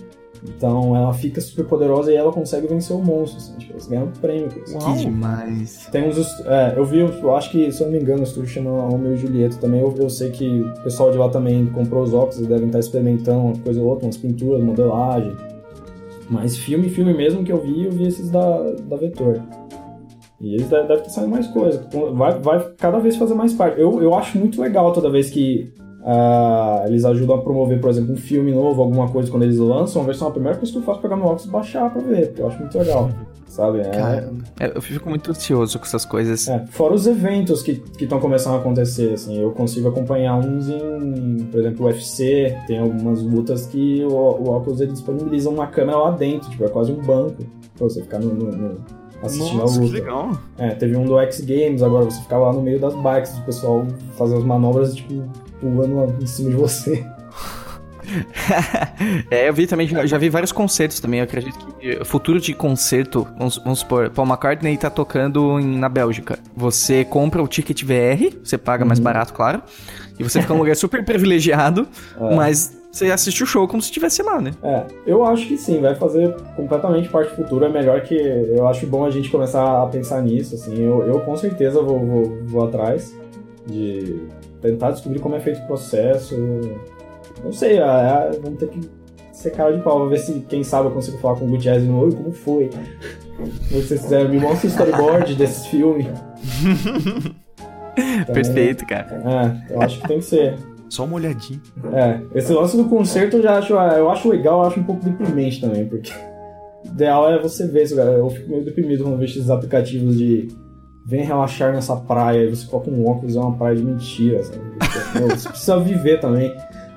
Então 0.48 0.96
ela 0.96 1.14
fica 1.14 1.42
super 1.42 1.66
poderosa 1.66 2.12
e 2.12 2.16
ela 2.16 2.32
consegue 2.32 2.68
vencer 2.68 2.96
o 2.96 3.00
monstro. 3.04 3.38
Assim, 3.38 3.58
tipo, 3.58 3.74
eles 3.74 3.88
ganham 3.88 4.06
um 4.06 4.12
prêmio 4.12 4.50
com 4.54 4.60
isso. 4.62 4.78
Uau. 4.78 4.94
Que 4.94 5.00
demais. 5.00 5.88
Tem 5.92 6.08
uns. 6.08 6.18
est- 6.18 6.46
É, 6.46 6.74
eu 6.78 6.86
vi, 6.86 7.00
eu 7.00 7.36
acho 7.36 7.50
que, 7.52 7.72
se 7.72 7.82
eu 7.82 7.88
não 7.88 7.94
me 7.94 8.00
engano, 8.00 8.20
o 8.20 8.24
estúdio 8.24 8.50
chama 8.50 8.70
Romeo 8.84 9.14
e 9.14 9.18
Julieta 9.18 9.58
também. 9.58 9.82
Eu, 9.82 9.94
eu 9.98 10.10
sei 10.10 10.30
que 10.32 10.62
o 10.62 10.84
pessoal 10.84 11.12
de 11.12 11.18
lá 11.18 11.30
também 11.30 11.66
comprou 11.68 12.04
os 12.04 12.14
óculos 12.14 12.40
e 12.40 12.46
devem 12.46 12.68
estar 12.68 12.80
experimentando 12.80 13.40
uma 13.40 13.58
coisa 13.58 13.82
ou 13.82 13.88
outra, 13.88 14.06
umas 14.06 14.18
pinturas, 14.18 14.64
modelagem. 14.64 15.36
Mas 16.30 16.58
filme, 16.58 16.90
filme 16.90 17.14
mesmo 17.14 17.44
que 17.44 17.52
eu 17.52 17.62
vi, 17.62 17.86
eu 17.86 17.92
vi 17.92 18.08
esses 18.08 18.30
da, 18.30 18.72
da 18.88 18.96
Vetor. 18.96 19.40
E 20.42 20.54
eles 20.56 20.68
devem, 20.70 20.88
devem 20.88 21.04
estar 21.04 21.10
saindo 21.14 21.30
mais 21.32 21.48
coisa. 21.48 21.88
Vai, 22.14 22.40
vai 22.40 22.68
cada 22.78 23.00
vez 23.00 23.16
fazer 23.16 23.34
mais 23.34 23.54
parte. 23.54 23.80
Eu, 23.80 24.02
eu 24.02 24.14
acho 24.14 24.38
muito 24.38 24.62
legal 24.62 24.92
toda 24.92 25.10
vez 25.10 25.30
que 25.30 25.72
ah, 26.08 26.84
eles 26.88 27.04
ajudam 27.04 27.36
a 27.38 27.42
promover, 27.42 27.80
por 27.82 27.90
exemplo, 27.90 28.14
um 28.14 28.18
filme 28.18 28.52
novo, 28.54 28.82
alguma 28.82 29.08
coisa, 29.10 29.32
quando 29.32 29.44
eles 29.44 29.58
lançam 29.58 30.02
a 30.04 30.06
versão, 30.06 30.28
a 30.28 30.32
primeira 30.32 30.56
coisa 30.58 30.72
que 30.72 30.78
eu 30.78 30.84
faço 30.84 31.00
é 31.00 31.02
pegar 31.02 31.16
meu 31.16 31.26
óculos 31.26 31.46
e 31.46 31.50
baixar 31.50 31.90
pra 31.92 32.02
ver, 32.02 32.28
porque 32.28 32.42
eu 32.44 32.48
acho 32.48 32.60
muito 32.60 32.78
legal. 32.78 33.10
Sabe? 33.48 33.80
É, 33.80 33.84
Caramba. 33.90 34.44
É, 34.60 34.72
eu 34.78 34.82
fico 34.82 35.08
muito 35.10 35.32
ansioso 35.32 35.80
com 35.80 35.86
essas 35.86 36.04
coisas. 36.04 36.48
é, 36.50 36.66
fora 36.72 36.94
os 36.94 37.08
eventos 37.08 37.64
que 37.64 37.82
estão 38.00 38.20
começando 38.20 38.56
a 38.56 38.58
acontecer, 38.58 39.14
assim, 39.14 39.40
eu 39.40 39.50
consigo 39.52 39.88
acompanhar 39.88 40.36
uns 40.38 40.68
em, 40.68 41.48
por 41.50 41.62
exemplo, 41.62 41.86
o 41.86 41.88
UFC, 41.90 42.56
tem 42.68 42.80
algumas 42.80 43.22
lutas 43.24 43.66
que 43.66 44.04
o, 44.04 44.12
o 44.12 44.50
óculos 44.50 44.82
ele 44.82 44.92
disponibiliza 44.92 45.50
uma 45.50 45.68
câmera 45.68 45.98
lá 45.98 46.12
dentro, 46.12 46.50
tipo, 46.50 46.66
é 46.66 46.68
quase 46.68 46.92
um 46.92 47.02
banco 47.02 47.44
pra 47.78 47.88
você 47.88 48.02
ficar 48.02 48.20
no, 48.20 48.34
no- 48.34 48.52
no- 48.52 48.78
assistindo 49.24 49.60
Nossa, 49.60 49.76
a 49.78 49.80
que 49.80 49.86
luta. 49.88 50.00
legal. 50.00 50.32
É, 50.58 50.70
teve 50.72 50.98
um 50.98 51.06
do 51.06 51.18
X 51.22 51.40
Games 51.40 51.82
agora, 51.82 52.06
você 52.06 52.22
ficava 52.22 52.48
lá 52.48 52.54
no 52.54 52.62
meio 52.62 52.80
das 52.80 52.94
bikes, 52.94 53.38
o 53.38 53.42
pessoal 53.46 53.86
fazer 54.18 54.36
as 54.36 54.44
manobras, 54.44 54.94
tipo, 54.94 55.24
pulando 55.72 56.22
em 56.22 56.26
cima 56.28 56.50
de 56.52 56.56
você. 56.56 57.06
é, 59.32 59.50
eu 59.50 59.54
vi 59.54 59.68
também, 59.68 59.88
já, 59.88 60.06
já 60.06 60.18
vi 60.18 60.30
vários 60.30 60.52
concertos 60.52 61.00
também. 61.00 61.20
Eu 61.20 61.24
acredito 61.24 61.58
que 61.80 61.98
o 61.98 62.06
futuro 62.06 62.40
de 62.40 62.54
concerto, 62.54 63.28
vamos, 63.38 63.58
vamos 63.58 63.80
supor, 63.80 64.10
Paul 64.10 64.28
McCartney 64.28 64.78
tá 64.78 64.90
tocando 64.90 65.60
em- 65.60 65.78
na 65.78 65.90
Bélgica. 65.90 66.38
Você 66.56 67.04
compra 67.04 67.42
o 67.42 67.48
ticket 67.48 67.84
VR, 67.84 68.36
você 68.44 68.58
paga 68.58 68.86
mais 68.86 69.00
barato, 69.00 69.34
claro. 69.34 69.62
E 70.20 70.24
você 70.24 70.42
fica 70.42 70.54
num 70.54 70.60
lugar 70.60 70.76
super 70.76 71.04
privilegiado, 71.04 71.88
mas 72.36 72.78
você 72.92 73.12
assiste 73.12 73.44
o 73.44 73.46
show 73.46 73.68
como 73.68 73.82
se 73.82 73.88
estivesse 73.90 74.24
lá, 74.24 74.40
né? 74.40 74.52
É, 74.64 74.84
eu 75.06 75.26
acho 75.26 75.48
que 75.48 75.58
sim, 75.58 75.82
vai 75.82 75.96
fazer 75.96 76.34
completamente 76.56 77.10
parte 77.10 77.32
do 77.32 77.36
futuro. 77.36 77.66
É 77.66 77.70
melhor 77.70 78.02
que. 78.02 78.16
Eu 78.16 78.68
acho 78.68 78.88
bom 78.88 79.06
a 79.06 79.10
gente 79.10 79.30
começar 79.30 79.84
a 79.84 79.88
pensar 79.88 80.22
nisso, 80.22 80.56
assim. 80.56 80.80
Eu, 80.82 81.06
eu 81.06 81.20
com 81.20 81.36
certeza 81.36 81.82
vou, 81.82 82.00
vou, 82.00 82.38
vou 82.46 82.64
atrás 82.66 83.14
de 83.68 84.22
tentar 84.66 84.92
descobrir 84.92 85.20
como 85.20 85.36
é 85.36 85.40
feito 85.40 85.62
o 85.62 85.68
processo. 85.68 86.36
Não 87.44 87.52
sei, 87.52 87.80
é, 87.80 87.82
é, 87.82 88.40
vamos 88.42 88.60
ter 88.60 88.70
que 88.70 88.82
ser 89.32 89.52
cara 89.52 89.76
de 89.76 89.82
pau. 89.82 90.00
Vou 90.00 90.10
ver 90.10 90.20
se, 90.20 90.40
quem 90.50 90.64
sabe, 90.64 90.88
eu 90.88 90.92
consigo 90.92 91.18
falar 91.20 91.36
com 91.36 91.46
o 91.46 91.50
Gutierrez 91.50 91.84
no 91.84 92.00
Oi, 92.00 92.12
como 92.12 92.32
foi? 92.32 92.70
Vocês 93.70 94.02
fizeram, 94.02 94.30
me 94.30 94.40
mostra 94.40 94.68
o 94.68 94.72
storyboard 94.72 95.36
desse 95.36 95.68
filme. 95.70 96.08
Então, 98.22 98.34
Perfeito, 98.34 98.86
cara. 98.86 99.22
É, 99.70 99.74
eu 99.74 99.82
acho 99.82 100.02
que 100.02 100.08
tem 100.08 100.20
que 100.20 100.26
ser. 100.26 100.56
Só 100.90 101.04
uma 101.04 101.16
olhadinha. 101.16 101.62
É, 101.94 102.20
esse 102.38 102.54
lance 102.54 102.78
do 102.78 102.86
concerto 102.86 103.38
eu 103.38 103.44
já 103.44 103.58
acho, 103.58 103.74
eu 103.74 104.10
acho 104.10 104.30
legal, 104.30 104.62
eu 104.62 104.68
acho 104.68 104.80
um 104.80 104.84
pouco 104.84 105.04
deprimente 105.04 105.60
também, 105.60 105.86
porque 105.86 106.12
o 106.86 106.88
ideal 106.88 107.30
é 107.32 107.40
você 107.40 107.68
ver 107.68 107.84
isso, 107.84 107.96
cara. 107.96 108.12
Eu 108.12 108.30
fico 108.30 108.50
meio 108.50 108.64
deprimido 108.64 109.04
quando 109.04 109.18
vejo 109.18 109.38
esses 109.38 109.50
aplicativos 109.50 110.18
de 110.18 110.48
vem 111.06 111.24
relaxar 111.24 111.72
nessa 111.72 111.96
praia, 111.96 112.46
e 112.46 112.56
você 112.56 112.66
coloca 112.66 112.90
um 112.90 113.08
óculos, 113.08 113.36
é 113.36 113.40
uma 113.40 113.56
praia 113.56 113.76
de 113.76 113.84
mentira, 113.84 114.44
sabe? 114.44 114.60
Meu, 115.14 115.30
você 115.30 115.48
precisa 115.48 115.80
viver 115.80 116.20
também. 116.20 116.56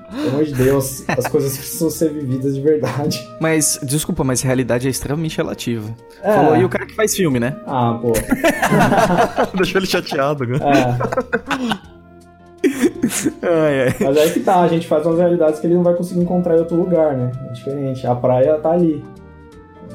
Pelo 0.09 0.29
amor 0.29 0.43
de 0.43 0.55
Deus, 0.55 1.07
as 1.07 1.27
coisas 1.27 1.55
precisam 1.55 1.91
ser 1.91 2.11
vividas 2.11 2.55
de 2.55 2.61
verdade. 2.61 3.29
Mas, 3.39 3.79
desculpa, 3.83 4.23
mas 4.23 4.41
realidade 4.41 4.87
é 4.87 4.89
extremamente 4.89 5.37
relativa. 5.37 5.87
É. 6.23 6.33
Falou 6.33 6.53
aí 6.53 6.65
o 6.65 6.69
cara 6.69 6.87
que 6.87 6.95
faz 6.95 7.15
filme, 7.15 7.39
né? 7.39 7.55
Ah, 7.67 7.99
pô. 8.01 8.13
Deixou 9.55 9.79
ele 9.79 9.85
chateado, 9.85 10.47
né? 10.47 10.57
É. 10.57 11.89
Ai, 13.41 13.81
ai. 13.87 13.95
Mas 14.01 14.17
aí 14.17 14.31
que 14.31 14.39
tá, 14.41 14.61
a 14.61 14.67
gente 14.67 14.87
faz 14.87 15.05
umas 15.05 15.17
realidades 15.17 15.59
que 15.59 15.65
ele 15.65 15.75
não 15.75 15.83
vai 15.83 15.95
conseguir 15.95 16.19
encontrar 16.21 16.55
em 16.55 16.59
outro 16.59 16.75
lugar, 16.75 17.15
né? 17.15 17.31
É 17.49 17.53
diferente. 17.53 18.05
A 18.05 18.13
praia 18.13 18.57
tá 18.57 18.71
ali. 18.71 19.03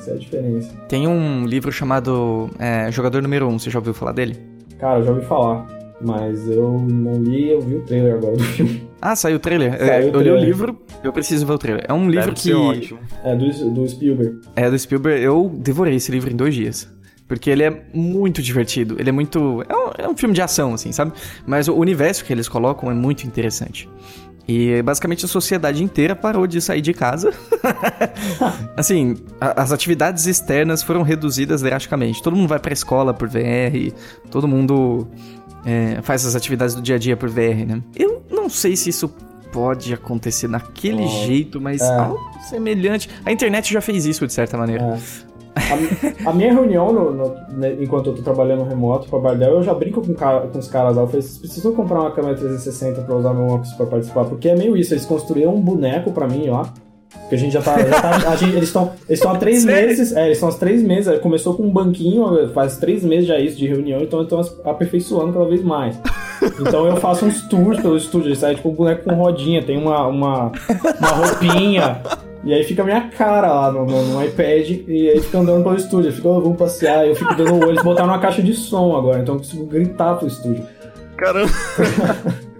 Essa 0.04 0.10
é 0.10 0.14
a 0.14 0.18
diferença. 0.18 0.70
Tem 0.86 1.08
um 1.08 1.46
livro 1.46 1.72
chamado 1.72 2.50
é, 2.58 2.90
Jogador 2.92 3.22
Número 3.22 3.48
1, 3.48 3.58
você 3.58 3.70
já 3.70 3.78
ouviu 3.78 3.94
falar 3.94 4.12
dele? 4.12 4.36
Cara, 4.78 4.98
eu 5.00 5.04
já 5.04 5.10
ouvi 5.12 5.24
falar. 5.24 5.66
Mas 6.00 6.46
eu 6.50 6.78
não 6.78 7.22
li, 7.22 7.48
eu 7.50 7.60
vi 7.62 7.76
o 7.76 7.80
trailer 7.82 8.16
agora 8.16 8.36
do 8.36 8.42
filme. 8.44 8.86
Ah, 9.00 9.16
saiu 9.16 9.36
o 9.36 9.38
trailer? 9.38 9.78
Saiu 9.78 9.90
É, 9.90 9.98
o 9.98 10.00
eu 10.00 10.02
li 10.02 10.08
o 10.08 10.12
trailer. 10.20 10.44
livro, 10.44 10.82
eu 11.02 11.12
preciso 11.12 11.46
ver 11.46 11.52
o 11.54 11.58
trailer. 11.58 11.84
É 11.88 11.92
um 11.94 12.10
livro 12.10 12.26
Deve 12.26 12.34
que. 12.36 12.42
ser 12.42 12.54
ótimo. 12.54 12.98
É, 13.24 13.34
do, 13.34 13.70
do 13.70 13.88
Spielberg. 13.88 14.40
É 14.56 14.68
do 14.70 14.78
Spielberg, 14.78 15.22
eu 15.24 15.50
devorei 15.54 15.94
esse 15.94 16.10
livro 16.12 16.30
em 16.30 16.36
dois 16.36 16.54
dias. 16.54 16.92
Porque 17.26 17.48
ele 17.48 17.62
é 17.62 17.82
muito 17.94 18.42
divertido, 18.42 18.96
ele 18.98 19.08
é 19.08 19.12
muito. 19.12 19.64
É 19.66 19.74
um, 19.74 20.06
é 20.06 20.08
um 20.10 20.16
filme 20.16 20.34
de 20.34 20.42
ação, 20.42 20.74
assim, 20.74 20.92
sabe? 20.92 21.12
Mas 21.46 21.68
o 21.68 21.74
universo 21.74 22.22
que 22.22 22.30
eles 22.32 22.48
colocam 22.48 22.90
é 22.90 22.94
muito 22.94 23.24
interessante. 23.26 23.88
E 24.46 24.82
basicamente 24.82 25.24
a 25.24 25.28
sociedade 25.28 25.82
inteira 25.82 26.14
parou 26.14 26.46
de 26.46 26.60
sair 26.60 26.80
de 26.82 26.92
casa. 26.92 27.32
assim, 28.76 29.16
a- 29.40 29.62
as 29.62 29.72
atividades 29.72 30.26
externas 30.26 30.82
foram 30.82 31.02
reduzidas 31.02 31.62
drasticamente. 31.62 32.22
Todo 32.22 32.36
mundo 32.36 32.48
vai 32.48 32.58
pra 32.58 32.72
escola 32.72 33.14
por 33.14 33.28
VR, 33.28 33.92
todo 34.30 34.46
mundo 34.48 35.08
é, 35.64 36.00
faz 36.02 36.24
as 36.26 36.34
atividades 36.34 36.74
do 36.74 36.82
dia 36.82 36.96
a 36.96 36.98
dia 36.98 37.16
por 37.16 37.28
VR, 37.28 37.64
né? 37.66 37.82
Eu 37.96 38.22
não 38.30 38.48
sei 38.50 38.76
se 38.76 38.90
isso 38.90 39.08
pode 39.52 39.94
acontecer 39.94 40.48
daquele 40.48 41.04
Oh, 41.04 41.26
jeito, 41.26 41.60
mas 41.60 41.80
é. 41.80 41.96
algo 41.98 42.18
semelhante. 42.50 43.08
A 43.24 43.30
internet 43.32 43.72
já 43.72 43.80
fez 43.80 44.04
isso 44.04 44.26
de 44.26 44.32
certa 44.32 44.58
maneira. 44.58 44.98
A, 45.56 46.30
a 46.30 46.32
minha 46.32 46.52
reunião, 46.52 46.92
no- 46.92 47.12
no- 47.12 47.34
né, 47.52 47.76
enquanto 47.80 48.08
eu 48.10 48.14
tô 48.14 48.22
trabalhando 48.22 48.64
remoto 48.64 49.08
com 49.08 49.16
a 49.16 49.20
Bardel, 49.20 49.52
eu 49.54 49.62
já 49.62 49.72
brinco 49.72 50.00
com, 50.04 50.12
cara- 50.14 50.40
com 50.48 50.58
os 50.58 50.68
caras 50.68 50.96
lá. 50.96 51.02
Eu 51.02 51.06
falei, 51.06 51.22
vocês 51.22 51.38
precisam 51.38 51.72
comprar 51.72 52.00
uma 52.00 52.10
câmera 52.10 52.34
360 52.36 53.02
pra 53.02 53.14
usar 53.16 53.32
meu 53.32 53.46
óculos 53.46 53.72
pra 53.74 53.86
participar. 53.86 54.24
Porque 54.24 54.48
é 54.48 54.56
meio 54.56 54.76
isso, 54.76 54.92
eles 54.94 55.04
construíram 55.06 55.54
um 55.54 55.60
boneco 55.60 56.10
pra 56.12 56.26
mim 56.26 56.48
lá. 56.48 56.72
Que 57.28 57.36
a 57.36 57.38
gente 57.38 57.52
já 57.52 57.62
tá. 57.62 57.78
já 57.78 58.00
tá- 58.20 58.36
gente- 58.36 58.56
eles 58.56 58.64
estão 58.68 58.90
eles 59.08 59.20
estão 59.20 59.30
há 59.32 59.36
três 59.38 59.62
Sério? 59.64 59.86
meses. 59.88 60.12
É, 60.16 60.24
eles 60.26 60.36
estão 60.38 60.48
há 60.48 60.52
três 60.52 60.82
meses. 60.82 61.06
é, 61.06 61.16
Começou 61.18 61.54
com 61.54 61.62
um 61.62 61.70
banquinho, 61.70 62.50
faz 62.52 62.76
três 62.78 63.04
meses 63.04 63.26
já 63.26 63.38
isso 63.38 63.56
de 63.56 63.66
reunião, 63.68 64.00
então 64.02 64.22
estão 64.22 64.40
aperfeiçoando 64.64 65.32
cada 65.32 65.44
vez 65.44 65.62
mais. 65.62 65.96
Então 66.60 66.86
eu 66.86 66.96
faço 66.96 67.24
uns 67.24 67.40
tours 67.48 67.80
pelo 67.80 67.96
estúdio, 67.96 68.28
ele 68.28 68.36
sai 68.36 68.56
tipo 68.56 68.68
um 68.68 68.74
boneco 68.74 69.04
com 69.04 69.14
rodinha, 69.14 69.62
tem 69.62 69.78
uma, 69.78 70.06
uma, 70.08 70.50
uma 70.98 71.08
roupinha. 71.10 72.00
E 72.44 72.52
aí 72.52 72.62
fica 72.64 72.82
a 72.82 72.84
minha 72.84 73.00
cara 73.08 73.48
lá 73.52 73.72
no, 73.72 73.86
no- 73.86 74.04
no 74.04 74.24
iPad 74.24 74.68
e 74.86 75.08
aí 75.10 75.20
fica 75.20 75.38
andando 75.38 75.62
pelo 75.62 75.76
estúdio. 75.76 76.12
Fica, 76.12 76.28
"Oh, 76.28 76.40
vamos 76.42 76.58
passear, 76.58 77.06
eu 77.06 77.14
fico 77.14 77.34
dando 77.34 77.52
o 77.54 77.56
olho. 77.60 77.70
Eles 77.70 77.82
botaram 77.82 78.10
uma 78.10 78.18
caixa 78.18 78.42
de 78.42 78.52
som 78.54 78.94
agora, 78.96 79.20
então 79.20 79.34
eu 79.36 79.38
consigo 79.38 79.64
gritar 79.66 80.14
pro 80.16 80.28
estúdio. 80.28 80.64
Caramba. 81.16 81.50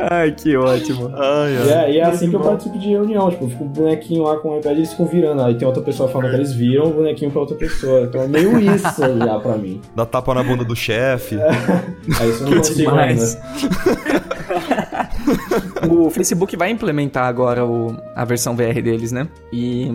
Ai, 0.00 0.30
que 0.30 0.56
ótimo. 0.56 1.10
Ai, 1.16 1.52
E 1.54 1.72
ai. 1.72 1.84
é, 1.90 1.92
e 1.94 1.98
é 1.98 2.04
assim 2.04 2.30
que 2.30 2.36
eu 2.36 2.40
participo 2.40 2.78
de 2.78 2.88
reunião. 2.90 3.28
Tipo, 3.30 3.44
eu 3.44 3.48
fico 3.48 3.64
um 3.64 3.68
bonequinho 3.68 4.22
lá 4.22 4.36
com 4.36 4.50
o 4.50 4.58
iPad 4.58 4.74
e 4.76 4.78
eles 4.80 4.90
ficam 4.92 5.06
virando. 5.06 5.42
Aí 5.42 5.56
tem 5.56 5.66
outra 5.66 5.82
pessoa 5.82 6.08
falando 6.08 6.30
que 6.30 6.36
eles 6.36 6.52
viram 6.52 6.84
o 6.86 6.90
bonequinho 6.94 7.30
pra 7.32 7.40
outra 7.40 7.56
pessoa. 7.56 8.02
Então 8.02 8.22
é 8.22 8.28
meio 8.28 8.58
isso 8.60 9.02
já 9.18 9.40
pra 9.40 9.56
mim. 9.56 9.80
Dá 9.96 10.06
tapa 10.06 10.32
na 10.34 10.42
bunda 10.44 10.64
do 10.64 10.76
chefe. 10.76 11.36
Aí 12.20 12.30
isso 12.30 12.44
eu 12.44 12.46
não 12.46 12.50
Que 12.52 12.56
consigo 12.58 12.78
demais. 12.90 13.34
ainda. 13.36 14.77
o 15.90 16.10
Facebook 16.10 16.56
vai 16.56 16.70
implementar 16.70 17.26
agora 17.26 17.64
o- 17.64 17.96
a 18.14 18.24
versão 18.24 18.54
VR 18.56 18.80
deles, 18.82 19.12
né? 19.12 19.28
E 19.52 19.88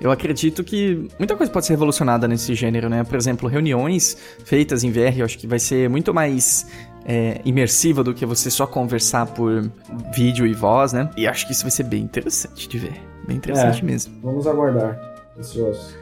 eu 0.00 0.10
acredito 0.10 0.62
que 0.64 1.08
muita 1.18 1.36
coisa 1.36 1.52
pode 1.52 1.66
ser 1.66 1.72
revolucionada 1.74 2.26
nesse 2.28 2.54
gênero, 2.54 2.88
né? 2.88 3.04
Por 3.04 3.16
exemplo, 3.16 3.48
reuniões 3.48 4.16
feitas 4.44 4.82
em 4.84 4.90
VR, 4.90 5.18
eu 5.18 5.24
acho 5.24 5.38
que 5.38 5.46
vai 5.46 5.58
ser 5.58 5.88
muito 5.88 6.12
mais 6.14 6.66
é, 7.04 7.40
imersiva 7.44 8.02
do 8.04 8.12
que 8.14 8.24
você 8.26 8.50
só 8.50 8.66
conversar 8.66 9.26
por 9.26 9.70
vídeo 10.14 10.46
e 10.46 10.52
voz, 10.54 10.92
né? 10.92 11.10
E 11.16 11.26
acho 11.26 11.46
que 11.46 11.52
isso 11.52 11.62
vai 11.62 11.70
ser 11.70 11.84
bem 11.84 12.02
interessante 12.02 12.68
de 12.68 12.78
ver. 12.78 12.94
Bem 13.26 13.36
interessante 13.36 13.82
É. 13.82 13.84
mesmo. 13.84 14.14
Vamos 14.22 14.46
aguardar. 14.46 14.98
Ansiosos. 15.38 15.94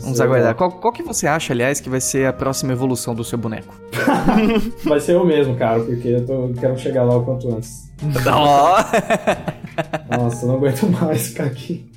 Vamos 0.00 0.20
aguardar. 0.20 0.54
Qual, 0.54 0.70
qual 0.72 0.92
que 0.92 1.02
você 1.02 1.26
acha, 1.26 1.52
aliás, 1.52 1.80
que 1.80 1.88
vai 1.90 2.00
ser 2.00 2.26
a 2.26 2.32
próxima 2.32 2.72
evolução 2.72 3.14
do 3.14 3.24
seu 3.24 3.38
boneco? 3.38 3.74
Vai 4.84 5.00
ser 5.00 5.14
eu 5.14 5.24
mesmo, 5.24 5.56
cara, 5.56 5.80
porque 5.80 6.08
eu 6.08 6.24
tô, 6.26 6.50
quero 6.58 6.78
chegar 6.78 7.02
lá 7.04 7.16
o 7.16 7.24
quanto 7.24 7.48
antes. 7.54 7.90
Nossa, 10.10 10.44
eu 10.44 10.48
não 10.48 10.56
aguento 10.56 10.86
mais 10.90 11.28
ficar 11.28 11.44
aqui. 11.44 11.90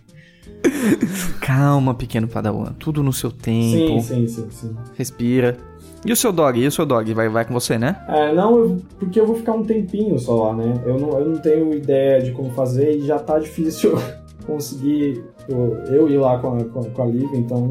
Calma, 1.42 1.94
pequeno 1.94 2.28
padawan. 2.28 2.74
Tudo 2.80 3.02
no 3.04 3.14
seu 3.14 3.32
tempo. 3.32 4.02
Sim, 4.02 4.28
sim, 4.28 4.28
sim, 4.28 4.48
sim. 4.52 4.76
Respira. 4.98 5.58
E 6.06 6.12
o 6.12 6.16
seu 6.16 6.32
dog? 6.32 6.60
E 6.60 6.66
o 6.68 6.72
seu 6.72 6.86
dog? 6.86 7.14
Vai, 7.14 7.28
vai 7.30 7.46
com 7.46 7.54
você, 7.54 7.78
né? 7.78 7.98
É, 8.08 8.34
não, 8.34 8.58
eu- 8.58 8.78
porque 8.98 9.20
eu 9.20 9.26
vou 9.28 9.36
ficar 9.36 9.52
um 9.54 9.64
tempinho 9.64 10.18
só 10.18 10.48
lá, 10.50 10.56
né? 10.56 10.82
Eu 10.86 10.98
não, 10.98 11.20
eu 11.20 11.26
não 11.30 11.38
tenho 11.38 11.74
ideia 11.74 12.22
de 12.22 12.32
como 12.32 12.50
fazer 12.52 12.98
e 12.98 13.06
já 13.06 13.20
tá 13.20 13.38
difícil 13.40 13.98
conseguir 14.48 15.24
eu, 15.50 15.74
eu 15.94 16.10
ir 16.10 16.18
lá 16.18 16.38
com 16.40 16.58
a, 16.58 16.64
com, 16.66 16.84
com 16.84 17.02
a 17.02 17.06
Liv, 17.06 17.30
então 17.34 17.68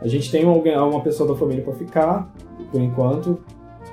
a 0.00 0.08
gente 0.08 0.30
tem 0.30 0.44
alguém, 0.44 0.76
uma 0.78 1.00
pessoa 1.00 1.28
da 1.32 1.38
família 1.38 1.62
pra 1.62 1.74
ficar, 1.74 2.32
por 2.70 2.80
enquanto. 2.80 3.38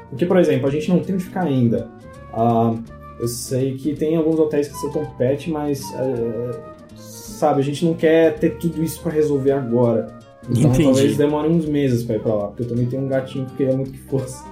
Porque, 0.09 0.25
por 0.25 0.37
exemplo, 0.37 0.67
a 0.67 0.71
gente 0.71 0.89
não 0.89 0.99
tem 0.99 1.15
onde 1.15 1.23
ficar 1.23 1.43
ainda. 1.43 1.89
Ah, 2.33 2.73
eu 3.19 3.27
sei 3.27 3.75
que 3.75 3.93
tem 3.95 4.15
alguns 4.15 4.39
hotéis 4.39 4.67
que 4.67 4.75
aceitam 4.75 5.05
pet, 5.17 5.49
mas 5.49 5.81
é, 5.95 6.59
sabe, 6.95 7.59
a 7.61 7.63
gente 7.63 7.85
não 7.85 7.93
quer 7.93 8.35
ter 8.37 8.57
tudo 8.57 8.83
isso 8.83 9.01
pra 9.01 9.11
resolver 9.11 9.51
agora. 9.51 10.07
Então 10.49 10.69
Entendi. 10.71 10.83
talvez 10.83 11.17
demore 11.17 11.49
uns 11.49 11.65
meses 11.65 12.03
pra 12.03 12.15
ir 12.17 12.21
pra 12.21 12.33
lá, 12.35 12.47
porque 12.47 12.63
eu 12.63 12.67
também 12.67 12.85
tenho 12.85 13.03
um 13.03 13.07
gatinho 13.07 13.45
que 13.47 13.55
queria 13.55 13.75
muito 13.75 13.91
que 13.91 13.97
fosse. 13.97 14.43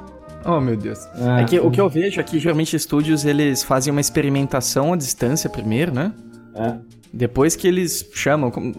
Oh, 0.45 0.59
meu 0.59 0.75
Deus. 0.75 0.99
Ah, 1.15 1.41
É 1.41 1.45
que 1.45 1.57
o 1.59 1.69
que 1.71 1.79
eu 1.79 1.87
vejo 1.87 2.19
aqui, 2.19 2.39
geralmente, 2.39 2.75
estúdios, 2.75 3.23
eles 3.25 3.63
fazem 3.63 3.91
uma 3.91 4.01
experimentação 4.01 4.91
à 4.91 4.95
distância 4.97 5.49
primeiro, 5.49 5.93
né? 5.93 6.11
É. 6.55 6.75
Depois 7.13 7.55
que 7.55 7.67
eles 7.67 8.09
chamam. 8.13 8.49
como- 8.49 8.73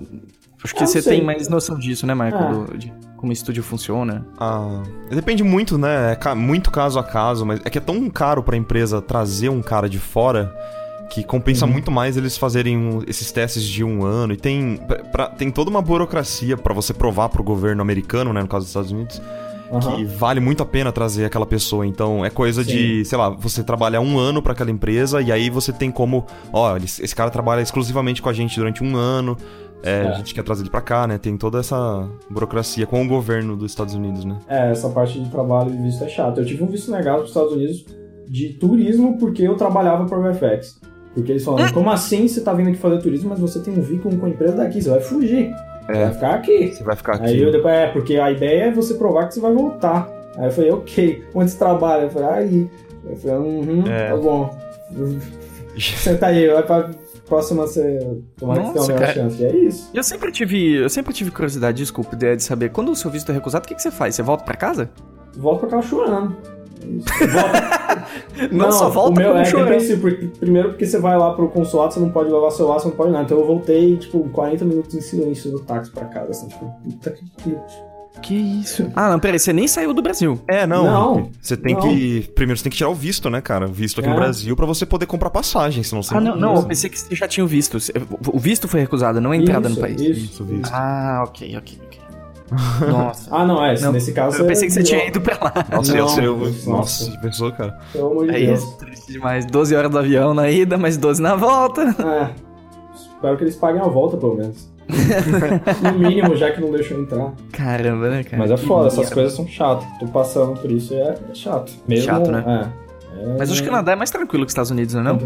Acho 0.62 0.74
que 0.74 0.82
Eu 0.82 0.86
você 0.86 1.02
sei. 1.02 1.16
tem 1.18 1.24
mais 1.24 1.46
noção 1.48 1.78
disso, 1.78 2.06
né? 2.06 2.14
Ah. 2.14 2.30
Do- 2.52 2.78
de 2.78 2.90
como 3.18 3.30
o 3.30 3.32
estúdio 3.32 3.62
funciona. 3.62 4.26
Ah, 4.38 4.82
depende 5.10 5.42
muito, 5.44 5.76
né? 5.78 6.12
É 6.12 6.16
ca- 6.16 6.34
muito 6.34 6.70
caso 6.70 6.98
a 6.98 7.04
caso, 7.04 7.44
mas 7.46 7.60
é 7.64 7.70
que 7.70 7.76
é 7.78 7.80
tão 7.80 8.08
caro 8.10 8.42
pra 8.42 8.56
empresa 8.56 9.00
trazer 9.02 9.50
um 9.50 9.60
cara 9.62 9.88
de 9.88 9.98
fora 9.98 10.54
que 11.10 11.22
compensa 11.22 11.66
Uhum. 11.66 11.72
muito 11.72 11.90
mais 11.90 12.16
eles 12.16 12.36
fazerem 12.38 12.76
um- 12.78 13.02
esses 13.06 13.30
testes 13.30 13.62
de 13.62 13.84
um 13.84 14.04
ano. 14.04 14.32
E 14.32 14.36
tem, 14.38 14.80
pra- 15.12 15.26
tem 15.28 15.50
toda 15.50 15.68
uma 15.70 15.82
burocracia 15.82 16.56
pra 16.56 16.72
você 16.74 16.92
provar 16.94 17.28
pro 17.28 17.42
governo 17.44 17.82
americano, 17.82 18.32
né? 18.32 18.40
No 18.40 18.48
caso 18.48 18.64
dos 18.64 18.70
Estados 18.70 18.90
Unidos, 18.90 19.20
aham. 19.72 19.96
que 19.96 20.04
vale 20.04 20.40
muito 20.40 20.62
a 20.62 20.66
pena 20.66 20.90
trazer 20.92 21.24
aquela 21.24 21.46
pessoa. 21.46 21.86
Então 21.86 22.24
é 22.24 22.30
coisa 22.30 22.64
de, 22.64 23.04
sei 23.04 23.18
lá, 23.18 23.28
você 23.28 23.62
trabalhar 23.62 24.00
um 24.00 24.18
ano 24.18 24.42
pra 24.42 24.52
aquela 24.52 24.70
empresa 24.70 25.20
e 25.20 25.30
aí 25.32 25.50
você 25.50 25.72
tem 25.72 25.90
como, 25.90 26.26
ó, 26.52 26.76
esse 26.76 27.14
cara 27.14 27.30
trabalha 27.30 27.60
exclusivamente 27.60 28.20
com 28.22 28.28
a 28.28 28.32
gente 28.32 28.56
durante 28.58 28.82
um 28.82 28.96
ano. 28.96 29.36
é, 29.82 30.04
É. 30.04 30.08
A 30.08 30.12
gente 30.14 30.34
quer 30.34 30.42
trazer 30.42 30.62
ele 30.62 30.70
pra 30.70 30.80
cá, 30.80 31.06
né? 31.06 31.18
Tem 31.18 31.36
toda 31.36 31.58
essa 31.60 32.08
burocracia 32.30 32.86
com 32.86 33.02
o 33.04 33.08
governo 33.08 33.54
dos 33.56 33.70
Estados 33.72 33.94
Unidos, 33.94 34.24
né? 34.24 34.38
É, 34.48 34.70
essa 34.70 34.88
parte 34.88 35.20
de 35.20 35.28
trabalho 35.28 35.72
e 35.74 35.76
visto 35.82 36.02
é 36.04 36.08
chato. 36.08 36.38
Eu 36.40 36.46
tive 36.46 36.62
um 36.62 36.66
visto 36.66 36.90
negado 36.90 37.16
para 37.18 37.24
os 37.24 37.30
Estados 37.30 37.52
Unidos 37.52 37.84
de 38.26 38.54
turismo 38.54 39.18
porque 39.18 39.42
eu 39.42 39.54
trabalhava 39.56 40.06
para 40.06 40.18
o 40.18 40.22
VFX. 40.22 40.80
Porque 41.14 41.30
eles 41.32 41.44
falaram, 41.44 41.72
como 41.72 41.90
assim 41.90 42.26
você 42.26 42.40
tá 42.40 42.52
vindo 42.52 42.70
aqui 42.70 42.78
fazer 42.78 42.98
turismo, 43.00 43.28
mas 43.30 43.38
você 43.38 43.60
tem 43.60 43.72
um 43.72 43.80
vínculo 43.82 44.16
com 44.16 44.26
a 44.26 44.28
empresa 44.30 44.56
daqui, 44.56 44.82
você 44.82 44.88
vai 44.90 45.00
fugir. 45.00 45.52
Você 45.86 45.92
É. 45.92 46.04
vai 46.04 46.12
ficar 46.14 46.34
aqui. 46.34 46.72
Você 46.74 46.84
vai 46.84 46.96
ficar 46.96 47.14
aqui. 47.16 47.24
Aí 47.26 47.42
eu 47.42 47.52
depois, 47.52 47.74
é, 47.74 47.86
porque 47.88 48.16
a 48.16 48.30
ideia 48.30 48.64
é 48.64 48.70
você 48.70 48.94
provar 48.94 49.28
que 49.28 49.34
você 49.34 49.40
vai 49.40 49.52
voltar. 49.52 50.08
Aí 50.36 50.46
eu 50.46 50.50
falei, 50.50 50.70
ok, 50.72 51.24
onde 51.34 51.50
você 51.50 51.58
trabalha? 51.58 52.02
Eu 52.04 52.10
falei, 52.10 52.28
aí. 52.28 52.70
Eu 53.08 53.16
falei, 53.16 53.36
uhum, 53.36 53.84
É. 53.86 54.08
tá 54.10 54.16
bom. 54.16 54.58
Senta 55.78 56.26
aí, 56.26 56.48
vai 56.48 56.62
pra 56.62 56.90
próxima 57.26 57.66
você. 57.66 57.98
Tomara 58.36 58.62
que 58.62 58.66
você 58.68 58.72
tenha 58.72 59.00
Nossa, 59.00 59.20
uma 59.20 59.28
chance. 59.30 59.42
E 59.42 59.46
é 59.46 59.56
isso. 59.56 59.90
Eu 59.92 60.02
sempre 60.02 60.30
tive. 60.32 60.74
Eu 60.76 60.88
sempre 60.88 61.12
tive 61.12 61.30
curiosidade, 61.30 61.76
desculpa, 61.78 62.14
de, 62.16 62.36
de 62.36 62.42
saber. 62.42 62.70
Quando 62.70 62.90
o 62.92 62.96
seu 62.96 63.10
visto 63.10 63.30
é 63.30 63.34
recusado, 63.34 63.64
o 63.64 63.68
que, 63.68 63.74
que 63.74 63.82
você 63.82 63.90
faz? 63.90 64.14
Você 64.14 64.22
volta 64.22 64.44
pra 64.44 64.54
casa? 64.56 64.88
Volta 65.36 65.66
pra 65.66 65.78
cá 65.78 65.82
chorando. 65.82 66.36
Volta, 67.32 68.06
Não, 68.52 68.72
só 68.72 68.88
volta 68.90 69.20
o 69.20 69.22
meu 69.24 69.36
é 69.36 69.42
depressivo, 69.44 70.00
porque, 70.02 70.26
primeiro 70.38 70.70
porque 70.70 70.86
você 70.86 70.98
vai 70.98 71.16
lá 71.16 71.32
pro 71.34 71.48
consulado, 71.48 71.94
você 71.94 72.00
não 72.00 72.10
pode 72.10 72.30
levar 72.30 72.50
celular, 72.50 72.78
você 72.80 72.88
não 72.88 72.94
pode 72.94 73.10
nada. 73.12 73.24
Então 73.24 73.38
eu 73.38 73.46
voltei, 73.46 73.96
tipo, 73.96 74.20
40 74.30 74.64
minutos 74.64 74.94
em 74.94 75.00
silêncio 75.00 75.50
no 75.52 75.60
táxi 75.60 75.90
pra 75.90 76.04
casa, 76.06 76.30
assim, 76.30 76.48
tipo, 76.48 76.64
puta 76.84 77.10
que. 77.10 77.56
Que 78.22 78.34
isso? 78.34 78.90
Ah, 78.94 79.10
não, 79.10 79.18
peraí, 79.18 79.38
você 79.38 79.52
nem 79.52 79.66
saiu 79.68 79.92
do 79.92 80.00
Brasil. 80.00 80.38
É, 80.48 80.66
não. 80.66 80.84
Não, 80.84 81.30
Você 81.42 81.56
tem 81.56 81.74
não. 81.74 81.82
que. 81.82 82.30
Primeiro 82.34 82.56
você 82.56 82.62
tem 82.64 82.70
que 82.70 82.76
tirar 82.76 82.88
o 82.88 82.94
visto, 82.94 83.28
né, 83.28 83.40
cara? 83.40 83.66
O 83.66 83.72
visto 83.72 83.98
aqui 84.00 84.08
É. 84.08 84.12
no 84.12 84.16
Brasil 84.16 84.54
pra 84.56 84.64
você 84.64 84.86
poder 84.86 85.04
comprar 85.06 85.30
passagem, 85.30 85.82
senão 85.82 86.02
você 86.02 86.16
Ah, 86.16 86.20
não, 86.20 86.36
não, 86.36 86.52
eu 86.52 86.58
Isso. 86.60 86.66
pensei 86.68 86.90
que 86.90 86.98
você 86.98 87.14
já 87.14 87.26
tinha 87.28 87.44
o 87.44 87.46
visto. 87.48 87.76
O 88.32 88.38
visto 88.38 88.66
foi 88.68 88.80
recusado, 88.80 89.20
não 89.20 89.32
a 89.32 89.36
entrada 89.36 89.68
Isso, 89.68 89.76
no 89.76 89.82
país. 89.82 90.00
Isso, 90.00 90.24
Isso, 90.32 90.44
visto. 90.44 90.70
Ah, 90.72 91.24
ok, 91.26 91.56
ok, 91.58 91.78
ok. 91.86 91.93
Nossa. 92.50 93.28
Ah, 93.34 93.44
não, 93.46 93.64
é. 93.64 93.78
Não, 93.80 93.92
nesse 93.92 94.12
caso. 94.12 94.38
Eu 94.42 94.46
pensei 94.46 94.68
que 94.68 94.74
você 94.74 94.80
é- 94.80 94.82
tinha 94.82 95.06
ido 95.08 95.20
pra 95.20 95.36
lá. 95.40 95.52
Nossa, 95.72 95.92
Não, 95.92 95.98
eu 95.98 96.08
sei, 96.08 96.26
eu- 96.26 96.36
nossa. 96.36 96.70
nossa, 96.70 97.18
pensou, 97.20 97.52
cara? 97.52 97.78
Pelo 97.92 98.10
amor 98.10 98.26
de 98.26 98.34
É 98.36 98.46
Deus. 98.46 98.60
isso, 98.62 98.76
triste 98.78 99.12
demais. 99.12 99.46
12 99.46 99.74
horas 99.74 99.90
do 99.90 99.98
avião 99.98 100.34
na 100.34 100.50
ida, 100.50 100.76
mais 100.76 100.96
12 100.96 101.20
na 101.22 101.34
volta. 101.36 101.82
É. 101.82 102.30
Espero 102.94 103.36
que 103.38 103.44
eles 103.44 103.56
paguem 103.56 103.80
a 103.80 103.86
volta, 103.86 104.16
pelo 104.16 104.36
menos. 104.36 104.68
no 105.82 105.98
mínimo, 105.98 106.36
já 106.36 106.50
que 106.50 106.60
não 106.60 106.70
deixou 106.70 107.00
entrar. 107.00 107.32
Caramba, 107.52 108.10
né, 108.10 108.22
cara? 108.22 108.36
Mas 108.36 108.50
é 108.50 108.54
Que 108.56 108.66
foda, 108.66 108.88
essas 108.88 108.98
merda. 108.98 109.14
coisas 109.14 109.32
são 109.32 109.46
chatas. 109.48 109.86
Tô 109.98 110.06
passando 110.08 110.60
por 110.60 110.70
isso 110.70 110.92
e 110.92 110.96
é, 110.98 111.14
é 111.30 111.34
chato. 111.34 111.72
Mesmo, 111.88 112.04
Chato, 112.04 112.30
né? 112.30 112.44
É. 112.70 112.83
É, 113.24 113.38
Mas 113.38 113.50
acho 113.50 113.62
que 113.62 113.68
o 113.68 113.70
Canadá 113.70 113.92
é 113.92 113.96
mais 113.96 114.10
tranquilo 114.10 114.44
que 114.44 114.48
os 114.48 114.52
Estados 114.52 114.70
Unidos, 114.70 114.94
não 114.94 115.00
é 115.00 115.04
não? 115.04 115.18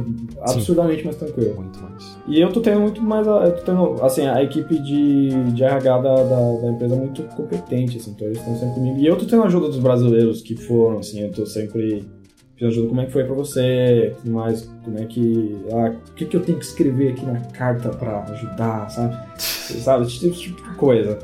Absurdamente 0.43 1.05
mais 1.05 1.17
tranquilo. 1.17 1.57
Muito 1.57 1.81
mais. 1.81 2.19
E 2.29 2.41
eu 2.41 2.53
tô 2.53 2.61
tendo 2.61 2.81
muito 2.81 3.03
mais. 3.03 3.27
Eu 3.27 3.57
tô 3.57 3.63
tendo, 3.63 4.05
assim, 4.05 4.27
a 4.27 4.43
equipe 4.43 4.79
de, 4.79 5.31
de 5.53 5.65
RH 5.65 5.99
da, 5.99 6.15
da, 6.15 6.61
da 6.61 6.71
empresa 6.71 6.95
é 6.95 6.99
muito 6.99 7.23
competente, 7.35 7.97
assim, 7.97 8.13
então 8.13 8.27
eles 8.27 8.39
estão 8.39 8.55
sempre 8.57 8.75
comigo. 8.77 8.99
E 8.99 9.07
eu 9.07 9.17
tô 9.17 9.25
tendo 9.25 9.43
a 9.43 9.47
ajuda 9.47 9.67
dos 9.67 9.79
brasileiros 9.79 10.41
que 10.43 10.55
foram, 10.55 10.99
assim, 10.99 11.23
eu 11.23 11.33
tô 11.33 11.45
sempre 11.45 12.09
pedindo 12.55 12.69
ajuda. 12.69 12.89
Como 12.89 13.01
é 13.01 13.07
que 13.07 13.13
foi 13.13 13.25
pra 13.25 13.35
você? 13.35 14.15
Mais, 14.25 14.71
como 14.85 14.99
é 14.99 15.05
que. 15.05 15.57
Ah, 15.73 15.93
o 16.11 16.15
que, 16.15 16.25
que 16.25 16.37
eu 16.37 16.41
tenho 16.41 16.59
que 16.59 16.65
escrever 16.65 17.13
aqui 17.13 17.27
na 17.27 17.41
carta 17.41 17.89
pra 17.89 18.23
ajudar, 18.25 18.89
sabe? 18.91 19.17
sabe? 19.39 20.05
Esse 20.05 20.21
tipo, 20.21 20.33
esse 20.35 20.43
tipo 20.43 20.63
de 20.63 20.77
coisa. 20.77 21.19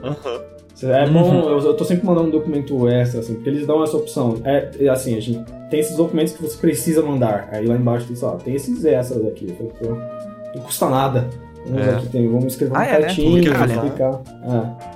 É 0.85 1.09
bom, 1.09 1.23
Uhum. 1.23 1.49
eu, 1.51 1.59
eu 1.61 1.75
tô 1.75 1.85
sempre 1.85 2.07
mandando 2.07 2.29
um 2.29 2.31
documento 2.31 2.89
extra, 2.89 3.21
assim, 3.21 3.35
porque 3.35 3.49
eles 3.51 3.67
dão 3.67 3.83
essa 3.83 3.97
opção. 3.97 4.37
É, 4.45 4.71
é 4.81 4.89
assim, 4.89 5.17
a 5.17 5.21
gente 5.21 5.43
tem 5.71 5.81
esses 5.81 5.97
documentos 5.97 6.33
que 6.35 6.43
você 6.43 6.57
precisa 6.59 7.03
mandar. 7.03 7.49
Aí 7.53 7.67
lá 7.67 7.75
embaixo 7.77 8.07
tem, 8.07 8.17
só, 8.17 8.33
tem 8.33 8.55
esses 8.55 8.85
extras 8.85 9.25
aqui. 9.27 9.47
Pô, 9.53 9.89
não 10.55 10.63
custa 10.63 10.89
nada. 10.89 11.29
Vamos 11.67 11.87
É. 11.87 11.91
aqui, 11.95 12.09
tem, 12.09 12.29
vamos 12.29 12.45
escrever 12.47 12.77
Ah, 12.77 12.81
um 12.81 12.83
é, 12.83 12.93
né? 12.93 13.01
cartinho, 13.01 13.53
ajudar. 13.55 13.75
explicar. 13.75 14.21
É. 14.43 14.95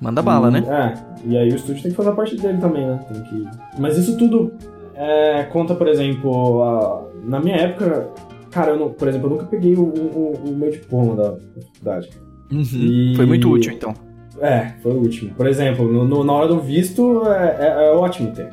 Manda 0.00 0.22
bala, 0.22 0.48
E- 0.48 0.50
né? 0.52 0.64
É, 0.68 1.28
e 1.28 1.36
aí 1.38 1.48
o 1.50 1.56
estúdio 1.56 1.82
tem 1.82 1.90
que 1.90 1.96
fazer 1.96 2.10
a 2.10 2.12
parte 2.12 2.36
dele 2.36 2.58
também, 2.58 2.86
né? 2.86 3.00
Tem 3.12 3.22
que... 3.22 3.44
Mas 3.80 3.96
isso 3.96 4.16
tudo 4.16 4.52
é, 4.94 5.42
conta, 5.52 5.74
por 5.74 5.88
exemplo, 5.88 6.62
a- 6.62 7.04
na 7.24 7.40
minha 7.40 7.56
época, 7.56 8.08
cara, 8.50 8.72
eu 8.72 8.78
não, 8.78 8.90
por 8.90 9.08
exemplo, 9.08 9.26
eu 9.28 9.30
nunca 9.32 9.46
peguei 9.46 9.74
o, 9.74 9.82
o- 9.82 10.34
o 10.46 10.52
meu 10.54 10.70
diploma 10.70 11.16
da 11.16 11.34
faculdade. 11.72 12.10
Uhum. 12.52 12.62
E- 12.74 13.14
Foi 13.16 13.26
muito 13.26 13.50
útil, 13.50 13.72
então. 13.72 13.92
É, 14.40 14.72
foi 14.82 14.92
o 14.92 14.98
último. 14.98 15.34
Por 15.34 15.46
exemplo, 15.46 15.90
no- 15.90 16.04
no- 16.04 16.24
na 16.24 16.32
hora 16.32 16.48
do 16.48 16.60
visto 16.60 17.22
é, 17.26 17.56
é- 17.60 17.86
é 17.86 17.90
ótimo 17.92 18.32
ter. 18.32 18.48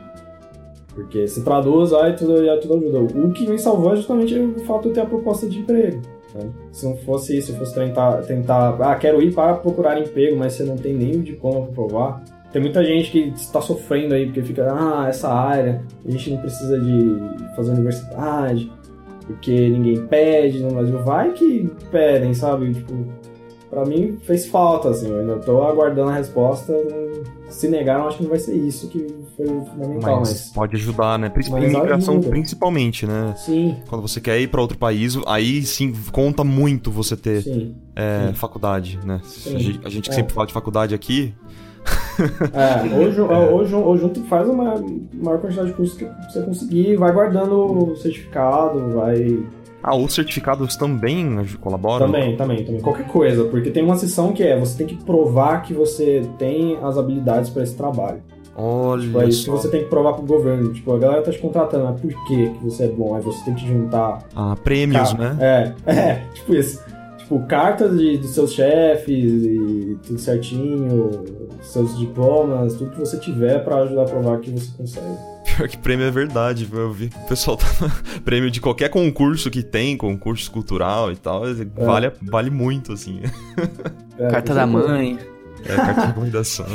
Porque 0.93 1.27
se 1.27 1.43
traduz, 1.43 1.93
aí 1.93 2.13
tudo, 2.13 2.35
aí 2.37 2.59
tudo 2.59 2.75
ajuda. 2.75 2.99
O 2.99 3.31
que 3.31 3.47
me 3.47 3.57
salvou 3.57 3.93
é 3.93 3.95
justamente 3.95 4.37
o 4.37 4.59
fato 4.65 4.89
de 4.89 4.95
ter 4.95 5.01
a 5.01 5.05
proposta 5.05 5.47
de 5.47 5.59
emprego. 5.59 6.01
né? 6.35 6.49
Se 6.71 6.85
não 6.85 6.95
fosse 6.97 7.37
isso, 7.37 7.47
se 7.47 7.53
eu 7.53 7.59
fosse 7.59 7.75
tentar, 7.75 8.21
tentar. 8.21 8.77
Ah, 8.79 8.95
quero 8.95 9.21
ir 9.21 9.33
para 9.33 9.53
procurar 9.55 9.99
emprego, 9.99 10.37
mas 10.37 10.53
você 10.53 10.63
não 10.63 10.77
tem 10.77 10.93
nem 10.93 11.15
o 11.17 11.21
diploma 11.21 11.61
para 11.65 11.73
provar. 11.73 12.23
Tem 12.53 12.61
muita 12.61 12.83
gente 12.85 13.11
que 13.11 13.19
está 13.35 13.59
sofrendo 13.61 14.13
aí, 14.13 14.25
porque 14.27 14.41
fica, 14.41 14.65
ah, 14.71 15.07
essa 15.09 15.27
área, 15.29 15.81
a 16.05 16.09
gente 16.11 16.31
não 16.31 16.37
precisa 16.37 16.79
de 16.79 17.15
fazer 17.55 17.71
universidade, 17.71 18.71
porque 19.27 19.69
ninguém 19.69 20.05
pede 20.07 20.59
no 20.63 20.71
Brasil. 20.71 20.97
Vai 20.99 21.31
que 21.33 21.69
pedem, 21.91 22.33
sabe? 22.33 22.73
Tipo, 22.75 22.93
Pra 23.71 23.85
mim 23.85 24.17
fez 24.23 24.47
falta, 24.47 24.89
assim, 24.89 25.09
eu 25.09 25.19
ainda 25.21 25.37
tô 25.37 25.63
aguardando 25.63 26.09
a 26.11 26.15
resposta. 26.15 26.73
Se 27.49 27.67
negaram, 27.69 28.07
acho 28.07 28.17
que 28.17 28.23
não 28.23 28.29
vai 28.29 28.37
ser 28.39 28.53
isso 28.53 28.87
que 28.89 29.07
foi 29.37 29.45
fundamental, 29.47 30.19
Mas 30.19 30.29
mas. 30.29 30.51
pode 30.53 30.75
ajudar, 30.75 31.17
né? 31.17 31.29
Princip- 31.29 31.53
Mas 31.53 31.71
Imigração, 31.71 32.15
ajuda. 32.15 32.29
principalmente, 32.29 33.07
né? 33.07 33.33
Sim, 33.37 33.77
Quando 33.89 34.01
você 34.01 34.19
quer 34.19 34.39
ir 34.41 34.49
pra 34.49 34.59
outro 34.61 34.77
país, 34.77 35.17
aí 35.25 35.63
sim 35.63 35.93
conta 36.11 36.43
muito 36.43 36.91
você 36.91 37.15
ter 37.15 37.43
sim. 37.43 37.73
é, 37.95 38.27
sim. 38.27 38.33
faculdade, 38.33 38.99
né? 39.05 39.21
Sim. 39.23 39.79
A 39.85 39.89
gente, 39.89 40.09
que 40.09 40.11
É. 40.11 40.17
sempre 40.17 40.33
fala 40.33 40.47
de 40.47 40.53
faculdade 40.53 40.93
aqui, 40.93 41.33
É, 42.53 43.11
ju- 43.11 43.25
ou, 43.25 43.65
ju- 43.65 43.79
ou 43.79 43.97
junto 43.97 44.21
faz 44.25 44.47
uma 44.47 44.75
maior 45.13 45.39
quantidade 45.39 45.69
de 45.69 45.73
cursos 45.73 45.97
que 45.97 46.05
você 46.31 46.41
conseguir, 46.43 46.95
vai 46.97 47.11
guardando 47.11 47.55
o 47.55 47.95
certificado, 47.95 48.89
vai. 48.93 49.39
Ah, 49.83 49.95
os 49.95 50.13
certificados 50.13 50.75
também 50.75 51.43
colaboram? 51.59 52.05
Também, 52.07 52.35
também, 52.35 52.63
também. 52.63 52.81
Qualquer 52.81 53.07
coisa, 53.07 53.45
porque 53.45 53.71
tem 53.71 53.83
uma 53.83 53.95
seção 53.97 54.31
que 54.33 54.43
é 54.43 54.59
você 54.59 54.77
tem 54.77 54.87
que 54.87 54.95
provar 55.03 55.61
que 55.63 55.73
você 55.73 56.23
tem 56.37 56.77
as 56.83 56.97
habilidades 56.97 57.49
para 57.49 57.63
esse 57.63 57.75
trabalho. 57.75 58.21
Olha 58.55 59.01
Tipo, 59.01 59.21
é 59.21 59.25
isso 59.29 59.45
que 59.45 59.51
só. 59.51 59.57
você 59.57 59.69
tem 59.69 59.83
que 59.83 59.89
provar 59.89 60.13
pro 60.13 60.25
governo. 60.25 60.73
Tipo, 60.73 60.93
a 60.93 60.99
galera 60.99 61.21
tá 61.21 61.31
te 61.31 61.39
contratando, 61.39 61.85
mas 61.85 61.99
por 62.01 62.09
que 62.27 62.49
que 62.49 62.63
você 62.63 62.83
é 62.83 62.87
bom? 62.89 63.15
Aí 63.15 63.21
você 63.21 63.43
tem 63.45 63.53
que 63.55 63.65
juntar 63.65 64.19
Ah, 64.35 64.55
prêmios, 64.61 65.13
Ca- 65.13 65.17
né? 65.17 65.37
É, 65.39 65.73
é, 65.91 66.21
tipo 66.33 66.53
isso. 66.53 66.83
Tipo, 67.17 67.39
cartas 67.47 67.97
de, 67.97 68.17
dos 68.17 68.31
seus 68.31 68.51
chefes 68.51 69.43
e 69.45 69.97
tudo 70.05 70.19
certinho, 70.19 71.23
seus 71.61 71.97
diplomas, 71.97 72.75
tudo 72.75 72.91
que 72.91 72.99
você 72.99 73.17
tiver 73.17 73.63
pra 73.63 73.77
ajudar 73.77 74.01
a 74.01 74.05
provar 74.05 74.39
que 74.39 74.51
você 74.51 74.69
consegue. 74.77 75.05
Pior 75.61 75.69
que 75.69 75.77
prêmio 75.77 76.07
é 76.07 76.09
verdade, 76.09 76.65
viu? 76.65 76.79
eu 76.79 76.91
vi 76.91 77.09
que 77.09 77.17
o 77.17 77.27
pessoal 77.27 77.55
tá 77.55 77.67
prêmio 78.25 78.49
de 78.49 78.59
qualquer 78.59 78.89
concurso 78.89 79.51
que 79.51 79.61
tem, 79.61 79.95
concurso 79.95 80.49
cultural 80.49 81.11
e 81.11 81.15
tal, 81.15 81.43
vale, 81.77 82.11
vale 82.19 82.49
muito, 82.49 82.93
assim. 82.93 83.21
É, 84.19 84.27
Carta 84.27 84.53
da 84.53 84.67
mãe. 84.67 85.17
É, 85.65 85.75
carta 85.75 86.01
de 86.01 86.07
recomendação. 86.07 86.65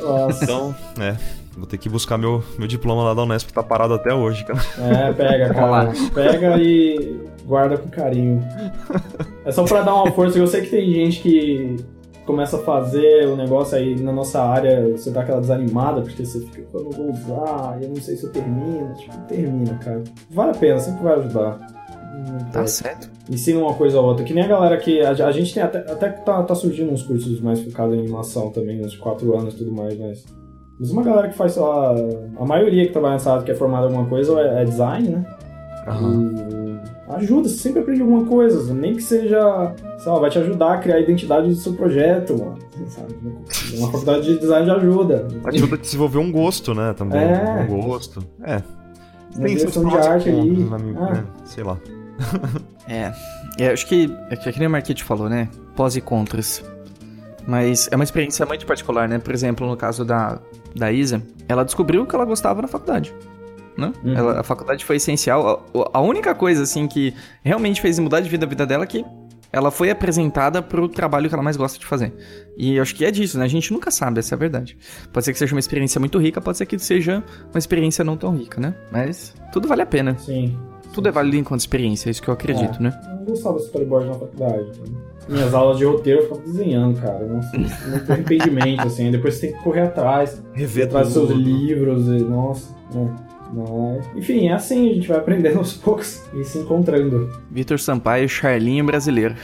Nossa. 0.00 0.44
Então, 0.44 0.74
é, 1.00 1.16
vou 1.56 1.66
ter 1.66 1.78
que 1.78 1.88
buscar 1.88 2.16
meu, 2.16 2.44
meu 2.56 2.68
diploma 2.68 3.02
lá 3.02 3.12
da 3.12 3.24
Unesp, 3.24 3.48
que 3.48 3.52
tá 3.52 3.62
parado 3.62 3.94
até 3.94 4.14
hoje, 4.14 4.44
cara. 4.44 4.60
É, 4.78 5.12
pega, 5.12 5.52
cara. 5.52 5.92
Pega 6.14 6.58
e 6.58 7.18
guarda 7.44 7.76
com 7.76 7.88
carinho. 7.88 8.40
É 9.44 9.50
só 9.50 9.64
pra 9.64 9.80
dar 9.80 9.94
uma 9.94 10.12
força, 10.12 10.38
eu 10.38 10.46
sei 10.46 10.60
que 10.60 10.70
tem 10.70 10.92
gente 10.92 11.20
que 11.20 11.76
começa 12.26 12.56
a 12.56 12.60
fazer 12.60 13.26
o 13.28 13.36
negócio 13.36 13.78
aí 13.78 13.98
na 14.00 14.12
nossa 14.12 14.42
área, 14.42 14.90
você 14.90 15.10
dá 15.10 15.22
aquela 15.22 15.40
desanimada, 15.40 16.02
porque 16.02 16.26
você 16.26 16.40
fica, 16.40 16.66
eu 16.74 16.84
não 16.84 16.90
vou 16.90 17.10
usar, 17.10 17.78
eu 17.80 17.88
não 17.88 17.96
sei 17.96 18.16
se 18.16 18.24
eu 18.24 18.32
termino. 18.32 18.92
Tipo, 18.94 19.16
termina, 19.28 19.74
cara. 19.78 20.02
Vale 20.30 20.50
a 20.50 20.54
pena, 20.54 20.78
sempre 20.78 21.04
vai 21.04 21.14
ajudar. 21.14 21.58
Tá 22.52 22.66
certo. 22.66 23.10
ensina 23.30 23.60
uma 23.60 23.74
coisa 23.74 24.00
ou 24.00 24.06
outra. 24.06 24.24
Que 24.24 24.34
nem 24.34 24.44
a 24.44 24.48
galera 24.48 24.76
que. 24.78 25.00
A, 25.00 25.10
a 25.10 25.32
gente 25.32 25.54
tem 25.54 25.62
até, 25.62 25.78
até 25.78 26.10
que 26.10 26.24
tá, 26.24 26.42
tá 26.42 26.54
surgindo 26.54 26.92
uns 26.92 27.02
cursos 27.02 27.40
mais 27.40 27.60
focados 27.60 27.94
em 27.94 28.00
animação 28.00 28.50
também, 28.50 28.84
uns 28.84 28.96
4 28.96 29.38
anos 29.38 29.54
e 29.54 29.58
tudo 29.58 29.72
mais, 29.72 29.98
mas. 29.98 30.24
Mas 30.78 30.90
uma 30.90 31.02
galera 31.02 31.28
que 31.28 31.36
faz, 31.36 31.52
sei 31.52 31.62
lá. 31.62 31.94
A 32.38 32.44
maioria 32.44 32.86
que 32.86 32.92
trabalha 32.92 33.14
nessa 33.14 33.32
área 33.32 33.44
que 33.44 33.50
é 33.50 33.54
formada 33.54 33.86
em 33.86 33.90
alguma 33.90 34.08
coisa 34.08 34.38
é, 34.40 34.62
é 34.62 34.64
design, 34.64 35.08
né? 35.08 35.26
E 35.86 36.55
ajuda, 37.08 37.48
você 37.48 37.56
sempre 37.56 37.80
aprende 37.80 38.00
alguma 38.00 38.24
coisa, 38.24 38.72
nem 38.74 38.94
que 38.94 39.02
seja. 39.02 39.74
Sei 39.98 40.10
lá, 40.10 40.18
vai 40.18 40.30
te 40.30 40.38
ajudar 40.38 40.74
a 40.74 40.78
criar 40.78 40.96
a 40.96 41.00
identidade 41.00 41.48
do 41.48 41.54
seu 41.54 41.72
projeto, 41.74 42.36
mano. 42.36 42.58
Sabe? 42.88 43.14
Uma 43.76 43.90
faculdade 43.90 44.26
de 44.26 44.38
design 44.38 44.70
ajuda. 44.70 45.28
Ajuda 45.44 45.76
a 45.76 45.78
desenvolver 45.78 46.18
um 46.18 46.32
gosto, 46.32 46.74
né? 46.74 46.92
Também. 46.94 47.20
É. 47.20 47.66
Um 47.70 47.80
gosto. 47.80 48.24
É. 48.42 48.62
Uma 49.36 49.48
seus 49.48 49.60
direção 49.60 49.84
de 49.88 49.96
arte 49.96 50.28
ali. 50.28 50.68
Ah. 50.70 51.12
né? 51.12 51.24
Sei 51.44 51.64
lá. 51.64 51.78
É. 52.88 53.12
é 53.58 53.72
acho 53.72 53.84
que 53.88 54.08
é 54.30 54.36
que 54.36 54.60
nem 54.60 54.68
o 54.68 54.70
Marquete 54.70 55.02
falou, 55.02 55.28
né? 55.28 55.48
Pós 55.74 55.96
e 55.96 56.00
contras. 56.00 56.62
Mas 57.44 57.88
é 57.90 57.96
uma 57.96 58.04
experiência 58.04 58.46
muito 58.46 58.64
particular, 58.64 59.08
né? 59.08 59.18
Por 59.18 59.34
exemplo, 59.34 59.66
no 59.66 59.76
caso 59.76 60.04
da, 60.04 60.38
da 60.72 60.92
Isa, 60.92 61.20
ela 61.48 61.64
descobriu 61.64 62.02
o 62.02 62.06
que 62.06 62.14
ela 62.14 62.24
gostava 62.24 62.62
na 62.62 62.68
faculdade. 62.68 63.12
Né? 63.76 63.92
Uhum. 64.04 64.14
Ela- 64.16 64.40
a 64.40 64.42
faculdade 64.42 64.84
foi 64.84 64.96
essencial. 64.96 65.66
A, 65.92 65.98
a 65.98 66.00
única 66.00 66.34
coisa, 66.34 66.62
assim, 66.62 66.86
que 66.86 67.14
realmente 67.42 67.80
fez 67.80 67.98
mudar 67.98 68.20
de 68.20 68.28
vida 68.28 68.46
a 68.46 68.48
vida 68.48 68.64
dela 68.66 68.84
é 68.84 68.86
que 68.86 69.04
ela 69.52 69.70
foi 69.70 69.90
apresentada 69.90 70.60
pro 70.62 70.88
trabalho 70.88 71.28
que 71.28 71.34
ela 71.34 71.42
mais 71.42 71.56
gosta 71.56 71.78
de 71.78 71.86
fazer. 71.86 72.12
E 72.56 72.76
eu 72.76 72.82
acho 72.82 72.94
que 72.94 73.04
é 73.04 73.10
disso, 73.10 73.38
né? 73.38 73.44
A 73.44 73.48
gente 73.48 73.72
nunca 73.72 73.90
sabe, 73.90 74.18
essa 74.18 74.34
é 74.34 74.36
a 74.36 74.38
verdade. 74.38 74.76
Pode 75.12 75.24
ser 75.24 75.32
que 75.32 75.38
seja 75.38 75.54
uma 75.54 75.60
experiência 75.60 75.98
muito 75.98 76.18
rica, 76.18 76.40
pode 76.40 76.58
ser 76.58 76.66
que 76.66 76.78
seja 76.78 77.22
uma 77.54 77.58
experiência 77.58 78.04
não 78.04 78.16
tão 78.16 78.34
rica, 78.36 78.60
né? 78.60 78.74
Mas 78.90 79.34
tudo 79.52 79.68
vale 79.68 79.82
a 79.82 79.86
pena. 79.86 80.16
Sim. 80.18 80.58
Tudo 80.92 81.08
é 81.08 81.12
válido 81.12 81.36
enquanto 81.36 81.60
experiência, 81.60 82.08
é 82.08 82.10
isso 82.10 82.22
que 82.22 82.28
eu 82.28 82.34
acredito, 82.34 82.78
É. 82.78 82.82
né? 82.82 83.00
Eu 83.10 83.16
não 83.18 83.24
gostava 83.26 83.58
de 83.58 83.64
storyboard 83.64 84.06
na 84.08 84.14
faculdade. 84.14 84.66
Minhas 85.28 85.52
aulas 85.54 85.78
de 85.78 85.84
roteiro 85.84 86.20
eu 86.20 86.22
ficava 86.24 86.40
desenhando, 86.42 87.00
cara. 87.00 87.26
Nossa, 87.26 87.56
muito 87.88 88.12
arrependimento, 88.12 88.86
assim. 88.86 89.10
Depois 89.10 89.34
você 89.34 89.48
tem 89.48 89.56
que 89.56 89.62
correr 89.64 89.80
atrás, 89.82 90.40
Rever 90.54 90.86
atrás 90.86 91.12
dos 91.12 91.14
seus 91.14 91.30
livros 91.30 92.06
e. 92.06 92.18
Nossa, 92.24 92.74
né? 92.94 93.14
Mas, 93.52 94.06
enfim, 94.16 94.48
é 94.48 94.52
assim, 94.52 94.90
a 94.90 94.94
gente 94.94 95.08
vai 95.08 95.18
aprendendo 95.18 95.58
aos 95.58 95.72
poucos 95.74 96.22
e 96.34 96.44
se 96.44 96.58
encontrando. 96.58 97.30
Vitor 97.50 97.78
Sampaio, 97.78 98.28
Charlinho 98.28 98.84
brasileiro. 98.84 99.34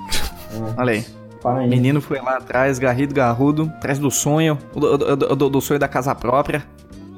É, 0.00 0.80
Olha 0.80 0.92
aí. 0.92 1.04
para 1.42 1.60
aí. 1.60 1.68
Menino 1.68 2.00
foi 2.00 2.18
lá 2.20 2.36
atrás, 2.38 2.78
garrido, 2.78 3.14
garrudo, 3.14 3.64
atrás 3.76 3.98
do 3.98 4.10
sonho, 4.10 4.58
do, 4.74 4.96
do- 4.98 5.36
do- 5.36 5.50
do 5.50 5.60
sonho 5.60 5.78
da 5.80 5.88
casa 5.88 6.14
própria. 6.14 6.64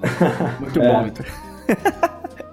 Muito 0.60 0.80
É. 0.80 0.92
bom, 0.92 1.04
Vitor. 1.04 1.26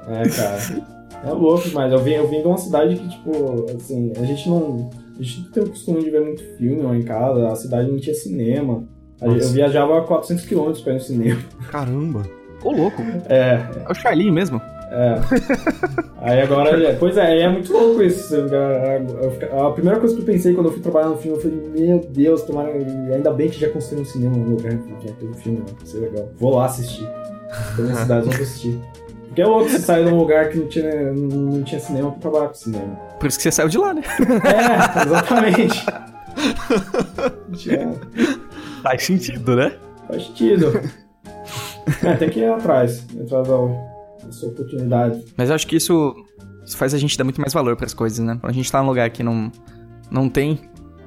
É, 0.08 0.30
cara. 0.30 0.92
É 1.24 1.32
louco, 1.32 1.70
mas 1.74 1.92
eu 1.92 2.00
vim, 2.00 2.12
eu 2.14 2.28
vim 2.28 2.42
de 2.42 2.48
uma 2.48 2.58
cidade 2.58 2.96
que, 2.96 3.08
tipo, 3.10 3.66
assim, 3.76 4.12
a 4.18 4.24
gente 4.26 4.50
não. 4.50 4.90
A 5.20 5.24
gente 5.24 5.42
não 5.44 5.52
tem 5.52 5.64
o 5.64 5.70
costume 5.70 6.04
de 6.04 6.10
ver 6.10 6.22
muito 6.22 6.42
filme 6.58 6.82
lá 6.82 6.96
em 6.96 7.04
casa, 7.04 7.48
a 7.52 7.56
cidade 7.56 7.92
não 7.92 8.00
tinha 8.00 8.16
cinema. 8.16 8.84
A 9.20 9.26
gente- 9.26 9.38
Eu 9.38 9.42
Nossa. 9.44 9.54
viajava 9.54 10.02
400 10.02 10.46
km 10.46 10.72
pra 10.84 10.94
ir 10.94 10.96
no 10.96 11.00
cinema. 11.02 11.42
Caramba. 11.70 12.24
Ô, 12.64 12.72
louco. 12.72 13.02
É, 13.30 13.62
É 13.88 13.92
o 13.92 13.94
Charlinho 13.94 14.34
mesmo. 14.34 14.62
É. 14.92 15.16
Aí 16.20 16.42
agora, 16.42 16.72
é, 16.84 16.94
pois 16.96 17.16
é, 17.16 17.44
é 17.44 17.50
muito 17.50 17.72
louco 17.72 18.04
isso. 18.04 18.36
A, 19.54 19.68
a 19.68 19.72
primeira 19.72 19.98
coisa 20.00 20.14
que 20.14 20.22
eu 20.22 20.26
pensei 20.26 20.54
quando 20.54 20.66
eu 20.68 20.74
fui 20.74 20.82
trabalhar 20.82 21.08
no 21.08 21.18
filme, 21.18 21.38
eu 21.38 21.42
falei, 21.42 21.72
meu 21.74 22.00
Deus, 22.10 22.42
tomara, 22.42 22.72
ainda 22.74 23.32
bem 23.32 23.50
que 23.50 23.58
já 23.60 23.70
construiu 23.70 24.02
um 24.02 24.06
cinema 24.06 24.36
no 24.36 24.56
lugar 24.56 24.74
que 24.74 25.14
tem 25.14 25.30
um 25.30 25.34
filme, 25.34 25.64
vai 25.66 25.86
ser 25.86 26.00
legal. 26.00 26.30
Vou 26.38 26.56
lá 26.56 26.66
assistir. 26.66 27.08
Tô 27.78 27.84
na 27.84 27.96
cidade, 27.96 28.26
vou 28.26 28.34
assistir. 28.34 28.78
Porque 29.28 29.42
é 29.42 29.46
louco 29.46 29.70
você 29.70 29.80
sair 29.80 30.06
de 30.06 30.12
um 30.12 30.18
lugar 30.18 30.50
que 30.50 30.58
não 30.58 30.68
tinha, 30.68 31.14
não 31.14 31.64
tinha 31.64 31.80
cinema 31.80 32.12
pra 32.12 32.20
trabalhar 32.20 32.48
com 32.50 32.54
cinema. 32.56 33.00
Por 33.18 33.28
isso 33.28 33.38
que 33.38 33.44
você 33.44 33.52
saiu 33.52 33.70
de 33.70 33.78
lá, 33.78 33.94
né? 33.94 34.02
É, 34.44 35.06
exatamente. 35.06 35.86
Faz 38.84 39.04
sentido, 39.06 39.56
né? 39.56 39.72
Faz 40.08 40.26
sentido. 40.26 40.82
É, 42.04 42.14
tem 42.18 42.30
que 42.30 42.40
ir 42.40 42.52
atrás, 42.52 43.06
atrás 43.20 43.48
da, 43.48 44.26
dessa 44.26 44.46
oportunidade. 44.48 45.24
Mas 45.38 45.50
eu 45.50 45.56
acho 45.56 45.68
que 45.68 45.76
isso, 45.76 46.16
isso 46.66 46.78
faz 46.78 46.94
a 46.94 46.98
gente 46.98 47.18
dar 47.18 47.24
muito 47.24 47.42
mais 47.42 47.54
valor 47.54 47.76
para 47.76 47.86
as 47.86 47.94
coisas, 47.94 48.20
né? 48.20 48.38
Quando 48.40 48.52
a 48.52 48.56
gente 48.56 48.72
tá 48.72 48.82
num 48.82 48.90
lugar 48.90 49.10
que 49.10 49.24
não, 49.24 49.52
não 50.10 50.30
tem, 50.30 50.60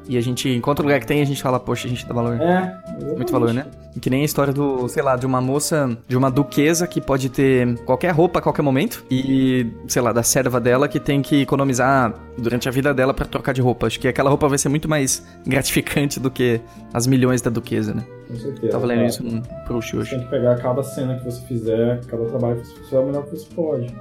e 0.09 0.19
a 0.19 0.21
gente 0.21 0.49
encontra 0.49 0.83
um 0.83 0.87
lugar 0.87 1.01
que 1.01 1.07
tem 1.07 1.23
a 1.23 1.25
gente 1.25 1.43
fala, 1.43 1.59
poxa, 1.59 1.87
a 1.87 1.91
gente 1.91 2.07
dá 2.07 2.15
valor. 2.15 2.41
É. 2.41 2.81
Exatamente. 2.85 3.17
Muito 3.17 3.33
valor, 3.33 3.53
né? 3.53 3.67
Que 4.01 4.11
nem 4.11 4.23
a 4.23 4.25
história 4.25 4.53
do, 4.53 4.89
sei 4.89 5.03
lá, 5.03 5.17
de 5.17 5.25
uma 5.25 5.41
moça, 5.41 5.97
de 6.07 6.17
uma 6.17 6.31
duquesa 6.31 6.87
que 6.87 7.01
pode 7.01 7.29
ter 7.29 7.79
qualquer 7.85 8.11
roupa 8.11 8.41
a 8.41 8.43
qualquer 8.43 8.63
momento 8.63 9.05
e, 9.11 9.67
sei 9.87 10.03
lá, 10.03 10.13
da 10.13 10.23
serva 10.23 10.61
dela 10.61 10.89
que 10.89 10.99
tem 10.99 11.23
que 11.23 11.43
economizar 11.43 12.15
durante 12.37 12.69
a 12.69 12.73
vida 12.73 12.93
dela 12.93 13.15
para 13.15 13.25
trocar 13.27 13.53
de 13.53 13.61
roupa. 13.61 13.87
Acho 13.87 14.01
que 14.01 14.09
aquela 14.09 14.29
roupa 14.29 14.49
vai 14.49 14.59
ser 14.59 14.69
muito 14.69 14.89
mais 14.89 15.25
gratificante 15.47 16.19
do 16.19 16.31
que 16.31 16.61
as 16.93 17.07
milhões 17.07 17.41
da 17.41 17.51
duquesa, 17.51 17.95
né? 17.95 18.05
Com 18.29 18.37
certeza. 18.37 18.73
Tava 18.73 18.87
lendo 18.87 19.05
isso 19.05 19.23
num 19.23 19.41
post 19.67 19.97
hoje. 19.97 20.11
Tem 20.11 20.21
que 20.21 20.31
pegar 20.31 20.57
cada 20.57 20.83
cena 20.83 21.17
que 21.19 21.25
você 21.25 21.41
fizer, 21.47 22.01
cada 22.07 22.25
trabalho 22.25 22.61
que 22.61 22.67
você 22.67 22.77
fizer, 22.83 22.99
o 22.99 23.07
melhor 23.07 23.25
que 23.25 23.31
você 23.31 23.47
pode. 23.55 23.95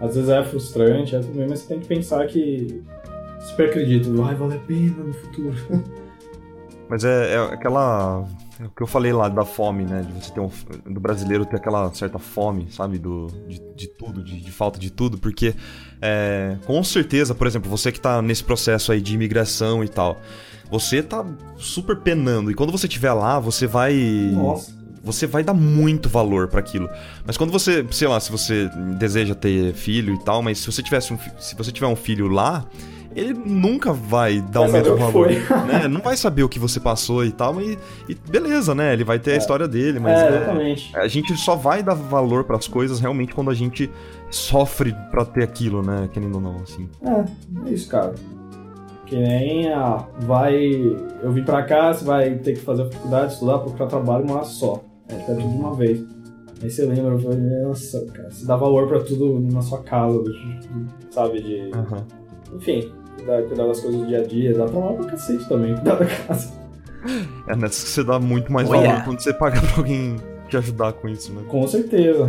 Às 0.00 0.16
vezes 0.16 0.28
é 0.28 0.42
frustrante, 0.42 1.14
é 1.14 1.20
tudo 1.20 1.46
mas 1.48 1.60
você 1.60 1.68
tem 1.68 1.80
que 1.80 1.86
pensar 1.86 2.26
que 2.26 2.82
super 3.44 3.68
acredito, 3.68 4.14
vai 4.14 4.34
valer 4.34 4.56
a 4.56 4.60
pena 4.60 5.04
no 5.04 5.14
futuro. 5.14 5.54
Mas 6.88 7.04
é, 7.04 7.34
é, 7.34 7.38
aquela. 7.38 8.24
É 8.60 8.66
o 8.66 8.70
que 8.70 8.82
eu 8.82 8.86
falei 8.86 9.12
lá 9.12 9.28
da 9.28 9.44
fome, 9.44 9.84
né? 9.84 10.02
De 10.02 10.12
você 10.12 10.32
ter 10.32 10.40
um. 10.40 10.50
Do 10.86 11.00
brasileiro 11.00 11.44
ter 11.46 11.56
aquela 11.56 11.92
certa 11.94 12.18
fome, 12.18 12.70
sabe? 12.70 12.98
Do, 12.98 13.26
de, 13.48 13.60
de 13.74 13.88
tudo, 13.88 14.22
de, 14.22 14.40
de, 14.40 14.52
falta 14.52 14.78
de 14.78 14.90
tudo. 14.90 15.18
Porque, 15.18 15.54
é, 16.00 16.56
com 16.66 16.84
certeza, 16.84 17.34
por 17.34 17.46
exemplo, 17.46 17.70
você 17.70 17.90
que 17.90 18.00
tá 18.00 18.20
nesse 18.20 18.44
processo 18.44 18.92
aí 18.92 19.00
de 19.00 19.14
imigração 19.14 19.82
e 19.82 19.88
tal, 19.88 20.20
você 20.70 21.02
tá 21.02 21.24
super 21.56 21.96
penando. 21.96 22.50
E 22.50 22.54
quando 22.54 22.70
você 22.70 22.86
estiver 22.86 23.12
lá, 23.12 23.40
você 23.40 23.66
vai. 23.66 23.94
Nossa 24.32 24.84
você 25.04 25.26
vai 25.26 25.44
dar 25.44 25.52
muito 25.52 26.08
valor 26.08 26.48
para 26.48 26.60
aquilo. 26.60 26.88
Mas 27.26 27.36
quando 27.36 27.50
você, 27.50 27.86
sei 27.90 28.08
lá, 28.08 28.18
se 28.18 28.32
você 28.32 28.70
deseja 28.98 29.34
ter 29.34 29.74
filho 29.74 30.14
e 30.14 30.18
tal, 30.24 30.42
mas 30.42 30.58
se 30.60 30.66
você 30.66 30.82
tivesse 30.82 31.12
um, 31.12 31.18
se 31.38 31.54
você 31.54 31.70
tiver 31.70 31.86
um 31.86 31.94
filho 31.94 32.26
lá, 32.26 32.66
ele 33.14 33.32
nunca 33.32 33.92
vai 33.92 34.40
dar 34.40 34.62
o 34.62 34.72
mesmo 34.72 34.96
valor. 34.96 35.28
Né? 35.64 35.88
Não 35.88 36.00
vai 36.00 36.16
saber 36.16 36.42
o 36.42 36.48
que 36.48 36.58
você 36.58 36.80
passou 36.80 37.24
e 37.24 37.30
tal, 37.30 37.60
e, 37.60 37.78
e 38.08 38.14
beleza, 38.14 38.74
né? 38.74 38.92
Ele 38.92 39.04
vai 39.04 39.18
ter 39.18 39.32
é. 39.32 39.34
a 39.34 39.36
história 39.38 39.68
dele, 39.68 39.98
mas. 39.98 40.18
É, 40.18 40.28
exatamente. 40.28 40.96
É, 40.96 41.00
a 41.00 41.08
gente 41.08 41.36
só 41.36 41.54
vai 41.54 41.82
dar 41.82 41.94
valor 41.94 42.44
para 42.44 42.56
as 42.56 42.66
coisas 42.66 43.00
realmente 43.00 43.34
quando 43.34 43.50
a 43.50 43.54
gente 43.54 43.90
sofre 44.30 44.94
para 45.10 45.24
ter 45.24 45.42
aquilo, 45.42 45.82
né? 45.82 46.08
Querendo 46.12 46.34
ou 46.36 46.40
não, 46.40 46.56
assim. 46.56 46.88
É, 47.02 47.68
é 47.68 47.72
isso, 47.72 47.88
cara. 47.88 48.14
Que 49.06 49.16
nem 49.16 49.72
a. 49.72 50.06
Vai. 50.20 50.56
Eu 51.22 51.32
vim 51.32 51.44
pra 51.44 51.62
cá, 51.62 51.92
você 51.92 52.04
vai 52.04 52.34
ter 52.36 52.54
que 52.54 52.60
fazer 52.60 52.82
a 52.82 52.90
faculdade, 52.90 53.32
estudar, 53.32 53.58
procurar 53.58 53.86
trabalho 53.86 54.24
uma 54.24 54.44
só. 54.44 54.82
É, 55.08 55.14
tá 55.14 55.34
tudo 55.34 55.48
de 55.48 55.56
uma 55.56 55.74
vez. 55.74 56.04
Aí 56.62 56.70
você 56.70 56.86
lembra, 56.86 57.12
eu 57.12 57.18
falei, 57.18 57.38
nossa, 57.38 58.06
cara, 58.06 58.30
você 58.30 58.46
dá 58.46 58.56
valor 58.56 58.88
pra 58.88 59.00
tudo 59.00 59.38
na 59.52 59.60
sua 59.60 59.82
casa, 59.82 60.22
sabe? 61.10 61.42
De. 61.42 61.70
Uhum. 61.76 62.56
Enfim, 62.56 62.92
cuidar, 63.24 63.42
cuidar 63.42 63.66
das 63.66 63.80
coisas 63.80 64.00
do 64.00 64.06
dia 64.06 64.20
a 64.20 64.24
dia, 64.24 64.54
dá 64.54 64.66
trabalho 64.66 64.96
pra 64.96 65.06
cacete 65.06 65.48
também, 65.48 65.74
cuidar 65.80 65.96
da 65.96 66.06
casa. 66.06 66.52
É 67.48 67.56
nessa 67.56 67.84
que 67.84 67.90
você 67.90 68.04
dá 68.04 68.18
muito 68.18 68.52
mais 68.52 68.68
oh, 68.68 68.72
valor 68.72 68.84
yeah. 68.84 69.04
quando 69.04 69.20
você 69.20 69.32
paga 69.32 69.60
pra 69.60 69.76
alguém 69.76 70.16
te 70.48 70.56
ajudar 70.56 70.92
com 70.94 71.08
isso, 71.08 71.32
né? 71.32 71.42
Com 71.48 71.66
certeza. 71.66 72.28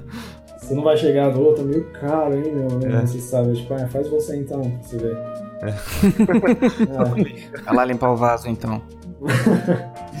você 0.60 0.74
não 0.74 0.82
vai 0.82 0.96
chegar 0.96 1.32
no 1.32 1.42
outro, 1.42 1.64
meio 1.64 1.84
caro, 1.92 2.34
hein, 2.34 2.52
meu? 2.54 2.78
Né? 2.78 3.02
É. 3.02 3.06
Você 3.06 3.20
sabe, 3.20 3.54
tipo, 3.54 3.72
ah, 3.72 3.88
faz 3.88 4.08
você 4.08 4.36
então, 4.36 4.60
pra 4.60 4.82
você 4.82 4.98
ver. 4.98 5.16
É. 5.62 5.68
é. 5.68 7.62
Vai 7.64 7.74
lá 7.74 7.84
limpar 7.84 8.12
o 8.12 8.16
vaso 8.16 8.48
então. 8.48 8.82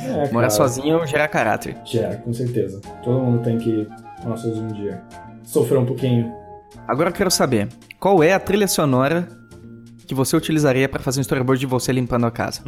é, 0.06 0.30
Morar 0.32 0.50
sozinho 0.50 1.06
gera 1.06 1.28
caráter. 1.28 1.76
Gera, 1.84 2.16
com 2.16 2.32
certeza. 2.32 2.80
Todo 3.02 3.20
mundo 3.20 3.42
tem 3.42 3.58
que 3.58 3.86
morar 4.22 4.36
sozinho 4.36 4.64
um 4.64 4.72
dia. 4.72 5.02
Sofrer 5.42 5.78
um 5.78 5.86
pouquinho. 5.86 6.32
Agora 6.88 7.10
eu 7.10 7.14
quero 7.14 7.30
saber, 7.30 7.68
qual 7.98 8.22
é 8.22 8.32
a 8.32 8.40
trilha 8.40 8.66
sonora 8.66 9.39
que 10.10 10.14
você 10.14 10.36
utilizaria 10.36 10.88
para 10.88 11.00
fazer 11.00 11.20
um 11.20 11.22
storyboard 11.22 11.60
de 11.60 11.66
você 11.66 11.92
limpando 11.92 12.26
a 12.26 12.32
casa? 12.32 12.62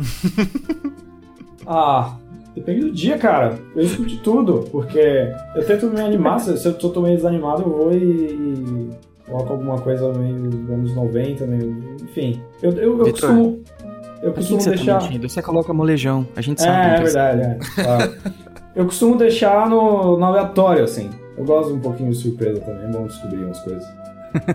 ah, 1.66 2.14
depende 2.54 2.82
do 2.82 2.92
dia, 2.92 3.18
cara. 3.18 3.58
Eu 3.74 3.82
escuto 3.82 4.16
tudo, 4.18 4.68
porque 4.70 5.28
eu 5.56 5.66
tento 5.66 5.88
me 5.88 6.00
animar. 6.00 6.38
se 6.38 6.64
eu 6.64 6.74
tô 6.74 7.00
meio 7.00 7.16
desanimado, 7.16 7.62
eu 7.62 7.68
vou 7.68 7.92
e 7.92 8.90
coloco 9.26 9.52
alguma 9.54 9.80
coisa 9.80 10.12
meio 10.12 10.36
anos 10.72 10.94
90, 10.94 11.44
meio. 11.46 11.96
Enfim. 12.00 12.40
Eu, 12.62 12.70
eu, 12.74 12.98
eu 13.00 13.10
costumo. 13.10 13.64
Eu 14.22 14.32
costumo 14.32 14.58
que 14.58 14.64
você 14.64 14.70
tá 14.70 14.76
deixar. 14.76 15.00
Tá 15.00 15.18
você 15.28 15.42
coloca 15.42 15.72
molejão, 15.72 16.24
a 16.36 16.40
gente 16.40 16.62
sabe. 16.62 16.76
É, 16.76 16.94
é 16.94 17.02
verdade, 17.02 17.42
é. 17.42 17.58
Claro. 17.82 18.14
eu 18.76 18.84
costumo 18.84 19.16
deixar 19.16 19.68
no, 19.68 20.16
no 20.16 20.24
aleatório, 20.24 20.84
assim. 20.84 21.10
Eu 21.36 21.44
gosto 21.44 21.74
um 21.74 21.80
pouquinho 21.80 22.10
de 22.10 22.18
surpresa 22.18 22.60
também, 22.60 22.84
é 22.84 22.88
bom 22.88 23.04
descobrir 23.04 23.42
umas 23.42 23.58
coisas. 23.58 23.84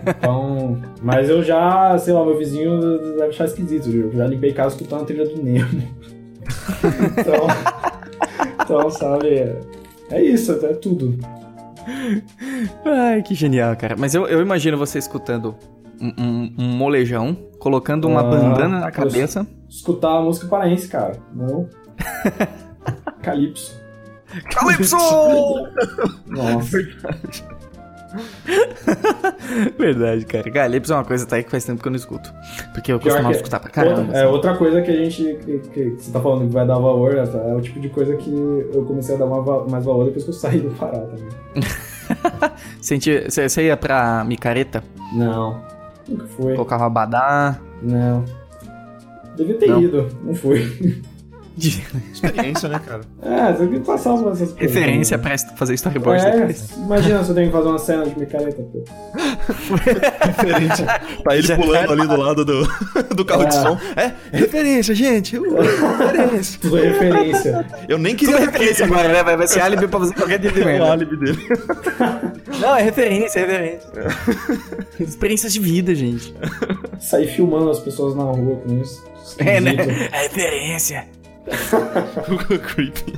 Então, 0.08 0.82
mas 1.02 1.30
eu 1.30 1.44
já, 1.44 1.98
sei 1.98 2.14
lá, 2.14 2.26
meu 2.26 2.38
vizinho 2.38 2.80
deve 3.18 3.30
achar 3.30 3.45
esquisito, 3.45 3.90
viu? 3.90 4.08
Eu 4.08 4.18
já 4.18 4.28
limpei 4.28 4.54
casa 4.54 4.76
escutando 4.76 5.04
a 5.04 5.06
trilha 5.06 5.28
do 5.28 5.41
Nemo. 5.41 5.68
então, 7.20 7.48
então, 8.64 8.90
sabe, 8.90 9.28
é, 9.28 9.60
é 10.12 10.24
isso, 10.24 10.52
é 10.54 10.74
tudo. 10.74 11.18
Ai, 12.86 13.22
que 13.22 13.34
genial, 13.34 13.76
cara. 13.76 13.95
Mas 13.98 14.14
eu, 14.14 14.28
eu 14.28 14.41
imagino 14.41 14.78
você 14.78 14.98
escutando 14.98 15.56
um, 16.02 16.14
um, 16.18 16.54
um 16.58 16.68
molejão, 16.76 17.36
colocando 17.60 18.08
uma 18.08 18.22
ah, 18.22 18.24
bandana 18.24 18.80
na 18.80 18.91
cabeça. 18.91 19.48
Escutar 19.70 20.18
a 20.18 20.22
música 20.22 20.48
paraense, 20.48 20.88
cara. 20.88 21.18
Não. 21.34 21.70
Calypso. 23.22 23.80
Calypso! 24.52 24.98
Nossa. 26.28 26.78
Verdade, 29.77 30.25
cara. 30.25 30.49
Calypso 30.49 30.93
é 30.93 30.95
uma 30.95 31.05
coisa 31.05 31.25
até 31.25 31.43
que 31.43 31.51
faz 31.51 31.65
tempo 31.65 31.81
que 31.81 31.88
eu 31.88 31.91
não 31.91 31.97
escuto. 31.97 32.34
Porque 32.73 32.91
eu 32.91 32.99
costumava 32.99 33.29
que, 33.29 33.35
escutar 33.35 33.59
pra 33.59 33.69
caramba. 33.69 33.99
Outra, 34.01 34.11
assim. 34.13 34.25
É, 34.25 34.27
outra 34.27 34.57
coisa 34.57 34.81
que 34.81 34.91
a 34.91 34.95
gente. 34.95 35.39
Que, 35.43 35.59
que, 35.59 35.89
você 35.97 36.11
tá 36.11 36.19
falando 36.19 36.47
que 36.47 36.53
vai 36.53 36.65
dar 36.65 36.75
valor, 36.75 37.15
né, 37.15 37.25
tá? 37.25 37.38
é 37.39 37.53
o 37.53 37.61
tipo 37.61 37.79
de 37.79 37.89
coisa 37.89 38.15
que 38.15 38.29
eu 38.73 38.85
comecei 38.85 39.15
a 39.15 39.17
dar 39.17 39.27
mais 39.27 39.84
valor 39.85 40.05
depois 40.05 40.23
que 40.23 40.29
eu 40.29 40.34
saí 40.34 40.59
do 40.59 40.71
Pará 40.71 40.99
também. 40.99 41.27
você 42.81 43.63
ia 43.63 43.77
pra 43.77 44.23
micareta? 44.23 44.84
Não. 45.13 45.61
Nunca 46.07 46.27
fui. 46.27 46.53
Colocava 46.53 46.85
abadá? 46.85 47.59
Não. 47.81 48.23
Devia 49.35 49.57
ter 49.57 49.67
não. 49.67 49.81
ido, 49.81 50.07
não 50.23 50.34
fui. 50.34 51.03
Experiência, 51.57 52.69
né, 52.69 52.79
cara? 52.85 53.01
É, 53.27 53.51
você 53.51 53.67
tem 53.67 53.79
que 53.79 53.85
passar 53.85 54.15
por 54.17 54.31
essas 54.31 54.51
coisas. 54.51 54.57
Referência 54.57 55.17
pra 55.17 55.38
fazer 55.38 55.73
storyboard 55.73 56.25
é, 56.25 56.31
depois. 56.31 56.71
Imagina 56.77 57.23
se 57.23 57.29
eu 57.29 57.35
tenho 57.35 57.47
que 57.47 57.53
fazer 57.53 57.67
uma 57.67 57.79
cena 57.79 58.05
de 58.05 58.19
micareta, 58.19 58.61
pô. 58.63 58.84
referência. 60.25 60.85
Tá 60.85 61.35
ele 61.35 61.47
Já 61.47 61.55
pulando 61.55 61.91
ali 61.93 62.07
do 62.07 62.15
lado 62.15 62.45
do, 62.45 62.67
do 63.15 63.25
carro 63.25 63.43
é. 63.43 63.45
de 63.47 63.55
som. 63.55 63.77
É, 63.95 64.13
é 64.31 64.38
referência, 64.38 64.95
gente. 64.95 65.38
referência. 65.38 66.59
Tudo 66.61 66.77
é 66.77 66.88
referência. 66.88 67.65
Eu 67.89 67.97
nem 67.97 68.15
queria 68.15 68.38
Tudo 68.38 68.43
é 68.43 68.51
referência 68.51 68.85
agora, 68.85 69.07
né? 69.09 69.23
Vai 69.23 69.47
ser 69.47 69.59
álibi 69.59 69.88
pra 69.88 69.99
fazer 69.99 70.13
qualquer 70.13 70.39
tipo 70.39 70.53
de 70.53 70.65
merda. 70.65 70.85
É 70.85 70.88
o 70.88 70.91
álibi 70.91 71.17
dele. 71.17 71.47
Não, 72.59 72.75
é 72.75 72.81
referência, 72.81 73.39
é 73.39 73.45
referência. 73.45 73.89
É. 73.95 75.03
Experiências 75.03 75.53
de 75.53 75.59
vida, 75.59 75.93
gente. 75.93 76.34
Sair 76.99 77.27
filmando 77.27 77.69
as 77.69 77.79
pessoas 77.79 78.15
na 78.15 78.23
rua 78.23 78.57
com 78.57 78.81
isso. 78.81 79.03
É, 79.39 79.59
né? 79.59 79.75
É 80.11 80.23
referência. 80.23 81.07
Creepy. 82.74 83.14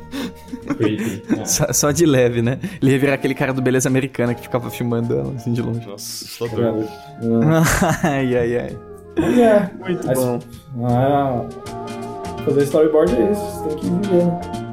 Creepy. 0.78 1.24
É. 1.40 1.46
Só, 1.46 1.74
só, 1.74 1.92
de 1.92 2.06
leve, 2.06 2.42
né? 2.42 2.60
Ele 2.82 2.92
ia 2.92 3.00
virar 3.00 3.14
aquele 3.16 3.34
cara 3.34 3.54
do 3.54 3.62
Beleza 3.62 3.90
Americana 3.90 4.34
que 4.34 4.42
ficava 4.42 4.70
filmando 4.70 5.18
ela 5.18 5.34
assim 5.36 5.52
de 5.52 5.62
longe. 5.62 5.88
Nossa, 5.88 6.26
assustador. 6.26 6.86
ai, 8.04 8.38
ai, 8.38 8.58
ai. 8.58 8.78
É, 9.18 9.70
muito 9.80 10.08
bom. 10.14 10.40
Ah, 10.86 11.44
fazer 12.46 12.64
storyboard 12.64 13.16
é 13.16 13.32
isso, 13.32 13.42
você 13.42 13.70
tem 13.70 13.78
que 13.78 14.08
viver, 14.08 14.26
né? 14.26 14.69